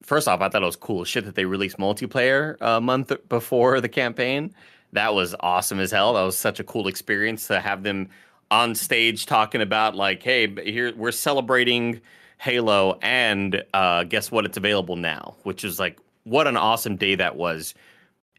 first 0.03 0.27
off, 0.27 0.41
I 0.41 0.49
thought 0.49 0.63
it 0.63 0.67
was 0.67 0.77
cool 0.77 1.05
shit 1.05 1.27
that 1.27 1.35
they 1.35 1.45
released 1.45 1.77
multiplayer 1.77 2.57
a 2.63 2.81
month 2.81 3.13
before 3.29 3.83
the 3.83 3.91
campaign. 3.91 4.55
That 4.93 5.15
was 5.15 5.35
awesome 5.41 5.81
as 5.81 5.91
hell. 5.91 6.15
That 6.15 6.23
was 6.23 6.37
such 6.37 6.61
a 6.61 6.65
cool 6.65 6.89
experience 6.89 7.47
to 7.49 7.61
have 7.61 7.83
them 7.83 8.09
on 8.51 8.75
stage 8.75 9.27
talking 9.27 9.61
about 9.61 9.95
like, 9.95 10.23
hey, 10.23 10.49
here 10.65 10.93
we're 10.97 11.13
celebrating 11.13 12.01
Halo, 12.39 12.99
and 13.03 13.63
uh, 13.75 14.05
guess 14.05 14.31
what? 14.31 14.45
It's 14.45 14.57
available 14.57 14.97
now, 14.97 15.35
which 15.43 15.65
is 15.65 15.79
like 15.79 15.99
what 16.25 16.47
an 16.47 16.57
awesome 16.57 16.97
day 16.97 17.15
that 17.17 17.37
was. 17.37 17.75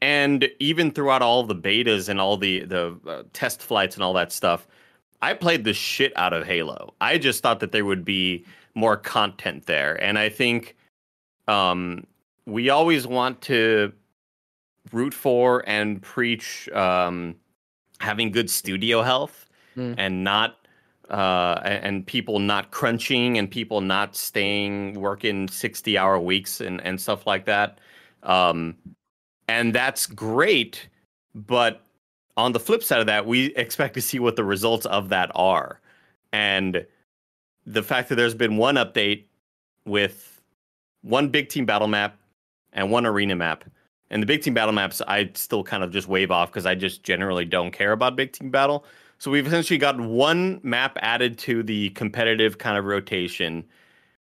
And 0.02 0.50
even 0.60 0.92
throughout 0.92 1.22
all 1.22 1.44
the 1.44 1.56
betas 1.56 2.08
and 2.08 2.20
all 2.20 2.38
the 2.38 2.64
the 2.66 2.98
uh, 3.06 3.24
test 3.34 3.62
flights 3.62 3.96
and 3.96 4.04
all 4.04 4.14
that 4.14 4.32
stuff, 4.32 4.68
I 5.22 5.34
played 5.34 5.66
the 5.66 5.74
shit 5.74 6.14
out 6.16 6.34
of 6.34 6.46
Halo. 6.48 6.94
I 7.02 7.18
just 7.18 7.44
thought 7.44 7.60
that 7.60 7.74
there 7.74 7.86
would 7.86 8.06
be 8.06 8.46
more 8.74 8.96
content 8.96 9.66
there, 9.66 10.02
and 10.02 10.18
I 10.18 10.30
think 10.30 10.78
um, 11.50 12.06
we 12.46 12.70
always 12.70 13.06
want 13.06 13.42
to 13.42 13.92
root 14.92 15.14
for 15.14 15.64
and 15.68 16.02
preach 16.02 16.70
um, 16.70 17.36
having 18.00 18.32
good 18.32 18.50
studio 18.50 19.02
health 19.02 19.46
Mm. 19.78 19.96
and 19.98 20.24
not 20.24 20.58
uh, 21.10 21.60
and 21.64 22.06
people 22.06 22.40
not 22.40 22.70
crunching 22.72 23.38
and 23.38 23.50
people 23.50 23.82
not 23.82 24.16
staying 24.16 24.94
working 25.00 25.48
60 25.48 25.98
hour 25.98 26.20
weeks 26.20 26.60
and, 26.62 26.82
and 26.82 27.00
stuff 27.02 27.26
like 27.26 27.46
that. 27.46 27.80
Um, 28.24 28.76
and 29.48 29.74
that's 29.74 30.06
great. 30.06 30.88
But 31.34 31.82
on 32.38 32.52
the 32.52 32.60
flip 32.60 32.84
side 32.84 33.00
of 33.00 33.08
that, 33.08 33.26
we 33.26 33.48
expect 33.56 33.94
to 33.96 34.02
see 34.02 34.20
what 34.20 34.36
the 34.36 34.44
results 34.44 34.86
of 34.88 35.10
that 35.10 35.32
are. 35.34 35.80
And 36.32 36.86
the 37.66 37.82
fact 37.82 38.10
that 38.10 38.16
there's 38.16 38.36
been 38.36 38.58
one 38.58 38.76
update 38.76 39.24
with 39.86 40.42
one 41.02 41.30
big 41.30 41.50
team 41.50 41.66
battle 41.66 41.88
map 41.88 42.18
and 42.74 42.92
one 42.92 43.06
arena 43.06 43.36
map. 43.36 43.64
And 44.12 44.22
the 44.22 44.28
big 44.28 44.42
team 44.42 44.54
battle 44.54 44.74
maps, 44.74 45.02
I 45.08 45.30
still 45.36 45.64
kind 45.64 45.84
of 45.84 45.92
just 45.92 46.08
wave 46.08 46.32
off 46.32 46.52
because 46.52 46.66
I 46.66 46.76
just 46.76 47.04
generally 47.04 47.46
don't 47.46 47.72
care 47.72 47.92
about 47.92 48.16
big 48.16 48.32
team 48.32 48.50
battle. 48.50 48.86
So 49.20 49.30
we've 49.30 49.46
essentially 49.46 49.78
got 49.78 50.00
one 50.00 50.60
map 50.64 50.98
added 51.02 51.38
to 51.40 51.62
the 51.62 51.90
competitive 51.92 52.58
kind 52.58 52.78
of 52.78 52.86
rotation, 52.86 53.66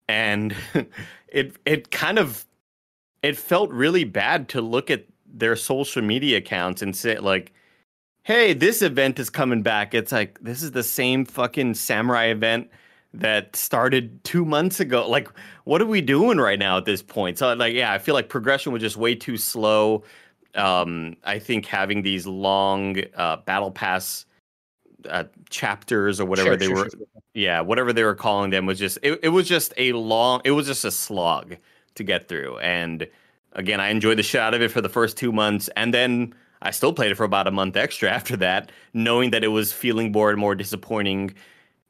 and 0.09 0.55
it 1.27 1.55
it 1.65 1.91
kind 1.91 2.19
of 2.19 2.45
it 3.21 3.37
felt 3.37 3.69
really 3.71 4.03
bad 4.03 4.49
to 4.49 4.61
look 4.61 4.89
at 4.89 5.05
their 5.25 5.55
social 5.55 6.01
media 6.01 6.39
accounts 6.39 6.81
and 6.81 6.95
say 6.95 7.17
like, 7.19 7.53
"Hey, 8.23 8.53
this 8.53 8.81
event 8.81 9.19
is 9.19 9.29
coming 9.29 9.61
back." 9.61 9.93
It's 9.93 10.11
like 10.11 10.39
this 10.41 10.63
is 10.63 10.71
the 10.71 10.83
same 10.83 11.25
fucking 11.25 11.75
samurai 11.75 12.25
event 12.25 12.69
that 13.13 13.55
started 13.55 14.23
two 14.23 14.45
months 14.45 14.79
ago. 14.79 15.07
Like, 15.07 15.29
what 15.65 15.81
are 15.81 15.85
we 15.85 16.01
doing 16.01 16.37
right 16.37 16.59
now 16.59 16.77
at 16.77 16.85
this 16.85 17.01
point? 17.01 17.37
So, 17.37 17.53
like, 17.53 17.73
yeah, 17.73 17.91
I 17.91 17.97
feel 17.97 18.15
like 18.15 18.29
progression 18.29 18.71
was 18.71 18.81
just 18.81 18.97
way 18.97 19.15
too 19.15 19.37
slow. 19.37 20.03
Um, 20.55 21.15
I 21.23 21.39
think 21.39 21.65
having 21.65 22.01
these 22.01 22.25
long 22.25 22.97
uh, 23.15 23.37
battle 23.37 23.71
pass 23.71 24.25
uh, 25.09 25.25
chapters 25.49 26.19
or 26.19 26.25
whatever 26.25 26.49
Sure, 26.49 26.57
they 26.57 26.65
sure, 26.65 26.75
were, 26.75 26.89
sure, 26.89 27.07
yeah, 27.33 27.61
whatever 27.61 27.93
they 27.93 28.03
were 28.03 28.15
calling 28.15 28.51
them 28.51 28.65
was 28.65 28.77
just 28.79 28.97
it, 29.01 29.19
it 29.23 29.29
was 29.29 29.47
just 29.47 29.73
a 29.77 29.93
long, 29.93 30.41
it 30.43 30.51
was 30.51 30.67
just 30.67 30.85
a 30.85 30.91
slog 30.91 31.55
to 31.95 32.03
get 32.03 32.27
through. 32.27 32.57
And 32.59 33.07
again, 33.53 33.79
I 33.79 33.89
enjoyed 33.89 34.17
the 34.17 34.23
shit 34.23 34.41
out 34.41 34.53
of 34.53 34.61
it 34.61 34.71
for 34.71 34.81
the 34.81 34.89
first 34.89 35.17
two 35.17 35.31
months, 35.31 35.69
and 35.75 35.93
then 35.93 36.33
I 36.61 36.71
still 36.71 36.93
played 36.93 37.11
it 37.11 37.15
for 37.15 37.23
about 37.23 37.47
a 37.47 37.51
month 37.51 37.75
extra 37.75 38.09
after 38.11 38.37
that, 38.37 38.71
knowing 38.93 39.31
that 39.31 39.43
it 39.43 39.49
was 39.49 39.73
feeling 39.73 40.11
more 40.11 40.29
and 40.29 40.39
more 40.39 40.55
disappointing. 40.55 41.33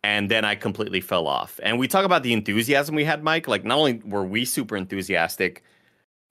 And 0.03 0.29
then 0.31 0.43
I 0.45 0.55
completely 0.55 0.99
fell 0.99 1.27
off. 1.27 1.59
And 1.61 1.77
we 1.77 1.87
talk 1.87 2.05
about 2.05 2.23
the 2.23 2.33
enthusiasm 2.33 2.95
we 2.95 3.05
had, 3.05 3.23
Mike. 3.23 3.47
Like, 3.47 3.63
not 3.63 3.77
only 3.77 4.01
were 4.03 4.25
we 4.25 4.45
super 4.45 4.75
enthusiastic, 4.75 5.63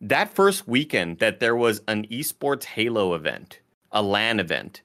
that 0.00 0.34
first 0.34 0.66
weekend 0.66 1.18
that 1.18 1.40
there 1.40 1.54
was 1.54 1.82
an 1.86 2.06
esports 2.08 2.64
Halo 2.64 3.14
event, 3.14 3.60
a 3.92 4.02
LAN 4.02 4.40
event, 4.40 4.82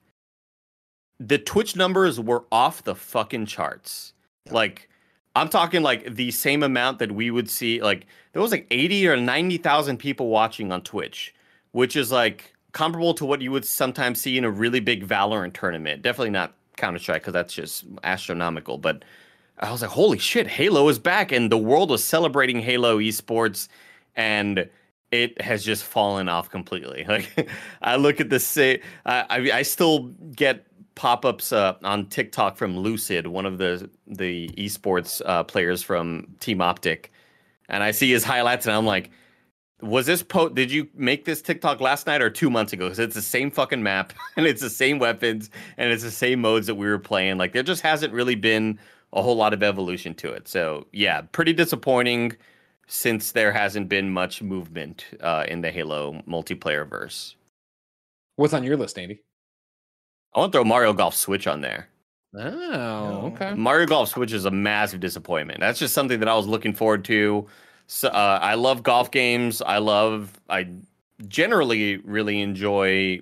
the 1.19 1.37
Twitch 1.37 1.75
numbers 1.75 2.19
were 2.19 2.45
off 2.51 2.83
the 2.83 2.95
fucking 2.95 3.45
charts. 3.45 4.13
Like, 4.51 4.89
I'm 5.35 5.49
talking 5.49 5.81
like 5.81 6.15
the 6.15 6.31
same 6.31 6.61
amount 6.61 6.99
that 6.99 7.11
we 7.11 7.31
would 7.31 7.49
see. 7.49 7.81
Like, 7.81 8.05
there 8.33 8.41
was 8.41 8.51
like 8.51 8.67
80 8.69 9.07
or 9.07 9.17
90,000 9.17 9.97
people 9.97 10.27
watching 10.27 10.71
on 10.71 10.81
Twitch, 10.81 11.33
which 11.71 11.95
is 11.95 12.11
like 12.11 12.53
comparable 12.73 13.13
to 13.15 13.25
what 13.25 13.41
you 13.41 13.51
would 13.51 13.65
sometimes 13.65 14.21
see 14.21 14.37
in 14.37 14.43
a 14.43 14.51
really 14.51 14.81
big 14.81 15.07
Valorant 15.07 15.53
tournament. 15.53 16.01
Definitely 16.01 16.31
not 16.31 16.53
Counter 16.77 16.99
Strike 16.99 17.21
because 17.21 17.33
that's 17.33 17.53
just 17.53 17.85
astronomical. 18.03 18.77
But 18.77 19.03
I 19.59 19.71
was 19.71 19.81
like, 19.81 19.91
holy 19.91 20.17
shit, 20.17 20.47
Halo 20.47 20.87
is 20.89 20.99
back. 20.99 21.31
And 21.31 21.51
the 21.51 21.57
world 21.57 21.89
was 21.89 22.03
celebrating 22.03 22.59
Halo 22.59 22.99
esports. 22.99 23.67
And 24.15 24.69
it 25.11 25.39
has 25.41 25.63
just 25.63 25.83
fallen 25.83 26.29
off 26.29 26.49
completely. 26.49 27.05
Like 27.09 27.49
I 27.81 27.95
look 27.95 28.19
at 28.19 28.29
the 28.29 28.39
say, 28.39 28.81
I, 29.05 29.49
I 29.53 29.61
still 29.61 30.09
get 30.35 30.65
pop-ups 30.95 31.51
uh, 31.51 31.75
on 31.83 32.07
TikTok 32.07 32.57
from 32.57 32.77
Lucid, 32.77 33.27
one 33.27 33.45
of 33.45 33.57
the 33.57 33.89
the 34.07 34.49
esports 34.57 35.21
uh, 35.25 35.43
players 35.43 35.83
from 35.83 36.35
Team 36.39 36.59
OpTic, 36.59 37.07
and 37.69 37.83
I 37.83 37.91
see 37.91 38.11
his 38.11 38.23
highlights, 38.23 38.65
and 38.65 38.75
I'm 38.75 38.85
like, 38.85 39.11
was 39.81 40.05
this 40.05 40.23
po? 40.23 40.49
Did 40.49 40.71
you 40.71 40.87
make 40.95 41.25
this 41.25 41.41
TikTok 41.41 41.81
last 41.81 42.07
night 42.07 42.21
or 42.21 42.29
two 42.29 42.49
months 42.49 42.73
ago? 42.73 42.85
Because 42.85 42.99
it's 42.99 43.15
the 43.15 43.21
same 43.21 43.51
fucking 43.51 43.83
map, 43.83 44.13
and 44.37 44.45
it's 44.45 44.61
the 44.61 44.69
same 44.69 44.99
weapons, 44.99 45.49
and 45.77 45.91
it's 45.91 46.03
the 46.03 46.11
same 46.11 46.41
modes 46.41 46.67
that 46.67 46.75
we 46.75 46.87
were 46.87 46.99
playing. 46.99 47.37
Like 47.37 47.53
there 47.53 47.63
just 47.63 47.81
hasn't 47.81 48.13
really 48.13 48.35
been 48.35 48.79
a 49.13 49.21
whole 49.21 49.35
lot 49.35 49.53
of 49.53 49.63
evolution 49.63 50.13
to 50.15 50.31
it. 50.31 50.47
So 50.47 50.87
yeah, 50.91 51.21
pretty 51.21 51.53
disappointing 51.53 52.35
since 52.87 53.31
there 53.31 53.51
hasn't 53.51 53.89
been 53.89 54.09
much 54.09 54.41
movement 54.41 55.05
uh, 55.21 55.45
in 55.47 55.61
the 55.61 55.71
Halo 55.71 56.21
multiplayer 56.27 56.87
verse. 56.87 57.35
What's 58.35 58.53
on 58.53 58.63
your 58.63 58.77
list, 58.77 58.97
Andy? 58.99 59.21
I 60.33 60.39
want 60.39 60.51
to 60.51 60.57
throw 60.57 60.65
Mario 60.65 60.93
Golf 60.93 61.15
Switch 61.15 61.47
on 61.47 61.61
there. 61.61 61.87
Oh, 62.37 63.31
okay. 63.33 63.53
Mario 63.53 63.87
Golf 63.87 64.09
Switch 64.09 64.33
is 64.33 64.43
a 64.43 64.51
massive 64.51 64.99
disappointment. 64.99 65.61
That's 65.61 65.79
just 65.79 65.93
something 65.93 66.19
that 66.19 66.27
I 66.27 66.35
was 66.35 66.47
looking 66.47 66.73
forward 66.73 67.05
to. 67.05 67.47
So, 67.87 68.09
uh, 68.09 68.39
I 68.41 68.55
love 68.55 68.83
golf 68.83 69.11
games. 69.11 69.61
I 69.61 69.77
love. 69.77 70.39
I 70.49 70.67
generally 71.27 71.97
really 71.97 72.41
enjoy 72.41 73.21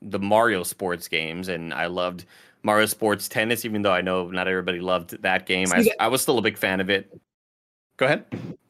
the 0.00 0.18
Mario 0.18 0.62
sports 0.62 1.08
games, 1.08 1.48
and 1.48 1.74
I 1.74 1.86
loved 1.86 2.24
Mario 2.62 2.86
Sports 2.86 3.28
Tennis, 3.28 3.64
even 3.64 3.82
though 3.82 3.92
I 3.92 4.00
know 4.00 4.28
not 4.28 4.48
everybody 4.48 4.80
loved 4.80 5.22
that 5.22 5.46
game. 5.46 5.68
I, 5.72 5.88
I 6.00 6.08
was 6.08 6.22
still 6.22 6.38
a 6.38 6.42
big 6.42 6.56
fan 6.56 6.80
of 6.80 6.90
it. 6.90 7.18
Go 7.96 8.06
ahead. 8.06 8.24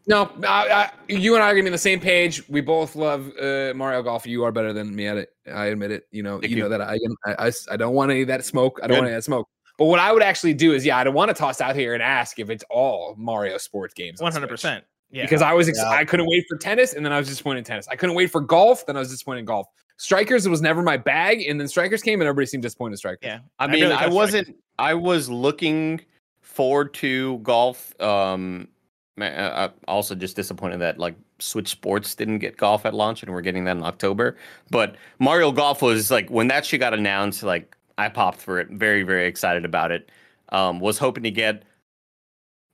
No, 0.07 0.31
I, 0.43 0.71
I, 0.71 0.91
you 1.07 1.35
and 1.35 1.45
I 1.45 1.49
are 1.49 1.53
gonna 1.53 1.65
be 1.65 1.69
on 1.69 1.73
the 1.73 1.79
same 1.79 2.01
page. 2.01 2.49
We 2.49 2.63
both 2.63 2.97
love 2.97 3.31
uh, 3.39 3.75
Mario 3.77 4.03
Golf. 4.03 4.27
You 4.27 4.43
are 4.45 4.51
better 4.51 4.73
than 4.73 4.97
me 4.97 5.07
at 5.07 5.19
it. 5.19 5.29
I 5.53 5.67
admit 5.67 5.91
it. 5.91 6.07
You 6.11 6.23
know, 6.23 6.41
you, 6.43 6.49
you. 6.49 6.63
know 6.63 6.71
that 6.71 6.81
I, 6.81 6.99
I, 7.27 7.47
I, 7.47 7.53
I 7.71 7.77
don't 7.77 7.95
want 7.95 8.11
any 8.11 8.23
of 8.23 8.29
that 8.29 8.45
smoke. 8.45 8.81
I 8.83 8.87
don't 8.87 8.97
Good. 8.97 9.01
want 9.01 9.07
any 9.09 9.15
of 9.15 9.19
that 9.19 9.25
smoke. 9.25 9.49
But 9.77 9.85
what 9.85 10.01
I 10.01 10.13
would 10.13 10.23
actually 10.23 10.55
do 10.55 10.73
is, 10.73 10.85
yeah, 10.85 10.97
I 10.97 11.05
don't 11.05 11.15
want 11.15 11.29
to 11.29 11.35
toss 11.35 11.61
out 11.61 11.77
here 11.77 11.93
and 11.93 12.03
ask 12.03 12.39
if 12.39 12.49
it's 12.49 12.65
all 12.71 13.15
Mario 13.19 13.59
sports 13.59 13.93
games. 13.93 14.21
One 14.21 14.33
hundred 14.33 14.49
Switch. 14.49 14.63
percent. 14.63 14.85
Yeah. 15.11 15.23
Because 15.23 15.43
I 15.43 15.53
was, 15.55 15.69
ex- 15.69 15.79
Yeah. 15.83 15.89
I 15.89 16.05
couldn't 16.05 16.27
wait 16.27 16.45
for 16.49 16.57
tennis, 16.59 16.93
and 16.95 17.05
then 17.05 17.13
I 17.13 17.19
was 17.19 17.29
disappointed 17.29 17.59
in 17.59 17.65
tennis. 17.65 17.89
I 17.89 17.97
couldn't 17.97 18.15
wait 18.15 18.31
for 18.31 18.41
golf, 18.41 18.85
then 18.87 18.97
I 18.97 19.01
was 19.01 19.11
disappointed 19.11 19.41
in 19.41 19.45
golf. 19.47 19.67
Strikers 19.97 20.49
was 20.49 20.61
never 20.61 20.83
my 20.83 20.97
bag, 20.97 21.43
and 21.43 21.59
then 21.61 21.67
strikers 21.67 22.03
came, 22.03 22.21
and 22.21 22.29
everybody 22.29 22.47
seemed 22.47 22.63
disappointed 22.63 22.93
in 22.93 22.97
strikers. 22.99 23.21
yeah. 23.23 23.41
I 23.59 23.65
I 23.65 23.67
mean, 23.69 23.83
really 23.83 23.95
I, 23.95 24.07
wasn't. 24.09 24.55
I 24.79 24.95
was 24.95 25.29
looking 25.29 26.01
forward 26.41 26.95
to 26.95 27.39
golf. 27.39 28.01
Um, 28.01 28.69
ma- 29.17 29.27
uh, 29.27 29.29
uh, 29.29 29.69
also 29.89 30.15
just 30.15 30.37
disappointed 30.37 30.79
that 30.81 30.99
like 30.99 31.17
Switch 31.41 31.69
Sports 31.69 32.15
didn't 32.15 32.39
get 32.39 32.57
golf 32.57 32.87
at 32.87 32.95
launch, 32.95 33.23
and 33.23 33.33
we're 33.33 33.41
getting 33.41 33.65
that 33.65 33.77
in 33.77 33.83
October. 33.83 34.37
But 34.71 34.97
Mario 35.19 35.51
Golf 35.53 35.83
was 35.83 36.11
like 36.11 36.31
when 36.31 36.49
that 36.49 36.65
shit 36.65 36.81
got 36.81 36.95
announced. 36.95 37.43
Like 37.43 37.77
I 37.97 38.09
popped 38.09 38.41
for 38.41 38.61
it. 38.61 38.69
Very 38.71 39.03
very 39.03 39.27
excited 39.27 39.65
about 39.65 39.91
it. 39.91 40.11
Um, 40.51 40.81
was 40.81 40.97
hoping 40.99 41.25
to 41.25 41.31
get 41.31 41.65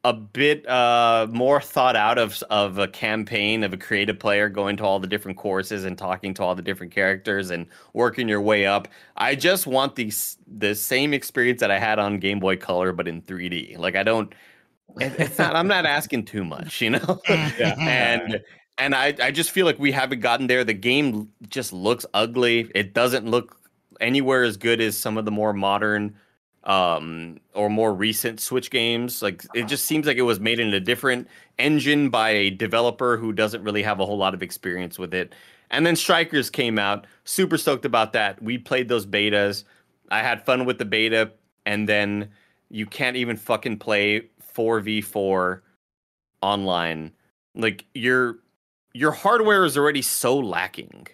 a 0.04 0.12
bit 0.12 0.68
uh 0.68 1.26
more 1.30 1.60
thought 1.60 1.96
out 1.96 2.18
of 2.18 2.42
of 2.50 2.78
a 2.78 2.86
campaign 2.86 3.64
of 3.64 3.72
a 3.72 3.76
creative 3.76 4.18
player 4.18 4.50
going 4.50 4.76
to 4.76 4.84
all 4.84 5.00
the 5.00 5.06
different 5.06 5.38
courses 5.38 5.84
and 5.84 5.96
talking 5.96 6.34
to 6.34 6.42
all 6.42 6.54
the 6.54 6.62
different 6.62 6.92
characters 6.92 7.50
and 7.50 7.66
working 7.94 8.28
your 8.28 8.42
way 8.42 8.66
up. 8.66 8.86
I 9.16 9.34
just 9.34 9.66
want 9.66 9.96
the 9.96 10.12
the 10.46 10.74
same 10.74 11.14
experience 11.14 11.60
that 11.60 11.70
I 11.70 11.78
had 11.78 11.98
on 11.98 12.18
Game 12.18 12.38
Boy 12.38 12.56
Color 12.56 12.92
but 12.92 13.08
in 13.08 13.22
3D. 13.22 13.78
Like 13.78 13.96
I 13.96 14.02
don't 14.02 14.32
it's 15.00 15.38
not 15.38 15.56
I'm 15.56 15.68
not 15.68 15.86
asking 15.86 16.26
too 16.26 16.44
much, 16.44 16.80
you 16.82 16.90
know? 16.90 17.20
Yeah. 17.28 17.74
and 17.80 18.40
and 18.76 18.94
I 18.94 19.14
I 19.22 19.30
just 19.30 19.52
feel 19.52 19.64
like 19.64 19.78
we 19.78 19.90
haven't 19.90 20.20
gotten 20.20 20.48
there. 20.48 20.64
The 20.64 20.74
game 20.74 21.30
just 21.48 21.72
looks 21.72 22.04
ugly. 22.12 22.70
It 22.74 22.92
doesn't 22.92 23.26
look 23.26 23.58
anywhere 24.00 24.44
as 24.44 24.58
good 24.58 24.82
as 24.82 24.98
some 24.98 25.16
of 25.16 25.24
the 25.24 25.30
more 25.30 25.54
modern 25.54 26.14
um 26.64 27.38
or 27.52 27.68
more 27.68 27.92
recent 27.92 28.40
switch 28.40 28.70
games 28.70 29.20
like 29.20 29.44
it 29.54 29.64
just 29.64 29.84
seems 29.84 30.06
like 30.06 30.16
it 30.16 30.22
was 30.22 30.40
made 30.40 30.58
in 30.58 30.72
a 30.72 30.80
different 30.80 31.28
engine 31.58 32.10
by 32.10 32.30
a 32.30 32.50
developer 32.50 33.16
who 33.16 33.32
doesn't 33.32 33.62
really 33.62 33.82
have 33.82 34.00
a 34.00 34.06
whole 34.06 34.18
lot 34.18 34.34
of 34.34 34.42
experience 34.42 34.98
with 34.98 35.14
it. 35.14 35.34
And 35.70 35.86
then 35.86 35.96
strikers 35.96 36.50
came 36.50 36.78
out 36.78 37.06
super 37.24 37.58
stoked 37.58 37.84
about 37.84 38.12
that. 38.12 38.42
We 38.42 38.58
played 38.58 38.88
those 38.88 39.06
betas. 39.06 39.64
I 40.10 40.20
had 40.20 40.44
fun 40.44 40.64
with 40.64 40.78
the 40.78 40.84
beta 40.84 41.32
and 41.66 41.88
then 41.88 42.30
you 42.70 42.86
can't 42.86 43.16
even 43.16 43.36
fucking 43.36 43.78
play 43.78 44.28
4v4 44.54 45.60
online. 46.42 47.12
Like 47.54 47.86
your 47.94 48.36
your 48.92 49.12
hardware 49.12 49.64
is 49.64 49.76
already 49.76 50.02
so 50.02 50.38
lacking. 50.38 51.08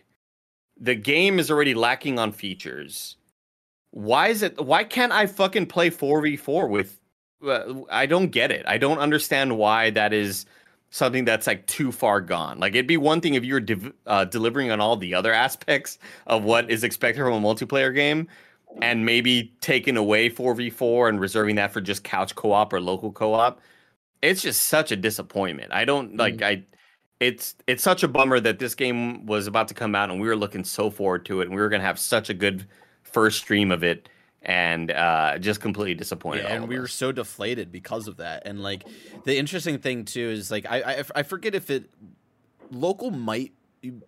The 0.78 0.94
game 0.94 1.38
is 1.38 1.50
already 1.50 1.74
lacking 1.74 2.18
on 2.18 2.32
features 2.32 3.16
why 3.92 4.28
is 4.28 4.42
it 4.42 4.60
why 4.64 4.84
can't 4.84 5.12
i 5.12 5.26
fucking 5.26 5.66
play 5.66 5.90
4v4 5.90 6.68
with 6.68 7.00
uh, 7.46 7.74
i 7.90 8.06
don't 8.06 8.28
get 8.28 8.50
it. 8.50 8.64
I 8.66 8.78
don't 8.78 8.98
understand 8.98 9.56
why 9.56 9.90
that 9.90 10.12
is 10.12 10.46
something 10.90 11.24
that's 11.24 11.46
like 11.46 11.66
too 11.66 11.92
far 11.92 12.20
gone. 12.20 12.58
Like 12.58 12.74
it'd 12.74 12.86
be 12.86 12.96
one 12.96 13.20
thing 13.20 13.34
if 13.34 13.44
you 13.44 13.54
were 13.54 13.60
div- 13.60 13.92
uh, 14.06 14.24
delivering 14.24 14.70
on 14.70 14.80
all 14.80 14.96
the 14.96 15.14
other 15.14 15.32
aspects 15.32 15.98
of 16.26 16.44
what 16.44 16.70
is 16.70 16.84
expected 16.84 17.22
from 17.22 17.32
a 17.32 17.40
multiplayer 17.40 17.94
game 17.94 18.28
and 18.82 19.04
maybe 19.06 19.52
taking 19.60 19.96
away 19.96 20.28
4v4 20.28 21.08
and 21.08 21.20
reserving 21.20 21.56
that 21.56 21.72
for 21.72 21.80
just 21.80 22.04
couch 22.04 22.34
co-op 22.34 22.72
or 22.72 22.80
local 22.80 23.12
co-op. 23.12 23.60
It's 24.22 24.42
just 24.42 24.62
such 24.62 24.92
a 24.92 24.96
disappointment. 24.96 25.72
I 25.72 25.84
don't 25.84 26.16
like 26.16 26.42
i 26.42 26.62
it's 27.20 27.54
it's 27.66 27.82
such 27.82 28.02
a 28.02 28.08
bummer 28.08 28.40
that 28.40 28.58
this 28.58 28.74
game 28.74 29.26
was 29.26 29.46
about 29.46 29.68
to 29.68 29.74
come 29.74 29.94
out 29.94 30.10
and 30.10 30.20
we 30.20 30.26
were 30.26 30.36
looking 30.36 30.64
so 30.64 30.90
forward 30.90 31.24
to 31.26 31.40
it 31.40 31.44
and 31.44 31.54
we 31.54 31.60
were 31.60 31.68
going 31.68 31.80
to 31.80 31.86
have 31.86 31.98
such 31.98 32.30
a 32.30 32.34
good 32.34 32.66
first 33.12 33.38
stream 33.38 33.70
of 33.70 33.82
it 33.82 34.08
and 34.42 34.90
uh 34.90 35.38
just 35.38 35.60
completely 35.60 35.94
disappointed 35.94 36.44
Yeah, 36.44 36.54
and 36.54 36.68
we 36.68 36.78
were 36.78 36.88
so 36.88 37.12
deflated 37.12 37.70
because 37.70 38.08
of 38.08 38.16
that. 38.18 38.46
And 38.46 38.62
like 38.62 38.86
the 39.24 39.36
interesting 39.36 39.78
thing 39.78 40.04
too 40.06 40.30
is 40.30 40.50
like 40.50 40.64
I 40.68 40.80
I, 40.80 41.04
I 41.16 41.22
forget 41.22 41.54
if 41.54 41.68
it 41.70 41.90
local 42.70 43.10
might 43.10 43.52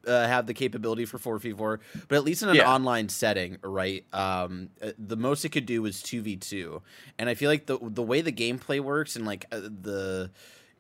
uh, 0.07 0.27
have 0.27 0.47
the 0.47 0.53
capability 0.55 1.07
for 1.07 1.19
4v4 1.19 1.79
but 2.09 2.17
at 2.17 2.25
least 2.25 2.43
in 2.43 2.51
an 2.51 2.57
Yeah. 2.57 2.71
online 2.71 3.09
setting 3.09 3.57
right 3.63 4.05
um 4.13 4.69
uh, 4.83 4.91
the 4.99 5.17
most 5.17 5.45
it 5.47 5.49
could 5.49 5.65
do 5.65 5.81
was 5.81 6.03
2v2 6.03 6.83
and 7.19 7.31
i 7.31 7.35
feel 7.35 7.49
like 7.49 7.65
the 7.65 7.79
the 7.81 8.03
way 8.03 8.21
the 8.21 8.33
gameplay 8.33 8.81
works 8.81 9.17
and 9.17 9.25
like 9.25 9.47
uh, 9.51 9.61
the 9.61 10.31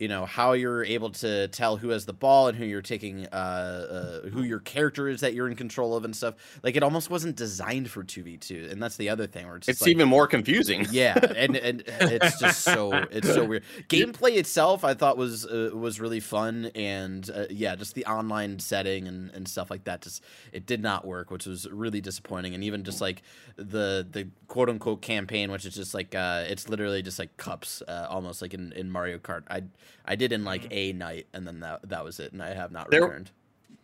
you 0.03 0.09
know 0.09 0.27
how 0.27 0.53
you're 0.53 0.85
able 0.85 1.11
to 1.11 1.49
tell 1.49 1.77
who 1.77 1.89
has 1.89 2.05
the 2.07 2.13
ball 2.13 2.49
and 2.49 2.59
who 2.59 2.65
you're 2.65 2.83
taking 2.83 3.27
uh, 3.33 4.23
uh 4.25 4.29
who 4.29 4.43
your 4.43 4.61
character 4.61 5.09
is 5.09 5.21
that 5.21 5.35
you're 5.35 5.49
in 5.49 5.57
control 5.57 5.97
of 5.97 6.05
and 6.05 6.15
stuff 6.15 6.35
like 6.63 6.77
it 6.77 6.83
almost 6.83 7.11
wasn't 7.11 7.37
designed 7.37 7.89
for 7.91 8.05
2v2 8.05 8.71
and 8.71 8.83
that's 8.83 8.97
the 8.97 9.09
other 9.09 9.27
thing 9.27 9.47
where 9.47 9.57
it's, 9.57 9.69
it's 9.69 9.81
like, 9.81 9.91
even 9.91 10.09
more 10.09 10.27
confusing 10.27 10.87
yeah, 10.91 11.19
and 11.37 11.57
and 11.57 11.85
it's 11.87 12.39
just 12.39 12.63
so 12.63 12.93
it's 13.11 13.29
so 13.29 13.45
weird. 13.45 13.65
Gameplay 13.89 14.37
itself, 14.37 14.85
I 14.85 14.95
thought 14.95 15.17
was 15.17 15.47
uh, 15.47 15.71
was 15.73 16.01
really 16.01 16.21
fun, 16.21 16.71
and 16.75 17.29
uh, 17.35 17.47
yeah, 17.51 17.75
just 17.77 17.95
the 17.95 18.05
online 18.07 18.59
setting 18.59 19.07
and, 19.07 19.31
and 19.31 19.49
stuff 19.49 19.71
like 19.71 19.85
that. 19.85 20.03
Just 20.03 20.23
it 20.53 20.67
did 20.67 20.83
not 20.83 21.07
work, 21.07 21.31
which 21.31 21.47
was 21.47 21.69
really 21.71 22.01
disappointing. 22.01 22.55
And 22.55 22.65
even 22.65 22.85
just 22.85 23.01
like 23.01 23.23
the 23.57 24.07
the 24.11 24.29
quote 24.49 24.69
unquote 24.69 25.03
campaign, 25.03 25.51
which 25.51 25.65
is 25.65 25.75
just 25.75 25.95
like 25.95 26.15
uh, 26.15 26.45
it's 26.49 26.69
literally 26.69 27.03
just 27.03 27.19
like 27.19 27.37
cups, 27.37 27.83
uh, 27.89 28.07
almost 28.09 28.43
like 28.43 28.55
in, 28.55 28.73
in 28.73 28.91
Mario 28.91 29.19
Kart. 29.19 29.43
I 29.51 29.65
I 30.05 30.17
did 30.17 30.33
in 30.33 30.45
like 30.45 30.67
a 30.71 30.93
night, 30.93 31.27
and 31.33 31.47
then 31.47 31.61
that 31.61 31.89
that 31.89 32.05
was 32.05 32.19
it, 32.21 32.33
and 32.33 32.43
I 32.43 32.55
have 32.55 32.73
not 32.73 32.91
There- 32.91 33.03
returned. 33.05 33.31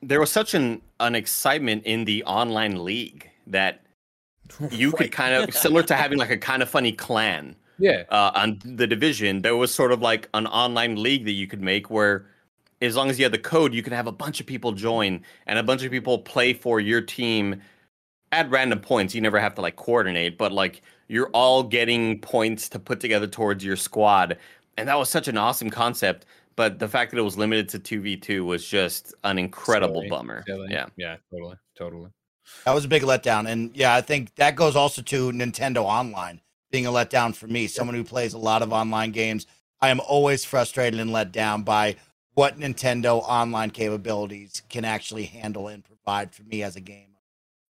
there 0.02 0.20
was 0.20 0.30
such 0.30 0.54
an 0.54 0.82
an 1.00 1.14
excitement 1.14 1.84
in 1.84 2.04
the 2.04 2.24
online 2.24 2.84
league 2.84 3.28
that 3.46 3.82
you 4.70 4.92
could 4.92 5.12
kind 5.12 5.34
of 5.34 5.54
similar 5.54 5.82
to 5.84 5.94
having 5.94 6.18
like 6.18 6.30
a 6.30 6.38
kind 6.38 6.62
of 6.62 6.68
funny 6.68 6.92
clan 6.92 7.54
Yeah. 7.78 8.04
uh, 8.10 8.30
on 8.34 8.58
the 8.64 8.86
division, 8.86 9.42
there 9.42 9.56
was 9.56 9.74
sort 9.74 9.92
of 9.92 10.00
like 10.00 10.28
an 10.34 10.46
online 10.46 11.00
league 11.02 11.24
that 11.26 11.32
you 11.32 11.46
could 11.46 11.60
make 11.62 11.90
where, 11.90 12.26
as 12.80 12.96
long 12.96 13.10
as 13.10 13.18
you 13.18 13.24
had 13.24 13.32
the 13.32 13.38
code, 13.38 13.74
you 13.74 13.82
could 13.82 13.92
have 13.92 14.06
a 14.06 14.12
bunch 14.12 14.40
of 14.40 14.46
people 14.46 14.72
join 14.72 15.22
and 15.46 15.58
a 15.58 15.62
bunch 15.62 15.82
of 15.84 15.90
people 15.90 16.18
play 16.18 16.52
for 16.54 16.80
your 16.80 17.00
team 17.02 17.60
at 18.32 18.48
random 18.50 18.80
points. 18.80 19.14
You 19.14 19.20
never 19.20 19.38
have 19.40 19.54
to 19.56 19.60
like 19.60 19.76
coordinate, 19.76 20.38
but 20.38 20.52
like 20.52 20.80
you're 21.08 21.28
all 21.30 21.62
getting 21.62 22.18
points 22.20 22.68
to 22.70 22.78
put 22.78 23.00
together 23.00 23.26
towards 23.26 23.64
your 23.64 23.76
squad. 23.76 24.36
And 24.78 24.88
that 24.88 24.98
was 24.98 25.10
such 25.10 25.28
an 25.28 25.36
awesome 25.36 25.70
concept. 25.70 26.24
But 26.56 26.78
the 26.78 26.88
fact 26.88 27.12
that 27.12 27.18
it 27.18 27.22
was 27.22 27.36
limited 27.38 27.68
to 27.70 27.78
2v2 27.78 28.44
was 28.44 28.66
just 28.66 29.14
an 29.24 29.38
incredible 29.38 29.96
Silly, 29.96 30.08
bummer. 30.08 30.44
silly. 30.46 30.68
Yeah. 30.70 30.86
Yeah. 30.96 31.16
Totally. 31.30 31.56
Totally. 31.76 32.10
That 32.64 32.74
was 32.74 32.84
a 32.84 32.88
big 32.88 33.02
letdown. 33.02 33.48
And 33.48 33.76
yeah, 33.76 33.94
I 33.94 34.00
think 34.00 34.34
that 34.36 34.56
goes 34.56 34.74
also 34.74 35.02
to 35.02 35.30
Nintendo 35.32 35.84
Online 35.84 36.40
being 36.70 36.86
a 36.86 36.90
letdown 36.90 37.34
for 37.34 37.46
me. 37.46 37.66
Someone 37.66 37.94
who 37.94 38.04
plays 38.04 38.32
a 38.34 38.38
lot 38.38 38.62
of 38.62 38.72
online 38.72 39.12
games, 39.12 39.46
I 39.80 39.90
am 39.90 40.00
always 40.00 40.44
frustrated 40.44 40.98
and 40.98 41.12
let 41.12 41.30
down 41.30 41.62
by 41.62 41.96
what 42.34 42.58
Nintendo 42.58 43.22
online 43.22 43.70
capabilities 43.70 44.62
can 44.68 44.84
actually 44.84 45.24
handle 45.24 45.68
and 45.68 45.84
provide 45.84 46.32
for 46.34 46.42
me 46.42 46.62
as 46.62 46.74
a 46.76 46.80
gamer. 46.80 47.04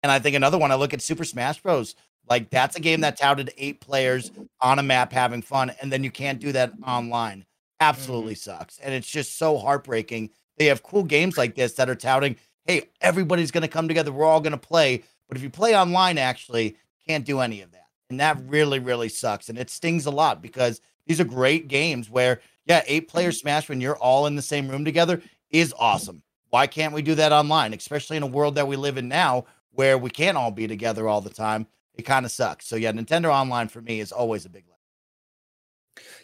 And 0.04 0.12
I 0.12 0.20
think 0.20 0.36
another 0.36 0.58
one, 0.58 0.72
I 0.72 0.76
look 0.76 0.94
at 0.94 1.02
Super 1.02 1.26
Smash 1.26 1.62
Bros. 1.62 1.96
Like 2.30 2.50
that's 2.50 2.76
a 2.76 2.82
game 2.82 3.02
that 3.02 3.18
touted 3.18 3.52
eight 3.58 3.80
players 3.82 4.32
on 4.62 4.80
a 4.80 4.84
map 4.84 5.14
having 5.14 5.42
fun, 5.42 5.72
and 5.82 5.92
then 5.92 6.04
you 6.04 6.12
can't 6.12 6.40
do 6.40 6.52
that 6.52 6.74
online. 6.86 7.46
Absolutely 7.80 8.34
mm-hmm. 8.34 8.52
sucks. 8.52 8.80
And 8.80 8.94
it's 8.94 9.10
just 9.10 9.38
so 9.38 9.58
heartbreaking. 9.58 10.32
They 10.58 10.66
have 10.66 10.84
cool 10.84 11.04
games 11.04 11.38
like 11.38 11.56
this 11.56 11.74
that 11.74 11.90
are 11.90 11.96
touting, 11.96 12.36
hey, 12.66 12.90
everybody's 13.02 13.52
going 13.52 13.62
to 13.62 13.68
come 13.68 13.88
together. 13.88 14.12
We're 14.12 14.26
all 14.26 14.42
going 14.42 14.52
to 14.52 14.58
play. 14.58 15.04
But 15.28 15.38
if 15.38 15.44
you 15.44 15.50
play 15.50 15.78
online, 15.78 16.18
actually, 16.18 16.78
can't 17.08 17.26
do 17.26 17.40
any 17.40 17.62
of 17.62 17.72
that. 17.72 17.86
And 18.10 18.20
that 18.20 18.40
really, 18.48 18.80
really 18.80 19.10
sucks. 19.10 19.50
And 19.50 19.58
it 19.58 19.70
stings 19.70 20.06
a 20.06 20.12
lot 20.12 20.42
because 20.42 20.82
these 21.06 21.20
are 21.20 21.26
great 21.26 21.68
games 21.68 22.10
where, 22.10 22.42
yeah, 22.66 22.82
eight 22.88 23.08
player 23.08 23.30
mm-hmm. 23.30 23.36
Smash 23.36 23.70
when 23.70 23.82
you're 23.82 23.98
all 23.98 24.28
in 24.28 24.36
the 24.36 24.42
same 24.42 24.68
room 24.68 24.86
together 24.86 25.22
is 25.52 25.74
awesome. 25.78 26.24
Why 26.50 26.68
can't 26.68 26.94
we 26.94 27.02
do 27.02 27.16
that 27.16 27.32
online, 27.32 27.74
especially 27.74 28.18
in 28.18 28.24
a 28.24 28.28
world 28.28 28.56
that 28.56 28.68
we 28.68 28.76
live 28.76 28.98
in 28.98 29.08
now 29.08 29.46
where 29.72 29.98
we 29.98 30.10
can't 30.10 30.38
all 30.38 30.52
be 30.52 30.68
together 30.68 31.08
all 31.08 31.22
the 31.22 31.30
time? 31.30 31.68
It 31.98 32.04
kind 32.04 32.26
of 32.26 32.32
sucks. 32.32 32.68
So, 32.68 32.76
yeah, 32.76 32.92
Nintendo 32.92 33.30
Online 33.30 33.68
for 33.68 33.82
me 33.82 34.00
is 34.00 34.12
always 34.12 34.46
a 34.46 34.50
big 34.50 34.66
let. 34.68 34.78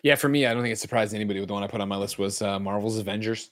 Yeah, 0.04 0.16
for 0.16 0.30
me, 0.30 0.46
I 0.46 0.54
don't 0.54 0.62
think 0.62 0.74
it 0.74 0.80
surprised 0.80 1.14
anybody. 1.16 1.40
With 1.40 1.48
the 1.48 1.54
one 1.54 1.64
I 1.64 1.68
put 1.68 1.82
on 1.82 1.90
my 1.90 1.98
list 1.98 2.20
was 2.20 2.42
uh, 2.42 2.60
Marvel's 2.60 2.98
Avengers. 2.98 3.52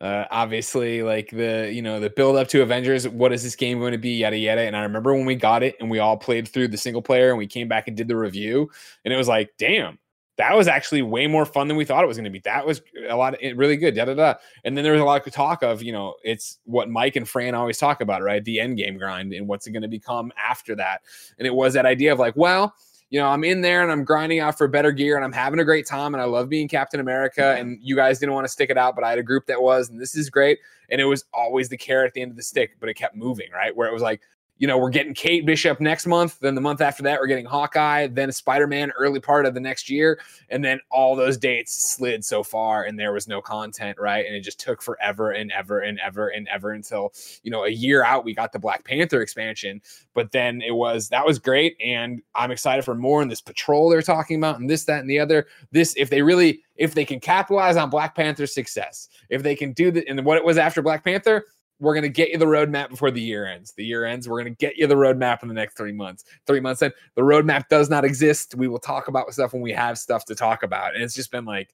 Uh, 0.00 0.24
obviously, 0.30 1.02
like 1.02 1.28
the 1.30 1.70
you 1.72 1.82
know 1.82 1.98
the 1.98 2.08
build 2.08 2.36
up 2.36 2.46
to 2.48 2.62
Avengers. 2.62 3.08
What 3.08 3.32
is 3.32 3.42
this 3.42 3.56
game 3.56 3.80
going 3.80 3.92
to 3.92 3.98
be? 3.98 4.10
Yada 4.10 4.38
yada. 4.38 4.62
And 4.62 4.76
I 4.76 4.82
remember 4.82 5.12
when 5.12 5.26
we 5.26 5.34
got 5.34 5.64
it 5.64 5.76
and 5.80 5.90
we 5.90 5.98
all 5.98 6.16
played 6.16 6.46
through 6.46 6.68
the 6.68 6.76
single 6.76 7.02
player 7.02 7.30
and 7.30 7.38
we 7.38 7.48
came 7.48 7.66
back 7.66 7.88
and 7.88 7.96
did 7.96 8.06
the 8.06 8.16
review, 8.16 8.70
and 9.04 9.12
it 9.12 9.16
was 9.16 9.26
like, 9.28 9.50
damn, 9.58 9.98
that 10.38 10.56
was 10.56 10.68
actually 10.68 11.02
way 11.02 11.26
more 11.26 11.44
fun 11.44 11.68
than 11.68 11.76
we 11.76 11.84
thought 11.84 12.04
it 12.04 12.06
was 12.06 12.16
going 12.16 12.24
to 12.24 12.30
be. 12.30 12.38
That 12.40 12.64
was 12.64 12.80
a 13.08 13.16
lot 13.16 13.34
of 13.34 13.58
really 13.58 13.76
good. 13.76 13.94
Da 13.94 14.04
da 14.04 14.14
da. 14.14 14.34
And 14.64 14.76
then 14.76 14.84
there 14.84 14.92
was 14.92 15.02
a 15.02 15.04
lot 15.04 15.26
of 15.26 15.32
talk 15.32 15.62
of 15.62 15.82
you 15.82 15.92
know 15.92 16.14
it's 16.22 16.58
what 16.64 16.88
Mike 16.88 17.16
and 17.16 17.28
Fran 17.28 17.54
always 17.54 17.76
talk 17.76 18.00
about, 18.00 18.22
right? 18.22 18.44
The 18.44 18.60
end 18.60 18.78
game 18.78 18.96
grind 18.96 19.32
and 19.32 19.46
what's 19.46 19.66
it 19.66 19.72
going 19.72 19.82
to 19.82 19.88
become 19.88 20.32
after 20.38 20.74
that. 20.76 21.02
And 21.38 21.46
it 21.46 21.54
was 21.54 21.74
that 21.74 21.86
idea 21.86 22.12
of 22.12 22.18
like, 22.18 22.36
well, 22.36 22.74
you 23.10 23.18
know, 23.18 23.26
I'm 23.26 23.42
in 23.42 23.62
there 23.62 23.82
and 23.82 23.90
I'm 23.90 24.04
grinding 24.04 24.40
out 24.40 24.58
for 24.58 24.68
better 24.68 24.92
gear 24.92 25.16
and 25.16 25.24
I'm 25.24 25.32
having 25.32 25.58
a 25.60 25.64
great 25.64 25.86
time 25.86 26.14
and 26.14 26.20
I 26.20 26.26
love 26.26 26.48
being 26.48 26.68
Captain 26.68 27.00
America. 27.00 27.40
Mm-hmm. 27.40 27.60
And 27.60 27.78
you 27.80 27.96
guys 27.96 28.18
didn't 28.18 28.34
want 28.34 28.44
to 28.44 28.52
stick 28.52 28.70
it 28.70 28.76
out, 28.76 28.94
but 28.94 29.04
I 29.04 29.10
had 29.10 29.18
a 29.18 29.22
group 29.22 29.46
that 29.46 29.62
was, 29.62 29.88
and 29.88 30.00
this 30.00 30.14
is 30.14 30.28
great. 30.28 30.58
And 30.90 31.00
it 31.00 31.04
was 31.04 31.24
always 31.32 31.68
the 31.68 31.78
carrot 31.78 32.08
at 32.08 32.14
the 32.14 32.22
end 32.22 32.30
of 32.30 32.36
the 32.36 32.42
stick, 32.42 32.76
but 32.80 32.88
it 32.88 32.94
kept 32.94 33.16
moving, 33.16 33.50
right? 33.50 33.74
Where 33.74 33.88
it 33.88 33.94
was 33.94 34.02
like, 34.02 34.20
you 34.58 34.66
know, 34.66 34.76
we're 34.76 34.90
getting 34.90 35.14
Kate 35.14 35.46
Bishop 35.46 35.80
next 35.80 36.06
month. 36.06 36.38
Then 36.40 36.54
the 36.54 36.60
month 36.60 36.80
after 36.80 37.02
that, 37.04 37.20
we're 37.20 37.28
getting 37.28 37.44
Hawkeye, 37.44 38.08
then 38.08 38.30
Spider 38.32 38.66
Man 38.66 38.92
early 38.98 39.20
part 39.20 39.46
of 39.46 39.54
the 39.54 39.60
next 39.60 39.88
year. 39.88 40.20
And 40.50 40.64
then 40.64 40.80
all 40.90 41.14
those 41.14 41.36
dates 41.36 41.94
slid 41.94 42.24
so 42.24 42.42
far 42.42 42.84
and 42.84 42.98
there 42.98 43.12
was 43.12 43.28
no 43.28 43.40
content, 43.40 43.98
right? 43.98 44.26
And 44.26 44.34
it 44.34 44.40
just 44.40 44.58
took 44.58 44.82
forever 44.82 45.30
and 45.30 45.52
ever 45.52 45.80
and 45.80 46.00
ever 46.00 46.28
and 46.28 46.48
ever 46.48 46.72
until, 46.72 47.12
you 47.42 47.50
know, 47.50 47.64
a 47.64 47.70
year 47.70 48.04
out, 48.04 48.24
we 48.24 48.34
got 48.34 48.52
the 48.52 48.58
Black 48.58 48.84
Panther 48.84 49.22
expansion. 49.22 49.80
But 50.12 50.32
then 50.32 50.60
it 50.60 50.74
was, 50.74 51.08
that 51.10 51.24
was 51.24 51.38
great. 51.38 51.76
And 51.82 52.20
I'm 52.34 52.50
excited 52.50 52.84
for 52.84 52.96
more 52.96 53.22
in 53.22 53.28
this 53.28 53.40
patrol 53.40 53.88
they're 53.88 54.02
talking 54.02 54.38
about 54.38 54.58
and 54.58 54.68
this, 54.68 54.84
that, 54.84 55.00
and 55.00 55.08
the 55.08 55.20
other. 55.20 55.46
This, 55.70 55.94
if 55.96 56.10
they 56.10 56.22
really, 56.22 56.62
if 56.74 56.94
they 56.94 57.04
can 57.04 57.20
capitalize 57.20 57.76
on 57.76 57.90
Black 57.90 58.16
Panther's 58.16 58.54
success, 58.54 59.08
if 59.30 59.42
they 59.42 59.54
can 59.54 59.72
do 59.72 59.92
that, 59.92 60.08
and 60.08 60.24
what 60.24 60.36
it 60.36 60.44
was 60.44 60.58
after 60.58 60.82
Black 60.82 61.04
Panther, 61.04 61.44
we're 61.80 61.94
going 61.94 62.02
to 62.02 62.08
get 62.08 62.30
you 62.30 62.38
the 62.38 62.46
roadmap 62.46 62.90
before 62.90 63.10
the 63.10 63.20
year 63.20 63.46
ends. 63.46 63.72
The 63.72 63.84
year 63.84 64.04
ends. 64.04 64.28
We're 64.28 64.42
going 64.42 64.54
to 64.54 64.58
get 64.58 64.76
you 64.76 64.86
the 64.86 64.94
roadmap 64.94 65.42
in 65.42 65.48
the 65.48 65.54
next 65.54 65.76
three 65.76 65.92
months. 65.92 66.24
Three 66.46 66.60
months 66.60 66.82
in, 66.82 66.92
the 67.14 67.22
roadmap 67.22 67.68
does 67.68 67.88
not 67.88 68.04
exist. 68.04 68.54
We 68.54 68.68
will 68.68 68.80
talk 68.80 69.08
about 69.08 69.32
stuff 69.32 69.52
when 69.52 69.62
we 69.62 69.72
have 69.72 69.98
stuff 69.98 70.24
to 70.26 70.34
talk 70.34 70.62
about. 70.62 70.94
And 70.94 71.02
it's 71.02 71.14
just 71.14 71.30
been 71.30 71.44
like, 71.44 71.68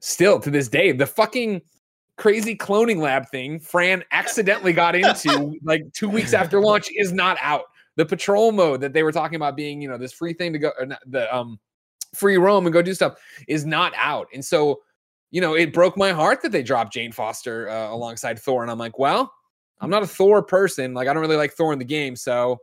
still 0.00 0.40
to 0.40 0.50
this 0.50 0.68
day, 0.68 0.92
the 0.92 1.06
fucking 1.06 1.62
crazy 2.16 2.54
cloning 2.54 2.98
lab 2.98 3.28
thing 3.30 3.58
Fran 3.58 4.04
accidentally 4.12 4.74
got 4.74 4.94
into 4.94 5.58
like 5.62 5.90
two 5.94 6.08
weeks 6.08 6.34
after 6.34 6.60
launch 6.60 6.90
is 6.94 7.12
not 7.12 7.38
out. 7.40 7.64
The 7.96 8.04
patrol 8.04 8.52
mode 8.52 8.80
that 8.82 8.92
they 8.92 9.02
were 9.02 9.12
talking 9.12 9.36
about 9.36 9.56
being, 9.56 9.80
you 9.80 9.88
know, 9.88 9.98
this 9.98 10.12
free 10.12 10.34
thing 10.34 10.52
to 10.52 10.58
go, 10.58 10.72
not, 10.86 11.00
the 11.06 11.34
um, 11.34 11.58
free 12.14 12.36
roam 12.36 12.66
and 12.66 12.72
go 12.72 12.82
do 12.82 12.94
stuff 12.94 13.16
is 13.48 13.64
not 13.64 13.92
out. 13.96 14.28
And 14.34 14.44
so 14.44 14.80
you 15.30 15.40
know, 15.40 15.54
it 15.54 15.72
broke 15.72 15.96
my 15.96 16.12
heart 16.12 16.42
that 16.42 16.52
they 16.52 16.62
dropped 16.62 16.92
Jane 16.92 17.12
Foster 17.12 17.68
uh, 17.68 17.90
alongside 17.90 18.38
Thor. 18.38 18.62
And 18.62 18.70
I'm 18.70 18.78
like, 18.78 18.98
well, 18.98 19.32
I'm 19.80 19.90
not 19.90 20.02
a 20.02 20.06
Thor 20.06 20.42
person. 20.42 20.94
Like, 20.94 21.08
I 21.08 21.12
don't 21.12 21.22
really 21.22 21.36
like 21.36 21.52
Thor 21.52 21.72
in 21.72 21.78
the 21.78 21.84
game. 21.84 22.16
So, 22.16 22.58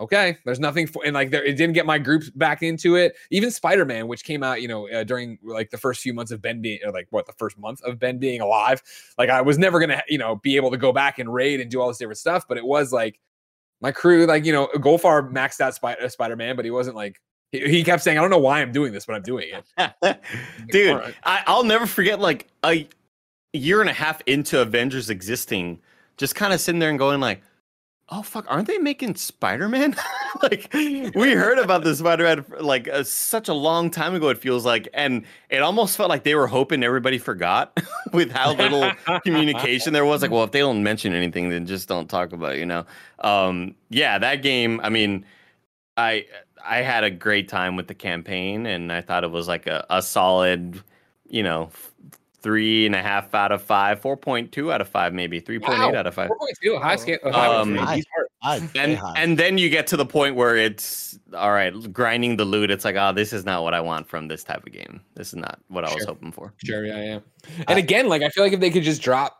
okay, 0.00 0.38
there's 0.44 0.58
nothing 0.58 0.86
for, 0.86 1.04
and 1.04 1.14
like, 1.14 1.30
there, 1.30 1.44
it 1.44 1.56
didn't 1.56 1.74
get 1.74 1.86
my 1.86 1.98
group 1.98 2.24
back 2.34 2.62
into 2.62 2.96
it. 2.96 3.14
Even 3.30 3.50
Spider 3.50 3.84
Man, 3.84 4.08
which 4.08 4.24
came 4.24 4.42
out, 4.42 4.62
you 4.62 4.68
know, 4.68 4.88
uh, 4.88 5.04
during 5.04 5.38
like 5.42 5.70
the 5.70 5.78
first 5.78 6.00
few 6.00 6.14
months 6.14 6.32
of 6.32 6.40
Ben 6.42 6.60
being, 6.60 6.80
like, 6.92 7.06
what, 7.10 7.26
the 7.26 7.32
first 7.34 7.58
month 7.58 7.82
of 7.82 7.98
Ben 7.98 8.18
being 8.18 8.40
alive. 8.40 8.82
Like, 9.18 9.28
I 9.28 9.42
was 9.42 9.58
never 9.58 9.78
going 9.78 9.90
to, 9.90 10.02
you 10.08 10.18
know, 10.18 10.36
be 10.36 10.56
able 10.56 10.70
to 10.70 10.78
go 10.78 10.92
back 10.92 11.18
and 11.18 11.32
raid 11.32 11.60
and 11.60 11.70
do 11.70 11.80
all 11.80 11.88
this 11.88 11.98
different 11.98 12.18
stuff. 12.18 12.44
But 12.48 12.58
it 12.58 12.64
was 12.64 12.92
like, 12.92 13.20
my 13.80 13.92
crew, 13.92 14.26
like, 14.26 14.44
you 14.44 14.52
know, 14.52 14.68
Goldfarb 14.76 15.32
maxed 15.32 15.60
out 15.60 15.74
Spider 15.74 16.08
Spider 16.08 16.36
Man, 16.36 16.56
but 16.56 16.64
he 16.64 16.70
wasn't 16.70 16.96
like 16.96 17.20
he, 17.52 17.84
kept 17.84 18.02
saying, 18.02 18.18
"I 18.18 18.20
don't 18.22 18.30
know 18.30 18.38
why 18.38 18.62
I'm 18.62 18.72
doing 18.72 18.92
this, 18.92 19.04
but 19.04 19.14
I'm 19.14 19.22
doing 19.22 19.48
it." 19.52 20.22
Dude, 20.70 20.96
right. 20.96 21.14
I, 21.22 21.42
I'll 21.46 21.64
never 21.64 21.86
forget 21.86 22.18
like 22.18 22.48
a 22.64 22.88
year 23.52 23.80
and 23.82 23.90
a 23.90 23.92
half 23.92 24.22
into 24.26 24.60
Avengers 24.60 25.10
existing, 25.10 25.78
just 26.16 26.34
kind 26.34 26.52
of 26.52 26.60
sitting 26.60 26.78
there 26.78 26.88
and 26.88 26.98
going 26.98 27.20
like, 27.20 27.42
"Oh 28.08 28.22
fuck, 28.22 28.46
aren't 28.48 28.68
they 28.68 28.78
making 28.78 29.16
Spider-Man?" 29.16 29.94
like 30.42 30.70
we 30.72 31.32
heard 31.32 31.58
about 31.58 31.84
the 31.84 31.94
Spider-Man 31.94 32.46
like 32.60 32.88
uh, 32.88 33.04
such 33.04 33.48
a 33.48 33.54
long 33.54 33.90
time 33.90 34.14
ago. 34.14 34.30
It 34.30 34.38
feels 34.38 34.64
like, 34.64 34.88
and 34.94 35.22
it 35.50 35.60
almost 35.60 35.98
felt 35.98 36.08
like 36.08 36.24
they 36.24 36.34
were 36.34 36.46
hoping 36.46 36.82
everybody 36.82 37.18
forgot 37.18 37.78
with 38.14 38.30
how 38.30 38.54
little 38.54 38.90
communication 39.24 39.92
there 39.92 40.06
was. 40.06 40.22
Like, 40.22 40.30
well, 40.30 40.44
if 40.44 40.52
they 40.52 40.60
don't 40.60 40.82
mention 40.82 41.12
anything, 41.12 41.50
then 41.50 41.66
just 41.66 41.86
don't 41.86 42.08
talk 42.08 42.32
about 42.32 42.54
it. 42.54 42.60
You 42.60 42.66
know? 42.66 42.86
Um, 43.18 43.74
yeah, 43.90 44.18
that 44.18 44.36
game. 44.36 44.80
I 44.82 44.88
mean, 44.88 45.26
I 45.98 46.24
I 46.64 46.78
had 46.78 47.04
a 47.04 47.10
great 47.10 47.48
time 47.48 47.76
with 47.76 47.88
the 47.88 47.94
campaign, 47.94 48.66
and 48.66 48.92
I 48.92 49.00
thought 49.00 49.24
it 49.24 49.30
was 49.30 49.48
like 49.48 49.66
a, 49.66 49.86
a 49.90 50.02
solid, 50.02 50.82
you 51.28 51.42
know, 51.42 51.70
three 52.42 52.86
and 52.86 52.94
a 52.94 53.02
half 53.02 53.34
out 53.34 53.52
of 53.52 53.62
five, 53.62 54.00
four 54.00 54.16
point 54.16 54.52
two 54.52 54.72
out 54.72 54.80
of 54.80 54.88
five, 54.88 55.14
maybe 55.14 55.40
three 55.40 55.58
point 55.58 55.78
wow. 55.78 55.88
eight 55.88 55.94
out 55.94 56.06
of 56.06 56.14
five. 56.14 56.28
Four 56.28 56.38
point 56.38 56.56
two, 56.62 56.76
high 56.78 56.96
scale. 56.96 57.18
Um, 57.24 57.76
high, 57.76 58.02
high, 58.42 58.60
and 58.74 58.96
high. 58.98 59.14
and 59.16 59.38
then 59.38 59.58
you 59.58 59.70
get 59.70 59.86
to 59.88 59.96
the 59.96 60.06
point 60.06 60.36
where 60.36 60.56
it's 60.56 61.18
all 61.34 61.52
right, 61.52 61.92
grinding 61.92 62.36
the 62.36 62.44
loot. 62.44 62.70
It's 62.70 62.84
like, 62.84 62.96
oh, 62.96 63.12
this 63.12 63.32
is 63.32 63.44
not 63.44 63.62
what 63.62 63.74
I 63.74 63.80
want 63.80 64.08
from 64.08 64.28
this 64.28 64.44
type 64.44 64.66
of 64.66 64.72
game. 64.72 65.00
This 65.14 65.28
is 65.28 65.36
not 65.36 65.60
what 65.68 65.84
I 65.84 65.94
was 65.94 66.04
hoping 66.04 66.32
for. 66.32 66.52
Sure, 66.64 66.84
yeah, 66.84 67.02
yeah. 67.02 67.18
And 67.68 67.78
again, 67.78 68.08
like 68.08 68.22
I 68.22 68.28
feel 68.28 68.44
like 68.44 68.52
if 68.52 68.60
they 68.60 68.70
could 68.70 68.84
just 68.84 69.02
drop 69.02 69.38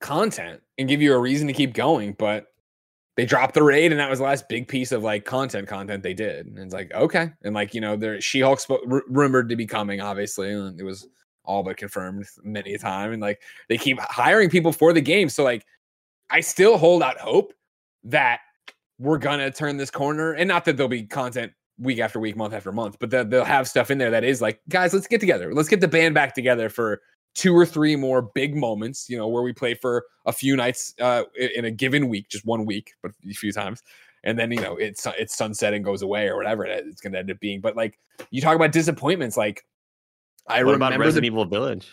content 0.00 0.62
and 0.78 0.88
give 0.88 1.02
you 1.02 1.14
a 1.14 1.18
reason 1.18 1.46
to 1.46 1.52
keep 1.52 1.74
going, 1.74 2.14
but 2.18 2.53
they 3.16 3.24
dropped 3.24 3.54
the 3.54 3.62
raid 3.62 3.92
and 3.92 4.00
that 4.00 4.10
was 4.10 4.18
the 4.18 4.24
last 4.24 4.48
big 4.48 4.66
piece 4.66 4.90
of 4.92 5.02
like 5.02 5.24
content 5.24 5.68
content 5.68 6.02
they 6.02 6.14
did. 6.14 6.46
And 6.46 6.58
it's 6.58 6.74
like 6.74 6.92
okay. 6.94 7.30
And 7.42 7.54
like 7.54 7.74
you 7.74 7.80
know 7.80 7.96
there 7.96 8.20
she-hulk 8.20 8.60
sp- 8.60 8.82
r- 8.90 9.04
rumored 9.08 9.48
to 9.48 9.56
be 9.56 9.66
coming 9.66 10.00
obviously 10.00 10.52
and 10.52 10.78
it 10.80 10.84
was 10.84 11.06
all 11.44 11.62
but 11.62 11.76
confirmed 11.76 12.26
many 12.42 12.74
a 12.74 12.78
time. 12.78 13.12
And 13.12 13.22
like 13.22 13.42
they 13.68 13.78
keep 13.78 13.98
hiring 14.00 14.50
people 14.50 14.72
for 14.72 14.92
the 14.92 15.00
game. 15.00 15.28
So 15.28 15.44
like 15.44 15.64
i 16.30 16.40
still 16.40 16.78
hold 16.78 17.02
out 17.02 17.18
hope 17.18 17.52
that 18.04 18.40
we're 18.98 19.18
gonna 19.18 19.50
turn 19.50 19.76
this 19.76 19.90
corner. 19.90 20.32
And 20.32 20.48
not 20.48 20.64
that 20.64 20.76
there'll 20.76 20.88
be 20.88 21.04
content 21.04 21.52
week 21.78 21.98
after 21.98 22.20
week 22.20 22.36
month 22.36 22.54
after 22.54 22.70
month 22.70 22.96
but 23.00 23.10
that 23.10 23.30
they'll 23.30 23.44
have 23.44 23.66
stuff 23.66 23.90
in 23.90 23.98
there 23.98 24.08
that 24.08 24.22
is 24.22 24.40
like 24.40 24.60
guys 24.68 24.92
let's 24.92 25.06
get 25.06 25.20
together. 25.20 25.54
Let's 25.54 25.68
get 25.68 25.80
the 25.80 25.88
band 25.88 26.14
back 26.14 26.34
together 26.34 26.68
for 26.68 27.00
two 27.34 27.54
or 27.56 27.66
three 27.66 27.96
more 27.96 28.22
big 28.22 28.56
moments, 28.56 29.08
you 29.08 29.16
know, 29.16 29.28
where 29.28 29.42
we 29.42 29.52
play 29.52 29.74
for 29.74 30.04
a 30.26 30.32
few 30.32 30.56
nights 30.56 30.94
uh, 31.00 31.24
in 31.36 31.64
a 31.64 31.70
given 31.70 32.08
week, 32.08 32.28
just 32.28 32.46
one 32.46 32.64
week, 32.64 32.94
but 33.02 33.12
a 33.28 33.34
few 33.34 33.52
times. 33.52 33.82
And 34.22 34.38
then, 34.38 34.50
you 34.52 34.60
know, 34.60 34.76
it's 34.76 35.06
it's 35.18 35.36
sunset 35.36 35.74
and 35.74 35.84
goes 35.84 36.00
away 36.00 36.28
or 36.28 36.36
whatever 36.36 36.64
it's 36.64 37.00
going 37.00 37.12
to 37.12 37.18
end 37.18 37.30
up 37.30 37.38
being. 37.40 37.60
But 37.60 37.76
like 37.76 37.98
you 38.30 38.40
talk 38.40 38.56
about 38.56 38.72
disappointments, 38.72 39.36
like 39.36 39.66
I 40.46 40.62
what 40.62 40.72
remember 40.72 40.96
about 40.96 40.98
Resident 41.00 41.22
the, 41.22 41.26
Evil 41.26 41.44
Village. 41.44 41.88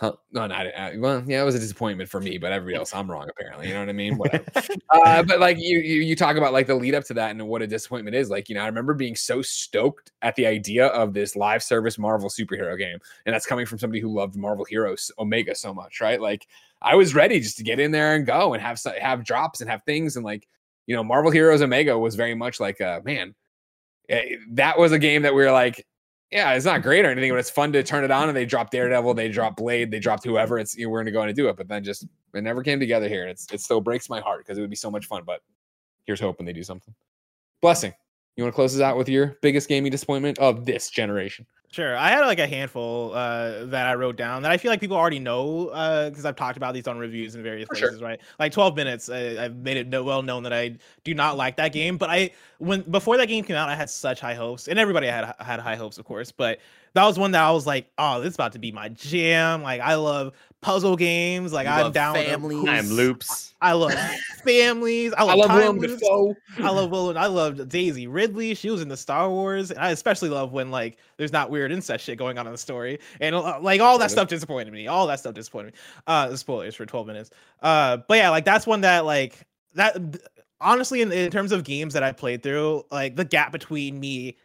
Huh? 0.00 0.12
No, 0.32 0.46
not 0.46 0.66
uh, 0.66 0.92
well. 0.96 1.22
Yeah, 1.26 1.42
it 1.42 1.44
was 1.44 1.54
a 1.54 1.58
disappointment 1.58 2.08
for 2.08 2.20
me, 2.20 2.38
but 2.38 2.52
everybody 2.52 2.74
else, 2.74 2.94
I'm 2.94 3.10
wrong 3.10 3.28
apparently. 3.28 3.68
You 3.68 3.74
know 3.74 3.80
what 3.80 3.90
I 3.90 3.92
mean? 3.92 4.16
Whatever. 4.16 4.44
uh, 4.90 5.22
but 5.22 5.40
like 5.40 5.58
you, 5.58 5.78
you, 5.78 6.00
you 6.00 6.16
talk 6.16 6.36
about 6.36 6.54
like 6.54 6.66
the 6.66 6.74
lead 6.74 6.94
up 6.94 7.04
to 7.04 7.14
that 7.14 7.32
and 7.32 7.46
what 7.46 7.60
a 7.60 7.66
disappointment 7.66 8.16
is. 8.16 8.30
Like 8.30 8.48
you 8.48 8.54
know, 8.54 8.62
I 8.62 8.66
remember 8.66 8.94
being 8.94 9.14
so 9.14 9.42
stoked 9.42 10.10
at 10.22 10.34
the 10.36 10.46
idea 10.46 10.86
of 10.86 11.12
this 11.12 11.36
live 11.36 11.62
service 11.62 11.98
Marvel 11.98 12.30
superhero 12.30 12.78
game, 12.78 12.98
and 13.26 13.34
that's 13.34 13.44
coming 13.44 13.66
from 13.66 13.78
somebody 13.78 14.00
who 14.00 14.12
loved 14.12 14.36
Marvel 14.36 14.64
Heroes 14.64 15.12
Omega 15.18 15.54
so 15.54 15.74
much, 15.74 16.00
right? 16.00 16.20
Like 16.20 16.46
I 16.80 16.94
was 16.94 17.14
ready 17.14 17.38
just 17.38 17.58
to 17.58 17.62
get 17.62 17.78
in 17.78 17.90
there 17.90 18.14
and 18.14 18.24
go 18.24 18.54
and 18.54 18.62
have 18.62 18.80
have 18.98 19.22
drops 19.22 19.60
and 19.60 19.68
have 19.68 19.82
things 19.84 20.16
and 20.16 20.24
like 20.24 20.48
you 20.90 20.96
know, 20.96 21.04
Marvel 21.04 21.30
Heroes 21.30 21.62
Omega 21.62 21.96
was 21.96 22.16
very 22.16 22.34
much 22.34 22.58
like, 22.58 22.80
uh, 22.80 23.00
man, 23.04 23.32
eh, 24.08 24.36
that 24.50 24.76
was 24.76 24.90
a 24.90 24.98
game 24.98 25.22
that 25.22 25.32
we 25.34 25.44
were 25.44 25.52
like, 25.52 25.86
yeah, 26.30 26.52
it's 26.52 26.64
not 26.64 26.82
great 26.82 27.04
or 27.04 27.10
anything, 27.10 27.30
but 27.30 27.38
it's 27.38 27.50
fun 27.50 27.72
to 27.72 27.82
turn 27.82 28.04
it 28.04 28.10
on 28.10 28.28
and 28.28 28.36
they 28.36 28.46
drop 28.46 28.70
Daredevil, 28.70 29.14
they 29.14 29.28
drop 29.28 29.56
Blade, 29.56 29.90
they 29.90 29.98
dropped 29.98 30.24
whoever. 30.24 30.58
It's 30.58 30.76
you 30.76 30.86
know, 30.86 30.90
we're 30.90 31.00
gonna 31.00 31.10
go 31.10 31.22
and 31.22 31.34
do 31.34 31.48
it, 31.48 31.56
but 31.56 31.68
then 31.68 31.82
just 31.82 32.06
it 32.34 32.42
never 32.42 32.62
came 32.62 32.78
together 32.78 33.08
here, 33.08 33.26
it's 33.26 33.46
it 33.52 33.60
still 33.60 33.80
breaks 33.80 34.08
my 34.08 34.20
heart 34.20 34.40
because 34.40 34.56
it 34.56 34.60
would 34.60 34.70
be 34.70 34.76
so 34.76 34.90
much 34.90 35.06
fun. 35.06 35.22
But 35.26 35.40
here's 36.04 36.20
hoping 36.20 36.46
they 36.46 36.52
do 36.52 36.62
something. 36.62 36.94
Blessing. 37.60 37.92
You 38.36 38.44
want 38.44 38.52
to 38.52 38.56
close 38.56 38.72
this 38.72 38.82
out 38.82 38.96
with 38.96 39.08
your 39.08 39.38
biggest 39.42 39.68
gaming 39.68 39.90
disappointment 39.90 40.38
of 40.38 40.64
this 40.64 40.88
generation? 40.88 41.46
Sure. 41.72 41.96
I 41.96 42.08
had 42.08 42.22
like 42.22 42.40
a 42.40 42.48
handful 42.48 43.12
uh, 43.14 43.66
that 43.66 43.86
I 43.86 43.94
wrote 43.94 44.16
down 44.16 44.42
that 44.42 44.50
I 44.50 44.56
feel 44.56 44.72
like 44.72 44.80
people 44.80 44.96
already 44.96 45.20
know 45.20 45.66
because 46.10 46.24
uh, 46.24 46.28
I've 46.28 46.36
talked 46.36 46.56
about 46.56 46.74
these 46.74 46.88
on 46.88 46.98
reviews 46.98 47.36
in 47.36 47.44
various 47.44 47.68
For 47.68 47.76
places, 47.76 48.00
sure. 48.00 48.08
right? 48.08 48.20
Like 48.40 48.50
12 48.50 48.74
minutes, 48.74 49.08
I, 49.08 49.44
I've 49.44 49.54
made 49.54 49.76
it 49.76 50.04
well 50.04 50.22
known 50.22 50.42
that 50.42 50.52
I 50.52 50.76
do 51.04 51.14
not 51.14 51.36
like 51.36 51.56
that 51.58 51.72
game. 51.72 51.96
But 51.96 52.10
I, 52.10 52.30
when 52.58 52.82
before 52.90 53.16
that 53.18 53.26
game 53.26 53.44
came 53.44 53.54
out, 53.54 53.68
I 53.68 53.76
had 53.76 53.88
such 53.88 54.20
high 54.20 54.34
hopes, 54.34 54.66
and 54.66 54.80
everybody 54.80 55.06
had 55.06 55.32
had 55.38 55.60
high 55.60 55.76
hopes, 55.76 55.96
of 55.98 56.04
course. 56.04 56.32
But 56.32 56.58
that 56.94 57.04
was 57.04 57.18
one 57.18 57.32
that 57.32 57.42
I 57.42 57.50
was 57.50 57.66
like, 57.66 57.90
oh, 57.98 58.20
this 58.20 58.30
is 58.30 58.34
about 58.34 58.52
to 58.52 58.58
be 58.58 58.72
my 58.72 58.88
jam. 58.88 59.62
Like 59.62 59.80
I 59.80 59.94
love 59.94 60.32
puzzle 60.60 60.96
games. 60.96 61.52
Like 61.52 61.66
you 61.66 61.72
I'm 61.72 61.92
down 61.92 62.14
families. 62.14 62.58
with 62.58 62.66
time 62.66 62.88
loops. 62.88 63.54
I 63.60 63.72
love 63.72 63.92
families. 64.44 65.12
I 65.16 65.22
love, 65.22 65.30
I 65.30 65.34
love 65.34 65.48
time 65.48 65.78
loops. 65.78 66.02
I 66.58 66.70
love 66.70 66.90
Will. 66.90 67.16
I 67.16 67.26
love 67.26 67.68
Daisy 67.68 68.06
Ridley. 68.06 68.54
She 68.54 68.70
was 68.70 68.82
in 68.82 68.88
the 68.88 68.96
Star 68.96 69.28
Wars. 69.28 69.70
And 69.70 69.80
I 69.80 69.90
especially 69.90 70.28
love 70.28 70.52
when 70.52 70.70
like 70.70 70.98
there's 71.16 71.32
not 71.32 71.50
weird 71.50 71.72
incest 71.72 72.04
shit 72.04 72.18
going 72.18 72.38
on 72.38 72.46
in 72.46 72.52
the 72.52 72.58
story, 72.58 72.98
and 73.20 73.34
uh, 73.34 73.58
like 73.60 73.80
all 73.80 73.98
that 73.98 74.10
stuff 74.10 74.28
disappointed 74.28 74.72
me. 74.72 74.86
All 74.86 75.06
that 75.06 75.20
stuff 75.20 75.34
disappointed 75.34 75.74
me. 75.74 75.80
Uh, 76.06 76.34
spoilers 76.36 76.74
for 76.74 76.86
12 76.86 77.06
minutes. 77.06 77.30
Uh, 77.62 77.98
but 78.08 78.18
yeah, 78.18 78.30
like 78.30 78.44
that's 78.44 78.66
one 78.66 78.82
that 78.82 79.04
like 79.04 79.46
that. 79.74 79.96
Honestly, 80.62 81.00
in, 81.00 81.10
in 81.10 81.30
terms 81.30 81.52
of 81.52 81.64
games 81.64 81.94
that 81.94 82.02
I 82.02 82.12
played 82.12 82.42
through, 82.42 82.84
like 82.90 83.16
the 83.16 83.24
gap 83.24 83.50
between 83.50 83.98
me 83.98 84.36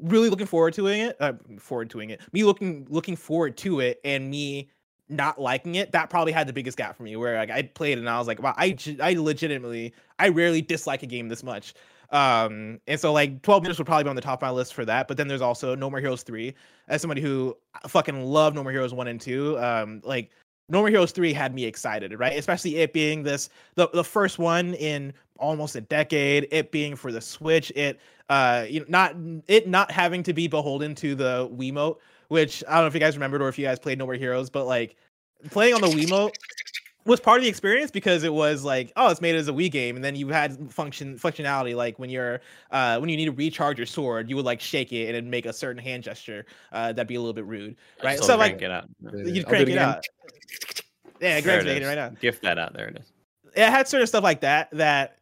really 0.00 0.28
looking 0.28 0.46
forward 0.46 0.74
to 0.74 0.86
it, 0.88 1.16
uh, 1.20 1.34
forward 1.58 1.90
to 1.90 2.00
it, 2.00 2.20
me 2.32 2.44
looking 2.44 2.86
looking 2.88 3.16
forward 3.16 3.56
to 3.58 3.80
it, 3.80 4.00
and 4.04 4.30
me 4.30 4.68
not 5.08 5.40
liking 5.40 5.74
it, 5.74 5.92
that 5.92 6.08
probably 6.10 6.32
had 6.32 6.46
the 6.46 6.52
biggest 6.52 6.76
gap 6.76 6.96
for 6.96 7.02
me. 7.02 7.16
Where 7.16 7.36
like 7.36 7.50
I 7.50 7.62
played 7.62 7.98
and 7.98 8.08
I 8.08 8.18
was 8.18 8.26
like, 8.26 8.42
wow, 8.42 8.54
I 8.56 8.76
I 9.02 9.14
legitimately 9.14 9.94
I 10.18 10.28
rarely 10.28 10.62
dislike 10.62 11.02
a 11.02 11.06
game 11.06 11.28
this 11.28 11.42
much. 11.42 11.74
Um, 12.10 12.80
and 12.86 13.00
so 13.00 13.12
like 13.12 13.42
12 13.42 13.62
minutes 13.62 13.78
would 13.78 13.86
probably 13.86 14.04
be 14.04 14.10
on 14.10 14.16
the 14.16 14.22
top 14.22 14.38
of 14.38 14.42
my 14.42 14.50
list 14.50 14.74
for 14.74 14.84
that. 14.84 15.08
But 15.08 15.16
then 15.16 15.26
there's 15.26 15.40
also 15.40 15.74
No 15.74 15.90
More 15.90 16.00
Heroes 16.00 16.22
3. 16.22 16.54
As 16.86 17.00
somebody 17.00 17.20
who 17.20 17.56
fucking 17.88 18.24
love 18.24 18.54
No 18.54 18.62
More 18.62 18.70
Heroes 18.70 18.94
1 18.94 19.08
and 19.08 19.20
2, 19.20 19.58
um, 19.58 20.00
like 20.04 20.30
No 20.68 20.78
More 20.78 20.88
Heroes 20.88 21.12
3 21.12 21.32
had 21.32 21.54
me 21.54 21.64
excited, 21.64 22.18
right? 22.18 22.38
Especially 22.38 22.76
it 22.76 22.92
being 22.92 23.22
this 23.22 23.50
the, 23.74 23.88
the 23.92 24.04
first 24.04 24.38
one 24.38 24.74
in 24.74 25.12
almost 25.38 25.76
a 25.76 25.80
decade, 25.80 26.48
it 26.50 26.70
being 26.70 26.96
for 26.96 27.12
the 27.12 27.20
Switch, 27.20 27.72
it 27.74 28.00
uh 28.30 28.64
you 28.68 28.80
know 28.80 28.86
not 28.88 29.14
it 29.46 29.68
not 29.68 29.90
having 29.90 30.22
to 30.22 30.32
be 30.32 30.48
beholden 30.48 30.94
to 30.96 31.14
the 31.14 31.48
Wiimote, 31.52 31.98
which 32.28 32.64
I 32.68 32.74
don't 32.74 32.84
know 32.84 32.86
if 32.86 32.94
you 32.94 33.00
guys 33.00 33.16
remembered 33.16 33.42
or 33.42 33.48
if 33.48 33.58
you 33.58 33.64
guys 33.64 33.78
played 33.78 33.98
No 33.98 34.06
More 34.06 34.14
Heroes, 34.14 34.48
but 34.50 34.64
like 34.64 34.96
playing 35.50 35.74
on 35.74 35.80
the 35.80 35.88
Wiimote 35.88 36.34
was 37.06 37.20
part 37.20 37.38
of 37.38 37.42
the 37.42 37.48
experience 37.48 37.90
because 37.90 38.24
it 38.24 38.32
was 38.32 38.64
like, 38.64 38.92
oh, 38.96 39.10
it's 39.10 39.20
made 39.20 39.34
as 39.34 39.48
a 39.48 39.52
Wii 39.52 39.70
game, 39.70 39.96
and 39.96 40.04
then 40.04 40.16
you 40.16 40.28
had 40.28 40.72
function 40.72 41.16
functionality 41.18 41.74
like 41.76 41.98
when 41.98 42.08
you're 42.10 42.40
uh 42.70 42.98
when 42.98 43.08
you 43.10 43.16
need 43.16 43.26
to 43.26 43.32
recharge 43.32 43.78
your 43.78 43.86
sword, 43.86 44.30
you 44.30 44.36
would 44.36 44.44
like 44.44 44.60
shake 44.60 44.92
it 44.92 45.02
and 45.06 45.10
it'd 45.10 45.26
make 45.26 45.46
a 45.46 45.52
certain 45.52 45.82
hand 45.82 46.02
gesture 46.02 46.46
uh 46.72 46.92
that'd 46.92 47.06
be 47.06 47.16
a 47.16 47.20
little 47.20 47.34
bit 47.34 47.44
rude, 47.44 47.76
right? 48.02 48.18
So 48.18 48.36
like 48.36 48.58
crank 48.58 48.62
it 48.62 48.70
out. 48.70 48.88
you'd 49.26 49.44
I'll 49.44 49.50
crank 49.50 49.66
do 49.66 49.72
it 49.72 49.74
again. 49.74 49.78
out. 49.78 50.04
Yeah, 51.20 51.40
There 51.40 51.42
Greg's 51.42 51.64
it 51.64 51.68
making 51.68 51.82
it 51.82 51.82
is. 51.82 51.88
right 51.88 51.94
now 51.96 52.08
Gift 52.20 52.42
that 52.42 52.58
out. 52.58 52.72
There 52.74 52.88
it 52.88 52.96
is. 52.98 53.12
it 53.54 53.68
had 53.70 53.86
sort 53.88 54.02
of 54.02 54.08
stuff 54.08 54.24
like 54.24 54.40
that 54.40 54.68
that 54.72 55.18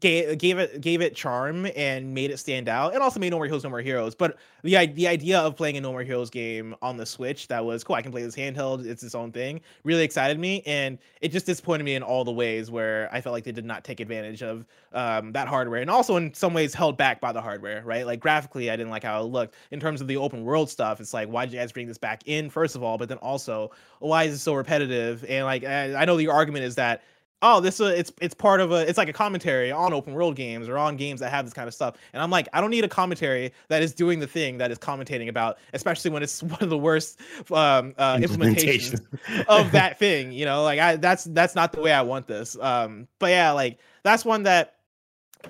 gave 0.00 0.38
gave 0.38 0.58
it 0.58 0.80
gave 0.80 1.00
it 1.00 1.14
charm 1.14 1.66
and 1.76 2.12
made 2.12 2.30
it 2.30 2.38
stand 2.38 2.68
out, 2.68 2.92
and 2.94 3.02
also 3.02 3.20
made 3.20 3.30
No 3.30 3.36
More 3.36 3.46
Heroes 3.46 3.62
No 3.62 3.70
More 3.70 3.80
Heroes. 3.80 4.14
But 4.14 4.36
the 4.62 4.86
the 4.86 5.06
idea 5.06 5.38
of 5.38 5.56
playing 5.56 5.76
a 5.76 5.80
No 5.80 5.92
More 5.92 6.02
Heroes 6.02 6.28
game 6.28 6.74
on 6.82 6.96
the 6.96 7.06
Switch 7.06 7.46
that 7.48 7.64
was 7.64 7.84
cool. 7.84 7.94
I 7.94 8.02
can 8.02 8.10
play 8.10 8.22
this 8.22 8.34
handheld. 8.34 8.84
It's 8.84 9.02
its 9.02 9.14
own 9.14 9.30
thing. 9.30 9.60
Really 9.84 10.02
excited 10.02 10.38
me, 10.38 10.62
and 10.66 10.98
it 11.20 11.30
just 11.30 11.46
disappointed 11.46 11.84
me 11.84 11.94
in 11.94 12.02
all 12.02 12.24
the 12.24 12.32
ways 12.32 12.70
where 12.70 13.08
I 13.12 13.20
felt 13.20 13.32
like 13.32 13.44
they 13.44 13.52
did 13.52 13.64
not 13.64 13.84
take 13.84 14.00
advantage 14.00 14.42
of 14.42 14.66
um, 14.92 15.32
that 15.32 15.46
hardware, 15.46 15.80
and 15.80 15.90
also 15.90 16.16
in 16.16 16.34
some 16.34 16.52
ways 16.52 16.74
held 16.74 16.96
back 16.96 17.20
by 17.20 17.32
the 17.32 17.40
hardware. 17.40 17.82
Right, 17.84 18.04
like 18.04 18.20
graphically, 18.20 18.70
I 18.70 18.76
didn't 18.76 18.90
like 18.90 19.04
how 19.04 19.20
it 19.22 19.26
looked. 19.26 19.54
In 19.70 19.78
terms 19.78 20.00
of 20.00 20.08
the 20.08 20.16
open 20.16 20.44
world 20.44 20.68
stuff, 20.68 21.00
it's 21.00 21.14
like 21.14 21.28
why 21.28 21.46
did 21.46 21.54
you 21.54 21.60
guys 21.60 21.72
bring 21.72 21.86
this 21.86 21.98
back 21.98 22.22
in 22.26 22.50
first 22.50 22.74
of 22.74 22.82
all, 22.82 22.98
but 22.98 23.08
then 23.08 23.18
also 23.18 23.70
why 24.00 24.24
is 24.24 24.34
it 24.34 24.38
so 24.38 24.54
repetitive? 24.54 25.24
And 25.28 25.44
like 25.44 25.64
I, 25.64 25.94
I 25.94 26.04
know 26.04 26.18
your 26.18 26.32
argument 26.32 26.64
is 26.64 26.74
that 26.74 27.02
oh 27.42 27.60
this 27.60 27.80
uh, 27.80 27.86
it's 27.86 28.12
it's 28.20 28.34
part 28.34 28.60
of 28.60 28.72
a 28.72 28.88
it's 28.88 28.98
like 28.98 29.08
a 29.08 29.12
commentary 29.12 29.70
on 29.70 29.92
open 29.92 30.14
world 30.14 30.36
games 30.36 30.68
or 30.68 30.78
on 30.78 30.96
games 30.96 31.20
that 31.20 31.30
have 31.30 31.44
this 31.44 31.52
kind 31.52 31.68
of 31.68 31.74
stuff. 31.74 31.96
And 32.12 32.22
i'm 32.22 32.30
like 32.30 32.48
i 32.52 32.60
don't 32.60 32.70
need 32.70 32.84
a 32.84 32.88
commentary 32.88 33.52
that 33.68 33.82
is 33.82 33.92
doing 33.92 34.20
the 34.20 34.26
thing 34.26 34.58
that 34.58 34.70
is 34.70 34.78
commentating 34.78 35.28
about 35.28 35.58
especially 35.72 36.10
when 36.10 36.22
it's 36.22 36.42
one 36.42 36.60
of 36.60 36.70
the 36.70 36.78
worst 36.78 37.20
um 37.50 37.94
uh 37.98 38.16
implementations 38.16 39.00
of 39.48 39.70
that 39.72 39.98
thing 39.98 40.32
you 40.32 40.44
know? 40.44 40.62
Like 40.62 40.78
i 40.78 40.96
that's 40.96 41.24
that's 41.24 41.54
not 41.54 41.72
the 41.72 41.80
way 41.80 41.92
i 41.92 42.02
want 42.02 42.26
this. 42.26 42.56
Um 42.60 43.08
but 43.18 43.30
yeah 43.30 43.52
like 43.52 43.78
that's 44.02 44.24
one 44.24 44.44
that 44.44 44.75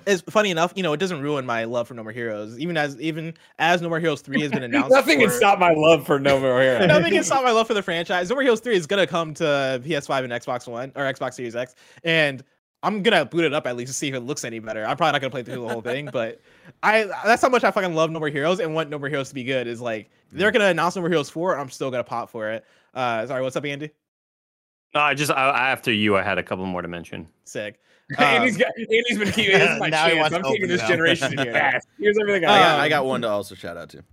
is 0.07 0.23
funny 0.29 0.51
enough 0.51 0.73
you 0.77 0.83
know 0.83 0.93
it 0.93 0.99
doesn't 0.99 1.23
ruin 1.23 1.47
my 1.47 1.65
love 1.65 1.89
for 1.89 1.95
no 1.95 2.03
more 2.03 2.13
heroes 2.13 2.59
even 2.59 2.77
as 2.77 3.01
even 3.01 3.35
as 3.59 3.81
no 3.81 3.89
more 3.89 4.01
heroes 4.01 4.21
3 4.21 4.41
has 4.43 4.51
been 4.51 4.63
announced 4.65 4.97
Nothing 4.97 5.21
can 5.21 5.31
stop 5.31 5.59
my 5.59 5.73
love 5.73 6.07
for 6.07 6.19
No 6.19 6.41
More 6.41 6.61
Heroes. 6.61 6.87
Nothing 6.89 7.13
can 7.13 7.25
stop 7.25 7.45
my 7.45 7.51
love 7.51 7.67
for 7.67 7.75
the 7.75 7.83
franchise. 7.83 8.29
No 8.29 8.35
More 8.35 8.43
Heroes 8.43 8.61
3 8.61 8.75
is 8.75 8.87
gonna 8.87 9.07
come 9.07 9.35
to 9.35 9.45
PS5 9.85 10.25
and 10.25 10.33
Xbox 10.33 10.67
One 10.67 10.93
or 10.97 11.03
Xbox 11.05 11.35
Series 11.35 11.55
X, 11.55 11.75
and 12.05 12.43
I'm 12.83 13.03
gonna 13.03 13.25
boot 13.25 13.45
it 13.45 13.53
up 13.53 13.67
at 13.67 13.77
least 13.77 13.91
to 13.91 13.95
see 13.95 14.09
if 14.09 14.15
it 14.15 14.21
looks 14.21 14.45
any 14.45 14.59
better. 14.59 14.85
I'm 14.85 14.97
probably 14.97 15.13
not 15.13 15.21
gonna 15.21 15.31
play 15.31 15.43
through 15.43 15.63
the 15.63 15.69
whole 15.69 15.83
thing, 15.83 16.09
but 16.13 16.41
I 16.83 17.05
that's 17.25 17.43
how 17.43 17.49
much 17.49 17.65
I 17.65 17.71
fucking 17.71 17.95
love 17.95 18.11
No 18.11 18.19
More 18.19 18.29
Heroes 18.29 18.61
and 18.61 18.75
want 18.75 18.91
No 18.91 18.99
More 18.99 19.09
Heroes 19.09 19.29
to 19.29 19.35
be 19.35 19.45
good. 19.45 19.67
Is 19.67 19.81
like 19.81 20.11
they're 20.33 20.51
gonna 20.51 20.67
announce 20.67 20.97
No 20.97 21.03
More 21.03 21.11
Heroes 21.11 21.31
4, 21.31 21.59
I'm 21.59 21.71
still 21.71 21.91
gonna 21.91 22.05
pop 22.05 22.31
for 22.31 22.51
it. 22.51 22.65
Uh, 22.95 23.27
sorry, 23.27 23.43
what's 23.43 23.57
up, 23.57 23.65
Andy? 23.65 23.91
No, 24.95 25.01
I 25.01 25.15
just 25.15 25.31
I, 25.31 25.71
after 25.71 25.93
you, 25.93 26.17
I 26.17 26.23
had 26.23 26.39
a 26.39 26.43
couple 26.43 26.65
more 26.65 26.83
to 26.83 26.89
mention. 26.89 27.29
Sick. 27.45 27.81
Andy's, 28.19 28.55
Um, 28.55 28.61
got, 28.61 28.69
Andy's 28.79 29.19
been 29.19 29.33
keeping 29.33 29.59
this 29.59 29.71
is 29.71 29.81
my 29.81 29.89
Now 29.89 30.05
he 30.07 30.11
chance. 30.13 30.21
wants 30.21 30.37
I'm 30.37 30.43
to 30.43 30.49
taking 30.49 30.65
open 30.65 30.69
this 30.69 30.83
up. 30.83 30.89
generation 30.89 31.33
Yeah. 31.39 31.53
fast. 31.53 31.89
Here's 31.99 32.17
everything 32.19 32.45
I 32.45 32.53
I 32.55 32.59
got, 32.59 32.65
got. 32.77 32.81
I 32.81 32.89
got 32.89 33.07
one 33.07 33.23
to 33.23 33.29
also 33.29 33.55
shout 33.55 33.77
out 33.77 33.89
to. 33.91 34.05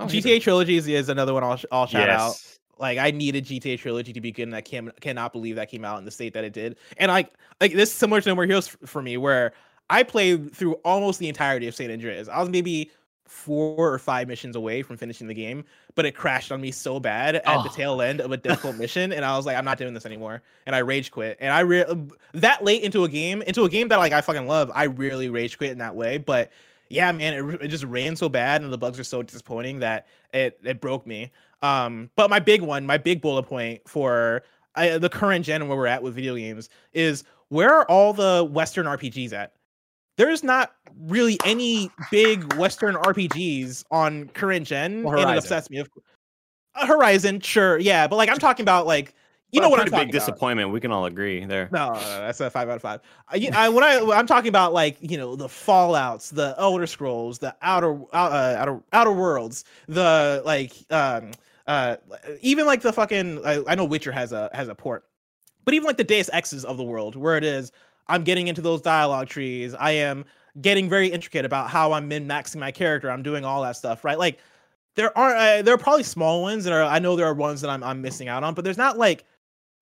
GTA 0.00 0.40
Trilogies 0.40 0.86
is 0.86 1.08
another 1.08 1.34
one 1.34 1.42
I'll, 1.42 1.58
I'll 1.72 1.86
shout 1.86 2.08
out. 2.08 2.34
Like 2.78 2.98
I 2.98 3.10
needed 3.10 3.44
GTA 3.44 3.78
Trilogy 3.78 4.12
to 4.12 4.20
be 4.20 4.30
good, 4.30 4.44
and 4.44 4.54
I 4.54 4.60
can 4.60 4.92
cannot 5.00 5.32
believe 5.32 5.56
that 5.56 5.68
came 5.68 5.84
out 5.84 5.98
in 5.98 6.04
the 6.04 6.10
state 6.12 6.34
that 6.34 6.44
it 6.44 6.52
did. 6.52 6.76
And 6.98 7.10
like 7.10 7.32
like 7.60 7.72
this 7.72 7.90
is 7.90 7.94
similar 7.96 8.20
to 8.20 8.28
No 8.28 8.34
More 8.36 8.44
Heroes 8.46 8.68
for 8.86 9.02
me, 9.02 9.16
where 9.16 9.52
I 9.90 10.04
played 10.04 10.54
through 10.54 10.74
almost 10.84 11.18
the 11.18 11.28
entirety 11.28 11.66
of 11.66 11.74
San 11.74 11.90
Andreas. 11.90 12.28
I 12.28 12.38
was 12.38 12.48
maybe 12.50 12.92
four 13.28 13.92
or 13.92 13.98
five 13.98 14.26
missions 14.26 14.56
away 14.56 14.82
from 14.82 14.96
finishing 14.96 15.26
the 15.28 15.34
game, 15.34 15.64
but 15.94 16.04
it 16.06 16.12
crashed 16.16 16.50
on 16.50 16.60
me 16.60 16.70
so 16.72 16.98
bad 16.98 17.36
at 17.36 17.44
the 17.44 17.68
Oh. 17.70 17.72
tail 17.74 18.02
end 18.02 18.20
of 18.20 18.32
a 18.32 18.36
difficult 18.48 18.76
mission, 18.76 19.12
and 19.12 19.24
I 19.24 19.36
was 19.36 19.46
like, 19.46 19.56
I'm 19.56 19.64
not 19.64 19.78
doing 19.78 19.94
this 19.94 20.06
anymore, 20.06 20.42
and 20.66 20.74
I 20.74 20.80
rage 20.80 21.10
quit. 21.10 21.36
And 21.40 21.52
I 21.52 21.60
re- 21.60 21.84
that 22.34 22.64
late 22.64 22.82
into 22.82 23.04
a 23.04 23.08
game, 23.08 23.42
into 23.42 23.64
a 23.64 23.68
game 23.68 23.88
that 23.88 23.98
like 23.98 24.12
I 24.12 24.20
fucking 24.20 24.46
love, 24.46 24.70
I 24.74 24.84
really 24.84 25.28
rage 25.28 25.56
quit 25.58 25.70
in 25.70 25.78
that 25.78 25.94
way. 25.94 26.18
But 26.18 26.50
yeah, 26.88 27.12
man, 27.12 27.34
it, 27.34 27.62
it 27.62 27.68
just 27.68 27.84
ran 27.84 28.16
so 28.16 28.28
bad, 28.28 28.62
and 28.62 28.72
the 28.72 28.78
bugs 28.78 28.98
are 28.98 29.04
so 29.04 29.22
disappointing 29.22 29.80
that 29.80 30.06
it 30.32 30.58
it 30.64 30.80
broke 30.80 31.06
me. 31.06 31.30
Um, 31.62 32.10
but 32.16 32.30
my 32.30 32.38
big 32.38 32.62
one, 32.62 32.86
my 32.86 32.96
big 32.98 33.20
bullet 33.20 33.42
point 33.44 33.86
for 33.88 34.42
I, 34.74 34.96
the 34.98 35.08
current 35.08 35.44
gen 35.44 35.66
where 35.68 35.76
we're 35.76 35.86
at 35.86 36.02
with 36.02 36.14
video 36.14 36.34
games 36.36 36.70
is 36.92 37.24
where 37.48 37.74
are 37.74 37.84
all 37.86 38.12
the 38.12 38.48
Western 38.48 38.86
RPGs 38.86 39.32
at? 39.32 39.52
There's 40.18 40.42
not 40.42 40.72
really 41.00 41.38
any 41.44 41.90
big 42.10 42.52
Western 42.54 42.96
RPGs 42.96 43.84
on 43.92 44.28
current 44.30 44.66
gen, 44.66 45.04
Well, 45.04 45.16
and 45.16 45.30
it 45.30 45.38
upsets 45.38 45.70
me. 45.70 45.78
Of 45.78 45.88
uh, 46.74 46.86
Horizon, 46.86 47.38
sure, 47.40 47.78
yeah, 47.78 48.08
but 48.08 48.16
like 48.16 48.28
I'm 48.28 48.38
talking 48.38 48.64
about 48.64 48.84
like 48.84 49.14
you 49.52 49.60
know 49.60 49.68
what 49.68 49.78
I'm 49.78 49.86
talking 49.86 50.08
big 50.08 50.16
about. 50.16 50.26
disappointment. 50.26 50.72
We 50.72 50.80
can 50.80 50.90
all 50.90 51.06
agree 51.06 51.44
there. 51.44 51.68
No, 51.70 51.92
no, 51.92 51.94
no, 51.94 52.00
that's 52.00 52.40
a 52.40 52.50
five 52.50 52.68
out 52.68 52.74
of 52.74 52.82
five. 52.82 53.00
I, 53.28 53.48
I 53.54 53.68
when 53.68 53.84
I 53.84 54.00
I'm 54.12 54.26
talking 54.26 54.48
about 54.48 54.72
like 54.72 54.96
you 55.00 55.16
know 55.16 55.36
the 55.36 55.48
Fallout's, 55.48 56.30
the 56.30 56.56
Elder 56.58 56.88
Scrolls, 56.88 57.38
the 57.38 57.54
Outer 57.62 57.96
uh, 58.12 58.56
Outer 58.58 58.80
Outer 58.92 59.12
Worlds, 59.12 59.64
the 59.86 60.42
like 60.44 60.72
um 60.90 61.30
uh 61.68 61.94
even 62.40 62.66
like 62.66 62.82
the 62.82 62.92
fucking 62.92 63.46
I, 63.46 63.62
I 63.68 63.76
know 63.76 63.84
Witcher 63.84 64.10
has 64.10 64.32
a 64.32 64.50
has 64.52 64.66
a 64.66 64.74
port, 64.74 65.04
but 65.64 65.74
even 65.74 65.86
like 65.86 65.96
the 65.96 66.02
Deus 66.02 66.28
Exes 66.32 66.64
of 66.64 66.76
the 66.76 66.84
world 66.84 67.14
where 67.14 67.36
it 67.36 67.44
is 67.44 67.70
I'm 68.08 68.24
getting 68.24 68.48
into 68.48 68.60
those 68.62 68.80
dialogue 68.80 69.28
trees. 69.28 69.74
I 69.74 69.92
am 69.92 70.24
getting 70.60 70.88
very 70.88 71.08
intricate 71.08 71.44
about 71.44 71.70
how 71.70 71.92
I'm 71.92 72.08
min 72.08 72.26
maxing 72.26 72.56
my 72.56 72.70
character. 72.72 73.10
I'm 73.10 73.22
doing 73.22 73.44
all 73.44 73.62
that 73.62 73.76
stuff, 73.76 74.04
right? 74.04 74.18
Like 74.18 74.38
there 74.96 75.16
are 75.16 75.34
uh, 75.34 75.62
there 75.62 75.74
are 75.74 75.78
probably 75.78 76.02
small 76.02 76.42
ones 76.42 76.64
that 76.64 76.72
are 76.72 76.82
I 76.82 76.98
know 76.98 77.16
there 77.16 77.26
are 77.26 77.34
ones 77.34 77.60
that 77.60 77.70
I'm 77.70 77.82
I'm 77.84 78.02
missing 78.02 78.28
out 78.28 78.42
on, 78.44 78.54
but 78.54 78.64
there's 78.64 78.78
not 78.78 78.98
like 78.98 79.24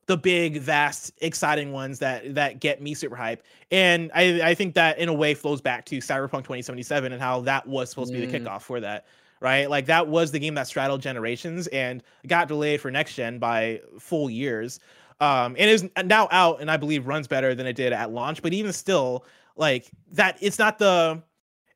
the 0.06 0.16
big, 0.16 0.60
vast, 0.60 1.12
exciting 1.20 1.72
ones 1.72 1.98
that 1.98 2.34
that 2.34 2.60
get 2.60 2.80
me 2.80 2.94
super 2.94 3.16
hype. 3.16 3.42
And 3.70 4.10
I 4.14 4.50
I 4.50 4.54
think 4.54 4.74
that 4.74 4.98
in 4.98 5.08
a 5.08 5.14
way 5.14 5.34
flows 5.34 5.60
back 5.60 5.84
to 5.86 5.98
Cyberpunk 5.98 6.44
2077 6.44 7.12
and 7.12 7.20
how 7.20 7.40
that 7.42 7.66
was 7.66 7.90
supposed 7.90 8.12
to 8.12 8.18
be 8.18 8.24
the 8.24 8.32
Mm. 8.38 8.44
kickoff 8.44 8.62
for 8.62 8.80
that. 8.80 9.06
Right, 9.40 9.68
like 9.68 9.84
that 9.86 10.08
was 10.08 10.32
the 10.32 10.38
game 10.38 10.54
that 10.54 10.66
straddled 10.66 11.02
generations 11.02 11.66
and 11.66 12.02
got 12.26 12.48
delayed 12.48 12.80
for 12.80 12.90
next 12.90 13.14
gen 13.16 13.38
by 13.38 13.82
full 13.98 14.30
years. 14.30 14.80
Um, 15.18 15.56
and 15.58 15.70
is 15.70 15.88
now 16.04 16.28
out 16.30 16.60
and 16.60 16.70
I 16.70 16.76
believe 16.76 17.06
runs 17.06 17.26
better 17.26 17.54
than 17.54 17.66
it 17.66 17.74
did 17.74 17.92
at 17.92 18.10
launch. 18.10 18.42
But 18.42 18.52
even 18.52 18.72
still, 18.72 19.24
like 19.56 19.90
that, 20.12 20.36
it's 20.40 20.58
not 20.58 20.78
the 20.78 21.22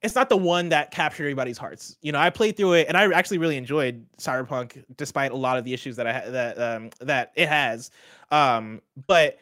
it's 0.02 0.14
not 0.14 0.28
the 0.28 0.36
one 0.36 0.70
that 0.70 0.90
captured 0.90 1.24
everybody's 1.24 1.58
hearts. 1.58 1.96
You 2.00 2.12
know, 2.12 2.18
I 2.18 2.30
played 2.30 2.56
through 2.56 2.74
it 2.74 2.88
and 2.88 2.96
I 2.96 3.10
actually 3.12 3.38
really 3.38 3.56
enjoyed 3.56 4.04
Cyberpunk 4.18 4.82
despite 4.96 5.30
a 5.30 5.36
lot 5.36 5.58
of 5.58 5.64
the 5.64 5.74
issues 5.74 5.96
that 5.96 6.06
I 6.06 6.12
ha- 6.12 6.30
that 6.30 6.58
um 6.58 6.90
that 7.00 7.32
it 7.34 7.48
has. 7.48 7.90
Um 8.30 8.80
but 9.06 9.38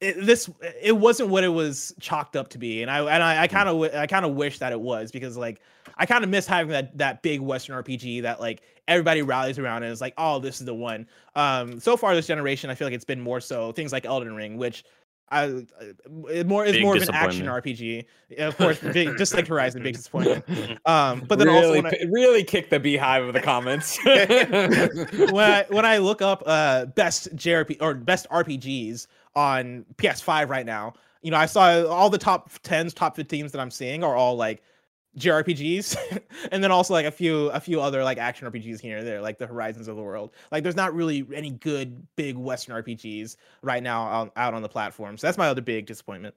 it, 0.00 0.26
this 0.26 0.50
it 0.82 0.96
wasn't 0.96 1.30
what 1.30 1.44
it 1.44 1.48
was 1.48 1.94
chalked 2.00 2.36
up 2.36 2.48
to 2.48 2.58
be 2.58 2.82
and 2.82 2.90
I 2.90 2.98
and 3.00 3.22
I, 3.22 3.42
I 3.42 3.48
kind 3.48 3.68
of 3.68 3.94
I 3.94 4.06
kind 4.06 4.26
of 4.26 4.34
wish 4.34 4.58
that 4.58 4.72
it 4.72 4.80
was 4.80 5.10
because 5.10 5.36
like 5.36 5.60
I 5.96 6.04
kind 6.04 6.22
of 6.22 6.28
miss 6.28 6.46
having 6.46 6.72
that 6.72 6.96
that 6.98 7.22
big 7.22 7.40
western 7.40 7.82
RPG 7.82 8.22
that 8.22 8.40
like 8.40 8.62
everybody 8.88 9.22
rallies 9.22 9.58
around 9.58 9.82
and 9.82 9.92
It's 9.92 10.00
like 10.00 10.14
oh 10.18 10.38
this 10.38 10.60
is 10.60 10.66
the 10.66 10.74
one. 10.74 11.06
Um 11.34 11.80
so 11.80 11.96
far 11.96 12.14
this 12.14 12.26
generation 12.26 12.70
I 12.70 12.74
feel 12.74 12.86
like 12.86 12.94
it's 12.94 13.04
been 13.04 13.20
more 13.20 13.40
so 13.40 13.72
things 13.72 13.92
like 13.92 14.06
Elden 14.06 14.34
Ring 14.34 14.56
which 14.56 14.84
I 15.28 15.46
uh, 15.46 16.44
more 16.44 16.64
is 16.64 16.80
more 16.80 16.96
of 16.96 17.02
an 17.02 17.10
action. 17.12 17.46
RPG. 17.46 18.04
Of 18.38 18.56
course, 18.58 18.78
big, 18.78 19.18
just 19.18 19.34
like 19.34 19.48
Horizon, 19.48 19.82
big 19.82 19.96
disappointment. 19.96 20.44
Um, 20.86 21.24
but 21.26 21.38
then 21.38 21.48
really, 21.48 21.78
also 21.78 21.88
I, 21.88 22.04
really 22.10 22.44
kick 22.44 22.70
the 22.70 22.78
beehive 22.78 23.24
of 23.24 23.32
the 23.32 23.40
comments. 23.40 23.98
when 24.04 25.50
I 25.50 25.66
when 25.68 25.84
I 25.84 25.98
look 25.98 26.22
up 26.22 26.42
uh 26.46 26.86
best 26.86 27.34
JRP 27.34 27.78
or 27.80 27.94
best 27.94 28.28
RPGs 28.30 29.08
on 29.34 29.84
PS5 29.96 30.48
right 30.48 30.64
now, 30.64 30.94
you 31.22 31.32
know, 31.32 31.38
I 31.38 31.46
saw 31.46 31.84
all 31.86 32.08
the 32.08 32.18
top 32.18 32.50
10s, 32.62 32.94
top 32.94 33.16
15s 33.16 33.50
that 33.50 33.60
I'm 33.60 33.70
seeing 33.70 34.04
are 34.04 34.14
all 34.14 34.36
like 34.36 34.62
JRPGs, 35.18 36.20
and 36.52 36.62
then 36.62 36.70
also 36.70 36.92
like 36.94 37.06
a 37.06 37.10
few 37.10 37.46
a 37.50 37.60
few 37.60 37.80
other 37.80 38.04
like 38.04 38.18
action 38.18 38.50
RPGs 38.50 38.80
here 38.80 38.98
and 38.98 39.06
there, 39.06 39.20
like 39.20 39.38
the 39.38 39.46
Horizons 39.46 39.88
of 39.88 39.96
the 39.96 40.02
world. 40.02 40.32
Like 40.52 40.62
there's 40.62 40.76
not 40.76 40.94
really 40.94 41.26
any 41.34 41.50
good 41.50 42.06
big 42.16 42.36
Western 42.36 42.76
RPGs 42.82 43.36
right 43.62 43.82
now 43.82 44.02
out, 44.06 44.32
out 44.36 44.54
on 44.54 44.62
the 44.62 44.68
platform. 44.68 45.16
So 45.16 45.26
that's 45.26 45.38
my 45.38 45.48
other 45.48 45.60
big 45.62 45.86
disappointment. 45.86 46.34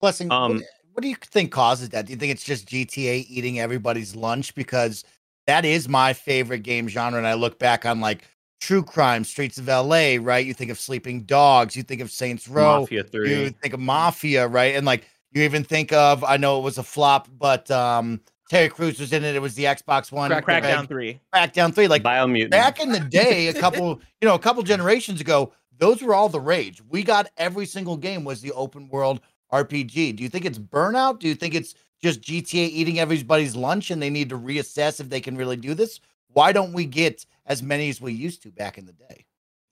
Blessing. 0.00 0.28
what- 0.28 0.36
Um, 0.36 0.62
what, 0.94 1.02
do 1.02 1.08
you 1.08 1.16
think 1.16 1.50
causes 1.52 1.88
that? 1.90 2.06
Do 2.06 2.12
you 2.12 2.18
think 2.18 2.32
it's 2.32 2.44
just 2.44 2.68
GTA 2.68 3.24
eating 3.28 3.58
everybody's 3.60 4.14
lunch? 4.14 4.54
Because 4.54 5.04
that 5.46 5.64
is 5.64 5.88
my 5.88 6.12
favorite 6.12 6.60
game 6.64 6.86
genre. 6.86 7.16
And 7.18 7.26
I 7.26 7.32
look 7.34 7.58
back 7.58 7.86
on 7.86 8.00
like 8.00 8.24
true 8.60 8.82
crime, 8.82 9.24
Streets 9.24 9.56
of 9.58 9.66
LA, 9.68 10.16
right? 10.20 10.44
You 10.46 10.52
think 10.54 10.70
of 10.70 10.78
Sleeping 10.78 11.22
Dogs, 11.22 11.74
you 11.74 11.82
think 11.82 12.00
of 12.02 12.10
Saints 12.10 12.46
Row, 12.46 12.80
Mafia 12.80 13.02
Three, 13.04 13.30
you 13.30 13.50
think 13.50 13.72
of 13.74 13.80
Mafia, 13.80 14.46
right? 14.46 14.76
And 14.76 14.84
like 14.86 15.08
You 15.32 15.42
even 15.42 15.64
think 15.64 15.92
of 15.92 16.22
I 16.24 16.36
know 16.36 16.58
it 16.58 16.62
was 16.62 16.78
a 16.78 16.82
flop, 16.82 17.28
but 17.38 17.70
um 17.70 18.20
Terry 18.52 18.68
Crews 18.68 19.00
was 19.00 19.14
in 19.14 19.24
it. 19.24 19.34
It 19.34 19.40
was 19.40 19.54
the 19.54 19.64
Xbox 19.64 20.12
One. 20.12 20.30
Crackdown 20.30 20.44
Crackdown, 20.44 20.88
three. 20.88 21.20
Crackdown 21.34 21.74
three. 21.74 21.88
Like 21.88 22.02
Biomutant. 22.02 22.50
back 22.50 22.80
in 22.80 22.92
the 22.92 23.00
day, 23.10 23.46
a 23.48 23.54
couple, 23.54 23.98
you 24.20 24.28
know, 24.28 24.34
a 24.34 24.38
couple 24.38 24.62
generations 24.62 25.22
ago, 25.22 25.54
those 25.78 26.02
were 26.02 26.14
all 26.14 26.28
the 26.28 26.38
rage. 26.38 26.82
We 26.86 27.02
got 27.02 27.30
every 27.38 27.64
single 27.64 27.96
game 27.96 28.24
was 28.24 28.42
the 28.42 28.52
open 28.52 28.88
world 28.88 29.22
RPG. 29.52 30.16
Do 30.16 30.22
you 30.22 30.28
think 30.28 30.44
it's 30.44 30.58
burnout? 30.58 31.18
Do 31.18 31.28
you 31.28 31.34
think 31.34 31.54
it's 31.54 31.74
just 32.02 32.20
GTA 32.20 32.68
eating 32.68 32.98
everybody's 32.98 33.56
lunch 33.56 33.90
and 33.90 34.02
they 34.02 34.10
need 34.10 34.28
to 34.28 34.38
reassess 34.38 35.00
if 35.00 35.08
they 35.08 35.20
can 35.20 35.36
really 35.36 35.56
do 35.56 35.72
this? 35.72 36.00
Why 36.28 36.52
don't 36.52 36.74
we 36.74 36.84
get 36.84 37.24
as 37.46 37.62
many 37.62 37.88
as 37.88 38.00
we 38.00 38.12
used 38.12 38.42
to 38.42 38.50
back 38.50 38.76
in 38.76 38.84
the 38.84 38.92
day? 38.92 39.24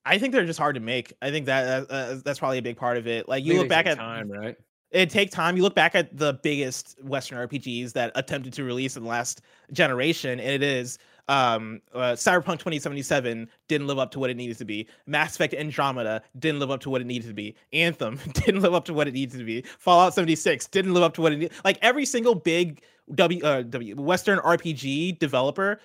I 0.07 0.19
think 0.19 0.33
they're 0.33 0.47
just 0.47 0.59
hard 0.59 0.77
to 0.77 0.81
make. 0.81 1.13
I 1.21 1.31
think 1.31 1.47
that 1.47 1.87
uh, 1.91 2.17
that's 2.25 2.39
probably 2.39 2.59
a 2.59 2.63
big 2.63 2.79
part 2.79 2.97
of 2.97 3.07
it. 3.07 3.29
Like 3.29 3.45
you 3.45 3.53
think 3.53 3.61
look 3.61 3.69
back 3.69 3.87
at 3.87 3.99
time, 3.99 4.31
right? 4.31 4.57
It 4.91 5.11
take 5.11 5.31
time. 5.31 5.57
You 5.57 5.63
look 5.63 5.75
back 5.75 5.95
at 5.95 6.17
the 6.17 6.35
biggest 6.43 6.97
Western 7.03 7.39
RPGs 7.47 7.93
that 7.93 8.13
attempted 8.15 8.53
to 8.55 8.65
release 8.65 8.97
in 8.97 9.03
the 9.03 9.09
last 9.09 9.43
generation, 9.73 10.41
and 10.41 10.51
it 10.51 10.63
is 10.63 10.99
um 11.29 11.81
uh, 11.95 12.13
Cyberpunk 12.13 12.59
2077 12.59 13.49
didn't 13.69 13.87
live 13.87 13.99
up 13.99 14.11
to 14.11 14.19
what 14.19 14.31
it 14.31 14.37
needed 14.37 14.59
to 14.59 14.65
be. 14.65 14.89
Mass 15.07 15.35
Effect 15.37 15.55
Andromeda 15.55 16.23
didn't 16.39 16.59
live 16.59 16.71
up 16.71 16.81
to 16.81 16.91
what 16.91 17.01
it 17.01 17.07
needed 17.07 17.29
to 17.29 17.35
be. 17.35 17.55
Anthem 17.73 18.19
didn't 18.33 18.63
live 18.63 18.75
up 18.75 18.85
to 18.87 18.95
what 18.95 19.07
it 19.07 19.15
needed 19.15 19.39
to 19.39 19.45
be. 19.45 19.63
Fallout 19.79 20.15
76 20.15 20.67
didn't 20.69 20.93
live 20.93 21.03
up 21.03 21.15
to 21.15 21.21
what 21.21 21.33
it 21.33 21.37
needed. 21.37 21.53
Like 21.65 21.79
every 21.83 22.05
single 22.05 22.35
big 22.35 22.83
W 23.15 23.45
uh, 23.45 23.63
W 23.63 23.97
Western 23.97 24.39
RPG 24.41 25.19
developer 25.19 25.81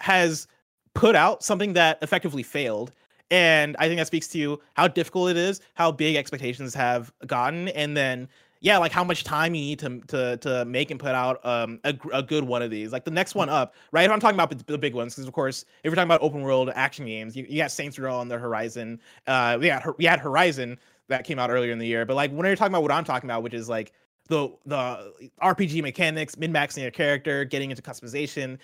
has 0.00 0.48
put 0.94 1.14
out 1.14 1.44
something 1.44 1.74
that 1.74 1.98
effectively 2.02 2.42
failed. 2.42 2.92
And 3.30 3.76
I 3.78 3.86
think 3.86 3.98
that 3.98 4.06
speaks 4.06 4.26
to 4.28 4.58
how 4.74 4.88
difficult 4.88 5.30
it 5.30 5.36
is, 5.36 5.60
how 5.74 5.92
big 5.92 6.16
expectations 6.16 6.74
have 6.74 7.12
gotten, 7.26 7.68
and 7.68 7.96
then 7.96 8.26
yeah, 8.60 8.78
like 8.78 8.92
how 8.92 9.04
much 9.04 9.24
time 9.24 9.54
you 9.54 9.60
need 9.60 9.78
to 9.80 10.00
to 10.08 10.36
to 10.38 10.64
make 10.64 10.90
and 10.90 10.98
put 10.98 11.14
out 11.14 11.44
um 11.44 11.80
a, 11.84 11.94
a 12.12 12.22
good 12.22 12.44
one 12.44 12.62
of 12.62 12.70
these. 12.70 12.92
Like 12.92 13.04
the 13.04 13.10
next 13.10 13.34
one 13.34 13.48
up, 13.48 13.74
right? 13.92 14.04
If 14.04 14.10
I'm 14.10 14.20
talking 14.20 14.36
about 14.36 14.50
the, 14.50 14.62
the 14.64 14.78
big 14.78 14.94
ones, 14.94 15.14
because 15.14 15.26
of 15.28 15.32
course, 15.32 15.64
if 15.84 15.90
we're 15.90 15.96
talking 15.96 16.08
about 16.08 16.22
open 16.22 16.42
world 16.42 16.70
action 16.74 17.06
games, 17.06 17.36
you, 17.36 17.46
you 17.48 17.58
got 17.58 17.70
Saints 17.70 17.98
Row 17.98 18.16
on 18.16 18.28
the 18.28 18.38
horizon. 18.38 19.00
Uh, 19.26 19.58
we 19.60 19.68
had 19.68 19.84
we 19.98 20.04
had 20.04 20.18
Horizon 20.20 20.78
that 21.08 21.24
came 21.24 21.38
out 21.38 21.50
earlier 21.50 21.72
in 21.72 21.78
the 21.78 21.86
year, 21.86 22.04
but 22.04 22.14
like 22.14 22.30
when 22.32 22.46
you're 22.46 22.56
talking 22.56 22.72
about 22.72 22.82
what 22.82 22.92
I'm 22.92 23.04
talking 23.04 23.28
about, 23.28 23.42
which 23.42 23.54
is 23.54 23.68
like 23.68 23.92
the 24.28 24.50
the 24.66 25.12
RPG 25.42 25.82
mechanics, 25.82 26.36
min 26.36 26.52
maxing 26.52 26.82
your 26.82 26.90
character, 26.90 27.44
getting 27.44 27.70
into 27.70 27.82
customization, 27.82 28.58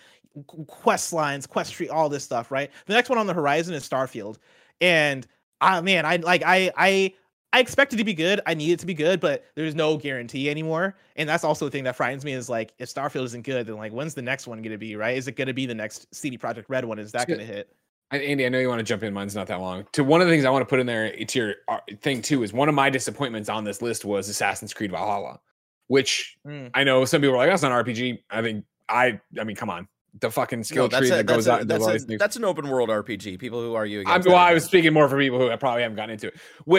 quest 0.67 1.13
lines, 1.13 1.47
quest 1.47 1.73
tree, 1.73 1.89
all 1.89 2.09
this 2.09 2.25
stuff, 2.25 2.51
right? 2.51 2.71
The 2.87 2.95
next 2.95 3.09
one 3.09 3.19
on 3.19 3.27
the 3.27 3.35
horizon 3.35 3.75
is 3.75 3.89
Starfield, 3.89 4.39
and 4.81 5.27
ah 5.61 5.81
man, 5.81 6.05
I 6.05 6.17
like 6.17 6.43
I 6.45 6.71
I 6.77 7.15
I 7.55 7.61
expect 7.61 7.95
it 7.95 7.99
to 7.99 8.05
be 8.05 8.15
good. 8.15 8.41
I 8.47 8.55
need 8.55 8.73
it 8.73 8.81
to 8.81 8.87
be 8.87 8.95
good, 8.95 9.21
but 9.21 9.45
there's 9.55 9.77
no 9.77 9.97
guarantee 9.97 10.51
anymore. 10.51 10.97
And 11.15 11.29
that's 11.29 11.45
also 11.45 11.67
the 11.67 11.71
thing 11.71 11.85
that 11.85 11.95
frightens 11.95 12.25
me 12.25 12.33
is 12.33 12.49
like 12.49 12.75
if 12.81 12.93
Starfield 12.93 13.27
isn't 13.27 13.43
good, 13.43 13.69
then 13.69 13.77
like 13.77 13.93
when's 13.93 14.13
the 14.13 14.23
next 14.23 14.49
one 14.49 14.61
gonna 14.61 14.77
be, 14.77 14.97
right? 14.97 15.17
Is 15.17 15.29
it 15.29 15.37
gonna 15.37 15.55
be 15.55 15.65
the 15.65 15.75
next 15.75 16.13
CD 16.13 16.37
Projekt 16.37 16.65
Red 16.69 16.85
one? 16.85 16.99
Is 16.99 17.13
that 17.13 17.29
gonna 17.29 17.45
hit? 17.45 17.73
Andy, 18.11 18.45
I 18.45 18.49
know 18.49 18.59
you 18.59 18.69
want 18.69 18.81
to 18.81 18.85
jump 18.85 19.05
in. 19.05 19.15
Mine's 19.15 19.37
not 19.37 19.47
that 19.47 19.61
long. 19.61 19.87
To 19.93 20.03
one 20.03 20.21
of 20.21 20.27
the 20.27 20.33
things 20.33 20.45
I 20.45 20.51
want 20.51 20.63
to 20.63 20.67
put 20.67 20.81
in 20.81 20.87
there 20.87 21.15
to 21.15 21.39
your 21.39 21.55
uh, 21.69 21.79
thing 22.03 22.23
too 22.23 22.43
is 22.43 22.53
one 22.53 22.69
of 22.69 22.75
my 22.75 22.91
disappointments 22.91 23.49
on 23.49 23.63
this 23.63 23.81
list 23.81 24.05
was 24.05 24.29
Assassin's 24.29 24.75
Creed 24.75 24.91
Valhalla, 24.91 25.39
which 25.87 26.37
Mm. 26.45 26.71
I 26.75 26.83
know 26.83 27.05
some 27.05 27.21
people 27.21 27.37
are 27.37 27.39
like, 27.39 27.51
"That's 27.51 27.63
not 27.63 27.71
an 27.71 27.79
RPG." 27.85 28.19
I 28.31 28.43
think 28.43 28.65
I, 28.89 29.21
I 29.41 29.45
mean, 29.45 29.55
come 29.55 29.71
on, 29.71 29.87
the 30.21 30.31
fucking 30.31 30.63
skill 30.65 30.89
No, 30.89 30.99
tree 30.99 31.09
a, 31.11 31.17
that 31.17 31.27
goes 31.27 31.47
a- 31.47 31.53
out. 31.53 31.67
that's, 31.69 31.87
a- 31.87 31.99
things. 31.99 32.19
that's 32.19 32.37
an 32.37 32.45
open 32.45 32.69
world 32.69 32.89
RPG. 32.89 33.39
People 33.39 33.61
who 33.61 33.75
argue 33.75 34.03
I'm, 34.07 34.23
well, 34.23 34.37
I 34.37 34.55
was 34.55 34.65
speaking 34.65 34.93
more 34.93 35.09
for 35.09 35.19
people 35.19 35.39
who 35.39 35.51
I 35.51 35.57
probably 35.57 35.83
haven't 35.83 35.97
gotten 35.97 36.11
into 36.13 36.29
it. 36.29 36.35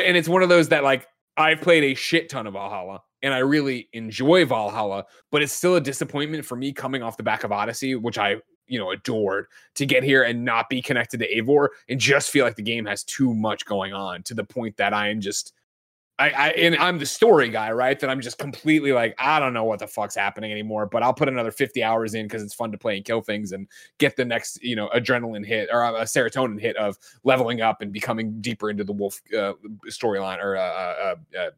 And 0.05 0.15
it's 0.17 0.29
one 0.29 0.41
of 0.43 0.49
those 0.49 0.69
that 0.69 0.83
like 0.83 1.07
I've 1.37 1.61
played 1.61 1.83
a 1.83 1.93
shit 1.95 2.29
ton 2.29 2.47
of 2.47 2.53
Valhalla 2.53 3.01
and 3.21 3.33
I 3.33 3.39
really 3.39 3.89
enjoy 3.93 4.45
Valhalla, 4.45 5.05
but 5.31 5.41
it's 5.41 5.51
still 5.51 5.75
a 5.75 5.81
disappointment 5.81 6.45
for 6.45 6.55
me 6.55 6.71
coming 6.71 7.03
off 7.03 7.17
the 7.17 7.23
back 7.23 7.43
of 7.43 7.51
Odyssey, 7.51 7.95
which 7.95 8.17
I 8.17 8.37
you 8.67 8.79
know 8.79 8.91
adored 8.91 9.47
to 9.75 9.85
get 9.85 10.03
here 10.03 10.23
and 10.23 10.43
not 10.43 10.69
be 10.69 10.81
connected 10.81 11.19
to 11.19 11.27
Eivor 11.35 11.67
and 11.89 11.99
just 11.99 12.31
feel 12.31 12.45
like 12.45 12.55
the 12.55 12.63
game 12.63 12.85
has 12.85 13.03
too 13.03 13.33
much 13.33 13.65
going 13.65 13.93
on 13.93 14.23
to 14.23 14.33
the 14.33 14.43
point 14.43 14.77
that 14.77 14.93
I 14.93 15.09
am 15.09 15.19
just 15.21 15.53
I, 16.17 16.29
I 16.29 16.49
and 16.51 16.75
I'm 16.77 16.97
the 16.97 17.05
story 17.05 17.49
guy, 17.49 17.71
right? 17.71 17.99
That 17.99 18.09
I'm 18.09 18.21
just 18.21 18.37
completely 18.37 18.93
like, 18.93 19.15
I 19.19 19.39
don't 19.39 19.53
know 19.53 19.65
what 19.65 19.79
the 19.79 19.87
fuck's 19.87 20.15
happening 20.15 20.51
anymore, 20.51 20.85
but 20.85 21.03
I'll 21.03 21.13
put 21.13 21.27
another 21.27 21.51
50 21.51 21.83
hours 21.83 22.13
in 22.13 22.25
because 22.25 22.41
it's 22.41 22.53
fun 22.53 22.71
to 22.71 22.77
play 22.77 22.95
and 22.95 23.03
kill 23.03 23.21
things 23.21 23.51
and 23.51 23.67
get 23.97 24.15
the 24.15 24.23
next, 24.23 24.63
you 24.63 24.75
know, 24.75 24.89
adrenaline 24.95 25.45
hit 25.45 25.69
or 25.71 25.83
a 25.83 26.03
serotonin 26.03 26.59
hit 26.59 26.77
of 26.77 26.97
leveling 27.23 27.61
up 27.61 27.81
and 27.81 27.91
becoming 27.91 28.39
deeper 28.39 28.69
into 28.69 28.85
the 28.85 28.93
wolf 28.93 29.21
uh, 29.37 29.53
storyline 29.89 30.41
or 30.41 30.55
uh, 30.55 30.61
uh, 30.61 31.15
uh, 31.37 31.49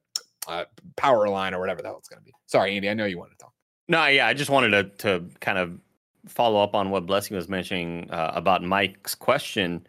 uh, 0.48 0.66
power 0.96 1.28
line 1.30 1.54
or 1.54 1.60
whatever 1.60 1.82
the 1.82 1.88
hell 1.88 1.98
it's 1.98 2.10
gonna 2.10 2.22
be. 2.22 2.34
Sorry, 2.48 2.76
Andy, 2.76 2.90
I 2.90 2.94
know 2.96 3.06
you 3.06 3.20
wanted 3.20 3.32
to 3.32 3.38
talk. 3.38 3.54
No, 3.88 4.06
yeah, 4.08 4.28
I 4.28 4.34
just 4.34 4.50
wanted 4.50 4.72
to 4.72 4.84
to 5.20 5.30
kind 5.40 5.58
of 5.58 5.80
follow 6.28 6.62
up 6.62 6.76
on 6.76 6.90
what 6.90 7.06
Blessing 7.06 7.36
was 7.36 7.48
mentioning 7.48 8.10
uh, 8.10 8.32
about 8.34 8.64
Mike's 8.64 9.16
question. 9.16 9.86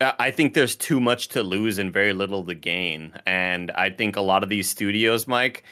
Uh, 0.00 0.12
I 0.18 0.30
think 0.30 0.54
there's 0.54 0.76
too 0.76 1.00
much 1.00 1.28
to 1.28 1.42
lose 1.42 1.78
and 1.78 1.92
very 1.92 2.12
little 2.12 2.44
to 2.44 2.54
gain, 2.54 3.12
and 3.26 3.70
I 3.72 3.90
think 3.90 4.16
a 4.16 4.20
lot 4.20 4.42
of 4.42 4.48
these 4.50 4.68
studios, 4.68 5.26
Mike, 5.26 5.64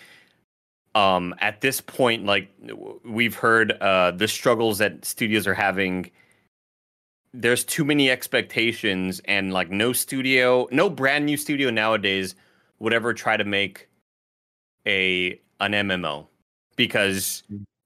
um, 0.95 1.35
at 1.41 1.61
this 1.61 1.81
point, 1.81 2.25
like 2.25 2.49
we've 3.05 3.35
heard 3.35 3.73
uh, 3.81 4.13
the 4.13 4.29
struggles 4.29 4.79
that 4.79 5.05
studios 5.05 5.47
are 5.47 5.55
having. 5.55 6.11
There's 7.35 7.65
too 7.65 7.85
many 7.85 8.11
expectations, 8.11 9.21
and 9.27 9.53
like 9.53 9.71
no 9.71 9.93
studio, 9.93 10.69
no 10.71 10.89
brand 10.89 11.27
new 11.27 11.37
studio 11.37 11.69
nowadays 11.71 12.35
would 12.79 12.95
ever 12.95 13.13
try 13.13 13.37
to 13.37 13.45
make 13.45 13.89
a 14.87 15.39
an 15.61 15.73
MMO 15.75 16.27
because 16.77 17.43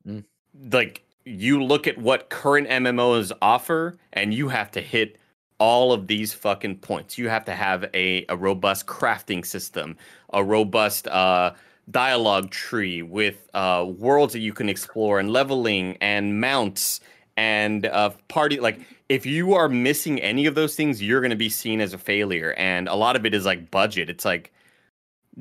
Mhm. 0.07 0.25
like 0.73 1.05
you 1.25 1.63
look 1.63 1.87
at 1.87 1.99
what 1.99 2.31
current 2.31 2.69
MMOs 2.69 3.33
offer 3.43 3.99
and 4.13 4.33
you 4.35 4.49
have 4.49 4.71
to 4.73 4.81
hit 4.81 5.19
all 5.59 5.93
of 5.93 6.07
these 6.07 6.33
fucking 6.33 6.79
points. 6.79 7.19
You 7.19 7.29
have 7.29 7.45
to 7.47 7.55
have 7.55 7.89
a, 7.95 8.25
a 8.29 8.37
robust 8.37 8.87
crafting 8.87 9.45
system, 9.45 9.97
a 10.33 10.43
robust 10.43 11.09
uh, 11.09 11.53
dialogue 11.91 12.51
tree 12.51 13.03
with 13.03 13.49
uh, 13.55 13.87
worlds 13.97 14.33
that 14.33 14.41
you 14.41 14.53
can 14.53 14.69
explore 14.69 15.19
and 15.19 15.33
leveling 15.33 15.97
and 16.01 16.41
mounts 16.41 17.01
and 17.37 17.87
uh, 17.87 18.11
party. 18.29 18.61
Like, 18.61 18.81
if 19.09 19.25
you 19.25 19.55
are 19.55 19.69
missing 19.69 20.21
any 20.21 20.47
of 20.47 20.55
those 20.55 20.75
things, 20.75 21.03
you're 21.03 21.21
going 21.21 21.31
to 21.31 21.37
be 21.37 21.49
seen 21.49 21.81
as 21.81 21.93
a 21.93 21.99
failure. 21.99 22.55
And 22.59 22.89
a 22.89 22.95
lot 22.95 23.17
of 23.17 23.25
it 23.25 23.35
is 23.35 23.47
like 23.47 23.71
budget. 23.71 24.11
It's 24.11 24.25
like, 24.25 24.53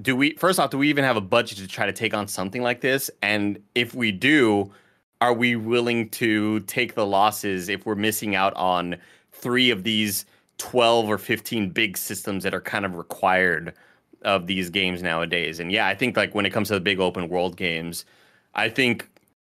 do 0.01 0.15
we 0.15 0.33
first 0.35 0.59
off 0.59 0.69
do 0.69 0.77
we 0.77 0.89
even 0.89 1.03
have 1.03 1.17
a 1.17 1.21
budget 1.21 1.57
to 1.57 1.67
try 1.67 1.85
to 1.85 1.93
take 1.93 2.13
on 2.13 2.27
something 2.27 2.61
like 2.61 2.81
this 2.81 3.09
and 3.21 3.59
if 3.75 3.95
we 3.95 4.11
do 4.11 4.71
are 5.21 5.33
we 5.33 5.55
willing 5.55 6.07
to 6.09 6.59
take 6.61 6.93
the 6.93 7.05
losses 7.05 7.69
if 7.69 7.85
we're 7.85 7.95
missing 7.95 8.35
out 8.35 8.53
on 8.55 8.95
three 9.41 9.69
of 9.69 9.83
these 9.83 10.25
12 10.57 11.09
or 11.09 11.17
15 11.17 11.69
big 11.69 11.97
systems 11.97 12.43
that 12.43 12.53
are 12.53 12.61
kind 12.61 12.85
of 12.85 12.95
required 12.95 13.73
of 14.23 14.47
these 14.47 14.69
games 14.69 15.03
nowadays. 15.03 15.59
And 15.59 15.71
yeah 15.71 15.87
i 15.87 15.95
think 15.95 16.17
like 16.17 16.33
when 16.33 16.45
it 16.45 16.51
comes 16.51 16.69
to 16.69 16.73
the 16.73 16.79
big 16.79 16.99
open 16.99 17.29
world 17.29 17.55
games 17.55 18.05
i 18.55 18.67
think 18.69 19.09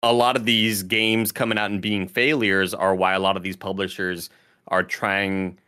a 0.03 0.13
lot 0.13 0.37
of 0.37 0.45
these 0.45 0.83
games 0.83 1.33
coming 1.33 1.59
out 1.59 1.71
and 1.71 1.81
being 1.81 2.09
failures 2.09 2.73
are 2.75 2.95
why 2.95 3.15
a 3.15 3.19
lot 3.19 3.37
of 3.37 3.43
these 3.43 3.57
publishers 3.57 4.31
are 4.69 4.83
trying 4.83 5.59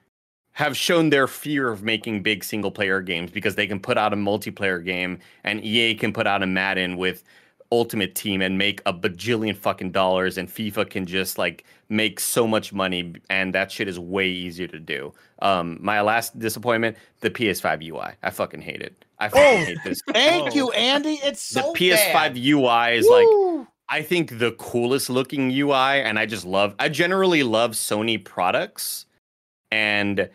have 0.53 0.77
shown 0.77 1.11
their 1.11 1.27
fear 1.27 1.69
of 1.71 1.83
making 1.83 2.23
big 2.23 2.45
single 2.45 2.71
player 2.71 3.01
games 3.01 3.31
because 3.31 3.55
they 3.55 3.67
can 3.67 3.81
put 3.81 3.97
out 3.97 4.13
a 4.13 4.17
multiplayer 4.17 4.85
game 4.85 5.19
and 5.45 5.65
EA 5.65 5.95
can 5.95 6.13
put 6.13 6.27
out 6.27 6.43
a 6.43 6.47
Madden 6.47 6.97
with 6.97 7.25
Ultimate 7.73 8.15
Team 8.15 8.41
and 8.43 8.57
make 8.59 8.81
a 8.87 8.93
bajillion 8.93 9.57
fucking 9.57 9.91
dollars 9.91 10.39
and 10.39 10.49
FIFA 10.49 10.89
can 10.91 11.07
just 11.07 11.39
like 11.39 11.65
make 11.89 12.21
so 12.21 12.47
much 12.47 12.73
money 12.73 13.15
and 13.31 13.53
that 13.55 13.73
shit 13.73 13.89
is 13.89 13.99
way 13.99 14.29
easier 14.29 14.69
to 14.69 14.79
do. 14.79 15.13
Um 15.41 15.79
my 15.81 16.01
last 16.03 16.39
disappointment, 16.39 16.97
the 17.21 17.31
PS5 17.31 17.83
UI. 17.91 18.13
I 18.23 18.31
fucking 18.31 18.61
hate 18.61 18.83
it. 18.83 19.05
I 19.19 19.29
fucking 19.31 19.65
hate 19.67 19.79
this. 19.85 20.03
Thank 20.13 20.53
Oh. 20.53 20.55
you, 20.55 20.71
Andy. 20.73 21.15
It's 21.25 21.43
so 21.43 21.73
The 21.73 21.79
PS5 21.79 22.13
bad. 22.13 22.37
UI 22.39 22.97
is 22.99 23.09
like 23.09 23.27
I 23.89 24.03
think 24.03 24.39
the 24.39 24.53
coolest 24.53 25.11
looking 25.11 25.51
UI, 25.51 26.01
and 26.01 26.19
I 26.19 26.25
just 26.25 26.47
love. 26.47 26.75
I 26.79 26.89
generally 26.89 27.43
love 27.43 27.73
Sony 27.73 28.23
products, 28.25 29.05
and 29.71 30.31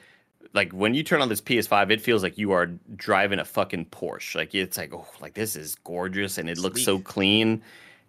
like 0.58 0.74
when 0.74 0.94
you 0.94 1.04
turn 1.04 1.22
on 1.22 1.30
this 1.30 1.40
PS5, 1.40 1.92
it 1.92 2.02
feels 2.02 2.22
like 2.22 2.38
you 2.38 2.52
are 2.52 2.66
driving 2.96 3.40
a 3.40 3.46
fucking 3.46 3.86
Porsche. 3.86 4.36
Like 4.36 4.54
it's 4.54 4.78
like, 4.78 4.94
oh, 4.94 5.08
like 5.22 5.36
this 5.36 5.56
is 5.56 5.76
gorgeous, 5.84 6.38
and 6.38 6.50
it 6.50 6.58
looks 6.58 6.84
so 6.84 7.00
clean. 7.00 7.62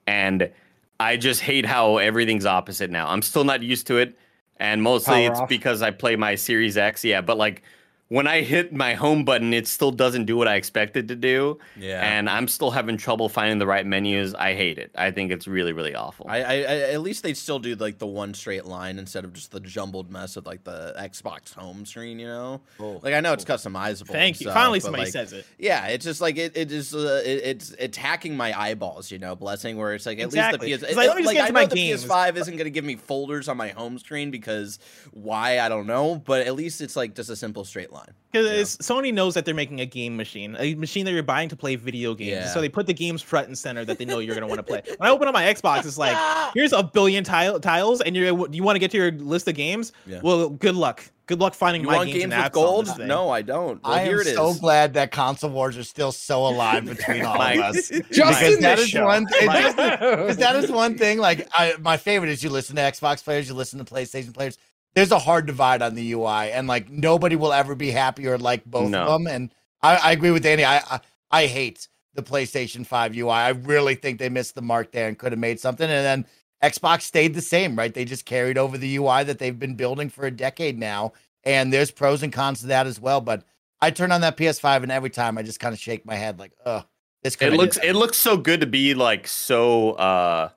And 0.07 0.51
I 0.99 1.17
just 1.17 1.43
hate 1.43 1.67
how 1.67 1.99
everything's 1.99 2.47
opposite 2.47 2.91
now. 2.91 3.07
I'm 3.09 3.23
still 3.23 3.45
not 3.45 3.63
used 3.63 3.87
to 3.89 3.99
it, 3.99 4.19
and 4.57 4.83
mostly 4.83 5.15
Power 5.15 5.31
it's 5.31 5.41
off. 5.41 5.49
because 5.49 5.83
I 5.83 5.93
play 5.93 6.17
my 6.17 6.35
Series 6.35 6.77
X. 6.77 7.05
Yeah, 7.05 7.21
but 7.21 7.37
like 7.37 7.63
when 8.09 8.27
I 8.27 8.41
hit 8.41 8.73
my 8.73 8.95
home 8.95 9.25
button, 9.25 9.53
it 9.53 9.67
still 9.69 9.91
doesn't 9.91 10.25
do 10.25 10.37
what 10.37 10.49
I 10.49 10.55
expected 10.57 11.09
to 11.09 11.17
do. 11.17 11.59
Yeah. 11.77 12.01
And 12.03 12.29
I'm 12.31 12.49
still 12.49 12.71
having 12.71 12.97
trouble 12.97 13.29
finding 13.29 13.59
the 13.59 13.67
right 13.67 13.85
menus. 13.85 14.35
I 14.35 14.55
hate 14.55 14.79
it. 14.79 14.91
I 14.95 15.11
think 15.11 15.31
it's 15.31 15.47
really, 15.47 15.75
really 15.75 15.95
awful. 15.95 16.27
I, 16.27 16.39
I, 16.39 16.53
I 16.55 16.79
at 16.93 17.03
least 17.03 17.23
they 17.23 17.35
still 17.35 17.59
do 17.59 17.75
like 17.75 17.99
the 17.99 18.07
one 18.07 18.33
straight 18.33 18.65
line 18.65 18.99
instead 18.99 19.25
of 19.25 19.35
just 19.35 19.51
the 19.51 19.61
jumbled 19.61 20.11
mess 20.11 20.39
of 20.39 20.47
like 20.47 20.65
the 20.65 20.95
Xbox 20.99 21.53
home 21.53 21.85
screen. 21.85 22.19
You 22.19 22.29
know, 22.29 22.61
like 22.79 23.13
I 23.13 23.21
know 23.21 23.35
it's 23.35 23.45
customizable. 23.45 24.09
Thank 24.09 24.41
you. 24.41 24.45
stuff, 24.45 24.55
Finally, 24.55 24.81
somebody 24.81 25.05
like, 25.05 25.13
says 25.13 25.35
it. 25.35 25.45
Yeah, 25.59 25.89
it's 25.89 26.05
just 26.05 26.23
like 26.23 26.39
it. 26.39 26.57
It 26.57 26.73
is. 26.73 26.95
Uh, 26.95 27.23
it, 27.25 27.43
it's 27.45 27.75
attacking 27.79 28.39
my 28.39 28.59
eyeballs. 28.59 29.11
You 29.11 29.19
know, 29.19 29.37
blessing. 29.37 29.77
Where 29.77 29.93
it's 29.93 30.07
like 30.07 30.19
at 30.19 30.25
Exactly. 30.27 30.69
least 30.69 30.81
the 30.81 30.87
PS. 30.87 30.91
It's 30.93 30.97
like, 30.97 31.09
let 31.09 31.17
me 31.19 31.25
just 31.25 31.35
get 31.35 31.45
I 31.45 31.47
to 31.49 31.53
my 31.53 31.67
the 31.67 31.77
games. 31.77 32.07
PS5 32.07 32.37
isn't 32.37 32.57
going 32.57 32.65
to 32.65 32.71
give 32.71 32.85
me 32.87 32.97
folders 32.97 33.49
on 33.49 33.59
my 33.59 33.69
home 33.69 33.99
screen 33.99 34.31
because 34.31 34.79
why 35.11 35.61
I 35.61 35.69
don't 35.69 35.87
know, 35.87 36.17
but 36.25 36.47
at 36.47 36.55
least 36.55 36.81
it's 36.81 36.97
like 36.97 37.15
just 37.15 37.29
a 37.29 37.37
simple 37.37 37.67
straight 37.67 37.93
line. 37.93 37.98
Because 38.31 38.77
Sony 38.77 39.13
knows 39.13 39.33
that 39.35 39.47
they're 39.47 39.55
making 39.55 39.81
a 39.81 39.87
game 39.87 40.15
machine, 40.15 40.55
a 40.59 40.75
machine 40.75 41.07
that 41.07 41.13
you're 41.13 41.23
buying 41.23 41.49
to 41.49 41.57
play 41.57 41.77
video 41.77 42.13
games. 42.15 42.31
Yeah. 42.31 42.49
So 42.53 42.61
they 42.61 42.69
put 42.69 42.87
the 42.87 42.93
games 42.93 43.23
front 43.23 43.47
and 43.49 43.57
center 43.57 43.87
that 43.87 43.97
they 43.99 44.05
know 44.05 44.19
you're 44.19 44.35
gonna 44.35 44.47
want 44.47 44.59
to 44.59 44.63
play. 44.63 44.83
When 44.99 45.09
I 45.09 45.11
open 45.13 45.27
up 45.29 45.33
my 45.35 45.45
Xbox, 45.45 45.87
it's 45.87 45.97
like, 45.97 46.15
here's 46.55 46.75
a 46.75 46.83
billion 46.83 47.25
tile- 47.25 47.59
tiles, 47.59 48.03
and 48.03 48.15
you're 48.15 48.27
you 48.53 48.63
want 48.63 48.77
to 48.77 48.81
get 48.81 48.91
to 48.91 48.99
your 48.99 49.13
list 49.13 49.49
of 49.49 49.55
games. 49.55 49.93
Yeah. 50.07 50.21
Well, 50.23 50.51
good 50.51 50.75
luck. 50.77 51.11
Good 51.25 51.41
luck 51.41 51.55
finding 51.55 51.83
You 51.83 51.89
my 51.89 51.97
want 51.97 52.07
games, 52.09 52.21
games 52.21 52.33
and 52.35 52.43
with 52.43 52.53
apps 52.53 52.55
gold? 52.55 52.99
No, 53.01 53.31
I 53.31 53.43
don't. 53.43 53.83
Well, 53.83 53.93
I 53.93 54.05
here 54.05 54.15
am 54.17 54.21
it 54.21 54.27
is. 54.29 54.35
so 54.35 54.55
glad 54.55 54.95
that 54.95 55.11
console 55.11 55.51
wars 55.51 55.77
are 55.79 55.85
still 55.85 56.13
so 56.13 56.47
alive 56.47 56.85
between 56.87 57.23
all 57.25 57.41
of 57.41 57.59
us. 57.59 57.89
Just 58.11 58.11
because 58.13 58.55
in 58.57 58.61
that 58.63 58.79
show. 58.79 59.05
one. 59.07 59.27
It 59.31 59.41
just, 59.51 59.77
because 59.77 60.37
that 60.39 60.57
is 60.57 60.71
one 60.71 60.97
thing. 60.99 61.19
Like 61.19 61.49
I, 61.53 61.75
my 61.81 61.97
favorite 61.97 62.31
is 62.31 62.43
you 62.43 62.51
listen 62.51 62.77
to 62.77 62.83
Xbox 62.83 63.25
players, 63.25 63.49
you 63.49 63.55
listen 63.55 63.79
to 63.83 63.85
PlayStation 63.85 64.33
players. 64.35 64.57
There's 64.95 65.13
a 65.13 65.19
hard 65.19 65.47
divide 65.47 65.83
on 65.83 65.95
the 65.95 66.13
UI, 66.13 66.51
and 66.53 66.67
like 66.67 66.91
nobody 66.91 67.37
will 67.37 67.53
ever 67.53 67.75
be 67.75 67.91
happy 67.91 68.27
or 68.27 68.39
like 68.39 68.65
both 68.65 68.91
No. 68.91 69.03
of 69.03 69.23
them. 69.23 69.27
And 69.27 69.55
I, 69.83 69.97
I 69.97 70.13
agree 70.13 70.31
with 70.31 70.43
Danny. 70.43 70.65
I, 70.65 70.79
I 70.79 71.01
I 71.31 71.47
hate 71.47 71.89
the 72.15 72.23
PlayStation 72.23 72.85
5 72.87 73.17
UI. 73.17 73.31
I 73.31 73.51
really 73.51 73.95
think 73.95 74.19
they 74.19 74.29
missed 74.29 74.55
the 74.55 74.63
mark 74.63 74.91
there 74.93 75.07
and 75.09 75.17
could 75.19 75.31
have 75.33 75.39
made 75.39 75.61
something. 75.61 75.89
And 75.89 76.05
then 76.05 76.27
Xbox 76.65 77.03
stayed 77.03 77.35
the 77.35 77.41
same, 77.43 77.77
right? 77.77 77.93
They 77.95 78.05
just 78.05 78.25
carried 78.25 78.59
over 78.59 78.77
the 78.77 78.97
UI 78.97 79.23
that 79.25 79.39
they've 79.39 79.59
been 79.59 79.77
building 79.77 80.09
for 80.09 80.27
a 80.27 80.31
decade 80.31 80.79
now. 80.79 81.13
And 81.45 81.73
there's 81.73 81.93
pros 81.93 82.23
and 82.25 82.33
cons 82.33 82.61
to 82.61 82.67
that 82.69 82.87
as 82.89 82.99
well. 82.99 83.21
But 83.21 83.45
I 83.81 83.93
turn 83.93 84.11
on 84.11 84.23
that 84.23 84.37
PS5 84.37 84.83
and 84.83 84.91
every 84.91 85.11
time 85.11 85.39
I 85.39 85.43
just 85.43 85.61
kind 85.61 85.73
of 85.73 85.79
shake 85.79 86.05
my 86.05 86.17
head 86.17 86.41
like, 86.41 86.53
ugh, 86.65 86.85
this 87.23 87.37
could 87.37 87.53
it 87.53 87.57
looks 87.57 87.77
it 87.83 87.93
looks 87.95 88.17
so 88.17 88.37
good 88.37 88.61
to 88.63 88.67
be 88.67 88.95
like 88.95 89.29
so 89.29 89.93
uh 89.93 90.49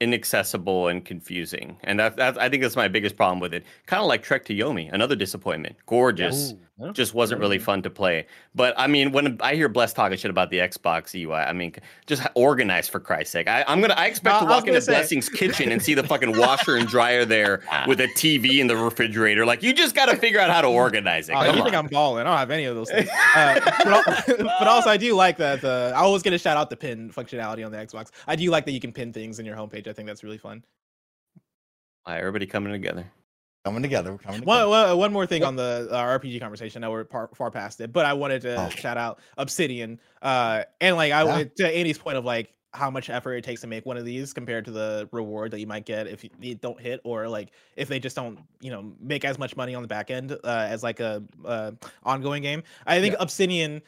inaccessible 0.00 0.88
and 0.88 1.04
confusing. 1.04 1.76
And 1.82 1.98
that, 1.98 2.16
that 2.16 2.38
I 2.38 2.48
think 2.48 2.62
that's 2.62 2.76
my 2.76 2.88
biggest 2.88 3.16
problem 3.16 3.40
with 3.40 3.52
it. 3.52 3.64
Kind 3.86 4.00
of 4.00 4.06
like 4.06 4.22
Trek 4.22 4.44
to 4.46 4.54
Yomi, 4.54 4.92
another 4.92 5.16
disappointment. 5.16 5.76
Gorgeous. 5.86 6.54
Just 6.92 7.12
wasn't 7.12 7.40
really 7.40 7.58
fun 7.58 7.82
to 7.82 7.90
play. 7.90 8.26
But 8.54 8.72
I 8.78 8.86
mean, 8.86 9.10
when 9.10 9.36
I 9.40 9.56
hear 9.56 9.68
Bless 9.68 9.92
talking 9.92 10.16
shit 10.16 10.30
about 10.30 10.50
the 10.50 10.58
Xbox 10.58 11.12
UI, 11.12 11.34
I 11.34 11.52
mean, 11.52 11.74
just 12.06 12.24
organize 12.34 12.86
for 12.88 13.00
Christ's 13.00 13.32
sake. 13.32 13.48
I, 13.48 13.64
I'm 13.66 13.80
gonna. 13.80 13.94
I 13.94 14.06
expect 14.06 14.36
Uh, 14.36 14.40
to 14.40 14.46
walk 14.46 14.68
into 14.68 14.80
say- 14.80 14.92
Blessing's 14.92 15.28
kitchen 15.28 15.72
and 15.72 15.82
see 15.82 15.94
the 15.94 16.04
fucking 16.04 16.38
washer 16.38 16.76
and 16.76 16.86
dryer 16.86 17.24
there 17.24 17.62
with 17.88 18.00
a 18.00 18.06
TV 18.08 18.60
in 18.60 18.68
the 18.68 18.76
refrigerator. 18.76 19.44
Like, 19.44 19.62
you 19.64 19.72
just 19.72 19.96
got 19.96 20.06
to 20.06 20.16
figure 20.16 20.38
out 20.38 20.50
how 20.50 20.60
to 20.60 20.68
organize 20.68 21.28
it. 21.28 21.34
Oh, 21.36 21.44
you 21.52 21.62
think 21.64 21.74
I'm 21.74 21.88
balling? 21.88 22.20
I 22.20 22.24
don't 22.30 22.38
have 22.38 22.50
any 22.52 22.66
of 22.66 22.76
those 22.76 22.90
things. 22.90 23.08
Uh, 23.34 23.60
but, 23.84 24.24
but 24.38 24.66
also, 24.68 24.88
I 24.88 24.96
do 24.96 25.14
like 25.14 25.36
that. 25.36 25.62
Uh, 25.62 25.92
I 25.94 25.98
always 26.00 26.22
get 26.22 26.32
a 26.32 26.38
shout 26.38 26.56
out 26.56 26.70
the 26.70 26.76
pin 26.76 27.10
functionality 27.10 27.64
on 27.64 27.70
the 27.70 27.78
Xbox. 27.78 28.10
I 28.26 28.36
do 28.36 28.50
like 28.50 28.64
that 28.64 28.72
you 28.72 28.80
can 28.80 28.92
pin 28.92 29.12
things 29.12 29.38
in 29.38 29.44
your 29.46 29.54
homepage. 29.56 29.86
I 29.86 29.92
think 29.92 30.06
that's 30.08 30.24
really 30.24 30.38
fun. 30.38 30.64
All 32.06 32.14
right, 32.14 32.18
everybody 32.20 32.46
coming 32.46 32.72
together. 32.72 33.04
Coming 33.68 33.82
together. 33.82 34.12
We're 34.12 34.18
coming 34.18 34.40
together. 34.40 34.68
One, 34.68 34.98
one, 34.98 35.12
more 35.12 35.26
thing 35.26 35.44
on 35.44 35.56
the 35.56 35.88
uh, 35.90 36.18
RPG 36.18 36.40
conversation. 36.40 36.80
Now 36.80 36.90
we're 36.90 37.04
par- 37.04 37.30
far 37.34 37.50
past 37.50 37.80
it, 37.80 37.92
but 37.92 38.06
I 38.06 38.14
wanted 38.14 38.42
to 38.42 38.56
Oh. 38.66 38.68
shout 38.70 38.96
out 38.96 39.18
Obsidian. 39.36 40.00
Uh, 40.22 40.62
and 40.80 40.96
like 40.96 41.12
I 41.12 41.24
Yeah. 41.40 41.44
to 41.58 41.76
Andy's 41.76 41.98
point 41.98 42.16
of 42.16 42.24
like 42.24 42.54
how 42.74 42.90
much 42.90 43.08
effort 43.10 43.32
it 43.34 43.44
takes 43.44 43.60
to 43.62 43.66
make 43.66 43.86
one 43.86 43.96
of 43.96 44.04
these 44.04 44.32
compared 44.32 44.64
to 44.66 44.70
the 44.70 45.08
reward 45.12 45.50
that 45.50 45.60
you 45.60 45.66
might 45.66 45.84
get 45.86 46.06
if 46.06 46.24
you, 46.40 46.54
don't 46.54 46.78
hit 46.80 47.00
or 47.02 47.26
like 47.28 47.50
if 47.76 47.88
they 47.88 47.98
just 47.98 48.14
don't 48.16 48.38
you 48.60 48.70
know 48.70 48.92
make 49.00 49.24
as 49.24 49.38
much 49.38 49.56
money 49.56 49.74
on 49.74 49.82
the 49.82 49.88
back 49.88 50.10
end 50.10 50.32
uh, 50.32 50.66
as 50.68 50.82
like 50.82 51.00
a 51.00 51.22
uh, 51.44 51.72
ongoing 52.04 52.42
game. 52.42 52.62
I 52.86 53.00
think 53.00 53.14
Obsidian. 53.20 53.82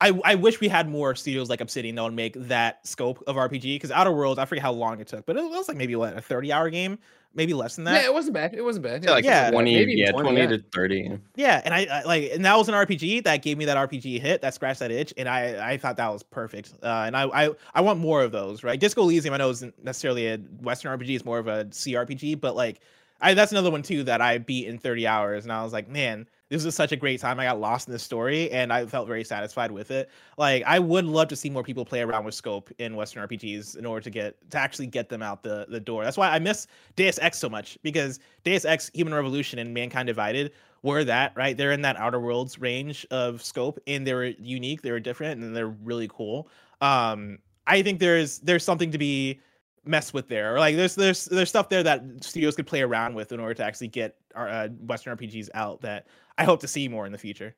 I, 0.00 0.12
I 0.24 0.34
wish 0.34 0.60
we 0.60 0.68
had 0.68 0.88
more 0.88 1.14
studios 1.14 1.48
like 1.48 1.60
Obsidian 1.62 1.94
that 1.94 2.02
would 2.02 2.12
make 2.12 2.34
that 2.34 2.86
scope 2.86 3.22
of 3.26 3.36
RPG 3.36 3.76
because 3.76 3.90
Outer 3.90 4.12
Worlds 4.12 4.38
I 4.38 4.44
forget 4.44 4.62
how 4.62 4.72
long 4.72 5.00
it 5.00 5.08
took, 5.08 5.24
but 5.24 5.36
it 5.36 5.44
was 5.44 5.68
like 5.68 5.76
maybe 5.76 5.96
what 5.96 6.16
a 6.16 6.20
thirty 6.20 6.52
hour 6.52 6.68
game, 6.68 6.98
maybe 7.36 7.54
less 7.54 7.76
than 7.76 7.84
that. 7.84 8.02
Yeah, 8.02 8.08
it 8.08 8.12
wasn't 8.14 8.34
bad. 8.34 8.54
It 8.54 8.62
wasn't 8.62 8.84
bad. 8.84 9.04
Yeah, 9.04 9.12
like 9.12 9.24
Yeah, 9.24 9.50
20, 9.50 9.74
maybe 9.74 9.92
yeah, 9.94 10.10
20, 10.10 10.30
20 10.30 10.40
yeah. 10.40 10.46
to 10.58 10.64
30. 10.72 11.18
Yeah, 11.36 11.62
and 11.64 11.72
I, 11.72 11.84
I 11.84 12.02
like, 12.02 12.30
and 12.32 12.44
that 12.44 12.56
was 12.56 12.68
an 12.68 12.74
RPG 12.74 13.24
that 13.24 13.42
gave 13.42 13.56
me 13.56 13.66
that 13.66 13.76
RPG 13.76 14.20
hit 14.20 14.42
that 14.42 14.54
scratched 14.54 14.80
that 14.80 14.90
itch, 14.90 15.14
and 15.16 15.28
I, 15.28 15.72
I 15.72 15.76
thought 15.76 15.96
that 15.98 16.12
was 16.12 16.22
perfect. 16.22 16.74
Uh, 16.82 17.04
and 17.06 17.16
I, 17.16 17.24
I, 17.24 17.50
I 17.74 17.80
want 17.82 18.00
more 18.00 18.22
of 18.22 18.32
those. 18.32 18.64
Right, 18.64 18.80
Disco 18.80 19.02
Elysium, 19.02 19.34
I 19.34 19.38
know 19.38 19.50
isn't 19.50 19.82
necessarily 19.84 20.28
a 20.28 20.38
Western 20.60 20.98
RPG; 20.98 21.14
it's 21.14 21.24
more 21.24 21.38
of 21.38 21.46
a 21.46 21.66
CRPG, 21.66 22.40
but 22.40 22.56
like, 22.56 22.80
I 23.20 23.34
that's 23.34 23.52
another 23.52 23.70
one 23.70 23.82
too 23.82 24.04
that 24.04 24.20
I 24.20 24.38
beat 24.38 24.66
in 24.66 24.78
30 24.78 25.06
hours, 25.06 25.44
and 25.44 25.52
I 25.52 25.62
was 25.62 25.72
like, 25.72 25.88
man, 25.88 26.26
this 26.48 26.64
was 26.64 26.74
such 26.74 26.92
a 26.92 26.96
great 26.96 27.20
time. 27.20 27.40
I 27.40 27.44
got 27.44 27.58
lost 27.58 27.88
in 27.88 27.92
this 27.92 28.02
story, 28.02 28.50
and 28.52 28.72
I 28.72 28.86
felt 28.86 29.08
very 29.08 29.24
satisfied 29.24 29.70
with 29.70 29.90
it. 29.90 30.08
Like, 30.38 30.62
I 30.64 30.78
would 30.78 31.04
love 31.04 31.28
to 31.28 31.36
see 31.36 31.50
more 31.50 31.64
people 31.64 31.84
play 31.84 32.02
around 32.02 32.24
with 32.24 32.34
scope 32.34 32.70
in 32.78 32.94
Western 32.94 33.26
RPGs 33.26 33.76
in 33.76 33.84
order 33.84 34.02
to 34.02 34.10
get 34.10 34.50
to 34.50 34.58
actually 34.58 34.86
get 34.86 35.08
them 35.08 35.22
out 35.22 35.42
the 35.42 35.66
the 35.68 35.80
door. 35.80 36.04
That's 36.04 36.16
why 36.16 36.30
I 36.30 36.38
miss 36.38 36.66
Deus 36.94 37.18
Ex 37.20 37.38
so 37.38 37.48
much 37.48 37.78
because 37.82 38.20
Deus 38.44 38.64
Ex, 38.64 38.90
Human 38.94 39.14
Revolution, 39.14 39.58
and 39.58 39.74
Mankind 39.74 40.06
Divided 40.06 40.52
were 40.82 41.02
that 41.04 41.32
right. 41.36 41.56
They're 41.56 41.72
in 41.72 41.82
that 41.82 41.96
Outer 41.96 42.20
Worlds 42.20 42.60
range 42.60 43.06
of 43.10 43.42
scope, 43.42 43.80
and 43.86 44.06
they 44.06 44.14
were 44.14 44.26
unique, 44.38 44.82
they 44.82 44.92
were 44.92 45.00
different, 45.00 45.42
and 45.42 45.54
they're 45.54 45.68
really 45.68 46.08
cool. 46.08 46.48
Um, 46.80 47.38
I 47.66 47.82
think 47.82 47.98
there's 47.98 48.38
there's 48.40 48.64
something 48.64 48.92
to 48.92 48.98
be 48.98 49.40
messed 49.86 50.12
with 50.14 50.28
there. 50.28 50.54
Or 50.54 50.58
like 50.58 50.76
there's 50.76 50.94
there's 50.94 51.24
there's 51.26 51.48
stuff 51.48 51.68
there 51.68 51.82
that 51.82 52.02
studios 52.20 52.56
could 52.56 52.66
play 52.66 52.82
around 52.82 53.14
with 53.14 53.32
in 53.32 53.40
order 53.40 53.54
to 53.54 53.64
actually 53.64 53.88
get 53.88 54.16
our 54.34 54.48
uh, 54.48 54.68
Western 54.68 55.16
RPGs 55.16 55.48
out 55.54 55.80
that 55.80 56.06
I 56.38 56.44
hope 56.44 56.60
to 56.60 56.68
see 56.68 56.88
more 56.88 57.06
in 57.06 57.12
the 57.12 57.18
future. 57.18 57.54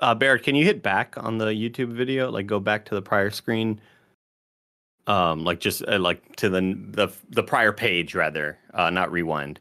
Uh, 0.00 0.14
Barrett, 0.14 0.42
can 0.42 0.54
you 0.54 0.64
hit 0.64 0.82
back 0.82 1.14
on 1.16 1.38
the 1.38 1.46
YouTube 1.46 1.92
video? 1.92 2.30
Like 2.30 2.46
go 2.46 2.60
back 2.60 2.84
to 2.86 2.94
the 2.94 3.02
prior 3.02 3.30
screen. 3.30 3.80
Um, 5.06 5.44
like 5.44 5.60
just 5.60 5.82
uh, 5.86 5.98
like 5.98 6.36
to 6.36 6.48
the 6.48 6.60
the 6.60 7.08
the 7.30 7.42
prior 7.42 7.72
page 7.72 8.14
rather, 8.14 8.58
uh, 8.74 8.90
not 8.90 9.12
rewind. 9.12 9.60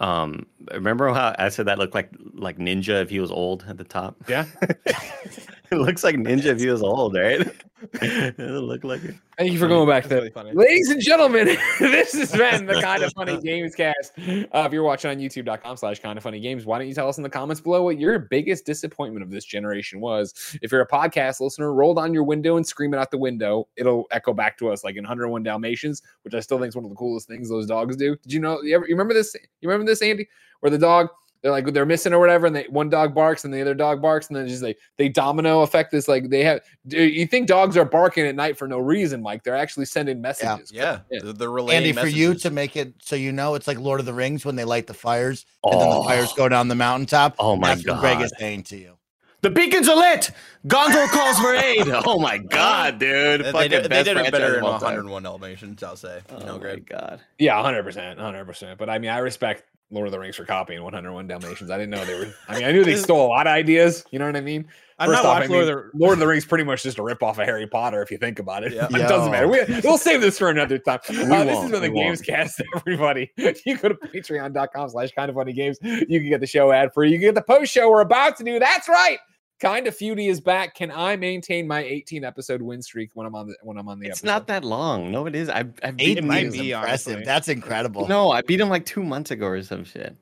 Um, 0.00 0.46
remember 0.72 1.12
how 1.12 1.34
I 1.38 1.48
said 1.48 1.66
that 1.66 1.78
looked 1.78 1.94
like 1.94 2.10
like 2.34 2.58
Ninja 2.58 3.02
if 3.02 3.10
he 3.10 3.20
was 3.20 3.32
old 3.32 3.64
at 3.68 3.76
the 3.76 3.84
top? 3.84 4.16
Yeah. 4.28 4.46
it 5.72 5.76
looks 5.76 6.02
like 6.02 6.16
Ninja 6.16 6.46
if 6.46 6.60
he 6.60 6.68
was 6.68 6.82
old, 6.82 7.14
right? 7.14 7.40
it 8.02 8.38
look 8.38 8.82
like 8.82 9.04
it. 9.04 9.14
Thank 9.36 9.52
you 9.52 9.58
for 9.58 9.68
going 9.68 9.88
back 9.88 10.04
That's 10.04 10.34
to 10.34 10.40
really. 10.40 10.52
Ladies 10.52 10.90
and 10.90 11.00
gentlemen, 11.00 11.56
this 11.78 12.12
has 12.12 12.32
been 12.32 12.66
the 12.66 12.80
Kind 12.80 13.04
of 13.04 13.12
Funny 13.12 13.40
Games 13.40 13.76
cast. 13.76 14.18
Uh, 14.18 14.64
if 14.66 14.72
you're 14.72 14.82
watching 14.82 15.12
on 15.12 15.18
youtube.com 15.18 15.76
slash 15.76 16.00
kind 16.00 16.16
of 16.16 16.24
funny 16.24 16.40
games, 16.40 16.66
why 16.66 16.78
don't 16.78 16.88
you 16.88 16.94
tell 16.94 17.08
us 17.08 17.18
in 17.18 17.22
the 17.22 17.30
comments 17.30 17.60
below 17.60 17.84
what 17.84 18.00
your 18.00 18.18
biggest 18.18 18.66
disappointment 18.66 19.22
of 19.22 19.30
this 19.30 19.44
generation 19.44 20.00
was? 20.00 20.34
If 20.60 20.72
you're 20.72 20.80
a 20.80 20.88
podcast 20.88 21.40
listener, 21.40 21.72
roll 21.72 21.94
down 21.94 22.12
your 22.12 22.24
window 22.24 22.56
and 22.56 22.66
scream 22.66 22.94
it 22.94 22.98
out 22.98 23.12
the 23.12 23.18
window. 23.18 23.68
It'll 23.76 24.06
echo 24.10 24.32
back 24.32 24.58
to 24.58 24.72
us 24.72 24.82
like 24.82 24.96
in 24.96 25.04
101 25.04 25.44
Dalmatians, 25.44 26.02
which 26.22 26.34
I 26.34 26.40
still 26.40 26.58
think 26.58 26.70
is 26.70 26.76
one 26.76 26.84
of 26.84 26.90
the 26.90 26.96
coolest 26.96 27.28
things 27.28 27.48
those 27.48 27.66
dogs 27.66 27.94
do. 27.94 28.16
Did 28.16 28.32
you 28.32 28.40
know? 28.40 28.60
You, 28.62 28.74
ever, 28.74 28.88
you 28.88 28.94
remember 28.94 29.14
this? 29.14 29.36
You 29.60 29.68
remember 29.68 29.88
this, 29.88 30.02
Andy? 30.02 30.28
Where 30.60 30.70
the 30.70 30.78
dog 30.78 31.10
they're 31.42 31.52
like 31.52 31.72
they're 31.72 31.86
missing 31.86 32.12
or 32.12 32.18
whatever, 32.18 32.46
and 32.46 32.56
they 32.56 32.64
one 32.70 32.88
dog 32.88 33.14
barks 33.14 33.44
and 33.44 33.52
the 33.54 33.60
other 33.60 33.74
dog 33.74 34.02
barks, 34.02 34.28
and 34.28 34.36
then 34.36 34.48
just 34.48 34.62
like 34.62 34.78
they 34.96 35.08
domino 35.08 35.60
effect 35.62 35.90
this 35.92 36.08
like 36.08 36.28
they 36.30 36.42
have. 36.44 36.60
You 36.84 37.26
think 37.26 37.46
dogs 37.48 37.76
are 37.76 37.84
barking 37.84 38.26
at 38.26 38.34
night 38.34 38.56
for 38.58 38.66
no 38.66 38.78
reason, 38.78 39.22
Mike? 39.22 39.44
They're 39.44 39.56
actually 39.56 39.84
sending 39.86 40.20
messages. 40.20 40.72
Yeah, 40.72 41.00
Yeah. 41.10 41.20
they're, 41.22 41.32
they're 41.32 41.50
relaying 41.50 41.84
Andy, 41.84 41.92
for 41.92 42.06
you 42.08 42.34
to 42.34 42.50
make 42.50 42.76
it 42.76 42.92
so 43.00 43.14
you 43.16 43.30
know, 43.32 43.54
it's 43.54 43.68
like 43.68 43.78
Lord 43.78 44.00
of 44.00 44.06
the 44.06 44.14
Rings 44.14 44.44
when 44.44 44.56
they 44.56 44.64
light 44.64 44.86
the 44.86 44.94
fires 44.94 45.46
and 45.64 45.80
then 45.80 45.88
the 45.90 45.96
Oh. 45.96 46.04
fires 46.04 46.32
go 46.32 46.48
down 46.48 46.68
the 46.68 46.74
mountaintop. 46.74 47.36
Oh 47.38 47.56
my 47.56 47.74
That's 47.74 47.86
what 47.86 48.00
Greg 48.00 48.16
God. 48.18 48.24
is 48.24 48.32
saying 48.38 48.64
to 48.64 48.76
you. 48.76 48.94
The 49.40 49.50
beacons 49.50 49.88
are 49.88 49.94
lit. 49.96 50.32
Gondor 50.66 51.06
calls 51.10 51.38
for 51.38 51.54
aid. 51.54 51.86
Oh 52.04 52.18
my 52.18 52.38
god, 52.38 52.98
dude! 52.98 53.40
They, 53.40 53.44
they 53.44 53.52
Fucking 53.52 53.70
did, 53.70 53.84
they 53.84 54.02
did 54.02 54.16
it 54.16 54.32
better 54.32 54.58
in 54.58 54.64
101 54.64 55.22
Dalmatians, 55.22 55.80
I'll 55.84 55.94
say. 55.94 56.20
Oh 56.30 56.40
you 56.40 56.46
know, 56.46 56.52
my 56.54 56.58
Greg. 56.58 56.86
god. 56.88 57.20
Yeah, 57.38 57.62
hundred 57.62 57.84
percent, 57.84 58.18
hundred 58.18 58.46
percent. 58.46 58.80
But 58.80 58.90
I 58.90 58.98
mean, 58.98 59.10
I 59.10 59.18
respect 59.18 59.62
Lord 59.90 60.06
of 60.06 60.12
the 60.12 60.18
Rings 60.18 60.36
for 60.36 60.44
copying 60.44 60.82
101 60.82 61.26
Dalmatians. 61.26 61.70
I 61.70 61.78
didn't 61.78 61.90
know 61.90 62.04
they 62.04 62.18
were. 62.18 62.34
I 62.46 62.56
mean, 62.56 62.64
I 62.64 62.72
knew 62.72 62.84
they 62.84 62.96
stole 62.96 63.26
a 63.26 63.28
lot 63.28 63.46
of 63.46 63.52
ideas. 63.52 64.04
You 64.10 64.18
know 64.18 64.26
what 64.26 64.36
I 64.36 64.40
mean? 64.40 64.66
I've 64.98 65.08
First 65.08 65.22
not 65.22 65.28
off, 65.28 65.36
I 65.36 65.40
watched 65.40 65.50
Lord 65.50 65.62
of 65.62 65.68
the 65.68 65.90
Lord 65.94 66.12
of 66.14 66.18
the 66.18 66.26
Rings 66.26 66.44
pretty 66.44 66.64
much 66.64 66.82
just 66.82 66.98
a 66.98 67.02
rip 67.02 67.22
off 67.22 67.38
of 67.38 67.46
Harry 67.46 67.66
Potter 67.66 68.02
if 68.02 68.10
you 68.10 68.18
think 68.18 68.38
about 68.38 68.64
it. 68.64 68.72
Yeah. 68.72 68.86
it 68.90 69.08
doesn't 69.08 69.30
matter. 69.30 69.48
We, 69.48 69.60
we'll 69.84 69.96
save 69.96 70.20
this 70.20 70.36
for 70.36 70.50
another 70.50 70.78
time. 70.78 70.98
Uh, 71.08 71.44
this 71.44 71.58
has 71.58 71.70
been 71.70 71.82
the 71.82 71.90
Games. 71.90 72.20
Cast, 72.20 72.60
everybody. 72.76 73.30
You 73.36 73.78
go 73.78 73.88
to 73.88 73.94
patreon.com 73.94 74.88
slash 74.90 75.12
kind 75.12 75.30
of 75.30 75.36
funny 75.36 75.52
games. 75.52 75.78
You 75.82 76.20
can 76.20 76.28
get 76.28 76.40
the 76.40 76.46
show 76.46 76.72
ad 76.72 76.92
free. 76.92 77.10
You 77.10 77.18
can 77.18 77.28
get 77.28 77.34
the 77.34 77.42
post 77.42 77.72
show 77.72 77.90
we're 77.90 78.00
about 78.00 78.36
to 78.38 78.44
do. 78.44 78.58
That's 78.58 78.88
right. 78.88 79.18
Kind 79.60 79.86
of 79.88 79.96
Feudy 79.96 80.28
is 80.28 80.40
back. 80.40 80.74
Can 80.74 80.90
I 80.92 81.16
maintain 81.16 81.66
my 81.66 81.82
18 81.82 82.22
episode 82.24 82.62
win 82.62 82.80
streak 82.80 83.10
when 83.14 83.26
I'm 83.26 83.34
on 83.34 83.48
the 83.48 83.56
when 83.62 83.76
I'm 83.76 83.88
on 83.88 83.98
the 83.98 84.06
It's 84.06 84.20
episode? 84.20 84.26
not 84.32 84.46
that 84.46 84.64
long. 84.64 85.10
No, 85.10 85.26
it 85.26 85.34
is. 85.34 85.48
I, 85.48 85.64
I 85.82 85.90
beat 85.90 86.18
him. 86.18 86.28
might 86.28 86.46
is 86.46 86.52
be, 86.54 86.70
impressive. 86.70 87.12
honestly. 87.14 87.24
That's 87.24 87.48
incredible. 87.48 88.06
No, 88.06 88.30
I 88.30 88.42
beat 88.42 88.60
him 88.60 88.68
like 88.68 88.86
two 88.86 89.02
months 89.02 89.30
ago 89.32 89.46
or 89.46 89.62
some 89.64 89.84
shit. 89.84 90.16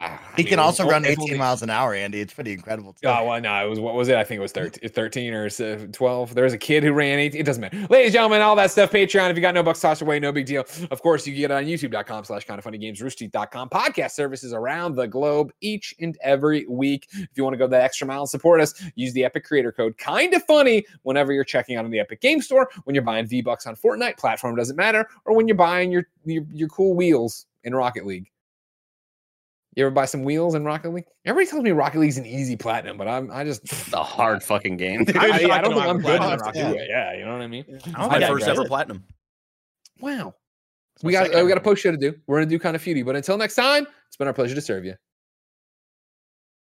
Ah, 0.00 0.22
I 0.32 0.36
He 0.36 0.44
mean, 0.44 0.50
can 0.50 0.58
also 0.60 0.88
run 0.88 1.04
18 1.04 1.18
only- 1.20 1.38
miles 1.38 1.60
an 1.62 1.70
hour, 1.70 1.92
Andy. 1.92 2.20
It's 2.20 2.32
pretty 2.32 2.52
incredible. 2.52 2.92
too. 2.92 3.08
Oh, 3.08 3.24
well, 3.24 3.40
no, 3.40 3.66
it 3.66 3.68
was 3.68 3.80
what 3.80 3.94
was 3.96 4.06
it? 4.06 4.14
I 4.16 4.22
think 4.22 4.38
it 4.38 4.42
was 4.42 4.52
13, 4.52 4.88
13 4.90 5.34
or 5.34 5.50
12. 5.88 6.34
There 6.34 6.44
was 6.44 6.52
a 6.52 6.58
kid 6.58 6.84
who 6.84 6.92
ran 6.92 7.18
18. 7.18 7.40
It 7.40 7.44
doesn't 7.44 7.60
matter. 7.60 7.76
Ladies 7.90 8.06
and 8.06 8.12
gentlemen, 8.12 8.40
all 8.40 8.54
that 8.54 8.70
stuff, 8.70 8.92
Patreon. 8.92 9.28
If 9.30 9.34
you 9.36 9.42
got 9.42 9.54
no 9.54 9.64
bucks 9.64 9.80
tossed 9.80 10.00
away, 10.00 10.20
no 10.20 10.30
big 10.30 10.46
deal. 10.46 10.64
Of 10.92 11.02
course, 11.02 11.26
you 11.26 11.32
can 11.32 11.40
get 11.40 11.50
it 11.50 11.54
on 11.54 11.64
youtube.com 11.64 12.22
slash 12.24 12.44
kind 12.44 12.58
of 12.58 12.64
funny 12.64 12.78
games, 12.78 13.00
roosterteeth.com, 13.00 13.70
podcast 13.70 14.12
services 14.12 14.52
around 14.52 14.94
the 14.94 15.08
globe 15.08 15.50
each 15.62 15.96
and 15.98 16.16
every 16.22 16.64
week. 16.68 17.08
If 17.14 17.30
you 17.34 17.42
want 17.42 17.54
to 17.54 17.58
go 17.58 17.66
that 17.66 17.82
extra 17.82 18.06
mile 18.06 18.20
and 18.20 18.28
support 18.28 18.60
us, 18.60 18.80
use 18.94 19.12
the 19.14 19.24
Epic 19.24 19.44
Creator 19.44 19.72
Code 19.72 19.98
kind 19.98 20.32
of 20.32 20.44
funny 20.44 20.84
whenever 21.02 21.32
you're 21.32 21.42
checking 21.42 21.74
out 21.74 21.84
on 21.84 21.90
the 21.90 21.98
Epic 21.98 22.20
Game 22.20 22.40
Store, 22.40 22.70
when 22.84 22.94
you're 22.94 23.02
buying 23.02 23.26
V 23.26 23.40
Bucks 23.42 23.66
on 23.66 23.74
Fortnite, 23.74 24.16
platform 24.16 24.54
doesn't 24.54 24.76
matter, 24.76 25.08
or 25.24 25.34
when 25.34 25.48
you're 25.48 25.56
buying 25.56 25.90
your, 25.90 26.06
your, 26.24 26.44
your 26.52 26.68
cool 26.68 26.94
wheels 26.94 27.46
in 27.64 27.74
Rocket 27.74 28.06
League. 28.06 28.30
You 29.78 29.84
ever 29.84 29.92
buy 29.92 30.06
some 30.06 30.24
wheels 30.24 30.56
in 30.56 30.64
Rocket 30.64 30.92
League? 30.92 31.04
Everybody 31.24 31.48
tells 31.48 31.62
me 31.62 31.70
Rocket 31.70 32.00
League's 32.00 32.18
an 32.18 32.26
easy 32.26 32.56
platinum, 32.56 32.96
but 32.96 33.06
I'm 33.06 33.30
I 33.30 33.44
just 33.44 33.62
It's 33.62 33.92
a 33.92 34.02
hard 34.02 34.42
fucking 34.42 34.76
game. 34.76 35.04
dude. 35.04 35.16
I, 35.16 35.28
I 35.28 35.58
I 35.58 35.62
don't 35.62 35.74
think 35.74 35.84
I'm 35.84 35.90
I'm 35.90 35.96
good 35.98 36.16
platinum 36.16 36.32
enough 36.32 36.38
to 36.40 36.44
Rocket 36.46 36.72
do 36.74 36.80
it. 36.80 36.88
Yeah, 36.90 37.14
you 37.16 37.24
know 37.24 37.34
what 37.34 37.42
I 37.42 37.46
mean. 37.46 37.64
I 37.68 38.00
don't 38.00 38.08
My 38.10 38.18
first 38.26 38.44
digress. 38.44 38.48
ever 38.48 38.64
platinum. 38.64 39.04
Wow. 40.00 40.34
We 41.04 41.12
got, 41.12 41.32
uh, 41.32 41.44
we 41.44 41.48
got 41.48 41.58
a 41.58 41.60
post 41.60 41.80
show 41.80 41.92
to 41.92 41.96
do. 41.96 42.12
We're 42.26 42.38
gonna 42.38 42.50
do 42.50 42.58
kind 42.58 42.74
of 42.74 42.82
feudy, 42.82 43.06
but 43.06 43.14
until 43.14 43.38
next 43.38 43.54
time, 43.54 43.86
it's 44.08 44.16
been 44.16 44.26
our 44.26 44.34
pleasure 44.34 44.56
to 44.56 44.60
serve 44.60 44.84
you. 44.84 44.96